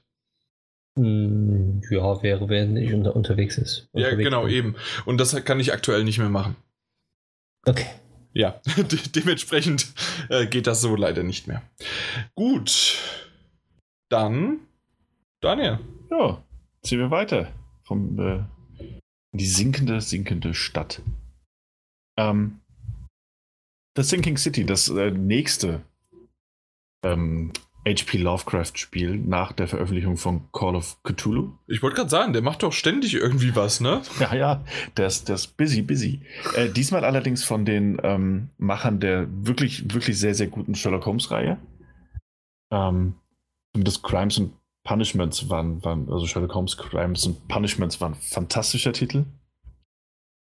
[0.98, 3.88] Hm, ja, wäre, wenn ich unter, unterwegs ist.
[3.92, 4.52] Unterwegs ja, genau, bin.
[4.52, 4.76] eben.
[5.06, 6.54] Und das kann ich aktuell nicht mehr machen.
[7.66, 7.86] Okay.
[8.34, 9.86] Ja, de dementsprechend
[10.28, 11.62] äh, geht das so leider nicht mehr.
[12.34, 12.98] Gut.
[14.10, 14.60] Dann,
[15.40, 15.78] Daniel.
[16.10, 16.44] Ja,
[16.82, 17.48] ziehen wir weiter
[17.86, 18.44] vom, äh,
[19.32, 21.02] die sinkende, sinkende Stadt.
[22.18, 22.60] Ähm,
[23.96, 25.82] The Sinking City, das äh, nächste
[27.04, 27.52] ähm,
[27.86, 31.52] HP Lovecraft-Spiel nach der Veröffentlichung von Call of Cthulhu.
[31.68, 34.02] Ich wollte gerade sagen, der macht doch ständig irgendwie was, ne?
[34.20, 34.64] Ja, ja,
[34.96, 36.20] der ist, der ist busy, busy.
[36.56, 41.58] Äh, diesmal allerdings von den ähm, Machern der wirklich, wirklich sehr, sehr guten Sherlock Holmes-Reihe.
[42.72, 43.14] Ähm,
[43.72, 44.52] das Crimes and
[44.86, 49.24] Punishments waren, waren, also Sherlock Holmes Crimes and Punishments waren ein fantastischer Titel.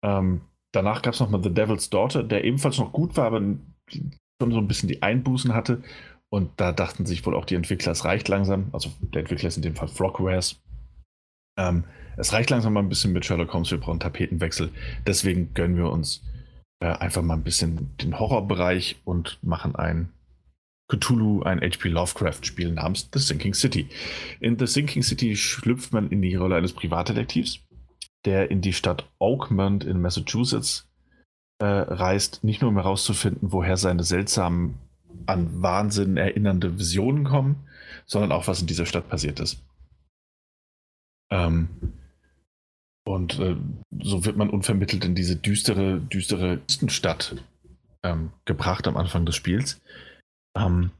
[0.05, 0.41] Ähm,
[0.71, 4.59] danach gab es nochmal The Devil's Daughter, der ebenfalls noch gut war, aber schon so
[4.59, 5.81] ein bisschen die Einbußen hatte.
[6.29, 8.67] Und da dachten sich wohl auch die Entwickler, es reicht langsam.
[8.73, 10.61] Also der Entwickler ist in dem Fall Frogwares.
[11.57, 11.85] Ähm,
[12.15, 14.69] es reicht langsam mal ein bisschen mit Sherlock Holmes, wir brauchen Tapetenwechsel.
[15.07, 16.23] Deswegen gönnen wir uns
[16.79, 20.13] äh, einfach mal ein bisschen den Horrorbereich und machen ein
[20.87, 21.89] Cthulhu, ein H.P.
[21.89, 23.89] Lovecraft-Spiel namens The Sinking City.
[24.39, 27.59] In The Sinking City schlüpft man in die Rolle eines Privatdetektivs,
[28.25, 30.87] der in die Stadt Oakmont in Massachusetts
[31.59, 34.75] äh, reist, nicht nur um herauszufinden, woher seine seltsamen,
[35.25, 37.67] an Wahnsinn erinnernde Visionen kommen,
[38.05, 39.61] sondern auch, was in dieser Stadt passiert ist.
[41.31, 41.69] Ähm,
[43.03, 43.55] und äh,
[43.99, 47.35] so wird man unvermittelt in diese düstere, düstere Stadt
[48.03, 49.81] ähm, gebracht am Anfang des Spiels
[50.57, 50.91] ähm,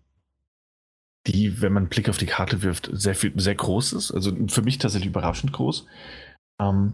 [1.27, 4.11] die, wenn man einen Blick auf die Karte wirft, sehr viel, sehr groß ist.
[4.11, 5.86] Also für mich tatsächlich überraschend groß.
[6.60, 6.94] Ähm,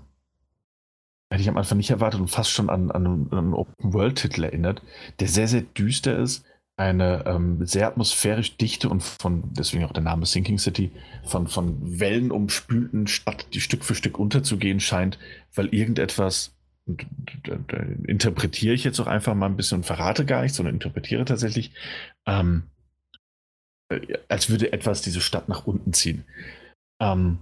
[1.29, 4.81] hätte ich am Anfang nicht erwartet und fast schon an, an einen Open-World-Titel erinnert,
[5.19, 10.03] der sehr, sehr düster ist, eine ähm, sehr atmosphärisch dichte und von, deswegen auch der
[10.03, 10.91] Name Sinking City,
[11.23, 15.19] von, von Wellen umspülten Stadt, die Stück für Stück unterzugehen scheint,
[15.53, 17.77] weil irgendetwas, da
[18.07, 21.71] interpretiere ich jetzt auch einfach mal ein bisschen und verrate gar nichts, sondern interpretiere tatsächlich,
[22.27, 22.63] ähm,
[23.89, 26.25] äh, als würde etwas diese Stadt nach unten ziehen.
[27.01, 27.39] Ähm,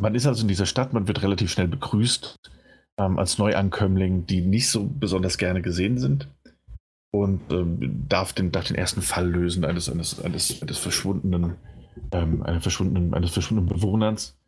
[0.00, 2.36] man ist also in dieser Stadt, man wird relativ schnell begrüßt
[2.98, 6.28] ähm, als Neuankömmling, die nicht so besonders gerne gesehen sind
[7.12, 11.56] und ähm, darf, den, darf den ersten Fall lösen eines, eines, eines, eines verschwundenen,
[12.12, 14.38] ähm, eines verschwundenen, eines verschwundenen Bewohners.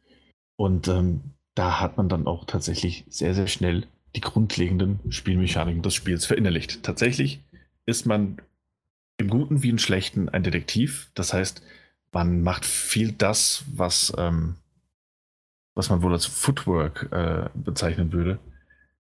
[0.57, 1.21] Und ähm,
[1.55, 6.83] da hat man dann auch tatsächlich sehr, sehr schnell die grundlegenden Spielmechaniken des Spiels verinnerlicht.
[6.83, 7.41] Tatsächlich
[7.87, 8.39] ist man
[9.23, 11.11] im Guten wie im Schlechten ein Detektiv.
[11.15, 11.63] Das heißt,
[12.13, 14.57] man macht viel das, was, ähm,
[15.75, 18.39] was man wohl als Footwork äh, bezeichnen würde.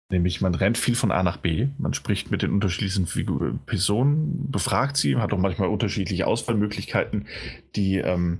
[0.09, 4.51] Nämlich man rennt viel von A nach B, man spricht mit den unterschiedlichen Figur Personen,
[4.51, 7.27] befragt sie, hat auch manchmal unterschiedliche Auswahlmöglichkeiten,
[7.75, 8.39] die ähm,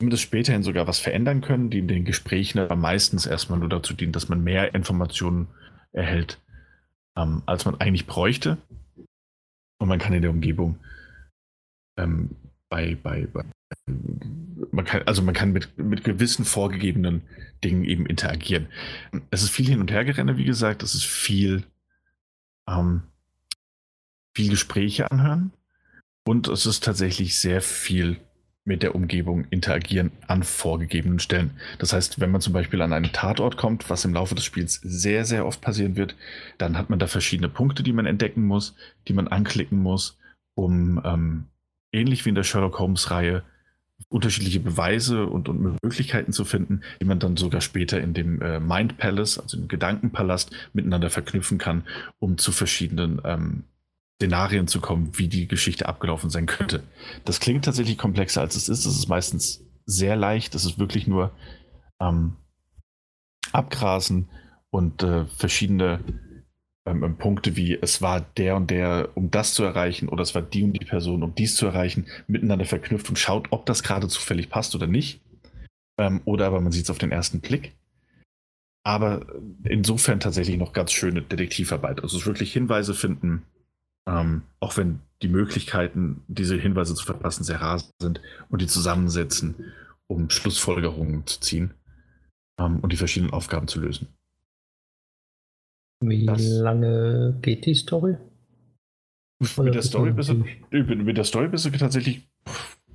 [0.00, 3.94] das späterhin sogar was verändern können, die in den Gesprächen aber meistens erstmal nur dazu
[3.94, 5.48] dienen, dass man mehr Informationen
[5.92, 6.40] erhält,
[7.16, 8.58] ähm, als man eigentlich bräuchte.
[9.78, 10.78] Und man kann in der Umgebung
[11.96, 12.36] ähm,
[12.68, 13.44] bei, bei, bei
[14.70, 17.22] man kann, also man kann mit, mit gewissen vorgegebenen
[17.62, 18.68] Dingen eben interagieren.
[19.30, 21.64] Es ist viel hin und her gerenne, wie gesagt, es ist viel,
[22.68, 23.02] ähm,
[24.36, 25.52] viel Gespräche anhören
[26.26, 28.20] und es ist tatsächlich sehr viel
[28.66, 31.50] mit der Umgebung interagieren an vorgegebenen Stellen.
[31.78, 34.80] Das heißt, wenn man zum Beispiel an einen Tatort kommt, was im Laufe des Spiels
[34.82, 36.16] sehr, sehr oft passieren wird,
[36.56, 38.74] dann hat man da verschiedene Punkte, die man entdecken muss,
[39.06, 40.18] die man anklicken muss,
[40.54, 41.44] um ähm,
[41.94, 43.42] ähnlich wie in der Sherlock Holmes-Reihe
[44.08, 48.60] unterschiedliche Beweise und, und, Möglichkeiten zu finden, die man dann sogar später in dem äh,
[48.60, 51.84] Mind Palace, also im Gedankenpalast, miteinander verknüpfen kann,
[52.18, 53.64] um zu verschiedenen ähm,
[54.16, 56.82] Szenarien zu kommen, wie die Geschichte abgelaufen sein könnte.
[57.24, 58.84] Das klingt tatsächlich komplexer, als es ist.
[58.84, 60.54] Es ist meistens sehr leicht.
[60.54, 61.32] Es ist wirklich nur
[62.00, 62.36] ähm,
[63.52, 64.28] abgrasen
[64.70, 66.00] und äh, verschiedene
[66.86, 70.34] ähm, ähm, Punkte wie es war der und der, um das zu erreichen, oder es
[70.34, 73.82] war die und die Person, um dies zu erreichen, miteinander verknüpft und schaut, ob das
[73.82, 75.20] gerade zufällig passt oder nicht.
[75.98, 77.72] Ähm, oder aber man sieht es auf den ersten Blick.
[78.86, 79.24] Aber
[79.64, 82.02] insofern tatsächlich noch ganz schöne Detektivarbeit.
[82.02, 83.44] Also es wirklich Hinweise finden,
[84.06, 89.72] ähm, auch wenn die Möglichkeiten, diese Hinweise zu verpassen, sehr rar sind und die zusammensetzen,
[90.06, 91.72] um Schlussfolgerungen zu ziehen
[92.60, 94.08] ähm, und die verschiedenen Aufgaben zu lösen.
[96.00, 98.16] Wie das, lange geht die Story?
[99.40, 102.26] Mit der Story, bist du, mit der Story bist du tatsächlich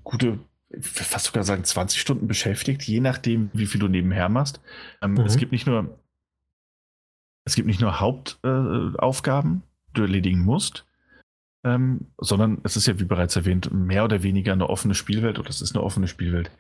[0.04, 0.40] gute,
[0.80, 4.62] fast sogar sagen 20 Stunden beschäftigt, je nachdem, wie viel du nebenher machst.
[5.02, 5.22] Ähm, mhm.
[5.22, 6.00] Es gibt nicht nur
[7.50, 10.86] es gibt nicht nur Hauptaufgaben, äh, die du erledigen musst,
[11.66, 15.50] ähm, sondern es ist ja, wie bereits erwähnt, mehr oder weniger eine offene Spielwelt oder
[15.50, 16.52] es ist eine offene Spielwelt.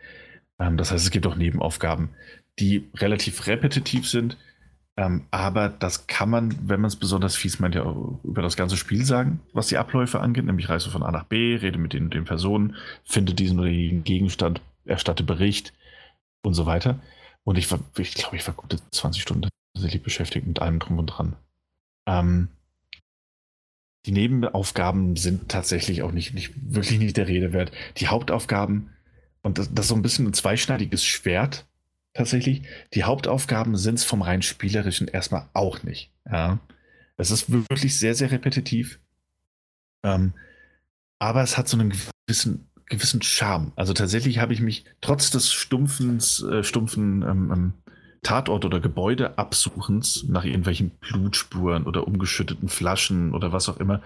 [0.59, 2.09] Ähm, das heißt, es gibt auch Nebenaufgaben,
[2.58, 4.38] die relativ repetitiv sind,
[5.00, 7.84] ähm, aber das kann man, wenn man es besonders fies meint, ja
[8.26, 11.56] über das ganze Spiel sagen, was die Abläufe angeht, nämlich reise von A nach B,
[11.56, 15.72] rede mit den, den Personen, finde diesen oder jenen Gegenstand, erstatte Bericht
[16.42, 17.00] und so weiter.
[17.45, 21.06] Und ich ich glaube, ich war gute 20 Stunden tatsächlich beschäftigt mit allem drum und
[21.06, 21.38] dran.
[22.06, 22.50] Ähm,
[24.06, 27.72] die Nebenaufgaben sind tatsächlich auch nicht, nicht wirklich nicht der Rede wert.
[28.00, 28.90] Die Hauptaufgaben,
[29.44, 31.68] und das, das ist so ein bisschen ein zweischneidiges Schwert,
[32.13, 32.63] tatsächlich.
[32.93, 36.11] Die Hauptaufgaben sind es vom rein spielerischen erstmal auch nicht.
[36.29, 36.59] Ja.
[37.17, 38.99] Es ist wirklich sehr, sehr repetitiv.
[40.03, 40.33] Ähm,
[41.19, 41.93] aber es hat so einen
[42.25, 43.73] gewissen, gewissen Charme.
[43.75, 47.73] Also tatsächlich habe ich mich trotz des stumpfen, äh, stumpfen ähm, ähm,
[48.23, 54.01] Tatort- oder Gebäudeabsuchens nach irgendwelchen Blutspuren oder umgeschütteten Flaschen oder was auch immer,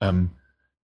[0.00, 0.30] ähm,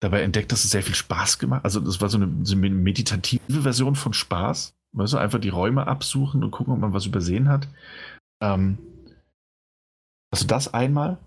[0.01, 2.71] dabei entdeckt, dass es sehr viel Spaß gemacht Also das war so eine, so eine
[2.71, 4.75] meditative Version von Spaß.
[4.95, 7.69] Weißt du, einfach die Räume absuchen und gucken, ob man was übersehen hat.
[8.41, 8.79] Ähm,
[10.31, 11.19] also das einmal.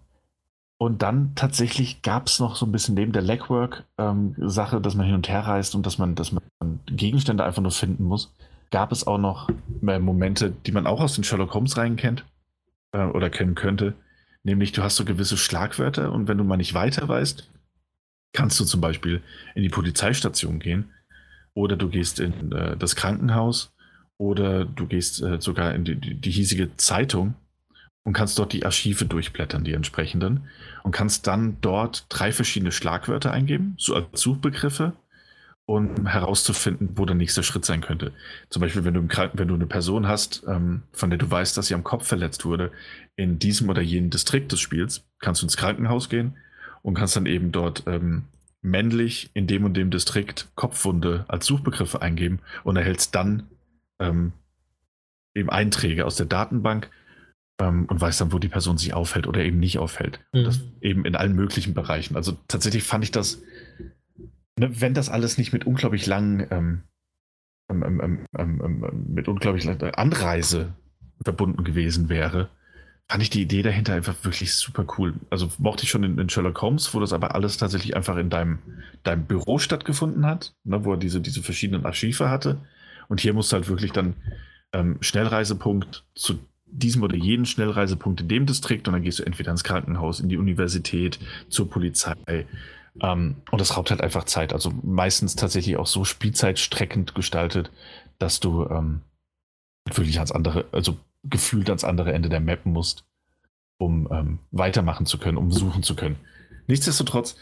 [0.79, 5.05] Und dann tatsächlich gab es noch so ein bisschen neben der Legwork-Sache, ähm, dass man
[5.05, 6.43] hin und her reist und dass man, dass man
[6.85, 8.31] Gegenstände einfach nur finden muss,
[8.71, 12.25] gab es auch noch äh, Momente, die man auch aus den Sherlock Holmes-Reihen kennt
[12.91, 13.95] äh, oder kennen könnte.
[14.43, 17.49] Nämlich, du hast so gewisse Schlagwörter und wenn du mal nicht weiter weißt,
[18.33, 19.21] kannst du zum Beispiel
[19.55, 20.93] in die Polizeistation gehen
[21.57, 23.73] oder du gehst in äh, das Krankenhaus
[24.17, 27.33] oder du gehst äh, sogar in die, die, hiesige Zeitung
[28.03, 30.43] und kannst dort die Archive durchblättern, die entsprechenden,
[30.83, 34.93] und kannst dann dort drei verschiedene Schlagwörter eingeben, so als Suchbegriffe,
[35.65, 38.11] um herauszufinden, wo der nächste Schritt sein könnte.
[38.49, 39.01] Zum Beispiel, wenn du,
[39.33, 42.45] wenn du eine Person hast, ähm, von der du weißt, dass sie am Kopf verletzt
[42.45, 42.71] wurde,
[43.15, 46.37] in diesem oder jenem Distrikt des Spiels, kannst du ins Krankenhaus gehen
[46.83, 48.25] und kannst dann eben dort ähm,
[48.69, 53.47] männlich in dem und dem Distrikt Kopfwunde als Suchbegriffe eingeben und erhältst dann
[53.99, 54.33] ähm,
[55.35, 56.89] eben Einträge aus der Datenbank
[57.59, 60.19] ähm, und weißt dann, wo die Person sich aufhält oder eben nicht aufhält.
[60.33, 60.43] Mhm.
[60.43, 62.15] das eben in allen möglichen Bereichen.
[62.15, 63.41] Also tatsächlich fand ich das,
[64.59, 66.83] ne, wenn das alles nicht mit unglaublich langen, ähm,
[67.69, 70.73] ähm, ähm, mit unglaublich langer Anreise
[71.23, 72.49] verbunden gewesen wäre,
[73.09, 75.13] fand ich die Idee dahinter einfach wirklich super cool.
[75.29, 78.29] Also mochte ich schon in, in, Sherlock Holmes, wo das aber alles tatsächlich einfach in
[78.29, 78.59] deinem,
[79.03, 82.61] deinem Büro stattgefunden hat, ne, wo er diese, diese verschiedenen Archive hatte.
[83.07, 84.15] Und hier musst du halt wirklich dann
[84.73, 89.51] ähm, Schnellreisepunkt zu diesem oder jenen Schnellreisepunkt in dem Distrikt und dann gehst du entweder
[89.51, 92.45] ins Krankenhaus, in die Universität, zur Polizei.
[93.01, 94.51] Ähm, und das raubt halt einfach Zeit.
[94.51, 97.71] Also meistens tatsächlich auch so spielzeitstreckend gestaltet,
[98.19, 99.01] dass du ähm,
[99.93, 100.97] wirklich ans andere, also
[101.29, 103.05] gefühlt ans andere Ende der Map musst,
[103.77, 106.17] um ähm, weitermachen zu können, um suchen zu können.
[106.67, 107.37] Nichtsdestotrotz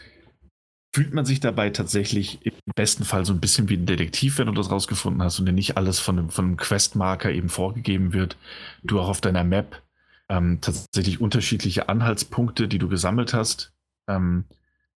[0.94, 4.46] fühlt man sich dabei tatsächlich im besten Fall so ein bisschen wie ein Detektiv, wenn
[4.46, 8.12] du das rausgefunden hast und dir nicht alles von einem, von einem Questmarker eben vorgegeben
[8.12, 8.38] wird.
[8.82, 9.82] Du auch auf deiner Map
[10.28, 13.72] ähm, tatsächlich unterschiedliche Anhaltspunkte, die du gesammelt hast,
[14.08, 14.44] ähm,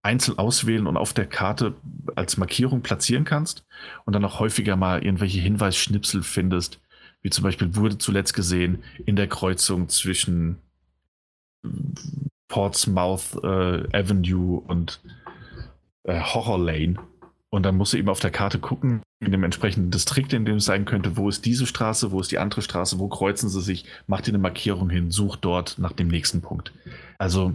[0.03, 1.75] einzeln auswählen und auf der Karte
[2.17, 3.65] als Markierung platzieren kannst
[4.07, 6.81] und dann auch häufiger mal irgendwelche Hinweisschnipsel findest,
[7.23, 10.59] wie zum Beispiel wurde zuletzt gesehen in der Kreuzung zwischen
[12.49, 15.01] Portsmouth äh, Avenue und
[16.05, 16.97] äh, Horror Lane.
[17.51, 20.57] Und dann musst du eben auf der Karte gucken, in dem entsprechenden Distrikt, in dem
[20.57, 23.61] es sein könnte, wo ist diese Straße, wo ist die andere Straße, wo kreuzen sie
[23.61, 26.73] sich, mach dir eine Markierung hin, such dort nach dem nächsten Punkt.
[27.19, 27.53] Also.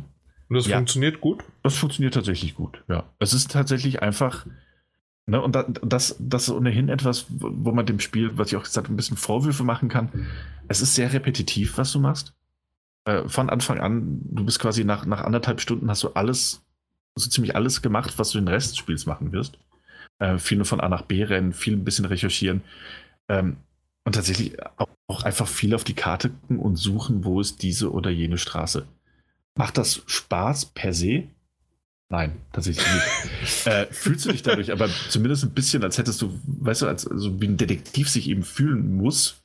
[0.48, 1.44] Und das ja, funktioniert gut?
[1.64, 3.10] Das funktioniert tatsächlich gut, ja.
[3.20, 4.46] Es ist tatsächlich einfach.
[5.28, 8.86] Ne, und das, das ist ohnehin etwas, wo man dem Spiel, was ich auch gesagt
[8.86, 10.28] habe, ein bisschen Vorwürfe machen kann.
[10.68, 12.34] Es ist sehr repetitiv, was du machst.
[13.06, 16.62] Äh, von Anfang an, du bist quasi nach, nach anderthalb Stunden hast du alles
[17.16, 19.58] so ziemlich alles gemacht, was du den Rest des Spiels machen wirst.
[20.20, 22.62] Äh, viel nur von A nach B rennen, viel ein bisschen recherchieren.
[23.28, 23.58] Ähm,
[24.04, 27.92] und tatsächlich auch, auch, einfach viel auf die Karte gucken und suchen, wo ist diese
[27.92, 28.86] oder jene Straße.
[29.56, 31.24] Macht das Spaß per se?
[32.10, 33.68] Nein, tatsächlich nicht.
[33.68, 37.08] äh, fühlst du dich dadurch aber zumindest ein bisschen, als hättest du, weißt du, als
[37.08, 39.42] also wie ein Detektiv sich eben fühlen muss,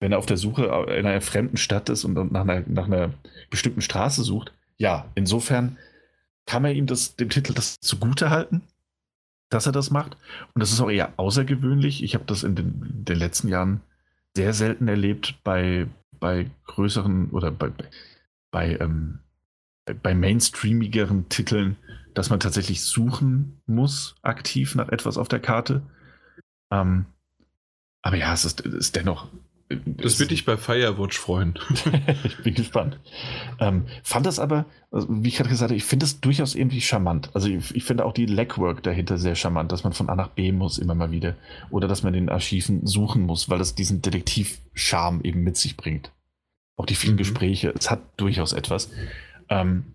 [0.00, 3.14] wenn er auf der Suche in einer fremden Stadt ist und nach einer, nach einer
[3.50, 4.52] bestimmten Straße sucht.
[4.76, 5.78] Ja, insofern
[6.44, 8.62] kann man ihm das, dem Titel das zugute halten,
[9.48, 10.16] dass er das macht.
[10.54, 12.02] Und das ist auch eher außergewöhnlich.
[12.02, 13.80] Ich habe das in den, den, letzten Jahren
[14.36, 15.86] sehr selten erlebt bei,
[16.18, 17.70] bei größeren oder bei,
[18.50, 19.20] bei, ähm,
[20.02, 21.76] bei mainstreamigeren Titeln,
[22.14, 25.82] dass man tatsächlich suchen muss, aktiv nach etwas auf der Karte.
[26.70, 27.06] Ähm,
[28.02, 29.28] aber ja, es ist, ist dennoch
[29.86, 31.54] das wird dich bei Firewatch freuen.
[32.24, 32.98] ich bin gespannt.
[33.58, 36.80] Ähm, fand das aber, also wie ich gerade gesagt habe, ich finde das durchaus irgendwie
[36.80, 37.30] charmant.
[37.34, 40.28] Also ich, ich, finde auch die Legwork dahinter sehr charmant, dass man von A nach
[40.28, 41.36] B muss immer mal wieder.
[41.70, 45.76] Oder dass man in den Archiven suchen muss, weil das diesen Detektiv-Charme eben mit sich
[45.76, 46.12] bringt.
[46.76, 47.18] Auch die vielen mhm.
[47.18, 48.90] Gespräche, es hat durchaus etwas.
[49.48, 49.94] Ähm,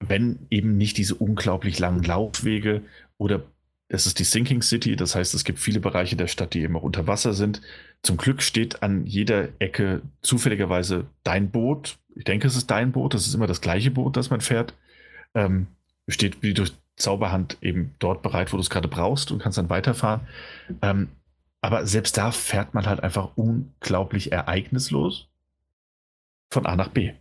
[0.00, 2.82] wenn eben nicht diese unglaublich langen Laufwege
[3.18, 3.42] oder
[3.88, 6.76] es ist die Sinking City, das heißt, es gibt viele Bereiche der Stadt, die eben
[6.76, 7.62] auch unter Wasser sind.
[8.02, 11.98] Zum Glück steht an jeder Ecke zufälligerweise dein Boot.
[12.14, 14.74] Ich denke, es ist dein Boot, das ist immer das gleiche Boot, das man fährt.
[15.34, 15.68] Ähm,
[16.08, 19.70] steht wie durch Zauberhand eben dort bereit, wo du es gerade brauchst und kannst dann
[19.70, 20.22] weiterfahren.
[20.82, 21.08] Ähm,
[21.60, 25.28] aber selbst da fährt man halt einfach unglaublich ereignislos
[26.50, 27.12] von A nach B.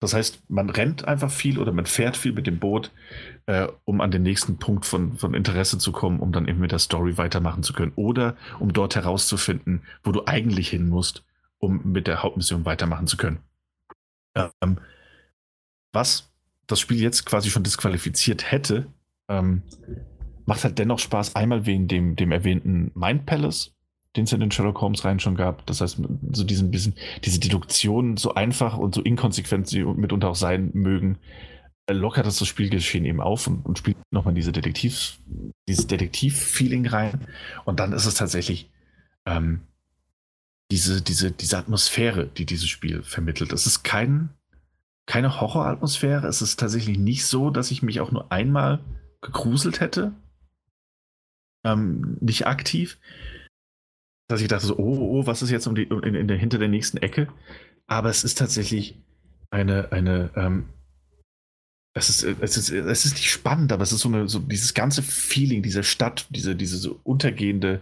[0.00, 2.92] Das heißt, man rennt einfach viel oder man fährt viel mit dem Boot,
[3.46, 6.72] äh, um an den nächsten Punkt von, von Interesse zu kommen, um dann eben mit
[6.72, 7.92] der Story weitermachen zu können.
[7.96, 11.24] Oder um dort herauszufinden, wo du eigentlich hin musst,
[11.58, 13.40] um mit der Hauptmission weitermachen zu können.
[14.34, 14.78] Ähm,
[15.92, 16.30] was
[16.66, 18.86] das Spiel jetzt quasi schon disqualifiziert hätte,
[19.28, 19.62] ähm,
[20.46, 23.74] macht halt dennoch Spaß, einmal wegen dem, dem erwähnten Mind Palace,
[24.18, 25.64] den es in den Sherlock Holmes rein schon gab.
[25.66, 26.00] Das heißt,
[26.32, 31.18] so diesen bisschen, diese Deduktionen, so einfach und so inkonsequent sie mitunter auch sein mögen,
[31.86, 35.18] äh, lockert das das Spielgeschehen eben auf und, und spielt nochmal diese Detektiv,
[35.68, 37.26] dieses Detektiv-Feeling rein.
[37.64, 38.70] Und dann ist es tatsächlich
[39.24, 39.60] ähm,
[40.70, 43.52] diese, diese, diese Atmosphäre, die dieses Spiel vermittelt.
[43.52, 44.30] Es ist kein,
[45.06, 46.26] keine Horroratmosphäre.
[46.26, 48.80] Es ist tatsächlich nicht so, dass ich mich auch nur einmal
[49.20, 50.12] gegruselt hätte.
[51.64, 52.98] Ähm, nicht aktiv
[54.28, 56.58] dass ich dachte so, oh, oh, was ist jetzt um die, in, in der, hinter
[56.58, 57.28] der nächsten Ecke?
[57.86, 58.98] Aber es ist tatsächlich
[59.50, 60.68] eine, eine, ähm,
[61.94, 64.74] es ist, es ist, es ist nicht spannend, aber es ist so, eine, so dieses
[64.74, 67.80] ganze Feeling dieser Stadt, diese, diese so untergehende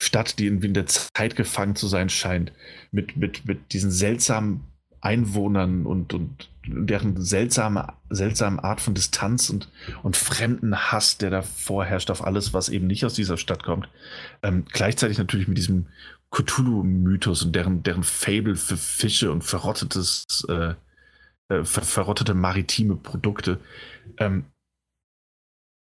[0.00, 2.52] Stadt, die in der Zeit gefangen zu sein scheint,
[2.92, 4.64] mit, mit, mit diesen seltsamen
[5.00, 9.70] Einwohnern und, und deren seltsame, seltsame Art von Distanz und,
[10.02, 13.88] und fremden Hass, der da vorherrscht auf alles, was eben nicht aus dieser Stadt kommt.
[14.42, 15.86] Ähm, gleichzeitig natürlich mit diesem
[16.30, 20.74] Cthulhu-Mythos und deren, deren Fable für Fische und verrottetes, äh,
[21.48, 23.60] äh, ver verrottete maritime Produkte.
[24.18, 24.44] Ähm,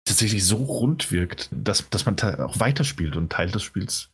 [0.06, 4.10] tatsächlich so rund wirkt, dass, dass man auch weiterspielt und Teil des Spiels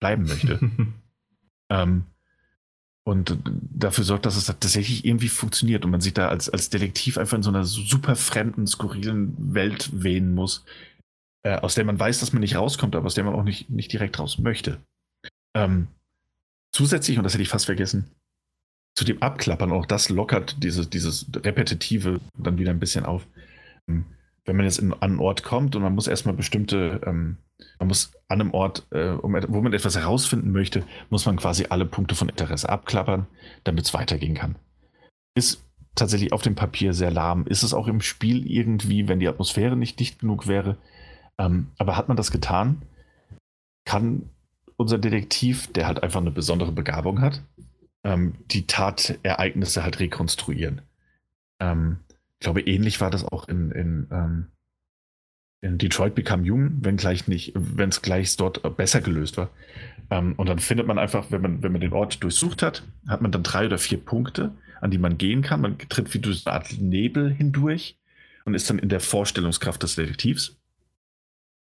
[0.00, 0.58] bleiben möchte.
[1.70, 2.04] ähm,
[3.04, 7.18] und dafür sorgt, dass es tatsächlich irgendwie funktioniert und man sich da als, als Detektiv
[7.18, 10.64] einfach in so einer super fremden, skurrilen Welt wehen muss,
[11.44, 13.70] äh, aus der man weiß, dass man nicht rauskommt, aber aus der man auch nicht,
[13.70, 14.80] nicht direkt raus möchte.
[15.56, 15.88] Ähm,
[16.72, 18.08] zusätzlich, und das hätte ich fast vergessen,
[18.94, 23.26] zu dem Abklappern, auch das lockert dieses, dieses Repetitive dann wieder ein bisschen auf.
[23.88, 24.04] Ähm,
[24.44, 27.36] wenn man jetzt in, an einen Ort kommt und man muss erstmal bestimmte, ähm,
[27.78, 31.66] man muss an einem Ort, äh, um, wo man etwas herausfinden möchte, muss man quasi
[31.68, 33.26] alle Punkte von Interesse abklappern,
[33.64, 34.56] damit es weitergehen kann.
[35.34, 35.64] Ist
[35.94, 37.46] tatsächlich auf dem Papier sehr lahm.
[37.46, 40.76] Ist es auch im Spiel irgendwie, wenn die Atmosphäre nicht dicht genug wäre.
[41.38, 42.82] Ähm, aber hat man das getan,
[43.84, 44.28] kann
[44.76, 47.42] unser Detektiv, der halt einfach eine besondere Begabung hat,
[48.04, 50.82] ähm, die Tatereignisse halt rekonstruieren.
[51.60, 51.98] Ähm,
[52.42, 54.46] ich glaube, ähnlich war das auch in, in, ähm,
[55.60, 59.48] in Detroit Become Human, wenn gleich nicht, wenn es gleich dort besser gelöst war.
[60.10, 63.22] Ähm, und dann findet man einfach, wenn man, wenn man den Ort durchsucht hat, hat
[63.22, 65.60] man dann drei oder vier Punkte, an die man gehen kann.
[65.60, 67.96] Man tritt wie durch eine Art Nebel hindurch
[68.44, 70.56] und ist dann in der Vorstellungskraft des Detektivs,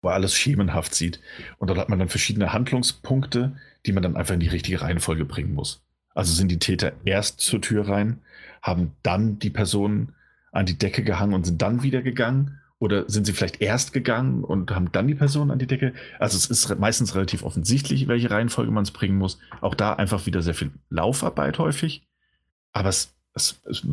[0.00, 1.20] wo er alles schemenhaft sieht.
[1.58, 5.26] Und dort hat man dann verschiedene Handlungspunkte, die man dann einfach in die richtige Reihenfolge
[5.26, 5.84] bringen muss.
[6.14, 8.22] Also sind die Täter erst zur Tür rein,
[8.62, 10.14] haben dann die Person
[10.52, 12.58] an die Decke gehangen und sind dann wieder gegangen?
[12.78, 15.92] Oder sind sie vielleicht erst gegangen und haben dann die Person an die Decke?
[16.18, 19.38] Also es ist meistens relativ offensichtlich, welche Reihenfolge man es bringen muss.
[19.60, 22.02] Auch da einfach wieder sehr viel Laufarbeit häufig.
[22.72, 23.86] Aber es, es, es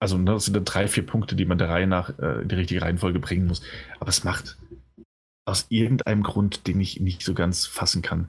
[0.00, 2.48] also ne, das sind dann drei, vier Punkte, die man der Reihe nach äh, in
[2.48, 3.62] die richtige Reihenfolge bringen muss.
[4.00, 4.56] Aber es macht
[5.44, 8.28] aus irgendeinem Grund, den ich nicht so ganz fassen kann,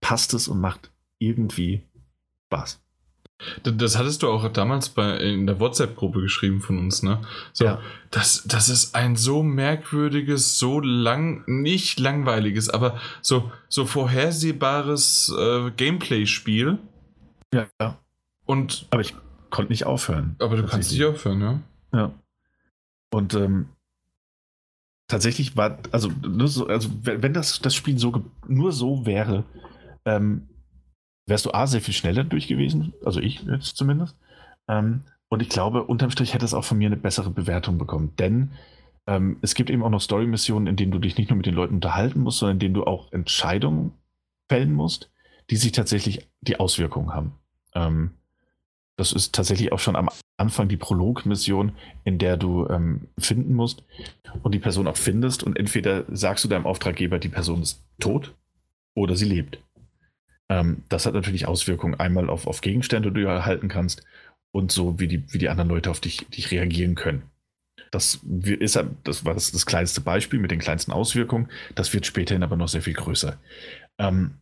[0.00, 1.82] passt es und macht irgendwie
[2.46, 2.80] Spaß.
[3.62, 7.20] Das hattest du auch damals bei, in der WhatsApp-Gruppe geschrieben von uns, ne?
[7.52, 7.80] So, ja.
[8.10, 15.70] das, das ist ein so merkwürdiges, so lang, nicht langweiliges, aber so, so vorhersehbares äh,
[15.70, 16.78] Gameplay-Spiel.
[17.52, 17.98] Ja, ja.
[18.46, 18.86] Und.
[18.90, 19.14] Aber ich
[19.50, 20.36] konnte nicht aufhören.
[20.38, 21.60] Aber du kannst nicht aufhören, ja.
[21.92, 22.12] Ja.
[23.10, 23.66] Und ähm,
[25.08, 26.10] tatsächlich war, also,
[26.46, 29.44] so, also wenn das, das Spiel so nur so wäre,
[30.06, 30.48] ähm,
[31.26, 34.16] wärst du A, sehr viel schneller durch gewesen, also ich jetzt zumindest.
[34.68, 38.14] Ähm, und ich glaube, unterm Strich hätte es auch von mir eine bessere Bewertung bekommen.
[38.18, 38.52] Denn
[39.06, 41.54] ähm, es gibt eben auch noch Story-Missionen, in denen du dich nicht nur mit den
[41.54, 43.92] Leuten unterhalten musst, sondern in denen du auch Entscheidungen
[44.48, 45.10] fällen musst,
[45.50, 47.32] die sich tatsächlich die Auswirkungen haben.
[47.74, 48.10] Ähm,
[48.96, 51.72] das ist tatsächlich auch schon am Anfang die Prolog-Mission,
[52.04, 53.84] in der du ähm, finden musst
[54.42, 55.42] und die Person auch findest.
[55.42, 58.34] Und entweder sagst du deinem Auftraggeber, die Person ist tot
[58.94, 59.58] oder sie lebt.
[60.48, 64.02] Ähm, das hat natürlich Auswirkungen einmal auf, auf Gegenstände, die du erhalten kannst
[64.52, 67.22] und so, wie die, wie die anderen Leute auf dich, dich reagieren können.
[67.90, 71.48] Das, ist, das war das, das kleinste Beispiel mit den kleinsten Auswirkungen.
[71.74, 73.38] Das wird späterhin aber noch sehr viel größer.
[73.98, 74.38] Ähm,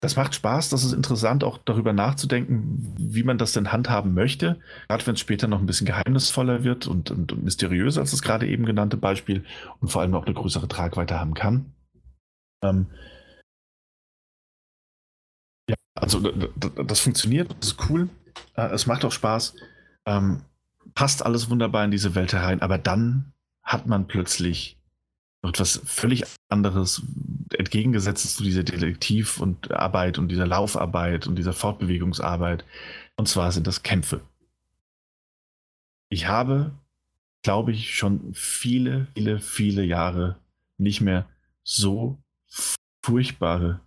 [0.00, 4.58] das macht Spaß, das ist interessant, auch darüber nachzudenken, wie man das denn handhaben möchte.
[4.88, 8.22] Gerade wenn es später noch ein bisschen geheimnisvoller wird und, und, und mysteriöser als das
[8.22, 9.44] gerade eben genannte Beispiel
[9.80, 11.74] und vor allem auch eine größere Tragweite haben kann.
[12.62, 12.86] Ähm,
[15.70, 18.08] ja, also das funktioniert, das ist cool.
[18.54, 19.54] Äh, es macht auch Spaß.
[20.06, 20.42] Ähm,
[20.94, 23.32] passt alles wunderbar in diese Welt herein, aber dann
[23.62, 24.78] hat man plötzlich
[25.42, 27.02] etwas völlig anderes,
[27.56, 32.64] entgegengesetztes zu dieser Detektiv- und Arbeit und dieser Laufarbeit und dieser Fortbewegungsarbeit.
[33.16, 34.20] Und zwar sind das Kämpfe.
[36.10, 36.72] Ich habe,
[37.42, 40.36] glaube ich, schon viele, viele, viele Jahre
[40.76, 41.26] nicht mehr
[41.62, 42.18] so
[43.02, 43.80] furchtbare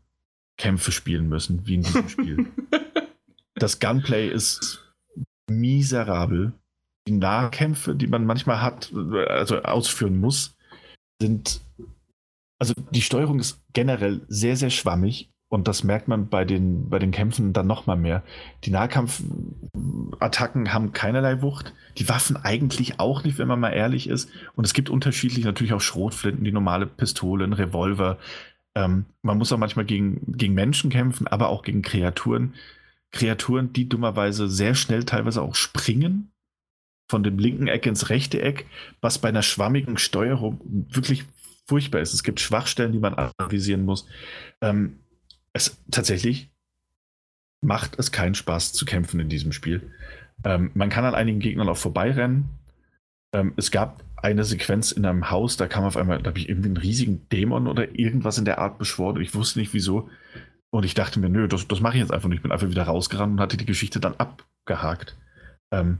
[0.57, 2.47] Kämpfe spielen müssen, wie in diesem Spiel.
[3.55, 4.93] das Gunplay ist
[5.49, 6.53] miserabel.
[7.07, 8.93] Die Nahkämpfe, die man manchmal hat,
[9.27, 10.55] also ausführen muss,
[11.21, 11.61] sind.
[12.59, 16.97] Also die Steuerung ist generell sehr, sehr schwammig und das merkt man bei den, bei
[16.97, 18.23] den Kämpfen dann nochmal mehr.
[18.63, 21.75] Die Nahkampfattacken haben keinerlei Wucht.
[21.99, 24.31] Die Waffen eigentlich auch nicht, wenn man mal ehrlich ist.
[24.55, 28.17] Und es gibt unterschiedlich natürlich auch Schrotflinten, die normale Pistole, ein Revolver,
[28.75, 32.55] ähm, man muss auch manchmal gegen, gegen Menschen kämpfen, aber auch gegen Kreaturen.
[33.11, 36.31] Kreaturen, die dummerweise sehr schnell teilweise auch springen
[37.09, 38.65] von dem linken Eck ins rechte Eck,
[39.01, 41.25] was bei einer schwammigen Steuerung wirklich
[41.67, 42.13] furchtbar ist.
[42.13, 44.07] Es gibt Schwachstellen, die man analysieren muss.
[44.61, 44.99] Ähm,
[45.53, 46.49] es tatsächlich
[47.61, 49.91] macht es keinen Spaß zu kämpfen in diesem Spiel.
[50.43, 52.49] Ähm, man kann an einigen Gegnern auch vorbeirennen.
[53.33, 56.47] Ähm, es gab eine Sequenz in einem Haus, da kam auf einmal, da habe ich
[56.47, 60.09] irgendwie einen riesigen Dämon oder irgendwas in der Art beschworen und ich wusste nicht wieso.
[60.71, 62.37] Und ich dachte mir, nö, das, das mache ich jetzt einfach nicht.
[62.37, 65.17] Ich bin einfach wieder rausgerannt und hatte die Geschichte dann abgehakt.
[65.71, 65.99] Ähm,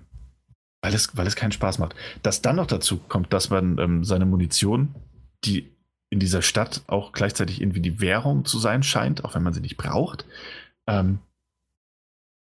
[0.81, 1.95] weil, es, weil es keinen Spaß macht.
[2.23, 4.95] Dass dann noch dazu kommt, dass man ähm, seine Munition,
[5.43, 5.75] die
[6.09, 9.61] in dieser Stadt auch gleichzeitig irgendwie die Währung zu sein scheint, auch wenn man sie
[9.61, 10.25] nicht braucht,
[10.87, 11.19] ähm,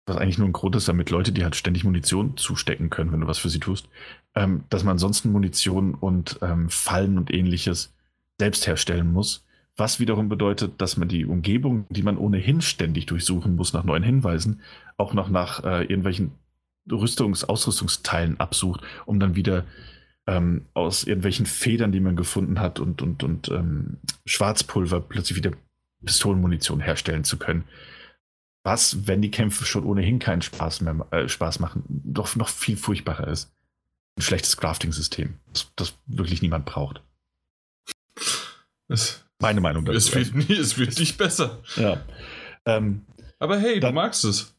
[0.09, 3.21] was eigentlich nur ein Grund ist, damit Leute, die halt ständig Munition zustecken können, wenn
[3.21, 3.87] du was für sie tust,
[4.35, 7.93] ähm, dass man ansonsten Munition und ähm, Fallen und ähnliches
[8.39, 9.45] selbst herstellen muss,
[9.77, 14.03] was wiederum bedeutet, dass man die Umgebung, die man ohnehin ständig durchsuchen muss nach neuen
[14.03, 14.61] Hinweisen,
[14.97, 16.31] auch noch nach äh, irgendwelchen
[16.89, 19.65] Rüstungs-, Ausrüstungsteilen absucht, um dann wieder
[20.27, 25.51] ähm, aus irgendwelchen Federn, die man gefunden hat und, und, und ähm, Schwarzpulver plötzlich wieder
[26.03, 27.63] Pistolenmunition herstellen zu können.
[28.69, 32.77] Was, wenn die Kämpfe schon ohnehin keinen Spaß mehr äh, Spaß machen, doch noch viel
[32.77, 33.51] furchtbarer ist.
[34.15, 37.01] Ein schlechtes Crafting-System, das, das, wirklich niemand braucht.
[38.87, 39.97] Es, Meine Meinung dazu.
[39.97, 41.63] Es wird, nie, es wird nicht besser.
[41.77, 42.05] Ja.
[42.65, 43.07] Ähm,
[43.39, 44.53] Aber hey, dann, du magst es.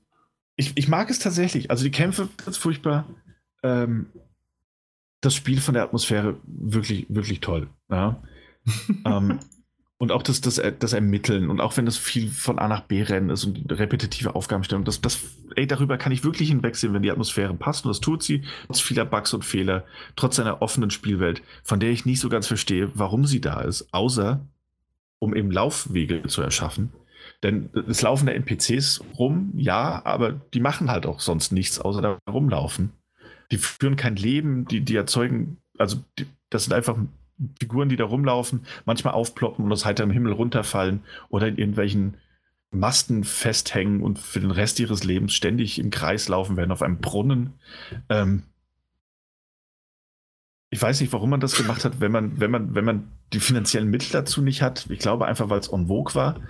[0.57, 1.71] Ich, ich mag es tatsächlich.
[1.71, 3.07] Also die Kämpfe sind furchtbar.
[3.63, 4.07] Ähm,
[5.21, 7.71] das Spiel von der Atmosphäre wirklich, wirklich toll.
[7.89, 8.21] Ja.
[9.05, 9.39] ähm,
[10.01, 13.03] und auch das, das, das Ermitteln und auch wenn das viel von A nach B
[13.03, 15.21] rennen ist und repetitive Aufgabenstellung, das, das,
[15.57, 18.81] ey, darüber kann ich wirklich hinwegsehen, wenn die Atmosphäre passt und das tut sie, trotz
[18.81, 19.85] vieler Bugs und Fehler,
[20.17, 23.93] trotz einer offenen Spielwelt, von der ich nicht so ganz verstehe, warum sie da ist,
[23.93, 24.41] außer
[25.19, 26.95] um eben Laufwege zu erschaffen.
[27.43, 32.01] Denn es laufen da NPCs rum, ja, aber die machen halt auch sonst nichts, außer
[32.01, 32.95] da rumlaufen.
[33.53, 36.97] Die führen kein Leben, die, die erzeugen, also die, das sind einfach
[37.59, 42.17] Figuren, die da rumlaufen, manchmal aufploppen und aus heiterem Himmel runterfallen oder in irgendwelchen
[42.71, 46.99] Masten festhängen und für den Rest ihres Lebens ständig im Kreis laufen werden auf einem
[46.99, 47.55] Brunnen.
[48.09, 48.45] Ähm
[50.73, 53.41] ich weiß nicht, warum man das gemacht hat, wenn man, wenn man, wenn man die
[53.41, 54.87] finanziellen Mittel dazu nicht hat.
[54.89, 56.41] Ich glaube einfach, weil es en vogue war.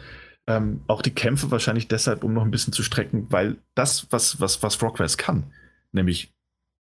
[0.47, 4.41] Ähm, auch die Kämpfe wahrscheinlich deshalb, um noch ein bisschen zu strecken, weil das, was,
[4.41, 5.53] was, was Frogwares kann,
[5.93, 6.35] nämlich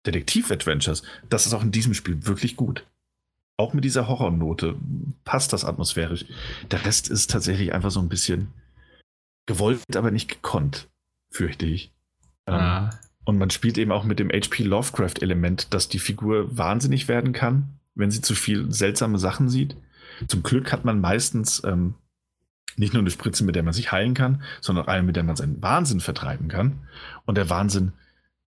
[0.07, 2.85] Detektiv-Adventures, das ist auch in diesem Spiel wirklich gut
[3.59, 4.75] auch mit dieser Horrornote
[5.25, 6.25] passt das atmosphärisch.
[6.71, 8.53] Der Rest ist tatsächlich einfach so ein bisschen
[9.45, 10.87] gewollt, aber nicht gekonnt,
[11.29, 11.91] fürchte ich.
[12.47, 12.89] Ähm, ah.
[13.25, 17.79] und man spielt eben auch mit dem HP Lovecraft-Element, dass die Figur wahnsinnig werden kann,
[17.95, 19.75] wenn sie zu viel seltsame Sachen sieht.
[20.27, 21.95] Zum Glück hat man meistens ähm,
[22.77, 25.23] nicht nur eine Spritze, mit der man sich heilen kann, sondern auch eine, mit der
[25.23, 26.79] man seinen Wahnsinn vertreiben kann.
[27.25, 27.91] Und der Wahnsinn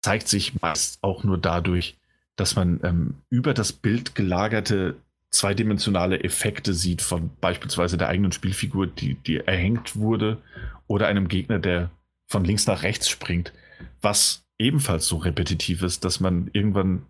[0.01, 1.95] zeigt sich meist auch nur dadurch,
[2.35, 4.95] dass man ähm, über das Bild gelagerte
[5.31, 10.41] zweidimensionale Effekte sieht von beispielsweise der eigenen Spielfigur, die, die erhängt wurde,
[10.88, 11.91] oder einem Gegner, der
[12.27, 13.53] von links nach rechts springt,
[14.01, 17.03] was ebenfalls so repetitiv ist, dass man irgendwann,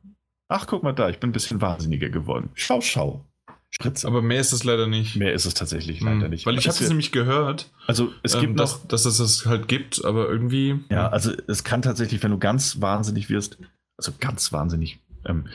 [0.48, 2.50] ach guck mal da, ich bin ein bisschen wahnsinniger geworden.
[2.56, 3.24] Schau, schau.
[3.70, 4.08] Spritze.
[4.08, 5.18] Aber mehr ist es leider nicht.
[5.18, 6.46] Mehr ist es tatsächlich hm, leider nicht.
[6.46, 7.72] Weil ich habe es nämlich gehört.
[7.88, 10.80] Also es ähm, gibt dass, noch, dass es das halt gibt, aber irgendwie.
[10.90, 13.58] Ja, also es kann tatsächlich, wenn du ganz wahnsinnig wirst,
[13.98, 15.48] also ganz wahnsinnig ähm,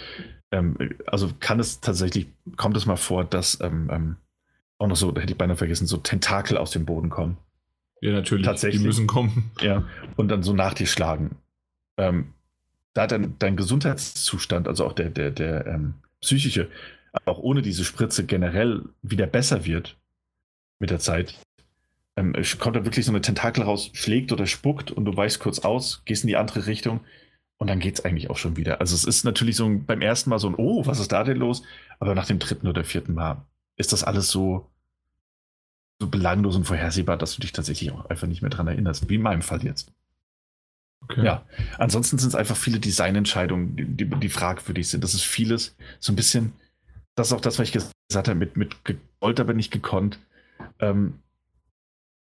[0.52, 0.76] ähm,
[1.06, 4.16] also kann es tatsächlich, kommt es mal vor, dass ähm, ähm,
[4.78, 7.36] auch noch so, hätte ich beinahe vergessen, so Tentakel aus dem Boden kommen.
[8.00, 8.46] Ja, natürlich.
[8.46, 8.80] Tatsächlich.
[8.80, 9.50] Die müssen kommen.
[9.60, 9.84] Ja,
[10.16, 11.36] und dann so nach dir schlagen.
[11.98, 12.32] Ähm,
[12.94, 16.68] da dein, dein Gesundheitszustand, also auch der, der, der ähm, psychische,
[17.24, 19.96] auch ohne diese Spritze generell wieder besser wird
[20.78, 21.38] mit der Zeit,
[22.16, 25.60] ähm, kommt da wirklich so eine Tentakel raus, schlägt oder spuckt und du weichst kurz
[25.60, 27.00] aus, gehst in die andere Richtung
[27.60, 28.80] und dann geht es eigentlich auch schon wieder.
[28.80, 31.24] Also es ist natürlich so ein, beim ersten Mal so ein, oh, was ist da
[31.24, 31.62] denn los?
[31.98, 33.44] Aber nach dem dritten oder vierten Mal
[33.76, 34.70] ist das alles so,
[36.00, 39.10] so belanglos und vorhersehbar, dass du dich tatsächlich auch einfach nicht mehr dran erinnerst.
[39.10, 39.92] Wie in meinem Fall jetzt.
[41.02, 41.22] Okay.
[41.22, 41.44] Ja,
[41.76, 45.04] ansonsten sind es einfach viele Designentscheidungen, die, die, fragwürdig sind.
[45.04, 46.54] Das ist vieles, so ein bisschen,
[47.14, 50.18] das ist auch das, was ich gesagt habe, mit, mit gewollt, aber nicht gekonnt.
[50.78, 51.18] Ähm,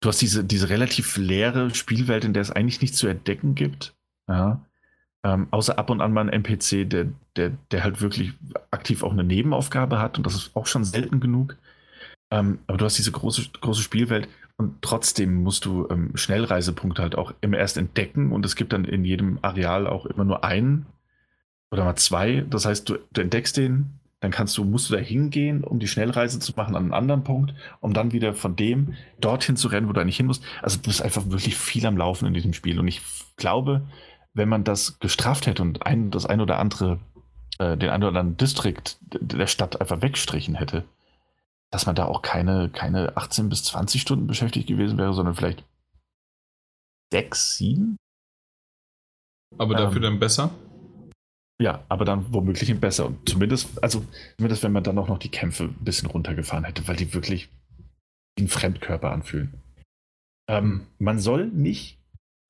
[0.00, 3.94] du hast diese, diese relativ leere Spielwelt, in der es eigentlich nichts zu entdecken gibt.
[4.28, 4.65] Ja.
[5.23, 8.33] Ähm, außer ab und an mal ein NPC, der, der, der halt wirklich
[8.71, 11.57] aktiv auch eine Nebenaufgabe hat und das ist auch schon selten genug.
[12.31, 17.17] Ähm, aber du hast diese große, große Spielwelt und trotzdem musst du ähm, Schnellreisepunkte halt
[17.17, 20.87] auch immer erst entdecken und es gibt dann in jedem Areal auch immer nur einen
[21.71, 22.45] oder mal zwei.
[22.49, 25.89] Das heißt, du, du entdeckst den, dann kannst du, musst du da hingehen, um die
[25.89, 29.89] Schnellreise zu machen an einen anderen Punkt, um dann wieder von dem dorthin zu rennen,
[29.89, 30.45] wo du eigentlich hin musst.
[30.63, 33.01] Also du bist einfach wirklich viel am Laufen in diesem Spiel und ich
[33.37, 33.87] glaube,
[34.34, 37.00] wenn man das gestraft hätte und ein, das ein oder andere,
[37.59, 40.84] äh, den ein oder anderen Distrikt der Stadt einfach wegstrichen hätte,
[41.70, 45.65] dass man da auch keine, keine 18 bis 20 Stunden beschäftigt gewesen wäre, sondern vielleicht
[47.12, 47.97] 6, 7?
[49.59, 50.50] Aber dafür ähm, dann besser?
[51.60, 53.07] Ja, aber dann womöglich besser.
[53.07, 54.05] Und zumindest, also
[54.39, 57.50] zumindest wenn man dann auch noch die Kämpfe ein bisschen runtergefahren hätte, weil die wirklich
[58.36, 59.60] wie ein Fremdkörper anfühlen.
[60.49, 62.00] Ähm, man soll nicht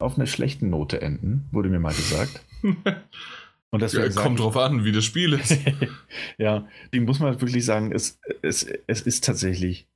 [0.01, 2.45] auf einer schlechten Note enden, wurde mir mal gesagt.
[3.71, 5.57] Und das ja, kommt drauf an, wie das Spiel ist.
[6.39, 9.87] ja, dem muss man wirklich sagen, es, es, es ist tatsächlich.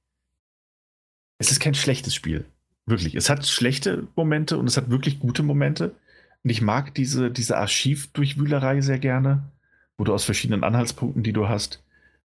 [1.39, 2.44] Es ist kein schlechtes Spiel.
[2.86, 3.16] Wirklich.
[3.16, 5.97] Es hat schlechte Momente und es hat wirklich gute Momente.
[6.44, 9.42] Und ich mag diese, diese Archivdurchwühlerei sehr gerne,
[9.99, 11.83] wo du aus verschiedenen Anhaltspunkten, die du hast,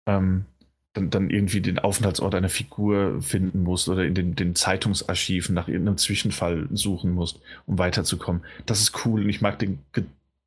[0.06, 0.46] ähm,
[0.94, 5.68] dann, dann irgendwie den Aufenthaltsort einer Figur finden musst oder in den, den Zeitungsarchiven nach
[5.68, 8.42] irgendeinem Zwischenfall suchen musst, um weiterzukommen.
[8.64, 10.04] Das ist cool und ich mag den Ge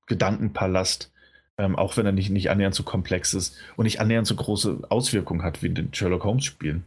[0.10, 1.12] Gedankenpalast,
[1.58, 4.84] ähm, auch wenn er nicht, nicht annähernd so komplex ist und nicht annähernd so große
[4.88, 6.86] Auswirkungen hat wie in den Sherlock Holmes-Spielen,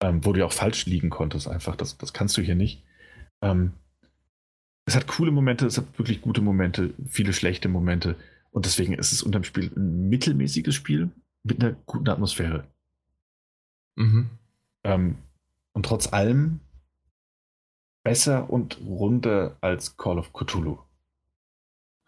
[0.00, 1.74] ähm, wo du ja auch falsch liegen konntest einfach.
[1.74, 2.84] Das, das kannst du hier nicht.
[3.42, 3.72] Ähm,
[4.86, 8.14] es hat coole Momente, es hat wirklich gute Momente, viele schlechte Momente.
[8.52, 11.10] Und deswegen ist es unterm Spiel ein mittelmäßiges Spiel
[11.48, 12.64] mit einer guten Atmosphäre.
[13.96, 14.30] Mhm.
[14.84, 15.16] Ähm,
[15.72, 16.60] und trotz allem
[18.04, 20.78] besser und runder als Call of Cthulhu.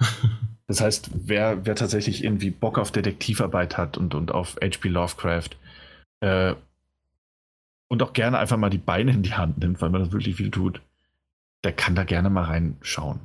[0.66, 4.88] das heißt, wer, wer tatsächlich irgendwie Bock auf Detektivarbeit hat und, und auf H.P.
[4.88, 5.50] Lovecraft
[6.20, 6.54] äh,
[7.88, 10.36] und auch gerne einfach mal die Beine in die Hand nimmt, weil man das wirklich
[10.36, 10.80] viel tut,
[11.64, 13.20] der kann da gerne mal reinschauen.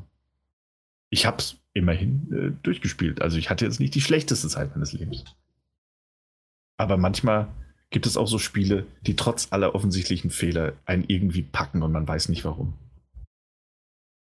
[1.10, 3.22] Ich habe es immerhin äh, durchgespielt.
[3.22, 5.24] Also ich hatte jetzt nicht die schlechteste Zeit meines Lebens.
[6.78, 7.54] Aber manchmal
[7.90, 12.08] gibt es auch so Spiele, die trotz aller offensichtlichen Fehler einen irgendwie packen und man
[12.08, 12.74] weiß nicht warum.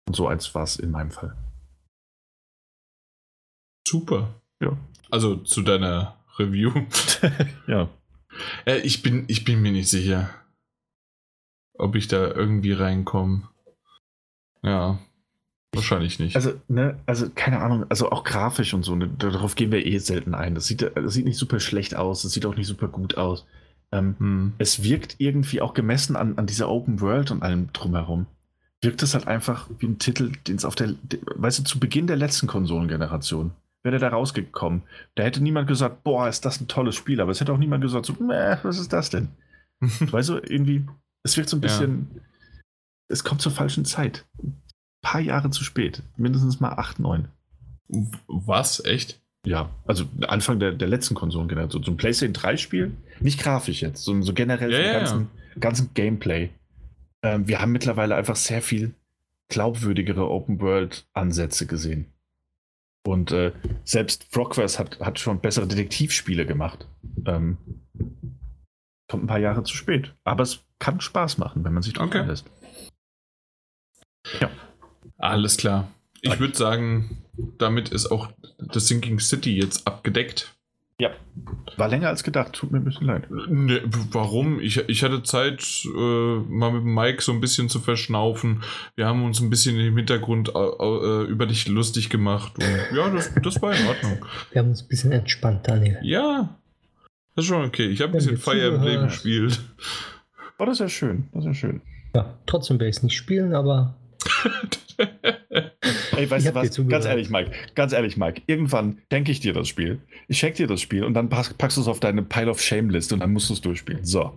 [0.07, 1.37] Und so eins war es in meinem Fall.
[3.87, 4.41] Super.
[4.61, 4.77] Ja.
[5.11, 6.71] Also zu deiner Review.
[7.67, 7.89] ja.
[8.65, 10.33] Äh, ich, bin, ich bin mir nicht sicher,
[11.77, 13.49] ob ich da irgendwie reinkomme.
[14.63, 14.99] Ja.
[15.73, 16.35] Wahrscheinlich nicht.
[16.35, 19.99] Also, ne, also keine Ahnung, also auch grafisch und so, ne, darauf gehen wir eh
[19.99, 20.55] selten ein.
[20.55, 23.45] Das sieht, das sieht nicht super schlecht aus, das sieht auch nicht super gut aus.
[23.91, 24.53] Ähm, hm.
[24.57, 28.25] Es wirkt irgendwie auch gemessen an, an dieser Open World und allem drumherum.
[28.81, 30.95] Wirkt es halt einfach wie ein Titel, den es auf der,
[31.35, 33.51] weißt du, zu Beginn der letzten Konsolengeneration
[33.83, 34.83] wäre der da rausgekommen.
[35.15, 37.81] Da hätte niemand gesagt, boah, ist das ein tolles Spiel, aber es hätte auch niemand
[37.81, 39.29] gesagt, so, was ist das denn?
[39.79, 40.85] weißt du, irgendwie,
[41.23, 42.21] es wirkt so ein bisschen, ja.
[43.07, 44.25] es kommt zur falschen Zeit
[45.01, 46.03] paar Jahre zu spät.
[46.17, 47.27] Mindestens mal 8, 9.
[48.27, 48.83] Was?
[48.83, 49.19] Echt?
[49.45, 51.83] Ja, also Anfang der, der letzten Konsolengeneration.
[51.83, 55.59] So ein PlayStation 3-Spiel, nicht grafisch jetzt, sondern so generell ja, ja, ganzen, ja.
[55.59, 56.49] ganzen Gameplay.
[57.21, 58.93] Ähm, wir haben mittlerweile einfach sehr viel
[59.47, 62.05] glaubwürdigere Open-World-Ansätze gesehen.
[63.05, 63.53] Und äh,
[63.83, 66.87] selbst Frogverse hat, hat schon bessere Detektivspiele gemacht.
[67.25, 67.57] Ähm,
[69.07, 70.13] kommt ein paar Jahre zu spät.
[70.23, 72.25] Aber es kann Spaß machen, wenn man sich drauf okay.
[72.25, 72.45] lässt.
[74.39, 74.49] Ja.
[75.19, 75.89] Alles klar.
[76.21, 77.17] Ich würde sagen,
[77.57, 80.53] damit ist auch das Sinking City jetzt abgedeckt.
[80.99, 81.11] Ja.
[81.77, 83.23] War länger als gedacht, tut mir ein bisschen leid.
[83.29, 83.81] Ne,
[84.11, 84.59] warum?
[84.59, 88.63] Ich, ich hatte Zeit, äh, mal mit Mike so ein bisschen zu verschnaufen.
[88.95, 92.53] Wir haben uns ein bisschen im Hintergrund äh, äh, über dich lustig gemacht.
[92.57, 92.65] Und
[92.97, 94.25] ja, das, das war in Ordnung.
[94.51, 95.99] Wir haben uns ein bisschen entspannt, Daniel.
[96.03, 96.57] Ja,
[97.35, 97.87] das ist schon okay.
[97.87, 99.61] Ich habe ein bisschen Fire Emblem gespielt.
[100.57, 101.29] Oh, das ist ja schön.
[101.31, 101.81] Das ist ja schön.
[102.13, 103.95] Ja, trotzdem werde ich es nicht spielen, aber
[106.15, 106.87] Ey, weißt du was?
[106.87, 110.67] Ganz ehrlich, Mike, ganz ehrlich, Mike, irgendwann denke ich dir das Spiel, ich check dir
[110.67, 113.21] das Spiel und dann packst, packst du es auf deine Pile of Shame Liste und
[113.21, 114.03] dann musst du es durchspielen.
[114.03, 114.33] So.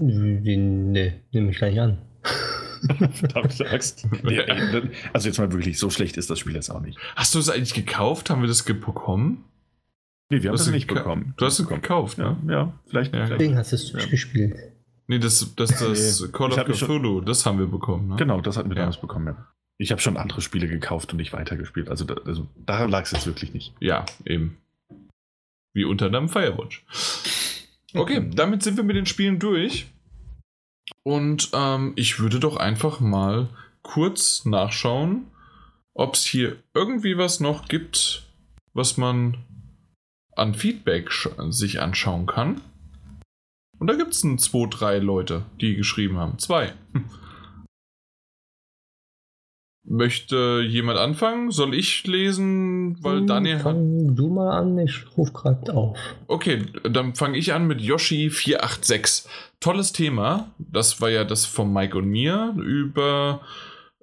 [0.00, 1.98] Nee, nehme ich gleich an.
[3.12, 4.06] Verdammt, Axt.
[4.22, 6.98] Nee, ey, also jetzt mal wirklich, so schlecht ist das Spiel jetzt auch nicht.
[7.16, 8.30] Hast du es eigentlich gekauft?
[8.30, 9.44] Haben wir das bekommen?
[10.30, 11.34] Nee, wir haben es nicht bekommen.
[11.36, 12.36] Du hast es gekauft, ne?
[12.46, 13.14] Ja, ja vielleicht.
[13.14, 13.26] Ja.
[13.26, 14.54] Deswegen hast du es durchgespielt.
[15.06, 18.08] Nee, das, das, das nee, Call of Cthulhu, das haben wir bekommen.
[18.08, 18.16] Ne?
[18.16, 18.82] Genau, das hatten wir ja.
[18.82, 19.46] damals bekommen, ja.
[19.76, 21.88] Ich habe schon andere Spiele gekauft und nicht weitergespielt.
[21.88, 23.74] Also, da, also daran lag es jetzt wirklich nicht.
[23.80, 24.56] Ja, eben.
[25.74, 26.84] Wie unter einem Firewatch.
[27.92, 29.86] Okay, damit sind wir mit den Spielen durch.
[31.02, 33.48] Und ähm, ich würde doch einfach mal
[33.82, 35.26] kurz nachschauen,
[35.94, 38.26] ob es hier irgendwie was noch gibt,
[38.72, 39.38] was man
[40.36, 41.10] an Feedback
[41.50, 42.60] sich anschauen kann.
[43.78, 46.38] Und da gibt es zwei, drei Leute, die geschrieben haben.
[46.38, 46.72] Zwei.
[49.86, 51.50] Möchte jemand anfangen?
[51.50, 52.96] Soll ich lesen?
[53.02, 55.98] Weil hm, Daniel Fang du mal an, ich ruf gerade auf.
[56.26, 59.26] Okay, dann fange ich an mit Yoshi486.
[59.60, 60.50] Tolles Thema.
[60.58, 63.42] Das war ja das von Mike und mir über.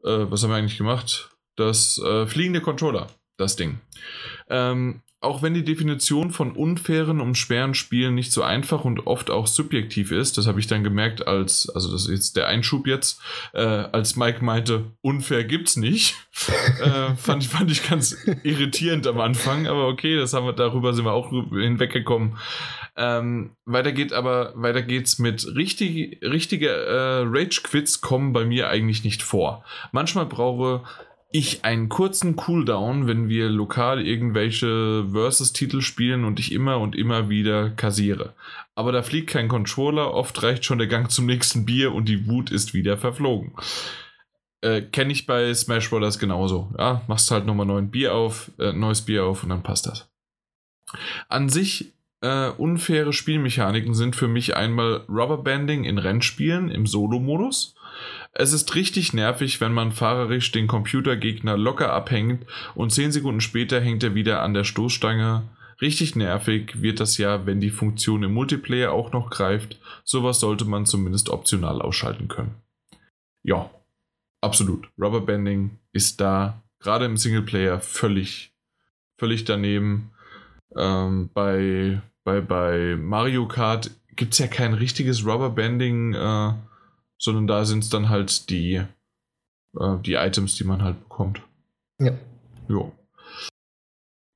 [0.04, 1.32] Äh, was haben wir eigentlich gemacht?
[1.56, 3.08] Das äh, fliegende Controller.
[3.38, 3.80] Das Ding.
[4.50, 9.30] Ähm, auch wenn die Definition von unfairen und schweren Spielen nicht so einfach und oft
[9.30, 12.88] auch subjektiv ist, das habe ich dann gemerkt, als, also das ist jetzt der Einschub
[12.88, 13.22] jetzt,
[13.54, 16.16] äh, als Mike meinte, unfair gibt's nicht,
[16.84, 20.94] äh, fand, ich, fand ich ganz irritierend am Anfang, aber okay, das haben wir, darüber
[20.94, 22.38] sind wir auch hinweggekommen.
[22.98, 29.04] Ähm, weiter geht aber, weiter geht's mit richtig, richtige äh, Rage-Quits kommen bei mir eigentlich
[29.04, 29.64] nicht vor.
[29.92, 30.82] Manchmal brauche
[31.32, 37.30] ich einen kurzen Cooldown, wenn wir lokal irgendwelche Versus-Titel spielen und ich immer und immer
[37.30, 38.34] wieder kassiere.
[38.76, 42.28] Aber da fliegt kein Controller, oft reicht schon der Gang zum nächsten Bier und die
[42.28, 43.54] Wut ist wieder verflogen.
[44.62, 46.20] Äh, Kenne ich bei Smash Bros.
[46.20, 46.74] genauso.
[46.78, 50.10] Ja, machst halt nochmal neuen Bier auf, äh, neues Bier auf und dann passt das.
[51.30, 57.76] An sich äh, unfaire Spielmechaniken sind für mich einmal Rubberbanding in Rennspielen im Solo-Modus.
[58.34, 62.46] Es ist richtig nervig, wenn man fahrerisch den Computergegner locker abhängt
[62.76, 65.44] und 10 Sekunden später hängt er wieder an der Stoßstange.
[65.82, 69.80] Richtig nervig wird das ja, wenn die Funktion im Multiplayer auch noch greift.
[70.04, 72.56] Sowas sollte man zumindest optional ausschalten können.
[73.44, 73.70] Ja,
[74.42, 74.90] absolut.
[75.00, 78.54] Rubberbanding ist da, gerade im Singleplayer, völlig,
[79.18, 80.12] völlig daneben.
[80.78, 86.14] Ähm, bei, bei, bei Mario Kart gibt es ja kein richtiges Rubberbanding.
[86.14, 86.54] Äh,
[87.22, 88.82] sondern da sind es dann halt die,
[89.80, 91.42] äh, die Items, die man halt bekommt.
[92.00, 92.14] Ja.
[92.68, 92.92] Jo.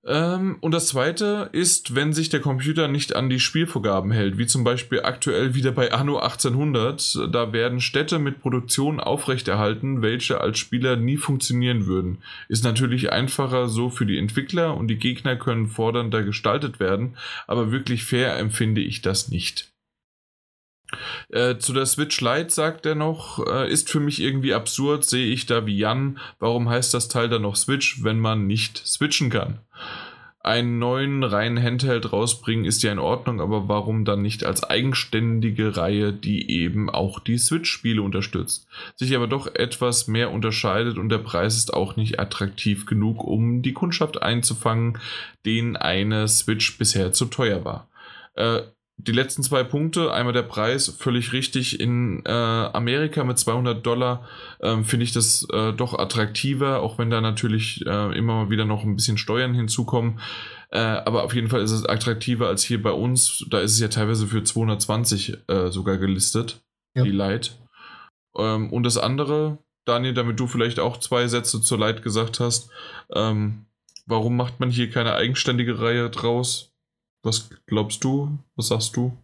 [0.07, 4.45] Ähm, und das zweite ist, wenn sich der Computer nicht an die Spielvorgaben hält, wie
[4.45, 10.59] zum Beispiel aktuell wieder bei Anno 1800, da werden Städte mit Produktion aufrechterhalten, welche als
[10.59, 12.19] Spieler nie funktionieren würden.
[12.49, 17.71] Ist natürlich einfacher so für die Entwickler und die Gegner können fordernder gestaltet werden, aber
[17.71, 19.74] wirklich fair empfinde ich das nicht.
[21.29, 25.27] Äh, zu der Switch Lite sagt er noch, äh, ist für mich irgendwie absurd, sehe
[25.27, 26.19] ich da wie Jan.
[26.39, 29.59] Warum heißt das Teil dann noch Switch, wenn man nicht switchen kann?
[30.45, 35.75] Einen neuen reinen Handheld rausbringen ist ja in Ordnung, aber warum dann nicht als eigenständige
[35.75, 38.67] Reihe, die eben auch die Switch-Spiele unterstützt?
[38.95, 43.63] Sich aber doch etwas mehr unterscheidet und der Preis ist auch nicht attraktiv genug, um
[43.63, 44.99] die Kundschaft einzufangen,
[45.47, 47.89] denen eine Switch bisher zu teuer war.
[48.35, 48.61] Äh,
[48.97, 51.79] die letzten zwei Punkte, einmal der Preis, völlig richtig.
[51.79, 54.25] In äh, Amerika mit 200 Dollar
[54.61, 58.83] ähm, finde ich das äh, doch attraktiver, auch wenn da natürlich äh, immer wieder noch
[58.83, 60.19] ein bisschen Steuern hinzukommen.
[60.71, 63.45] Äh, aber auf jeden Fall ist es attraktiver als hier bei uns.
[63.49, 66.63] Da ist es ja teilweise für 220 äh, sogar gelistet,
[66.95, 67.03] ja.
[67.03, 67.59] die Light.
[68.37, 72.69] Ähm, und das andere, Daniel, damit du vielleicht auch zwei Sätze zur Light gesagt hast,
[73.13, 73.65] ähm,
[74.05, 76.74] warum macht man hier keine eigenständige Reihe draus?
[77.25, 78.37] Was glaubst du?
[78.55, 79.17] Was sagst du?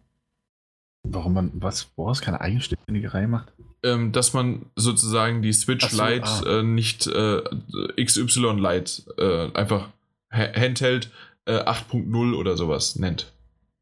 [1.04, 3.52] Warum man was, woraus keine eigenständige Reihe macht?
[3.84, 6.60] Ähm, dass man sozusagen die Switch so, Lite ah.
[6.60, 7.42] äh, nicht äh,
[7.96, 9.88] XY Lite äh, einfach
[10.30, 11.10] Handheld
[11.46, 13.32] 8.0 äh, oder sowas nennt.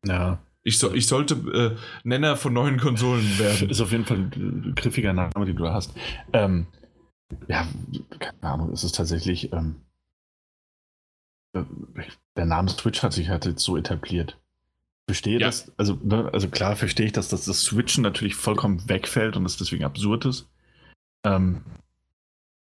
[0.07, 0.39] Ja.
[0.63, 3.71] Ich, so, ich sollte äh, Nenner von neuen Konsolen werden.
[3.71, 5.93] Ist auf jeden Fall ein griffiger Name, den du da hast.
[6.33, 6.67] Ähm,
[7.49, 7.67] ja,
[8.19, 9.53] keine Ahnung, ist es tatsächlich.
[9.53, 9.90] Ähm, äh,
[11.53, 14.39] der Name Switch hat sich halt jetzt so etabliert.
[15.07, 15.47] Verstehe ja.
[15.47, 19.45] das, also, ne, also klar verstehe ich, dass das, das Switchen natürlich vollkommen wegfällt und
[19.45, 20.49] es deswegen absurd ist.
[21.25, 21.63] Ähm,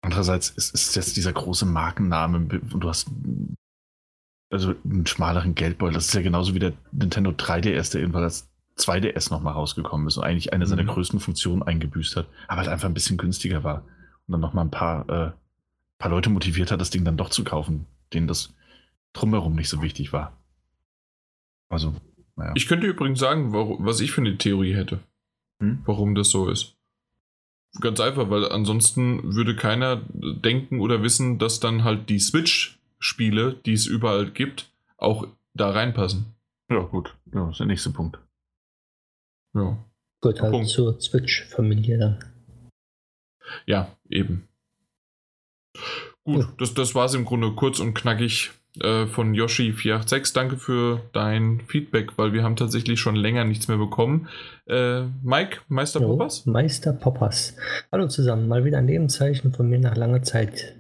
[0.02, 3.10] andererseits ist, ist jetzt dieser große Markenname und du hast
[4.52, 5.96] also einen schmaleren Geldbeutel.
[5.96, 8.48] Das ist ja genauso wie der Nintendo 3DS, der irgendwann als
[8.78, 10.70] 2DS nochmal rausgekommen ist und eigentlich eine mhm.
[10.70, 13.84] seiner größten Funktionen eingebüßt hat, aber halt einfach ein bisschen günstiger war
[14.28, 15.32] und dann nochmal ein paar, äh,
[15.98, 18.54] paar Leute motiviert hat, das Ding dann doch zu kaufen, denen das
[19.16, 20.38] drumherum nicht so wichtig war.
[21.70, 21.96] Also,
[22.36, 22.52] naja.
[22.56, 25.00] Ich könnte übrigens sagen, was ich für eine Theorie hätte.
[25.60, 25.82] Hm?
[25.86, 26.76] Warum das so ist.
[27.82, 33.74] Ganz einfach, weil ansonsten würde keiner denken oder wissen, dass dann halt die Switch-Spiele, die
[33.74, 36.36] es überall gibt, auch da reinpassen.
[36.70, 37.16] Ja, gut.
[37.34, 38.18] Ja, das ist der nächste Punkt.
[39.54, 39.78] Ja.
[40.22, 40.70] Gut, halt Punkt.
[40.70, 42.26] zur Switch-Familie dann.
[43.66, 44.48] Ja, eben.
[46.24, 46.54] Gut, ja.
[46.58, 50.34] das, das war es im Grunde kurz und knackig äh, von Yoshi486.
[50.34, 54.28] Danke für dein Feedback, weil wir haben tatsächlich schon länger nichts mehr bekommen.
[54.68, 56.46] Äh, Mike, Meister jo, Poppers?
[56.46, 57.56] Meister Poppers.
[57.92, 60.76] Hallo zusammen, mal wieder ein Lebenszeichen von mir nach langer Zeit.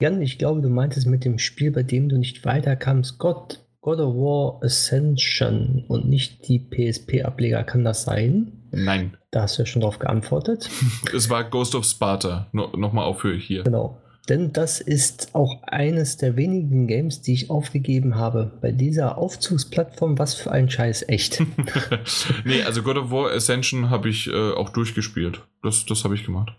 [0.00, 3.98] Jan, ich glaube, du meintest mit dem Spiel, bei dem du nicht weiterkamst, God, God
[4.00, 7.64] of War Ascension und nicht die PSP-Ableger.
[7.64, 8.52] Kann das sein?
[8.72, 9.16] Nein.
[9.30, 10.68] Da hast du ja schon drauf geantwortet.
[11.14, 12.48] es war Ghost of Sparta.
[12.52, 13.62] No, Nochmal auf hier.
[13.62, 13.98] Genau.
[14.28, 18.58] Denn das ist auch eines der wenigen Games, die ich aufgegeben habe.
[18.60, 21.42] Bei dieser Aufzugsplattform, was für ein Scheiß, echt.
[22.44, 25.42] nee, also God of War Ascension habe ich äh, auch durchgespielt.
[25.62, 26.52] Das, das habe ich gemacht.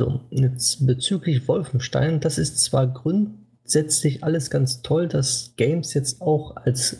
[0.00, 6.56] So, jetzt bezüglich Wolfenstein, das ist zwar grundsätzlich alles ganz toll, dass Games jetzt auch
[6.56, 6.98] als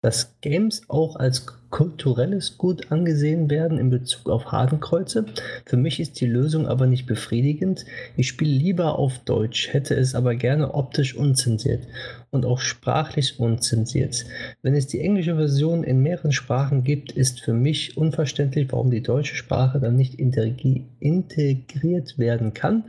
[0.00, 5.26] dass Games auch als kulturelles Gut angesehen werden in Bezug auf Hakenkreuze.
[5.66, 7.84] Für mich ist die Lösung aber nicht befriedigend.
[8.16, 11.86] Ich spiele lieber auf Deutsch, hätte es aber gerne optisch unzensiert
[12.30, 14.26] und auch sprachlich unzensiert.
[14.62, 19.02] Wenn es die englische Version in mehreren Sprachen gibt, ist für mich unverständlich, warum die
[19.02, 22.84] deutsche Sprache dann nicht integriert werden kann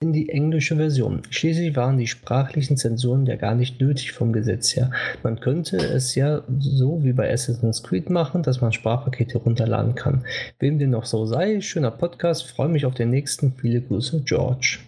[0.00, 1.22] in die englische Version.
[1.28, 4.90] Schließlich waren die sprachlichen Zensuren ja gar nicht nötig vom Gesetz her.
[5.22, 10.24] Man könnte es ja so wie bei Assassin's Creed machen, dass man Sprachpakete runterladen kann.
[10.58, 13.54] Wem dem noch so sei, schöner Podcast, freue mich auf den nächsten.
[13.54, 14.78] Viele Grüße, George.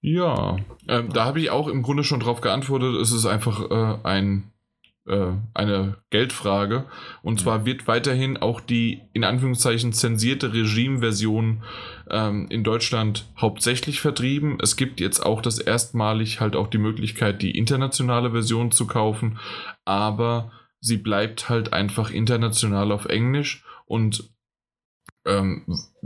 [0.00, 0.56] Ja,
[0.86, 2.96] äh, da habe ich auch im Grunde schon drauf geantwortet.
[2.96, 4.50] Es ist einfach äh, ein
[5.06, 6.86] äh, eine Geldfrage.
[7.22, 11.62] Und zwar wird weiterhin auch die in Anführungszeichen zensierte Regime-Version
[12.10, 14.58] ähm, in Deutschland hauptsächlich vertrieben.
[14.62, 19.38] Es gibt jetzt auch das erstmalig halt auch die Möglichkeit, die internationale Version zu kaufen,
[19.84, 20.52] aber
[20.84, 24.28] sie bleibt halt einfach international auf Englisch und
[25.24, 25.64] ähm,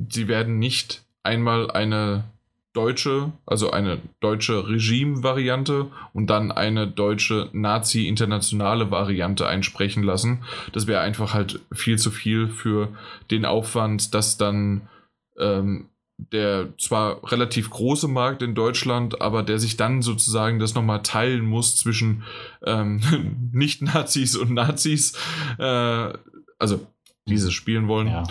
[0.09, 2.31] sie werden nicht einmal eine
[2.75, 10.45] deutsche, also eine deutsche Regime-Variante und dann eine deutsche Nazi-internationale Variante einsprechen lassen.
[10.73, 12.97] Das wäre einfach halt viel zu viel für
[13.33, 14.89] den Aufwand, dass dann
[15.41, 21.03] ähm, der zwar relativ große Markt in Deutschland, aber der sich dann sozusagen das nochmal
[21.03, 22.25] teilen muss zwischen
[22.67, 23.01] ähm,
[23.53, 25.15] Nicht-Nazis und Nazis,
[25.59, 26.13] äh,
[26.59, 26.87] also
[27.27, 28.09] diese spielen wollen.
[28.09, 28.25] Ja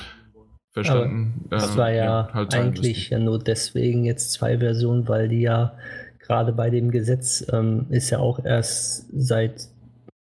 [0.78, 1.46] verstanden.
[1.50, 5.42] Aber das war ja, ja halt eigentlich ja nur deswegen jetzt zwei Versionen, weil die
[5.42, 5.74] ja
[6.20, 9.70] gerade bei dem Gesetz ähm, ist ja auch erst seit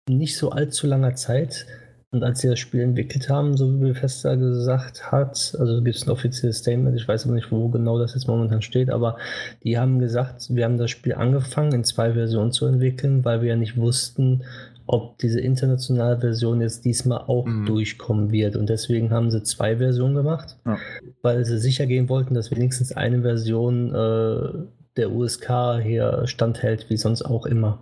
[0.10, 1.66] nicht so allzu langer Zeit
[2.12, 6.08] und als sie das Spiel entwickelt haben, so wie Bethesda gesagt hat, also gibt es
[6.08, 9.18] ein offizielles Statement, ich weiß aber nicht, wo genau das jetzt momentan steht, aber
[9.64, 13.50] die haben gesagt, wir haben das Spiel angefangen in zwei Versionen zu entwickeln, weil wir
[13.50, 14.44] ja nicht wussten,
[14.86, 17.66] ob diese internationale Version jetzt diesmal auch mhm.
[17.66, 18.56] durchkommen wird.
[18.56, 20.78] Und deswegen haben sie zwei Versionen gemacht, ja.
[21.22, 26.96] weil sie sicher gehen wollten, dass wenigstens eine Version äh, der USK hier standhält, wie
[26.96, 27.80] sonst auch immer.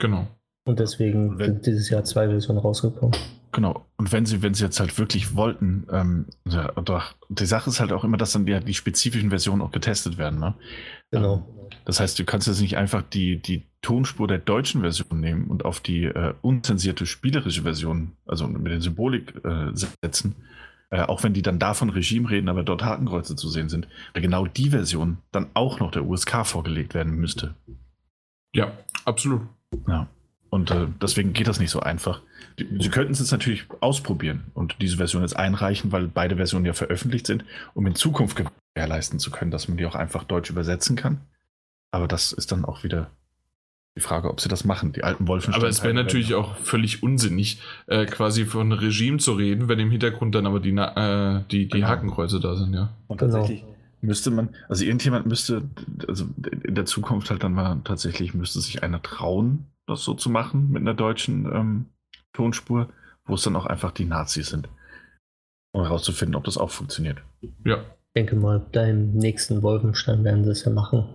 [0.00, 0.26] Genau.
[0.64, 3.16] Und deswegen sind dieses Jahr zwei Versionen rausgekommen.
[3.52, 3.86] Genau.
[3.98, 7.80] Und wenn sie, wenn sie jetzt halt wirklich wollten, ähm, ja, doch, die Sache ist
[7.80, 10.40] halt auch immer, dass dann ja die spezifischen Versionen auch getestet werden.
[10.40, 10.54] Ne?
[11.10, 11.34] Genau.
[11.34, 15.48] Ähm, das heißt, du kannst jetzt nicht einfach die, die Tonspur der deutschen Version nehmen
[15.48, 20.36] und auf die äh, unzensierte spielerische Version, also mit der Symbolik äh, setzen,
[20.90, 24.22] äh, auch wenn die dann davon Regime reden, aber dort Hakenkreuze zu sehen sind, weil
[24.22, 27.54] genau die Version dann auch noch der USK vorgelegt werden müsste.
[28.54, 28.72] Ja,
[29.04, 29.42] absolut.
[29.86, 30.08] Ja.
[30.48, 32.20] Und äh, deswegen geht das nicht so einfach.
[32.56, 36.72] Sie könnten es jetzt natürlich ausprobieren und diese Version jetzt einreichen, weil beide Versionen ja
[36.72, 38.40] veröffentlicht sind, um in Zukunft
[38.74, 41.20] gewährleisten zu können, dass man die auch einfach deutsch übersetzen kann.
[41.90, 43.10] Aber das ist dann auch wieder
[43.96, 45.60] die Frage, ob sie das machen, die alten Wolfenstein.
[45.60, 49.90] Aber es wäre natürlich auch völlig unsinnig, äh, quasi von Regime zu reden, wenn im
[49.90, 51.88] Hintergrund dann aber die, äh, die, die genau.
[51.88, 52.90] Hakenkreuze da sind, ja.
[53.08, 53.76] Und tatsächlich genau.
[54.00, 55.62] müsste man, also irgendjemand müsste,
[56.08, 56.26] also
[56.64, 60.70] in der Zukunft halt dann mal tatsächlich müsste sich einer trauen, das so zu machen
[60.70, 61.86] mit einer deutschen ähm,
[62.32, 62.88] Tonspur,
[63.24, 64.68] wo es dann auch einfach die Nazis sind.
[65.74, 67.22] Um herauszufinden, ob das auch funktioniert.
[67.64, 67.78] Ja.
[68.14, 71.08] Ich denke mal, beim nächsten Wolfenstein werden sie es ja machen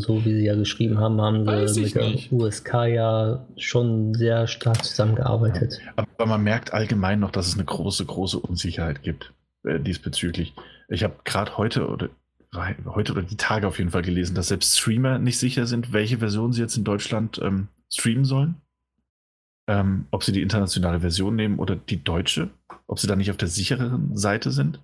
[0.00, 2.32] so wie sie ja geschrieben haben, haben sie mit der nicht.
[2.32, 5.80] USK ja schon sehr stark zusammengearbeitet.
[5.96, 9.32] Aber man merkt allgemein noch, dass es eine große, große Unsicherheit gibt
[9.64, 10.54] äh, diesbezüglich.
[10.88, 12.08] Ich habe gerade heute oder
[12.86, 16.18] heute oder die Tage auf jeden Fall gelesen, dass selbst Streamer nicht sicher sind, welche
[16.18, 18.60] Version sie jetzt in Deutschland ähm, streamen sollen.
[19.66, 22.50] Ähm, ob sie die internationale Version nehmen oder die deutsche,
[22.86, 24.80] ob sie da nicht auf der sichereren Seite sind.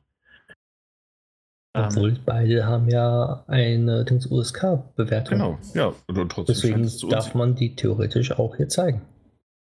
[1.72, 5.38] Obwohl ähm, beide haben ja eine USK-Bewertung.
[5.38, 5.92] Genau, ja.
[6.08, 9.02] Und trotzdem Deswegen darf man die theoretisch auch hier zeigen.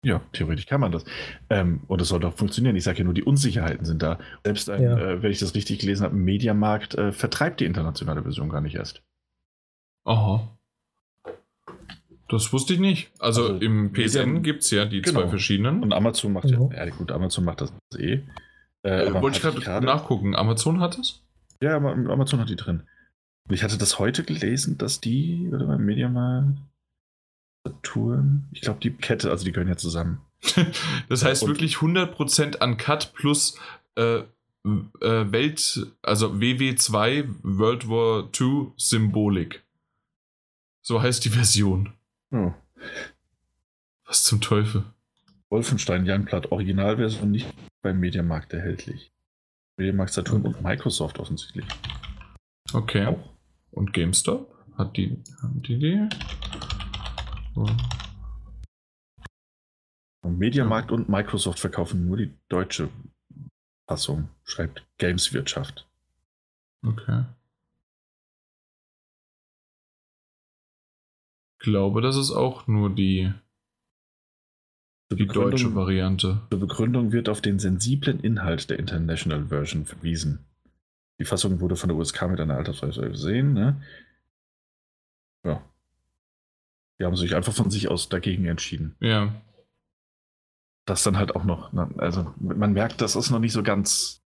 [0.06, 1.06] Ja, theoretisch kann man das.
[1.50, 2.76] Ähm, und es soll doch funktionieren.
[2.76, 4.20] Ich sage ja nur, die Unsicherheiten sind da.
[4.44, 4.98] Selbst, ein, ja.
[4.98, 8.62] äh, wenn ich das richtig gelesen habe, ein Mediamarkt äh, vertreibt die internationale Version gar
[8.62, 9.02] nicht erst.
[10.06, 10.57] Aha.
[12.30, 13.10] Das wusste ich nicht.
[13.20, 15.22] Also, also im PSN gibt es ja die genau.
[15.22, 15.82] zwei verschiedenen.
[15.82, 18.20] Und Amazon macht ja, ja, gut, Amazon macht das eh.
[18.84, 20.36] Äh, äh wollte ich gerade nachgucken.
[20.36, 21.22] Amazon hat es?
[21.62, 22.84] Ja, Amazon hat die drin.
[23.50, 26.60] Ich hatte das heute gelesen, dass die, oder beim Mediamarkt,
[27.66, 30.22] Saturn, ich glaube die Kette, also die gehören ja zusammen.
[31.10, 33.58] das heißt Und, wirklich 100% an Cut plus
[33.96, 34.24] äh, äh,
[35.32, 39.64] Welt, also WW2 World War II Symbolik.
[40.82, 41.94] So heißt die Version.
[42.32, 42.54] Oh.
[44.06, 44.86] Was zum Teufel?
[45.50, 49.14] Wolfenstein Youngblood Originalversion nicht beim Mediamarkt erhältlich.
[49.78, 51.66] Mediamarkt Saturn und Microsoft offensichtlich.
[52.74, 53.06] Okay.
[53.06, 53.30] Auch.
[53.72, 54.54] Und GameStop?
[54.78, 56.10] Hat die, haben die die?
[60.22, 62.90] Und Mediamarkt und Microsoft verkaufen nur die deutsche
[63.88, 65.88] Fassung, schreibt Gameswirtschaft.
[66.86, 67.24] Okay.
[71.68, 73.34] Glaube, das ist auch nur die
[75.12, 76.42] die deutsche Variante.
[76.50, 80.46] Zur Begründung wird auf den sensiblen Inhalt der International Version verwiesen.
[81.20, 83.54] Die Fassung wurde von der USK mit einer Altersweise versehen.
[83.54, 83.82] Ne?
[85.44, 85.62] Ja.
[87.00, 88.96] Die haben sich einfach von sich aus dagegen entschieden.
[89.00, 89.34] Ja.
[90.86, 94.24] Das dann halt auch noch, also man merkt, das ist noch nicht so ganz.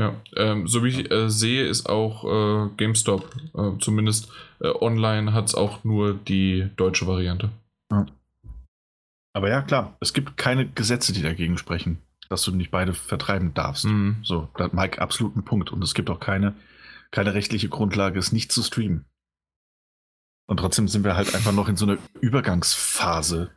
[0.00, 5.34] Ja, ähm, so wie ich äh, sehe, ist auch äh, GameStop, äh, zumindest äh, online
[5.34, 7.50] hat es auch nur die deutsche Variante.
[7.92, 8.06] Ja.
[9.34, 11.98] Aber ja, klar, es gibt keine Gesetze, die dagegen sprechen,
[12.30, 13.84] dass du nicht beide vertreiben darfst.
[13.84, 14.20] Mhm.
[14.22, 15.70] So, da hat Mike absolut einen Punkt.
[15.70, 16.54] Und es gibt auch keine,
[17.10, 19.04] keine rechtliche Grundlage, es nicht zu streamen.
[20.46, 23.50] Und trotzdem sind wir halt einfach noch in so einer Übergangsphase.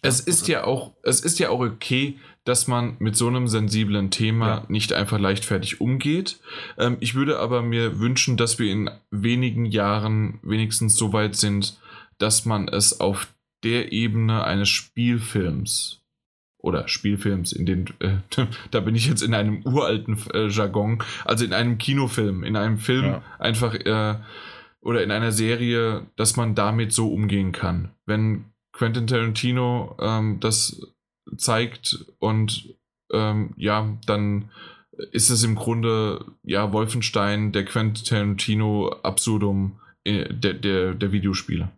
[0.00, 4.10] Es ist ja auch, es ist ja auch okay, dass man mit so einem sensiblen
[4.10, 4.64] Thema Ja.
[4.68, 6.40] nicht einfach leichtfertig umgeht.
[6.78, 11.78] Ähm, ich würde aber mir wünschen, dass wir in wenigen Jahren wenigstens so weit sind,
[12.18, 15.98] dass man es auf der Ebene eines Spielfilms
[16.62, 18.16] oder Spielfilms, in den, äh,
[18.70, 22.78] da bin ich jetzt in einem uralten äh, Jargon, also in einem Kinofilm, in einem
[22.78, 23.22] Film Ja.
[23.38, 24.16] einfach äh,
[24.82, 27.90] oder in einer Serie, dass man damit so umgehen kann.
[28.06, 30.80] Wenn Quentin Tarantino ähm, das
[31.36, 32.74] zeigt und
[33.12, 34.50] ähm, ja, dann
[35.12, 41.70] ist es im Grunde ja Wolfenstein, der Quentin Tarantino Absurdum äh, der, der, der Videospiele.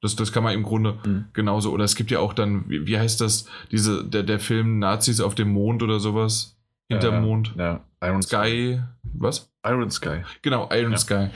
[0.00, 1.24] Das, das kann man im Grunde Mhm.
[1.32, 1.72] genauso.
[1.72, 5.20] Oder es gibt ja auch dann, wie, wie heißt das, diese, der, der Film Nazis
[5.20, 6.56] auf dem Mond oder sowas?
[6.88, 7.54] Hinterm Ja, Mond.
[7.58, 9.50] Ja, Iron Sky, was?
[9.66, 10.22] Iron Sky.
[10.42, 10.98] Genau, Iron Ja.
[10.98, 11.28] Sky.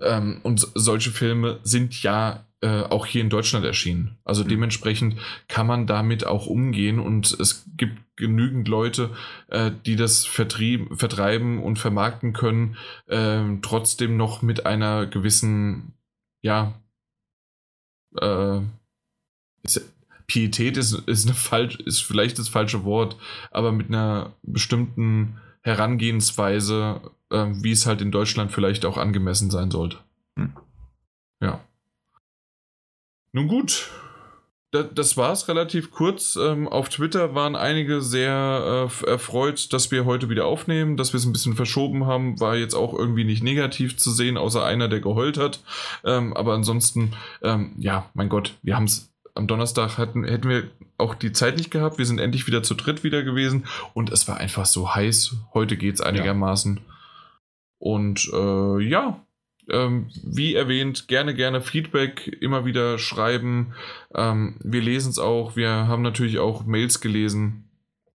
[0.00, 4.18] Ähm, und so- solche Filme sind ja äh, auch hier in Deutschland erschienen.
[4.24, 4.48] Also Mhm.
[4.48, 5.16] dementsprechend
[5.48, 9.10] kann man damit auch umgehen und es gibt genügend Leute,
[9.48, 12.76] äh, die das vertrieb, vertreiben und vermarkten können,
[13.08, 15.94] ähm, trotzdem noch mit einer gewissen,
[16.42, 16.74] ja,
[18.20, 18.60] äh,
[19.62, 19.92] ist,
[20.26, 23.16] Pietät ist, ist, eine falsch, ist vielleicht das falsche Wort,
[23.50, 29.70] aber mit einer bestimmten Herangehensweise, äh, wie es halt in Deutschland vielleicht auch angemessen sein
[29.70, 29.98] sollte.
[30.36, 30.52] Hm.
[33.32, 33.40] Ja.
[33.40, 33.90] Nun gut.
[34.72, 36.36] Da, das war es relativ kurz.
[36.36, 41.18] Ähm, auf Twitter waren einige sehr äh, erfreut, dass wir heute wieder aufnehmen, dass wir
[41.18, 42.38] es ein bisschen verschoben haben.
[42.38, 45.60] War jetzt auch irgendwie nicht negativ zu sehen, außer einer, der geheult hat.
[46.04, 50.70] Ähm, aber ansonsten, ähm, ja, mein Gott, wir haben es am Donnerstag hatten, hätten wir
[50.98, 51.98] auch die Zeit nicht gehabt.
[51.98, 55.34] Wir sind endlich wieder zu dritt wieder gewesen und es war einfach so heiß.
[55.52, 56.80] Heute geht es einigermaßen.
[57.78, 59.20] Und äh, ja,
[59.72, 63.74] ähm, wie erwähnt, gerne, gerne Feedback immer wieder schreiben.
[64.14, 65.56] Ähm, wir lesen es auch.
[65.56, 67.68] Wir haben natürlich auch Mails gelesen,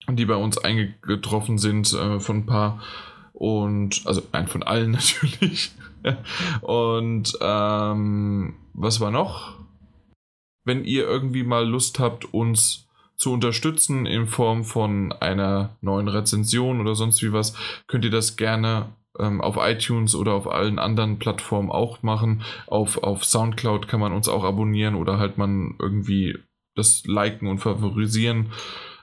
[0.09, 2.81] die bei uns eingetroffen sind äh, von ein paar.
[3.33, 4.91] Und, also nein, von allen
[5.23, 5.71] natürlich.
[6.61, 9.59] Und ähm, was war noch?
[10.63, 16.81] Wenn ihr irgendwie mal Lust habt, uns zu unterstützen in Form von einer neuen Rezension
[16.81, 17.55] oder sonst wie was,
[17.87, 22.43] könnt ihr das gerne auf iTunes oder auf allen anderen Plattformen auch machen.
[22.67, 26.37] Auf, auf Soundcloud kann man uns auch abonnieren oder halt man irgendwie
[26.75, 28.53] das liken und favorisieren.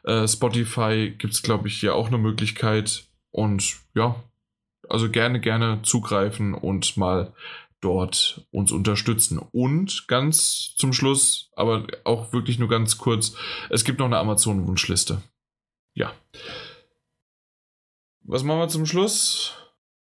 [0.05, 3.05] Äh, Spotify gibt es, glaube ich, ja auch eine Möglichkeit.
[3.31, 4.17] Und ja,
[4.89, 7.35] also gerne, gerne zugreifen und mal
[7.81, 9.39] dort uns unterstützen.
[9.39, 13.35] Und ganz zum Schluss, aber auch wirklich nur ganz kurz,
[13.71, 15.23] es gibt noch eine Amazon-Wunschliste.
[15.95, 16.13] Ja.
[18.23, 19.58] Was machen wir zum Schluss?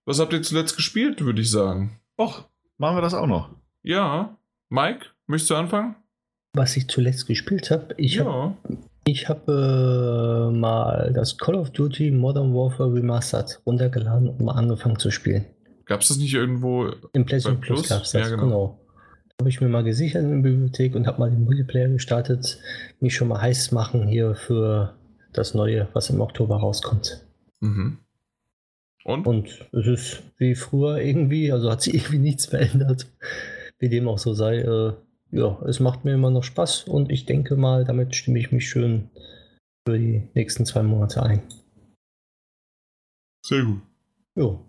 [0.06, 2.00] Was habt ihr zuletzt gespielt, würde ich sagen?
[2.18, 2.46] Och,
[2.78, 3.50] machen wir das auch noch.
[3.82, 4.38] Ja.
[4.70, 5.96] Mike, möchtest du anfangen?
[6.54, 8.78] Was ich zuletzt gespielt habe, ich habe ja.
[9.06, 15.00] ich hab, äh, mal das Call of Duty Modern Warfare Remastered runtergeladen und mal angefangen
[15.00, 15.46] zu spielen.
[15.86, 16.92] Gab es das nicht irgendwo?
[17.14, 17.90] Im PlayStation Plus, Plus?
[17.90, 18.44] gab es das, Ja, genau.
[18.44, 18.80] genau.
[19.40, 22.60] Habe ich mir mal gesichert in der Bibliothek und habe mal den Multiplayer gestartet,
[23.02, 24.96] mich schon mal heiß machen hier für
[25.34, 27.26] das Neue, was im Oktober rauskommt.
[27.60, 27.98] Mhm.
[29.06, 29.28] Und?
[29.28, 33.08] Und es ist wie früher irgendwie, also hat sich irgendwie nichts verändert,
[33.80, 34.58] wie dem auch so sei.
[34.58, 34.94] Äh,
[35.32, 38.68] ja, es macht mir immer noch Spaß und ich denke mal, damit stimme ich mich
[38.68, 39.10] schön
[39.88, 41.44] für die nächsten zwei Monate ein.
[43.46, 43.82] Sehr gut.
[44.36, 44.66] Jo.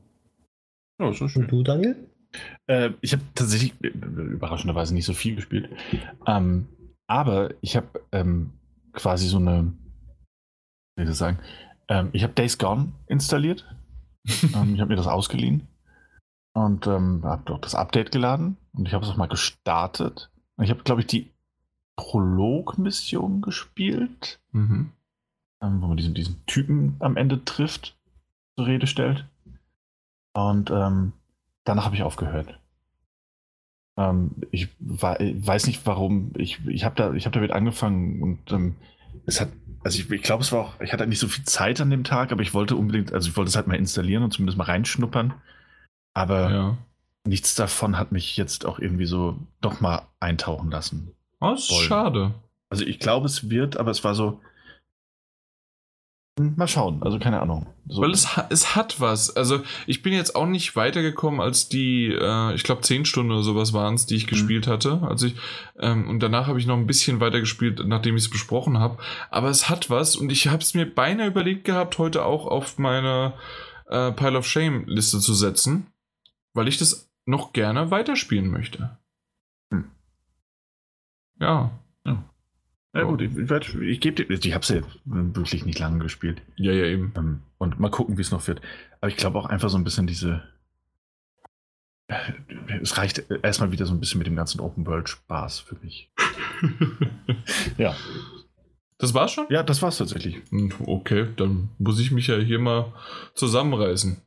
[1.00, 1.48] Ja, ist doch Und schön.
[1.48, 1.96] du, Daniel?
[2.66, 5.70] Äh, ich habe tatsächlich äh, überraschenderweise nicht so viel gespielt.
[6.26, 6.68] Ähm,
[7.06, 8.52] aber ich habe ähm,
[8.92, 9.72] quasi so eine,
[10.96, 11.38] wie soll ich das sagen,
[11.88, 13.64] ähm, ich habe Days Gone installiert.
[14.54, 15.66] Ähm, ich habe mir das ausgeliehen
[16.54, 20.30] und ähm, habe dort das Update geladen und ich habe es auch mal gestartet.
[20.56, 21.30] Und ich habe, glaube ich, die
[21.96, 24.92] Prolog-Mission gespielt, Mhm.
[25.62, 27.96] ähm, wo man diesen, diesen Typen am Ende trifft,
[28.56, 29.26] zur Rede stellt.
[30.34, 31.12] Und ähm,
[31.64, 32.58] danach habe ich aufgehört.
[33.98, 36.32] Ähm, ich wei- weiß nicht warum.
[36.36, 38.76] Ich, ich habe da, ich hab damit angefangen und ähm,
[39.26, 39.48] es hat,
[39.84, 42.04] also ich, ich glaube, es war auch, ich hatte nicht so viel Zeit an dem
[42.04, 44.64] Tag, aber ich wollte unbedingt, also ich wollte es halt mal installieren und zumindest mal
[44.64, 45.34] reinschnuppern.
[46.14, 46.76] Aber Ja.
[47.26, 51.10] nichts davon hat mich jetzt auch irgendwie so doch mal eintauchen lassen.
[51.40, 51.86] Oh, ist Wollen.
[51.86, 52.34] schade.
[52.70, 54.40] Also ich glaube, es wird, aber es war so,
[56.38, 57.66] mal schauen, also keine Ahnung.
[57.88, 58.02] So.
[58.02, 59.34] Weil es, es hat was.
[59.36, 63.42] Also ich bin jetzt auch nicht weitergekommen als die, äh, ich glaube, zehn Stunden oder
[63.42, 64.30] sowas waren es, die ich mhm.
[64.30, 65.00] gespielt hatte.
[65.02, 65.36] Also ich,
[65.78, 68.98] ähm, und danach habe ich noch ein bisschen weiter gespielt, nachdem ich es besprochen habe.
[69.30, 72.78] Aber es hat was und ich habe es mir beinahe überlegt gehabt, heute auch auf
[72.78, 73.32] meine
[73.88, 75.86] äh, Pile of Shame Liste zu setzen,
[76.52, 78.98] weil ich das noch gerne weiterspielen möchte.
[79.70, 79.90] Hm.
[81.40, 81.70] Ja.
[82.96, 83.02] Ja.
[83.02, 86.42] Ja gut, ich, ich, ich gebe dir, ich habe es ja wirklich nicht lange gespielt.
[86.56, 87.12] Ja, ja, eben.
[87.16, 88.60] Ähm, und mal gucken, wie es noch wird.
[89.00, 90.42] Aber ich glaube auch einfach so ein bisschen diese.
[92.08, 92.32] Äh,
[92.80, 96.10] es reicht erstmal wieder so ein bisschen mit dem ganzen Open World Spaß für mich.
[97.78, 97.94] ja.
[98.98, 99.46] Das war's schon?
[99.50, 100.42] Ja, das war's tatsächlich.
[100.50, 102.92] Hm, okay, dann muss ich mich ja hier mal
[103.34, 104.22] zusammenreißen.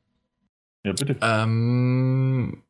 [0.83, 1.17] Ja, bitte.
[1.21, 2.63] Ähm,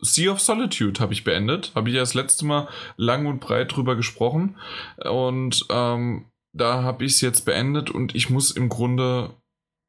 [0.00, 1.72] Sea of Solitude habe ich beendet.
[1.74, 4.56] Habe ich ja das letzte Mal lang und breit drüber gesprochen.
[5.04, 9.34] Und ähm, da habe ich es jetzt beendet und ich muss im Grunde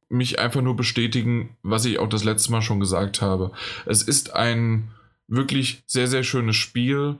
[0.09, 3.51] mich einfach nur bestätigen, was ich auch das letzte Mal schon gesagt habe.
[3.85, 4.91] Es ist ein
[5.27, 7.17] wirklich sehr, sehr schönes Spiel.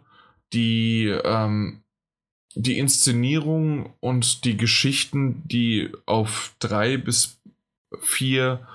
[0.54, 1.82] Die, ähm,
[2.56, 7.40] die Inszenierung und die Geschichten, die auf drei bis
[8.02, 8.68] vier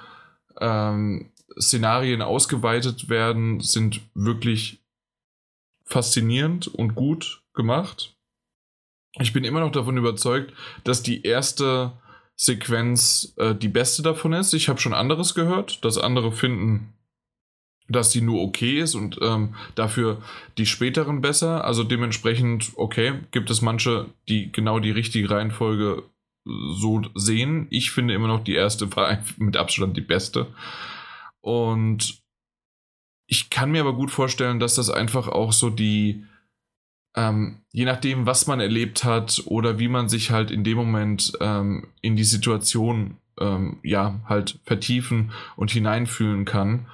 [0.59, 1.31] ähm,
[1.61, 4.81] Szenarien ausgeweitet werden, sind wirklich
[5.85, 8.17] faszinierend und gut gemacht.
[9.19, 10.53] Ich bin immer noch davon überzeugt,
[10.85, 11.93] dass die erste
[12.35, 14.53] Sequenz äh, die beste davon ist.
[14.53, 16.93] Ich habe schon anderes gehört, dass andere finden,
[17.89, 20.21] dass die nur okay ist und ähm, dafür
[20.59, 21.65] die späteren besser.
[21.65, 26.03] Also dementsprechend, okay, gibt es manche, die genau die richtige Reihenfolge
[26.45, 27.67] so sehen.
[27.71, 30.49] Ich finde immer noch die erste war mit Abstand die beste.
[31.47, 32.25] Und
[33.29, 36.25] ich kann mir aber gut vorstellen, dass das einfach auch so die,
[37.15, 41.35] ähm, je nachdem, was man erlebt hat oder wie man sich halt in dem Moment
[41.41, 46.87] ähm, in die Situation ähm, ja halt vertiefen und hineinfühlen kann.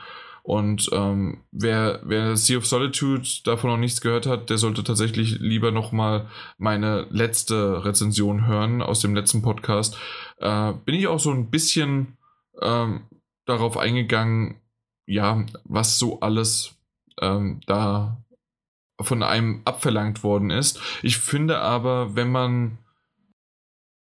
[0.43, 5.39] Und ähm, wer, wer Sea of Solitude davon noch nichts gehört hat, der sollte tatsächlich
[5.39, 9.97] lieber nochmal meine letzte Rezension hören aus dem letzten Podcast.
[10.41, 12.19] Äh, bin ich auch so ein bisschen
[12.61, 13.05] ähm,
[13.47, 14.61] darauf eingegangen,
[15.07, 16.77] ja, was so alles
[17.21, 18.23] ähm, da
[19.01, 20.81] von einem abverlangt worden ist.
[21.03, 22.79] Ich finde aber, wenn man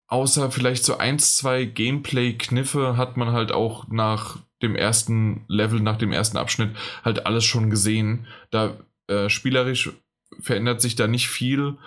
[0.07, 5.97] außer vielleicht so ein, zwei Gameplay-Kniffe hat man halt auch nach dem ersten Level, nach
[5.97, 6.75] dem ersten Abschnitt
[7.05, 8.27] halt alles schon gesehen.
[8.49, 8.77] Da
[9.07, 9.91] äh, spielerisch
[10.39, 11.77] verändert sich da nicht viel.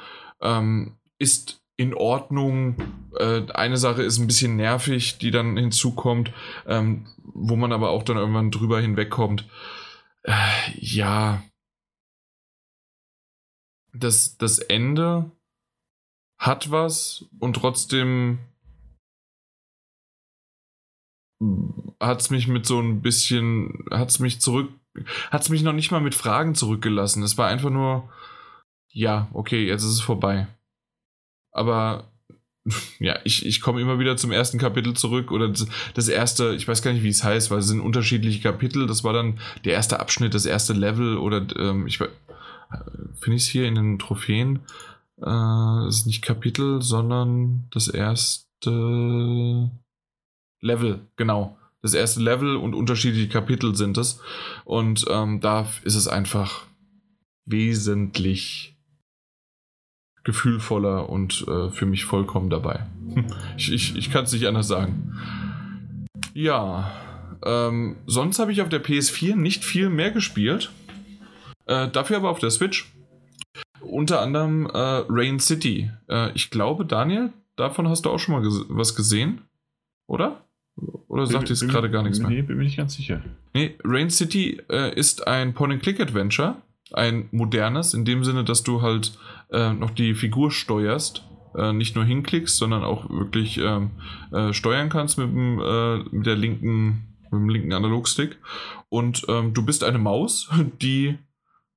[0.40, 2.76] Ähm, ist in Ordnung.
[3.18, 6.32] Äh, eine Sache ist ein bisschen nervig, die dann hinzukommt,
[6.66, 9.48] ähm, wo man aber auch dann irgendwann drüber hinwegkommt.
[10.22, 10.32] Äh,
[10.78, 11.42] ja.
[13.94, 15.30] Das, das Ende
[16.38, 18.38] hat was und trotzdem
[22.00, 24.72] hat es mich mit so ein bisschen, hat es mich zurück,
[25.30, 27.22] hat es mich noch nicht mal mit Fragen zurückgelassen.
[27.22, 28.08] Es war einfach nur,
[28.88, 30.48] ja, okay, jetzt ist es vorbei.
[31.52, 32.12] Aber
[32.98, 36.66] ja, ich, ich komme immer wieder zum ersten Kapitel zurück oder das, das, erste, ich
[36.66, 38.86] weiß gar nicht, wie es heißt, weil es sind unterschiedliche Kapitel.
[38.86, 43.48] Das war dann der erste Abschnitt, das erste Level oder ähm, ich finde ich es
[43.48, 44.60] hier in den Trophäen.
[45.20, 49.70] Äh, ist nicht Kapitel, sondern das erste
[50.60, 51.58] Level, genau.
[51.82, 54.20] Das erste Level und unterschiedliche Kapitel sind es.
[54.64, 56.64] Und ähm, da ist es einfach
[57.44, 58.71] wesentlich
[60.24, 62.86] gefühlvoller und äh, für mich vollkommen dabei.
[63.56, 65.12] ich ich, ich kann es nicht anders sagen.
[66.34, 66.90] Ja,
[67.44, 70.70] ähm, sonst habe ich auf der PS4 nicht viel mehr gespielt.
[71.66, 72.92] Äh, dafür aber auf der Switch.
[73.80, 75.90] Unter anderem äh, Rain City.
[76.08, 79.42] Äh, ich glaube, Daniel, davon hast du auch schon mal ges was gesehen,
[80.06, 80.44] oder?
[81.08, 82.30] Oder sagt ihr jetzt gerade gar nichts mehr?
[82.30, 83.22] Nee, bin mir nicht ganz sicher.
[83.52, 86.56] Nee, Rain City äh, ist ein Point-and-Click-Adventure.
[86.92, 89.18] Ein modernes, in dem Sinne, dass du halt
[89.52, 91.24] äh, noch die Figur steuerst.
[91.54, 93.90] Äh, nicht nur hinklickst, sondern auch wirklich ähm,
[94.32, 98.38] äh, steuern kannst mit, dem, äh, mit der linken, mit dem linken Analogstick.
[98.88, 100.48] Und ähm, du bist eine Maus,
[100.80, 101.18] die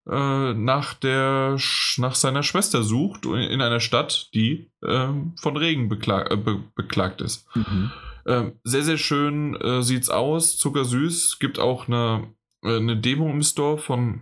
[0.10, 1.58] äh, nach, der,
[1.98, 7.46] nach seiner Schwester sucht in einer Stadt, die ähm, von Regen beklag, be beklagt ist.
[7.56, 7.92] Mhm.
[8.28, 11.40] Ähm, sehr, sehr schön äh, sieht's aus, zuckersüß.
[11.40, 14.22] Gibt auch eine, eine Demo im Store von,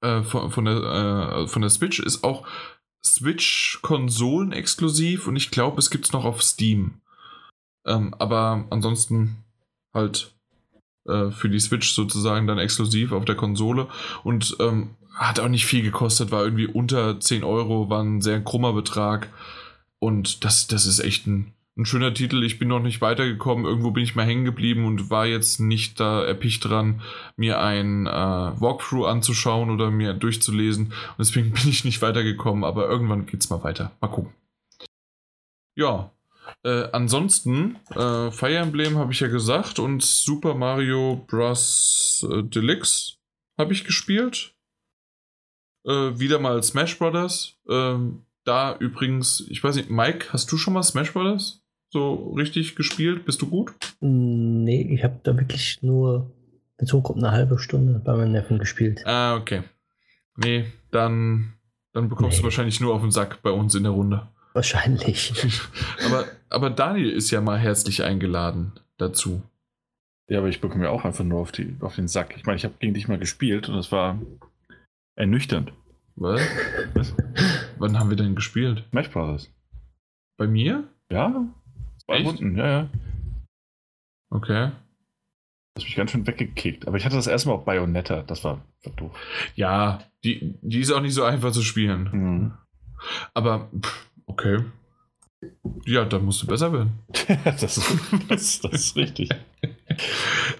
[0.00, 1.98] von, von, der, von der Switch.
[1.98, 2.46] Ist auch
[3.06, 7.00] Switch-Konsolen exklusiv und ich glaube, es gibt es noch auf Steam.
[7.86, 9.44] Ähm, aber ansonsten
[9.92, 10.34] halt
[11.06, 13.88] äh, für die Switch sozusagen dann exklusiv auf der Konsole
[14.22, 18.42] und ähm, hat auch nicht viel gekostet, war irgendwie unter 10 Euro, war ein sehr
[18.42, 19.28] krummer Betrag
[20.00, 22.44] und das, das ist echt ein, ein schöner Titel.
[22.44, 23.64] Ich bin noch nicht weitergekommen.
[23.64, 27.02] Irgendwo bin ich mal hängen geblieben und war jetzt nicht da erpicht dran,
[27.36, 30.86] mir ein äh, Walkthrough anzuschauen oder mir durchzulesen.
[30.86, 32.64] Und deswegen bin ich nicht weitergekommen.
[32.64, 33.90] Aber irgendwann geht's mal weiter.
[34.00, 34.32] Mal gucken.
[35.76, 36.12] Ja.
[36.62, 42.26] Äh, ansonsten, äh, Fire Emblem habe ich ja gesagt und Super Mario Bros.
[42.30, 43.16] Deluxe
[43.58, 44.54] habe ich gespielt.
[45.84, 47.56] Äh, wieder mal Smash Brothers.
[47.68, 51.63] Ähm, da übrigens, ich weiß nicht, Mike, hast du schon mal Smash Brothers
[51.94, 53.24] so richtig gespielt?
[53.24, 53.72] Bist du gut?
[54.00, 56.32] Nee, ich habe da wirklich nur,
[56.76, 59.06] wenn es hochkommt, eine halbe Stunde bei meinem Neffen gespielt.
[59.06, 59.62] Ah, okay.
[60.36, 61.54] Nee, dann,
[61.92, 62.40] dann bekommst Nee.
[62.40, 64.26] du wahrscheinlich nur auf den Sack bei uns in der Runde.
[64.54, 65.32] Wahrscheinlich.
[66.06, 69.42] aber, aber Daniel ist ja mal herzlich eingeladen dazu.
[70.28, 72.34] Ja, aber ich bekomme ja auch einfach nur auf, die, auf den Sack.
[72.36, 74.20] Ich meine, ich habe gegen dich mal gespielt und es war
[75.14, 75.72] ernüchternd.
[76.16, 76.40] Was?
[76.94, 77.14] Was?
[77.78, 78.84] Wann haben wir denn gespielt?
[78.90, 79.48] Smash Brothers.
[80.36, 80.88] Bei mir?
[81.10, 81.46] Ja?
[82.06, 82.26] Zwei Echt?
[82.26, 82.88] Runden, ja, ja.
[84.30, 84.72] Okay.
[85.74, 86.86] Das hat mich ganz schön weggekickt.
[86.86, 88.22] Aber ich hatte das erste Mal auf Bayonetta.
[88.22, 89.16] Das war, war doof.
[89.56, 92.08] Ja, die, die ist auch nicht so einfach zu spielen.
[92.12, 92.52] Mhm.
[93.34, 94.64] Aber, pff, okay.
[95.84, 96.92] Ja, dann musst du besser werden.
[97.44, 99.30] das, ist, das, das ist richtig.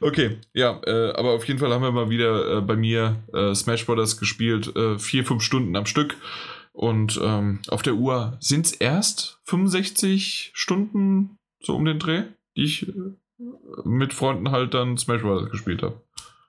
[0.01, 3.55] Okay, ja, äh, aber auf jeden Fall haben wir mal wieder äh, bei mir äh,
[3.55, 6.17] Smash Brothers gespielt, äh, vier, fünf Stunden am Stück.
[6.75, 12.25] Und ähm, auf der Uhr sind es erst 65 Stunden so um den Dreh,
[12.57, 12.93] die ich äh,
[13.85, 16.03] mit Freunden halt dann Smash Brothers gespielt habe.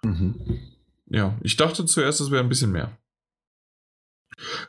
[0.04, 0.60] Mhm.
[1.08, 2.98] Ja, ich dachte zuerst, es wäre ein bisschen mehr.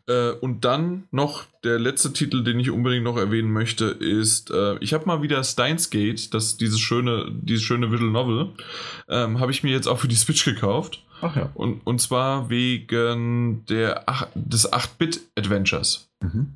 [0.07, 4.77] Äh, und dann noch der letzte Titel, den ich unbedingt noch erwähnen möchte, ist, äh,
[4.81, 8.53] ich habe mal wieder Steins Gate, das, dieses schöne, dieses schöne Visual Novel,
[9.09, 11.03] ähm, habe ich mir jetzt auch für die Switch gekauft.
[11.21, 11.51] Ach ja.
[11.55, 16.09] Und, und zwar wegen der, ach- des 8-Bit-Adventures.
[16.21, 16.55] Mhm.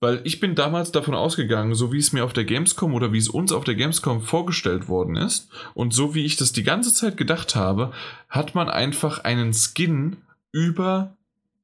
[0.00, 3.18] Weil ich bin damals davon ausgegangen, so wie es mir auf der Gamescom oder wie
[3.18, 6.94] es uns auf der Gamescom vorgestellt worden ist und so wie ich das die ganze
[6.94, 7.92] Zeit gedacht habe,
[8.28, 10.18] hat man einfach einen Skin
[10.52, 11.16] über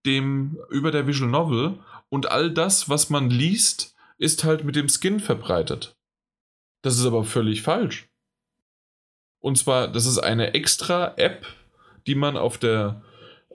[0.04, 4.88] dem über der Visual Novel und all das, was man liest, ist halt mit dem
[4.88, 5.94] Skin verbreitet.
[6.82, 8.08] Das ist aber völlig falsch.
[9.40, 11.46] Und zwar, das ist eine extra App,
[12.06, 13.02] die man auf der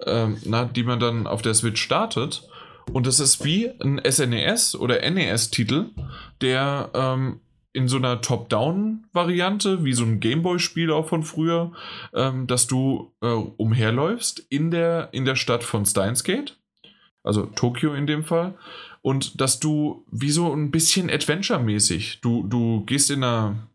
[0.05, 2.47] ähm, na, die man dann auf der Switch startet.
[2.91, 5.89] Und das ist wie ein SNES oder NES-Titel,
[6.41, 7.39] der ähm,
[7.71, 11.71] in so einer Top-Down-Variante, wie so ein Gameboy-Spiel auch von früher,
[12.13, 16.57] ähm, dass du äh, umherläufst in der, in der Stadt von Steins Gate,
[17.23, 18.55] also Tokio in dem Fall,
[19.01, 23.67] und dass du wie so ein bisschen Adventure-mäßig, du, du gehst in einer,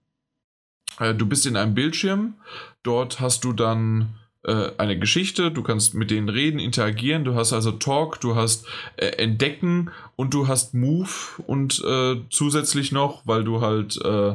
[0.99, 2.35] äh, du bist in einem Bildschirm,
[2.83, 7.55] dort hast du dann äh, eine Geschichte, du kannst mit denen reden, interagieren, du hast
[7.55, 8.66] also Talk, du hast
[8.97, 11.08] äh, Entdecken und du hast Move
[11.47, 14.34] und äh, zusätzlich noch, weil du halt äh,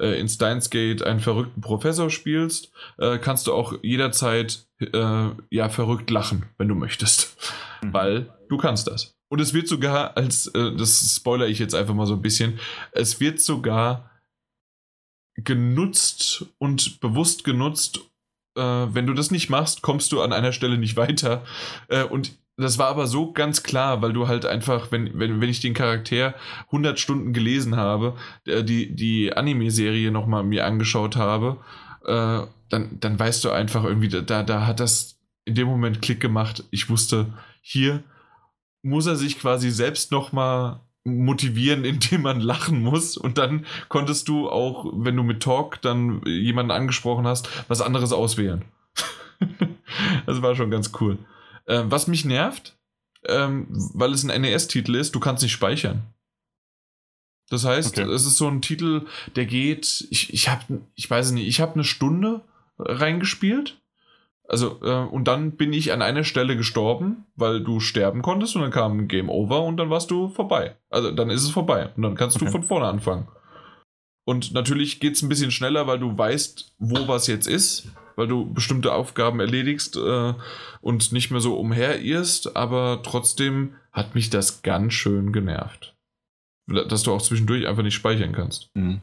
[0.00, 2.72] äh, in Steins Gate einen verrückten Professor spielst,
[3.20, 4.66] kannst du auch jederzeit
[5.50, 7.36] ja verrückt lachen, wenn du möchtest,
[7.82, 9.14] weil du kannst das.
[9.28, 12.58] Und es wird sogar als, das spoiler ich jetzt einfach mal so ein bisschen,
[12.92, 14.10] es wird sogar
[15.36, 18.00] genutzt und bewusst genutzt,
[18.56, 21.42] äh, wenn du das nicht machst, kommst du an einer Stelle nicht weiter.
[21.88, 25.48] Äh, und das war aber so ganz klar, weil du halt einfach, wenn, wenn, wenn
[25.48, 26.34] ich den Charakter
[26.66, 28.16] 100 Stunden gelesen habe,
[28.46, 31.58] äh, die, die Anime-Serie nochmal mir angeschaut habe,
[32.04, 36.20] äh, dann, dann weißt du einfach irgendwie, da, da hat das in dem Moment Klick
[36.20, 36.64] gemacht.
[36.70, 38.02] Ich wusste, hier
[38.82, 43.16] muss er sich quasi selbst nochmal motivieren, indem man lachen muss.
[43.16, 48.12] Und dann konntest du auch, wenn du mit Talk dann jemanden angesprochen hast, was anderes
[48.12, 48.64] auswählen.
[50.26, 51.18] das war schon ganz cool.
[51.66, 52.76] Ähm, was mich nervt,
[53.26, 56.02] ähm, weil es ein NES-Titel ist, du kannst nicht speichern.
[57.50, 58.10] Das heißt, Okay.
[58.10, 61.74] es ist so ein Titel, der geht, ich, ich habe, ich weiß nicht, ich habe
[61.74, 62.42] eine Stunde
[62.78, 63.80] reingespielt.
[64.46, 68.62] Also, äh, und dann bin ich an einer Stelle gestorben, weil du sterben konntest und
[68.62, 70.76] dann kam ein Game Over und dann warst du vorbei.
[70.90, 72.52] Also, dann ist es vorbei und dann kannst du Okay.
[72.52, 73.28] von vorne anfangen.
[74.26, 78.26] Und natürlich geht es ein bisschen schneller, weil du weißt, wo was jetzt ist, weil
[78.26, 80.34] du bestimmte Aufgaben erledigst äh,
[80.80, 85.94] und nicht mehr so umherirrst, aber trotzdem hat mich das ganz schön genervt.
[86.66, 88.70] Dass du auch zwischendurch einfach nicht speichern kannst.
[88.74, 89.00] Mhm.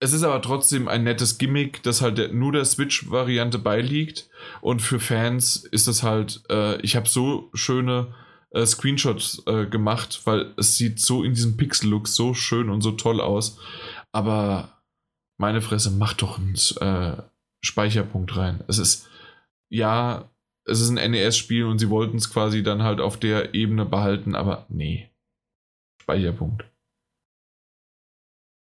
[0.00, 4.30] Es ist aber trotzdem ein nettes Gimmick, das halt nur der Switch-Variante beiliegt.
[4.60, 8.14] Und für Fans ist das halt, äh, ich habe so schöne
[8.50, 12.92] äh, Screenshots äh, gemacht, weil es sieht so in diesem Pixel-Look so schön und so
[12.92, 13.58] toll aus.
[14.12, 14.82] Aber
[15.36, 17.22] meine Fresse, mach doch einen äh,
[17.64, 18.62] Speicherpunkt rein.
[18.68, 19.08] Es ist,
[19.68, 20.30] ja,
[20.64, 24.36] es ist ein NES-Spiel und sie wollten es quasi dann halt auf der Ebene behalten,
[24.36, 25.10] aber nee.
[26.02, 26.64] Speicherpunkt.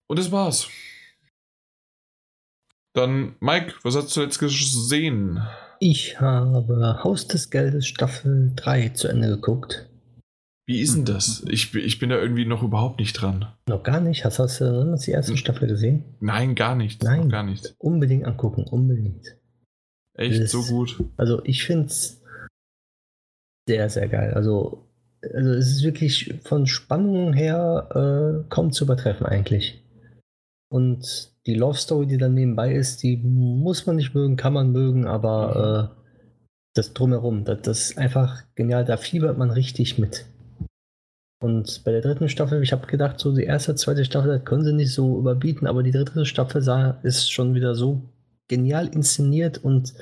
[0.10, 0.70] Und das war's.
[2.94, 5.42] Dann, Mike, was hast du jetzt gesehen?
[5.80, 9.90] Ich habe Haus des Geldes Staffel 3 zu Ende geguckt.
[10.66, 11.44] Wie ist denn das?
[11.50, 13.52] Ich, ich bin da irgendwie noch überhaupt nicht dran.
[13.68, 14.24] Noch gar nicht?
[14.24, 16.06] Hast, hast du die erste Staffel gesehen?
[16.22, 17.04] Nein, gar nicht.
[17.04, 17.28] Nein.
[17.30, 17.76] Gar nicht.
[17.80, 19.36] Unbedingt angucken, unbedingt.
[20.16, 21.04] Echt Das- so gut.
[21.18, 22.22] Also ich finde es
[23.68, 24.34] sehr, sehr geil.
[24.36, 24.88] Also,
[25.34, 27.90] also es ist wirklich von Spannung her
[28.46, 29.84] äh, kaum zu übertreffen eigentlich.
[30.72, 34.72] Und die Love Story, die dann nebenbei ist, die muss man nicht mögen, kann man
[34.72, 36.04] mögen, aber äh,
[36.74, 38.86] das drumherum, das, das ist einfach genial.
[38.86, 40.26] Da fiebert man richtig mit.
[41.42, 44.64] Und bei der dritten Staffel, ich habe gedacht, so die erste, zweite Staffel, das können
[44.64, 48.02] sie nicht so überbieten, aber die dritte Staffel sah, ist schon wieder so
[48.48, 49.94] genial inszeniert und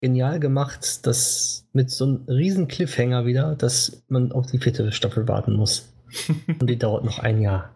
[0.00, 5.28] genial gemacht, dass mit so einem riesen Cliffhanger wieder, dass man auf die vierte Staffel
[5.28, 5.88] warten muss.
[6.60, 7.70] Und die dauert noch ein Jahr,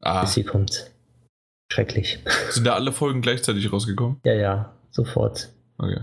[0.00, 0.90] Ah, bis sie kommt.
[1.72, 2.18] Schrecklich.
[2.50, 4.20] sind da alle Folgen gleichzeitig rausgekommen?
[4.24, 5.50] Ja, ja, sofort.
[5.78, 6.00] Okay.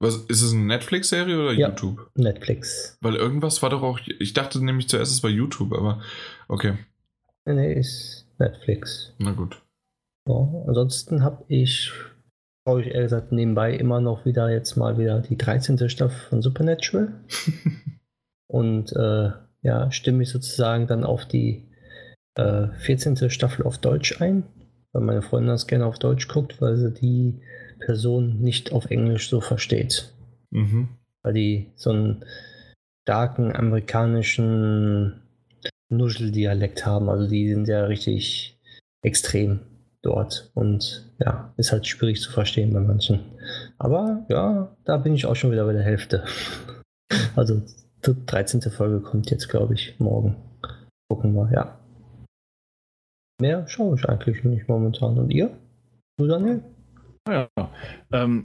[0.00, 1.68] Was, ist es eine Netflix-Serie oder Ja.
[1.68, 2.10] YouTube?
[2.14, 2.98] Netflix.
[3.00, 4.00] Weil irgendwas war doch auch.
[4.18, 6.02] Ich dachte nämlich zuerst, es war YouTube, aber
[6.48, 6.74] okay.
[7.46, 9.14] Nee, ist Netflix.
[9.18, 9.62] Na gut.
[10.28, 10.34] Ja,
[10.66, 11.92] ansonsten habe ich,
[12.66, 15.88] schaue ich ehrlich gesagt nebenbei immer noch wieder jetzt mal wieder die 13.
[15.88, 17.12] Staffel von Supernatural.
[18.48, 19.30] Und äh,
[19.62, 21.66] ja, stimme ich sozusagen dann auf die
[22.36, 23.30] äh, 14.
[23.30, 24.44] Staffel auf Deutsch ein,
[24.94, 27.40] weil meine Freundin das gerne auf Deutsch guckt, weil sie die
[27.80, 30.12] Person nicht auf Englisch so versteht.
[30.50, 30.88] mhm.
[31.22, 32.24] Weil die so einen
[33.02, 35.22] starken amerikanischen
[35.90, 37.08] Nuscheldialekt haben.
[37.08, 38.58] Also die sind ja richtig
[39.02, 39.60] extrem
[40.02, 40.50] dort.
[40.54, 43.20] Und ja, ist halt schwierig zu verstehen bei manchen.
[43.78, 46.24] Aber ja, da bin ich auch schon wieder bei der Hälfte.
[47.36, 47.62] Also
[48.06, 48.62] die 13.
[48.62, 50.36] Folge kommt jetzt, glaube ich, morgen.
[51.08, 51.78] Gucken wir, ja.
[53.40, 55.18] Mehr schaue ich eigentlich nicht momentan.
[55.18, 55.56] Und ihr?
[56.16, 56.62] Du, Daniel?
[57.28, 57.48] Ja,
[58.12, 58.44] ähm,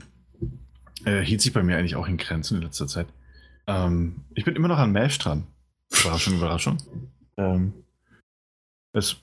[1.04, 3.06] äh, hielt sich bei mir eigentlich auch in Grenzen in letzter Zeit.
[3.66, 5.46] Ähm, ich bin immer noch an Mash dran.
[6.00, 6.78] Überraschung, Überraschung.
[7.36, 7.72] Ähm,
[8.92, 9.16] es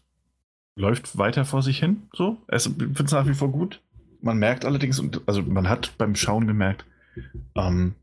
[0.77, 2.37] läuft weiter vor sich hin, so.
[2.47, 3.81] Es- finde es nach wie vor gut.
[4.21, 6.85] Man merkt allerdings, also man hat beim Schauen gemerkt,
[7.55, 7.95] ähm,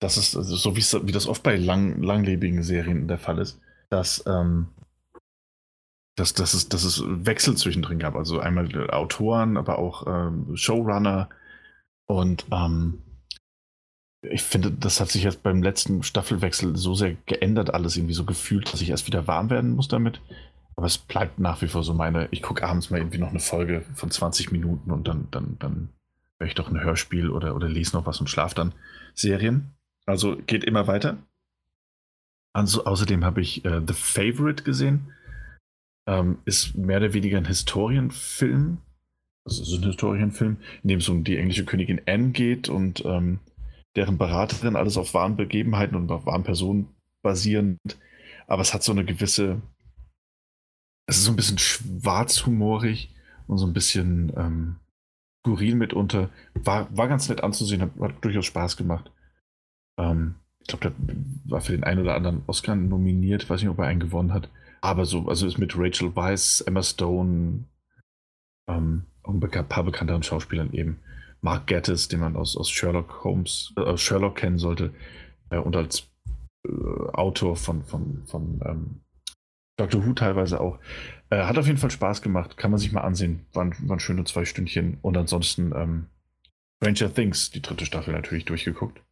[0.00, 4.24] dass es, also so wie das oft bei lang, langlebigen Serien der Fall ist, dass,
[4.26, 4.68] ähm,
[6.16, 8.16] dass, dass, es, dass es Wechsel zwischendrin gab.
[8.16, 11.28] Also einmal Autoren, aber auch ähm, Showrunner.
[12.06, 13.02] Und ähm,
[14.22, 18.24] ich finde, das hat sich jetzt beim letzten Staffelwechsel so sehr geändert, alles irgendwie so
[18.24, 20.20] gefühlt, dass ich erst wieder warm werden muss damit.
[20.74, 23.40] Aber es bleibt nach wie vor so meine, ich gucke abends mal irgendwie noch eine
[23.40, 25.88] Folge von 20 Minuten und dann, dann, dann
[26.38, 28.74] höre ich doch ein Hörspiel oder, oder lese noch was und schlafe dann.
[29.14, 29.70] Serien.
[30.06, 31.18] Also geht immer weiter.
[32.52, 35.12] Also, außerdem habe ich äh, The Favorite gesehen.
[36.06, 38.78] Ähm, ist mehr oder weniger ein Historienfilm.
[39.44, 43.40] Also ist ein Historienfilm, in dem es um die englische Königin Anne geht und ähm,
[43.96, 46.88] deren Beraterin, alles auf wahren Begebenheiten und auf wahren Personen
[47.22, 47.78] basierend.
[48.46, 49.62] Aber es hat so eine gewisse,
[51.06, 53.14] es ist so ein bisschen schwarzhumorig
[53.46, 54.76] und so ein bisschen ähm,
[55.40, 56.30] skurril mitunter.
[56.54, 59.10] War, war ganz nett anzusehen, hat, hat durchaus Spaß gemacht.
[59.98, 63.78] Ähm, ich glaube, der war für den einen oder anderen Oscar nominiert, weiß nicht, ob
[63.78, 64.50] er einen gewonnen hat.
[64.80, 67.64] Aber so, also ist mit Rachel Weisz, Emma Stone,
[68.68, 70.98] ähm, ein paar bekannteren Schauspielern eben.
[71.40, 74.92] Mark Gatiss, den man aus, aus Sherlock Holmes, äh, Sherlock kennen sollte,
[75.50, 76.08] äh, und als
[76.66, 76.70] äh,
[77.12, 79.00] Autor von, von, von ähm,
[79.76, 80.80] Doctor Who teilweise auch.
[81.30, 83.46] Äh, hat auf jeden Fall Spaß gemacht, kann man sich mal ansehen.
[83.52, 84.98] Waren, waren schöne zwei Stündchen.
[85.02, 86.06] Und ansonsten ähm,
[86.82, 89.05] Stranger Things, die dritte Staffel natürlich durchgeguckt.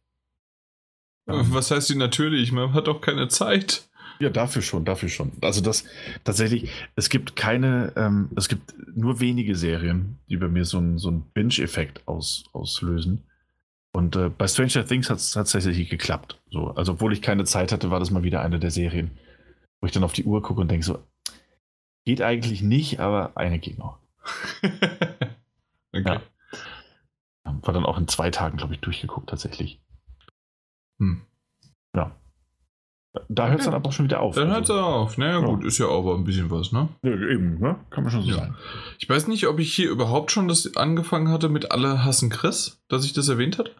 [1.27, 2.51] Ähm, Was heißt die natürlich?
[2.51, 3.87] Man hat doch keine Zeit.
[4.19, 5.31] Ja, dafür schon, dafür schon.
[5.41, 5.83] Also das
[6.23, 10.97] tatsächlich, es gibt keine, ähm, es gibt nur wenige Serien, die bei mir so einen
[10.97, 13.23] so einen Binge-Effekt aus, auslösen.
[13.91, 16.39] Und äh, bei Stranger Things hat es tatsächlich geklappt.
[16.49, 19.11] So, also obwohl ich keine Zeit hatte, war das mal wieder eine der Serien,
[19.81, 20.99] wo ich dann auf die Uhr gucke und denke so,
[22.05, 23.97] geht eigentlich nicht, aber eine geht noch.
[24.61, 26.03] okay.
[26.05, 26.21] Ja.
[27.43, 29.79] War dann auch in zwei Tagen, glaube ich, durchgeguckt tatsächlich.
[30.99, 31.21] Hm.
[31.95, 32.15] Ja.
[33.29, 33.71] Da hört es Okay.
[33.71, 34.35] dann aber auch schon wieder auf.
[34.35, 35.17] Dann hört Also- er auf.
[35.17, 35.45] Naja, Ja.
[35.45, 36.89] gut, ist ja aber ein bisschen was, ne?
[37.03, 37.79] Ja, eben, ne?
[37.89, 38.35] Kann man schon so Ja.
[38.35, 38.55] sagen.
[38.99, 42.81] Ich weiß nicht, ob ich hier überhaupt schon das angefangen hatte mit Alle hassen Chris,
[42.89, 43.71] dass ich das erwähnt hatte.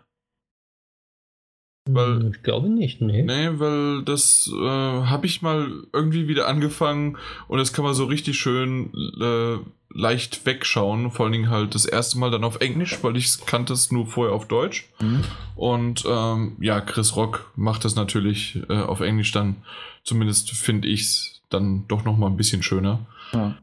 [1.87, 3.21] Weil- Hm, ich glaube nicht, nee.
[3.23, 8.05] Nee, weil das äh, habe ich mal irgendwie wieder angefangen und das kann man so
[8.05, 9.57] richtig schön äh,
[9.95, 11.09] leicht wegschauen.
[11.09, 14.05] Vor allen Dingen halt das erste Mal dann auf Englisch, weil ich kannte es nur
[14.05, 14.89] vorher auf Deutsch.
[14.99, 15.23] Mhm.
[15.55, 19.57] Und ähm, ja, Chris Rock macht das natürlich äh, auf Englisch dann,
[20.03, 23.05] zumindest finde ich es dann doch nochmal ein bisschen schöner.
[23.31, 23.57] Ja.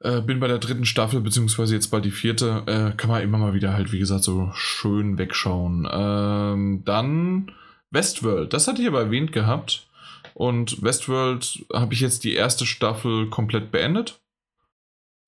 [0.00, 2.64] Äh, bin bei der dritten Staffel, beziehungsweise jetzt bald die vierte.
[2.66, 5.88] Äh, kann man immer mal wieder halt, wie gesagt, so schön wegschauen.
[5.90, 7.52] Ähm, dann
[7.92, 9.86] Westworld, das hatte ich aber erwähnt gehabt.
[10.34, 14.21] Und Westworld habe ich jetzt die erste Staffel komplett beendet.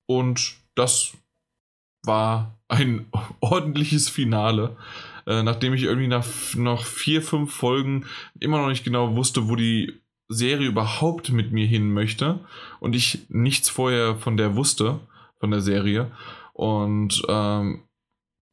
[0.05, 1.13] Und das
[2.03, 3.05] war ein
[3.39, 4.75] ordentliches Finale.
[5.27, 6.25] Äh, nachdem ich irgendwie nach
[6.55, 8.05] noch vier, fünf Folgen
[8.39, 9.93] immer noch nicht genau wusste, wo die
[10.27, 12.39] Serie überhaupt mit mir hin möchte
[12.79, 14.99] und ich nichts vorher von der wusste,
[15.39, 16.11] von der Serie.
[16.53, 17.83] Und ähm,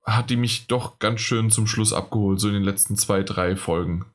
[0.04, 3.56] hat die mich doch ganz schön zum Schluss abgeholt, so in den letzten zwei, drei
[3.56, 4.06] Folgen.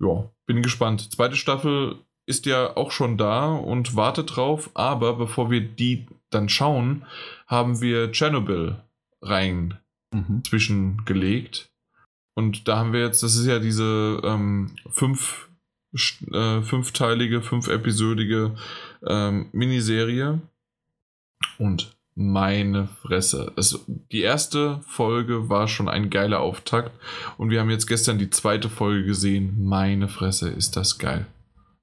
[0.00, 1.12] Ja, bin gespannt.
[1.12, 6.48] Zweite Staffel ist ja auch schon da und wartet drauf, aber bevor wir die dann
[6.48, 7.04] schauen,
[7.46, 8.76] haben wir Chernobyl
[9.20, 9.78] rein
[10.12, 10.42] mhm.
[10.44, 11.70] zwischengelegt.
[12.34, 15.48] Und da haben wir jetzt, das ist ja diese ähm, fünf
[16.32, 18.54] äh, fünfteilige, fünfepisodige
[19.06, 20.40] ähm, Miniserie.
[21.58, 23.52] Und meine Fresse.
[23.56, 26.90] Es, die erste Folge war schon ein geiler Auftakt.
[27.36, 29.64] Und wir haben jetzt gestern die zweite Folge gesehen.
[29.64, 31.26] Meine Fresse, ist das geil.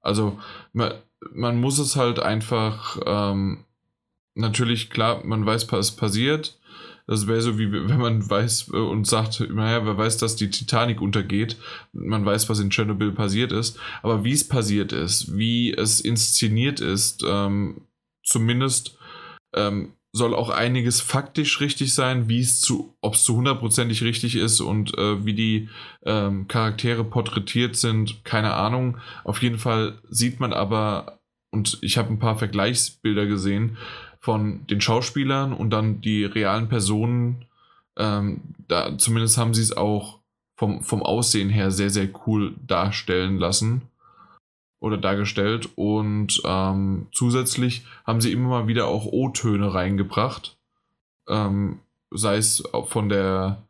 [0.02, 0.40] Also,
[0.74, 0.94] man,
[1.34, 3.00] man muss es halt einfach.
[3.06, 3.65] Ähm,
[4.36, 6.60] natürlich, klar, man weiß, was passiert.
[7.08, 10.50] Das wäre so wie wenn man weiß äh, und sagt, naja, wer weiß, dass die
[10.50, 11.58] Titanic untergeht.
[11.94, 13.80] Man weiß, was in Tschernobyl passiert ist.
[14.02, 17.82] Aber wie es passiert ist, wie es inszeniert ist, ähm,
[18.24, 18.98] zumindest
[19.56, 24.36] ähm, soll auch einiges faktisch richtig sein, wie es zu, ob es zu hundertprozentig richtig
[24.38, 25.70] ist und äh, wie die
[26.06, 28.98] ähm, Charaktere porträtiert sind, keine Ahnung.
[29.26, 31.20] Auf jeden Fall sieht man aber,
[31.52, 33.78] und ich habe ein paar Vergleichsbilder gesehen,
[34.26, 37.46] von den Schauspielern und dann die realen Personen.
[37.96, 40.18] Ähm, da, zumindest haben sie es auch
[40.58, 43.84] vom, vom Aussehen her sehr, sehr cool darstellen lassen
[44.80, 45.70] oder dargestellt.
[45.76, 50.58] Und ähm, zusätzlich haben sie immer mal wieder auch O-Töne reingebracht.
[51.30, 51.78] Ähm,
[52.10, 53.62] sei es von der,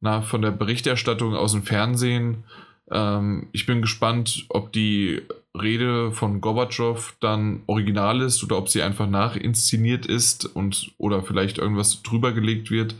[0.00, 2.44] na, von der Berichterstattung aus dem Fernsehen.
[2.90, 5.22] Ähm, ich bin gespannt, ob die
[5.58, 11.58] Rede von Gorbatschow dann original ist oder ob sie einfach nachinszeniert ist und oder vielleicht
[11.58, 12.94] irgendwas drüber gelegt wird.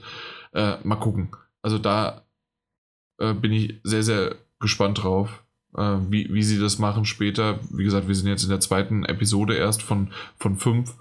[0.53, 1.31] Äh, mal gucken.
[1.63, 2.23] Also da
[3.19, 5.45] äh, bin ich sehr, sehr gespannt drauf,
[5.77, 7.61] äh, wie, wie sie das machen später.
[7.71, 10.95] Wie gesagt, wir sind jetzt in der zweiten Episode erst von, von fünf.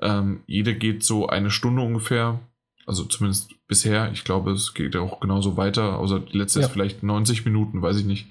[0.00, 2.40] Ähm, jede geht so eine Stunde ungefähr.
[2.86, 4.10] Also zumindest bisher.
[4.12, 5.98] Ich glaube, es geht auch genauso weiter.
[5.98, 6.66] Außer die letzte ja.
[6.66, 8.26] ist vielleicht 90 Minuten, weiß ich nicht.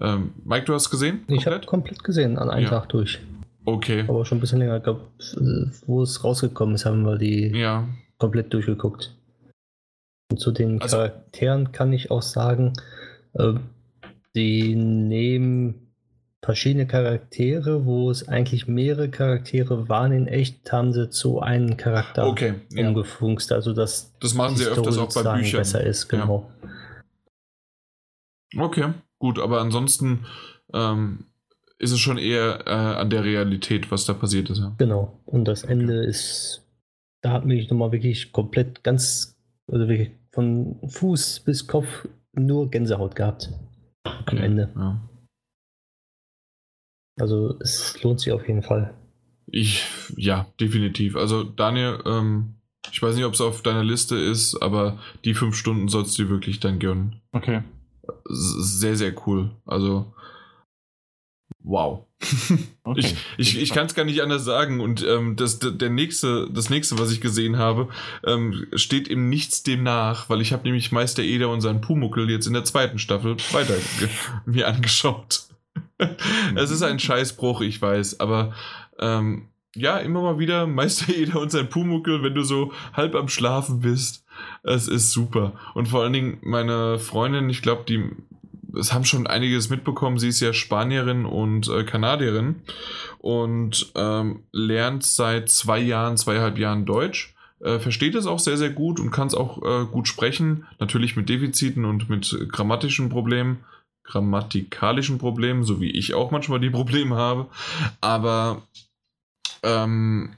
[0.00, 1.18] Ähm, Mike, du hast gesehen?
[1.20, 1.40] Komplett?
[1.40, 2.70] Ich habe komplett gesehen, an einem ja.
[2.70, 3.20] Tag durch.
[3.64, 4.04] Okay.
[4.06, 4.76] Aber schon ein bisschen länger.
[4.76, 5.08] Ich glaube,
[5.86, 7.88] wo es rausgekommen ist, haben wir die ja.
[8.18, 9.14] komplett durchgeguckt.
[10.30, 12.74] Und zu den also, Charakteren kann ich auch sagen,
[13.34, 13.54] äh,
[14.34, 15.86] die nehmen
[16.44, 22.28] verschiedene Charaktere, wo es eigentlich mehrere Charaktere waren in echt, haben sie zu einem Charakter
[22.28, 22.86] okay, ja.
[22.86, 23.50] umgefunkst.
[23.50, 25.58] Also dass das machen sie öfters auch bei Büchern.
[25.58, 26.48] besser ist, genau.
[28.52, 28.62] Ja.
[28.62, 28.94] Okay.
[29.26, 30.24] Gut, aber ansonsten
[30.72, 31.24] ähm,
[31.80, 34.58] ist es schon eher äh, an der Realität, was da passiert ist.
[34.58, 34.72] Ja.
[34.78, 35.18] Genau.
[35.24, 36.64] Und das Ende ist,
[37.22, 43.16] da hat mich nochmal wirklich komplett ganz, also wirklich von Fuß bis Kopf nur Gänsehaut
[43.16, 43.50] gehabt.
[44.04, 44.72] Okay, am Ende.
[44.76, 45.00] Ja.
[47.18, 48.94] Also es lohnt sich auf jeden Fall.
[49.48, 49.84] Ich,
[50.16, 51.16] ja, definitiv.
[51.16, 52.54] Also Daniel, ähm,
[52.92, 56.28] ich weiß nicht, ob es auf deiner Liste ist, aber die fünf Stunden sollst du
[56.28, 57.20] wirklich dann gönnen.
[57.32, 57.64] Okay
[58.24, 59.50] sehr, sehr cool.
[59.64, 60.12] Also,
[61.60, 62.06] wow.
[62.84, 63.00] Okay.
[63.36, 64.80] Ich, ich, ich kann es gar nicht anders sagen.
[64.80, 67.88] Und ähm, das, der nächste, das nächste, was ich gesehen habe,
[68.24, 72.30] ähm, steht im Nichts dem nach, weil ich habe nämlich Meister Eder und seinen Pumuckel
[72.30, 73.74] jetzt in der zweiten Staffel weiter
[74.44, 75.42] mir angeschaut.
[76.54, 78.54] es ist ein Scheißbruch, ich weiß, aber
[79.00, 83.28] ähm, ja, immer mal wieder Meister Eder und sein Pumuckel, wenn du so halb am
[83.28, 84.24] Schlafen bist.
[84.62, 85.52] Es ist super.
[85.74, 88.10] Und vor allen Dingen meine Freundin, ich glaube, die
[88.78, 90.18] es haben schon einiges mitbekommen.
[90.18, 92.56] Sie ist ja Spanierin und äh, Kanadierin
[93.18, 97.34] und ähm, lernt seit zwei Jahren, zweieinhalb Jahren Deutsch.
[97.60, 100.66] Äh, versteht es auch sehr, sehr gut und kann es auch äh, gut sprechen.
[100.78, 103.64] Natürlich mit Defiziten und mit grammatischen Problemen,
[104.04, 107.46] grammatikalischen Problemen, so wie ich auch manchmal die Probleme habe.
[108.00, 108.62] Aber
[109.66, 110.36] ähm,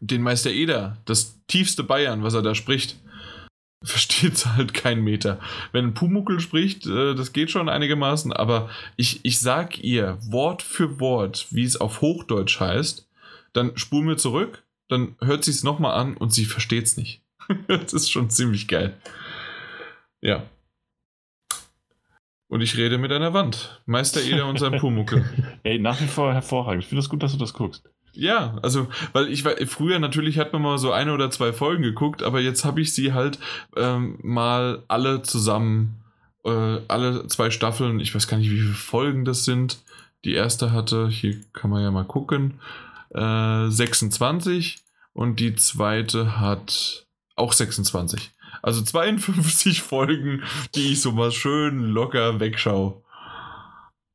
[0.00, 2.96] den Meister Eder, das tiefste Bayern, was er da spricht,
[3.84, 5.38] versteht halt kein Meter.
[5.72, 10.62] Wenn ein Pumuckel spricht, äh, das geht schon einigermaßen, aber ich, ich sag ihr Wort
[10.62, 13.08] für Wort, wie es auf Hochdeutsch heißt,
[13.52, 17.22] dann spulen wir zurück, dann hört sie es nochmal an und sie versteht es nicht.
[17.68, 18.96] das ist schon ziemlich geil.
[20.20, 20.44] Ja.
[22.48, 23.82] Und ich rede mit einer Wand.
[23.86, 25.24] Meister Eder und sein Pumuckel.
[25.62, 26.84] Ey, nach wie vor hervorragend.
[26.84, 27.88] Ich finde es das gut, dass du das guckst.
[28.16, 31.82] Ja, also, weil ich war, früher natürlich hat man mal so eine oder zwei Folgen
[31.82, 33.38] geguckt, aber jetzt habe ich sie halt
[33.76, 36.02] ähm, mal alle zusammen,
[36.44, 39.78] äh, alle zwei Staffeln, ich weiß gar nicht, wie viele Folgen das sind.
[40.24, 42.58] Die erste hatte, hier kann man ja mal gucken,
[43.14, 44.78] äh, 26
[45.12, 48.32] und die zweite hat auch 26.
[48.62, 50.42] Also 52 Folgen,
[50.74, 53.02] die ich so mal schön locker wegschaue.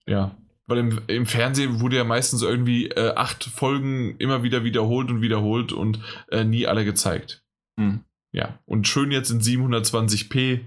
[0.07, 0.31] Ja,
[0.71, 5.21] weil im, im Fernsehen wurde ja meistens irgendwie äh, acht Folgen immer wieder wiederholt und
[5.21, 7.43] wiederholt und äh, nie alle gezeigt.
[7.77, 8.05] Hm.
[8.31, 10.61] Ja, und schön jetzt in 720p.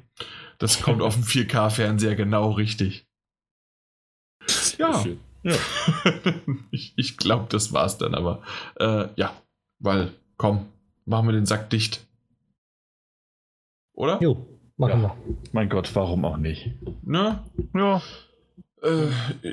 [0.58, 3.06] Das kommt auf dem 4K-Fernseher genau richtig.
[4.76, 5.02] Ja.
[5.42, 5.56] Ja.
[6.70, 8.42] ich ich glaube, das war's dann aber.
[8.76, 9.34] Äh, ja,
[9.78, 10.66] weil, komm,
[11.06, 12.06] machen wir den Sack dicht.
[13.94, 14.20] Oder?
[14.20, 15.16] Jo, machen Ja.
[15.52, 16.74] Mein Gott, warum auch nicht?
[17.02, 17.42] Ne?
[17.74, 18.02] Ja.
[18.84, 19.08] Äh,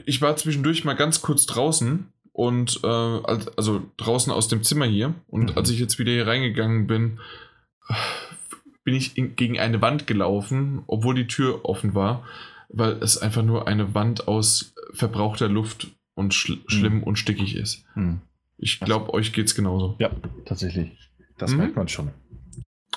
[0.06, 4.86] ich war zwischendurch mal ganz kurz draußen und äh, als- also draußen aus dem Zimmer
[4.86, 5.58] hier und Mhm.
[5.58, 7.20] als ich jetzt wieder hier reingegangen bin,
[8.84, 12.26] bin ich in, gegen eine Wand gelaufen, obwohl die Tür offen war,
[12.70, 17.86] weil es einfach nur eine Wand aus verbrauchter Luft und schl schlimm und stickig ist.
[17.94, 18.22] Hm.
[18.58, 19.96] Ich glaube, euch geht's genauso.
[20.00, 20.12] Ja,
[20.46, 20.92] tatsächlich.
[21.38, 21.58] Das Mhm.
[21.58, 22.12] merkt man schon.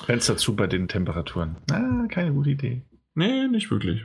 [0.04, 1.56] Fenster zu bei den Temperaturen.
[1.70, 2.82] Ah, keine gute Idee.
[3.14, 4.02] Nee, nicht wirklich.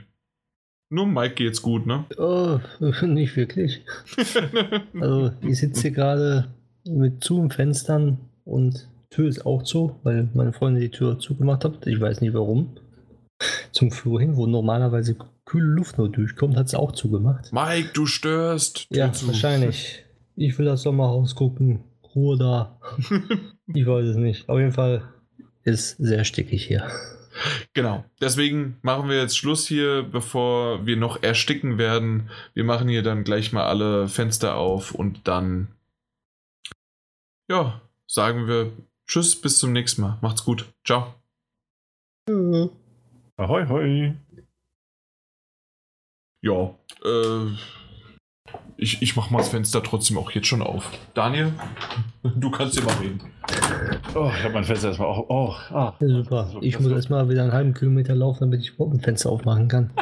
[0.92, 2.04] Nur Mike geht's gut, ne?
[2.18, 2.58] Oh,
[3.06, 3.82] nicht wirklich.
[5.00, 6.48] Also, ich sitze hier gerade
[6.84, 11.64] mit zu im Fenstern und Tür ist auch zu, weil meine Freundin die Tür zugemacht
[11.64, 11.86] hat.
[11.86, 12.76] Ich weiß nicht warum.
[13.72, 17.52] Zum Flur hin, wo normalerweise kühle Luft nur durchkommt, hat es auch zugemacht.
[17.52, 18.88] Mike, du störst.
[18.90, 19.26] Tür Ja, zu.
[19.28, 20.04] wahrscheinlich.
[20.36, 21.80] Ich will das Sommerhaus gucken.
[22.14, 22.80] Ruhe da.
[23.72, 24.48] ich weiß es nicht.
[24.48, 25.02] Auf jeden Fall
[25.64, 26.82] ist sehr stickig hier.
[27.72, 28.04] Genau.
[28.20, 32.30] Deswegen machen wir jetzt Schluss hier, bevor wir noch ersticken werden.
[32.54, 35.68] Wir machen hier dann gleich mal alle Fenster auf und dann,
[37.48, 38.72] ja, sagen wir
[39.06, 40.18] Tschüss, bis zum nächsten Mal.
[40.20, 40.72] Macht's gut.
[40.84, 41.14] Ciao.
[43.36, 44.14] Ahoi, hoi.
[46.42, 47.56] Ja, äh,
[48.80, 50.90] ich, ich mach mal das Fenster trotzdem auch jetzt schon auf.
[51.14, 51.52] Daniel,
[52.22, 53.20] du kannst hier mal reden.
[54.14, 55.26] Oh, ich habe mein Fenster erstmal auch.
[55.28, 55.94] Oh, ah.
[56.00, 56.50] Ja, super.
[56.62, 59.90] Ich muss erstmal wieder einen halben Kilometer laufen, damit ich überhaupt ein Fenster aufmachen kann.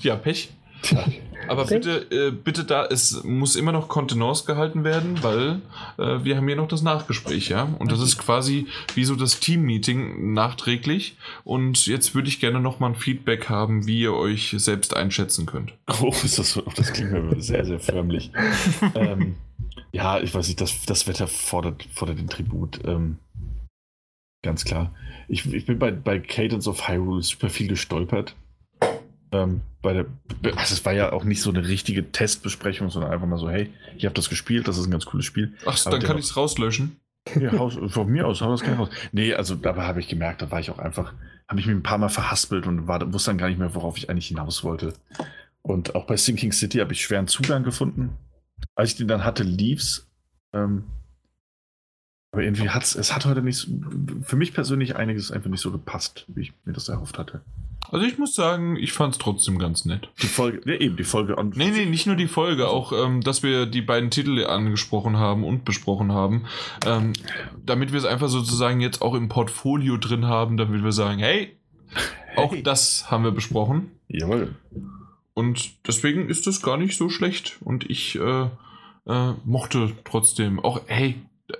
[0.00, 0.50] Ja, Pech.
[1.48, 1.74] Aber Okay.
[1.78, 5.60] bitte, äh, bitte da, es muss immer noch Kontenance gehalten werden, weil
[5.98, 7.64] äh, wir haben hier noch das Nachgespräch, ja.
[7.78, 11.16] Und das ist quasi wie so das Team-Meeting nachträglich.
[11.44, 15.46] Und jetzt würde ich gerne noch mal ein Feedback haben, wie ihr euch selbst einschätzen
[15.46, 15.72] könnt.
[16.00, 18.30] Oh, ist das, so- das klingt mir sehr, sehr förmlich.
[18.94, 19.36] ähm,
[19.92, 22.80] ja, ich weiß nicht, das, das Wetter fordert, fordert den Tribut.
[22.84, 23.16] Ähm,
[24.42, 24.94] ganz klar.
[25.28, 28.34] Ich, ich bin bei, bei Cadence of Hyrule super viel gestolpert.
[29.32, 30.06] Ähm, bei der,
[30.56, 33.72] also es war ja auch nicht so eine richtige Testbesprechung, sondern einfach mal so, hey,
[33.96, 35.54] ich habe das gespielt, das ist ein ganz cooles Spiel.
[35.64, 36.96] Ach, Aber dann kann ich es rauslöschen.
[37.38, 38.88] Ja, Haus, von mir aus, hau das gerne raus.
[39.12, 41.12] Nee, also dabei habe ich gemerkt, da war ich auch einfach,
[41.46, 43.98] habe ich mich ein paar Mal verhaspelt und war, wusste dann gar nicht mehr, worauf
[43.98, 44.94] ich eigentlich hinaus wollte.
[45.62, 48.16] Und auch bei Sinking City habe ich schweren Zugang gefunden.
[48.74, 50.06] Als ich den dann hatte, lief's.
[50.52, 50.84] Ähm,
[52.32, 53.68] aber irgendwie hat's, es hat heute nicht,
[54.22, 57.42] für mich persönlich einiges einfach nicht so gepasst, wie ich mir das erhofft hatte.
[57.90, 60.10] Also ich muss sagen, ich fand es trotzdem ganz nett.
[60.20, 61.52] Die Folge, ja eben, die Folge an.
[61.54, 65.42] Nee, nee, nicht nur die Folge, auch, ähm, dass wir die beiden Titel angesprochen haben
[65.44, 66.44] und besprochen haben,
[66.84, 67.14] ähm,
[67.64, 71.56] damit wir es einfach sozusagen jetzt auch im Portfolio drin haben, damit wir sagen, hey,
[72.36, 72.62] auch Hey.
[72.62, 73.92] das haben wir besprochen.
[74.08, 74.54] Jawohl.
[75.34, 77.58] Und deswegen ist das gar nicht so schlecht.
[77.60, 78.48] Und ich äh,
[79.06, 81.14] äh, mochte trotzdem auch, hey,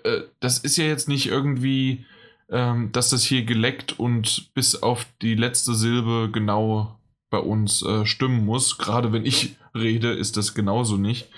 [0.04, 2.04] äh, das ist ja jetzt nicht irgendwie,
[2.50, 6.98] ähm, dass das hier geleckt und bis auf die letzte Silbe genau
[7.30, 8.78] bei uns äh, stimmen muss.
[8.78, 11.28] Gerade wenn ich rede, ist das genauso nicht.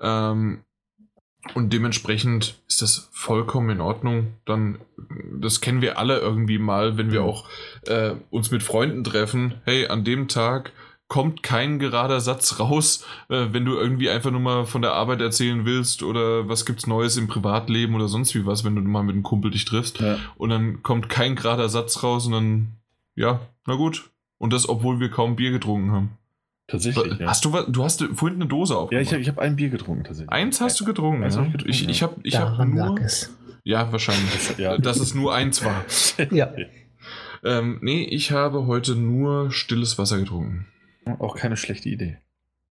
[0.00, 0.60] Ähm,
[1.54, 4.34] und dementsprechend ist das vollkommen in Ordnung.
[4.46, 4.80] Dann,
[5.38, 7.48] das kennen wir alle irgendwie mal, wenn wir auch
[7.86, 9.54] äh, uns mit Freunden treffen.
[9.64, 10.72] Hey, an dem Tag
[11.08, 15.20] kommt kein gerader Satz raus, äh, wenn du irgendwie einfach nur mal von der Arbeit
[15.20, 19.02] erzählen willst oder was gibt's Neues im Privatleben oder sonst wie was, wenn du mal
[19.04, 20.00] mit einem Kumpel dich triffst.
[20.00, 20.18] Ja.
[20.36, 22.66] Und dann kommt kein gerader Satz raus und dann,
[23.14, 24.10] ja, na gut.
[24.38, 26.10] Und das, obwohl wir kaum Bier getrunken haben.
[26.66, 27.20] Tatsächlich.
[27.20, 29.06] Ja, Hast du was, du hast vorhin eine Dose ja aufgemacht.
[29.06, 30.32] ich, hab- ich habe ein Bier getrunken, tatsächlich.
[30.32, 31.22] Eins hast du getrunken.
[31.22, 31.40] Eins ja?
[31.40, 31.88] hab ich getrunken, ich ja.
[31.88, 32.96] ich habe ich hab nur.
[33.62, 34.54] Ja, wahrscheinlich.
[34.58, 34.76] Ja.
[34.76, 35.84] Dass es nur eins war.
[36.32, 36.52] Ja.
[37.44, 40.66] Ähm, nee, ich habe heute nur stilles Wasser getrunken.
[41.18, 42.18] Auch keine schlechte Idee.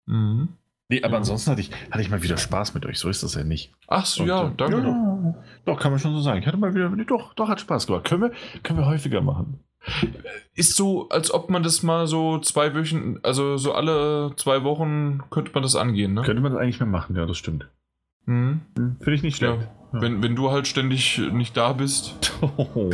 [0.06, 0.48] Mhm.
[0.88, 1.18] Nee, aber Ja.
[1.18, 2.98] ansonsten hatte ich, hatte ich mal wieder Spaß mit euch.
[2.98, 3.72] So ist das ja nicht.
[3.86, 4.88] Ach so, Und, ja, äh, danke doch.
[4.88, 5.34] ja,
[5.64, 6.40] Doch, kann man schon so sagen.
[6.40, 8.04] Ich hatte mal wieder, nee, doch, doch, hat Spaß gemacht.
[8.04, 8.32] Können wir,
[8.64, 9.60] können wir häufiger machen.
[10.54, 15.22] Ist so, als ob man das mal so zwei Wochen, also so alle zwei Wochen
[15.30, 16.22] könnte man das angehen, ne?
[16.22, 17.66] Könnte man das eigentlich mehr machen, ja, das stimmt.
[18.26, 18.60] Hm?
[18.74, 19.62] Finde ich nicht schlecht.
[19.62, 19.68] Ja.
[19.92, 22.14] Wenn, wenn du halt ständig nicht da bist.
[22.42, 22.90] Oh.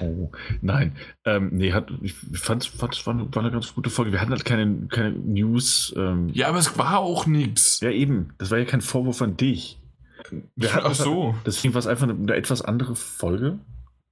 [0.00, 0.32] oh.
[0.62, 0.96] Nein,
[1.26, 2.88] ähm, nee, hat, ich fand es war,
[3.34, 4.10] war eine ganz gute Folge.
[4.10, 5.92] Wir hatten halt keine, keine News.
[5.98, 7.80] Ähm, Ja, aber es war auch nichts.
[7.80, 8.32] ja, eben.
[8.38, 9.78] Das war ja kein Vorwurf an dich.
[10.56, 11.34] Wir hatten Ach so.
[11.44, 13.58] Deswegen war es einfach eine, eine etwas andere Folge.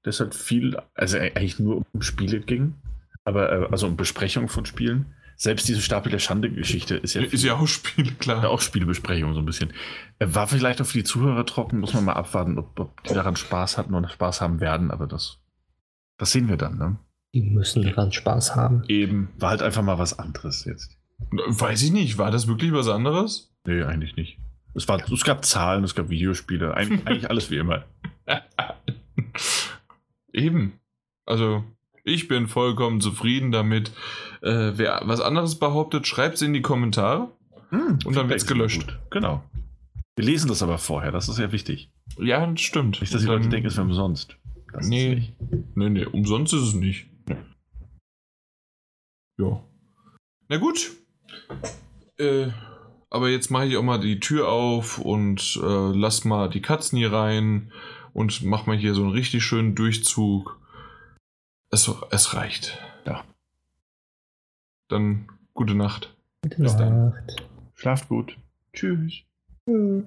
[0.04, 2.74] Deshalb viel, also eigentlich nur um Spiele ging.
[3.24, 5.14] Aber, äh, also um Besprechung von Spielen.
[5.40, 8.42] Selbst diese Stapel der Schande-Geschichte ist ja, Ist ja auch Spiel, klar.
[8.42, 9.72] ja auch Spielebesprechung so ein bisschen.
[10.18, 13.14] Äh, War vielleicht auch für die Zuhörer trocken, muss man mal abwarten, ob, ob die
[13.14, 15.38] daran Spaß hatten oder Spaß haben werden, aber das,
[16.16, 16.98] das sehen wir dann, ne?
[17.34, 18.82] Die müssen daran Spaß haben.
[18.88, 20.98] Eben, war halt einfach mal was anderes jetzt.
[21.30, 23.54] Weiß ich nicht, war das wirklich was anderes?
[23.64, 24.38] Nee, eigentlich nicht.
[24.74, 27.84] Es, war, es gab Zahlen, es gab Videospiele, eigentlich alles wie immer.
[30.32, 30.80] Eben.
[31.26, 31.64] Also,
[32.08, 33.92] ich bin vollkommen zufrieden damit.
[34.42, 37.30] Äh, wer was anderes behauptet, schreibt es in die Kommentare.
[37.70, 38.98] Hm, Und dann Feedback ist gelöscht.
[39.10, 39.44] Genau.
[40.16, 41.90] Wir lesen das aber vorher, das ist ja wichtig.
[42.18, 43.00] Ja, das stimmt.
[43.00, 44.36] Nicht, dass die Leute denken, es wäre umsonst.
[44.72, 45.34] Das Nee.
[45.74, 47.06] Nee, nee, umsonst ist es nicht.
[49.38, 49.62] Ja.
[50.48, 50.90] Na gut.
[52.18, 52.48] Äh,
[53.10, 56.98] aber jetzt mache ich auch mal die Tür auf und äh, lass mal die Katzen
[56.98, 57.72] hier rein
[58.12, 60.58] und mach mal hier so einen richtig schönen Durchzug.
[61.70, 62.78] Es, es reicht.
[63.04, 63.24] Ja.
[64.88, 66.16] Dann gute Nacht.
[66.42, 67.10] Gute Bis dann.
[67.10, 67.46] Nacht.
[67.74, 68.38] Schlaft gut.
[68.72, 69.22] Tschüss.
[69.64, 70.04] Tschüss.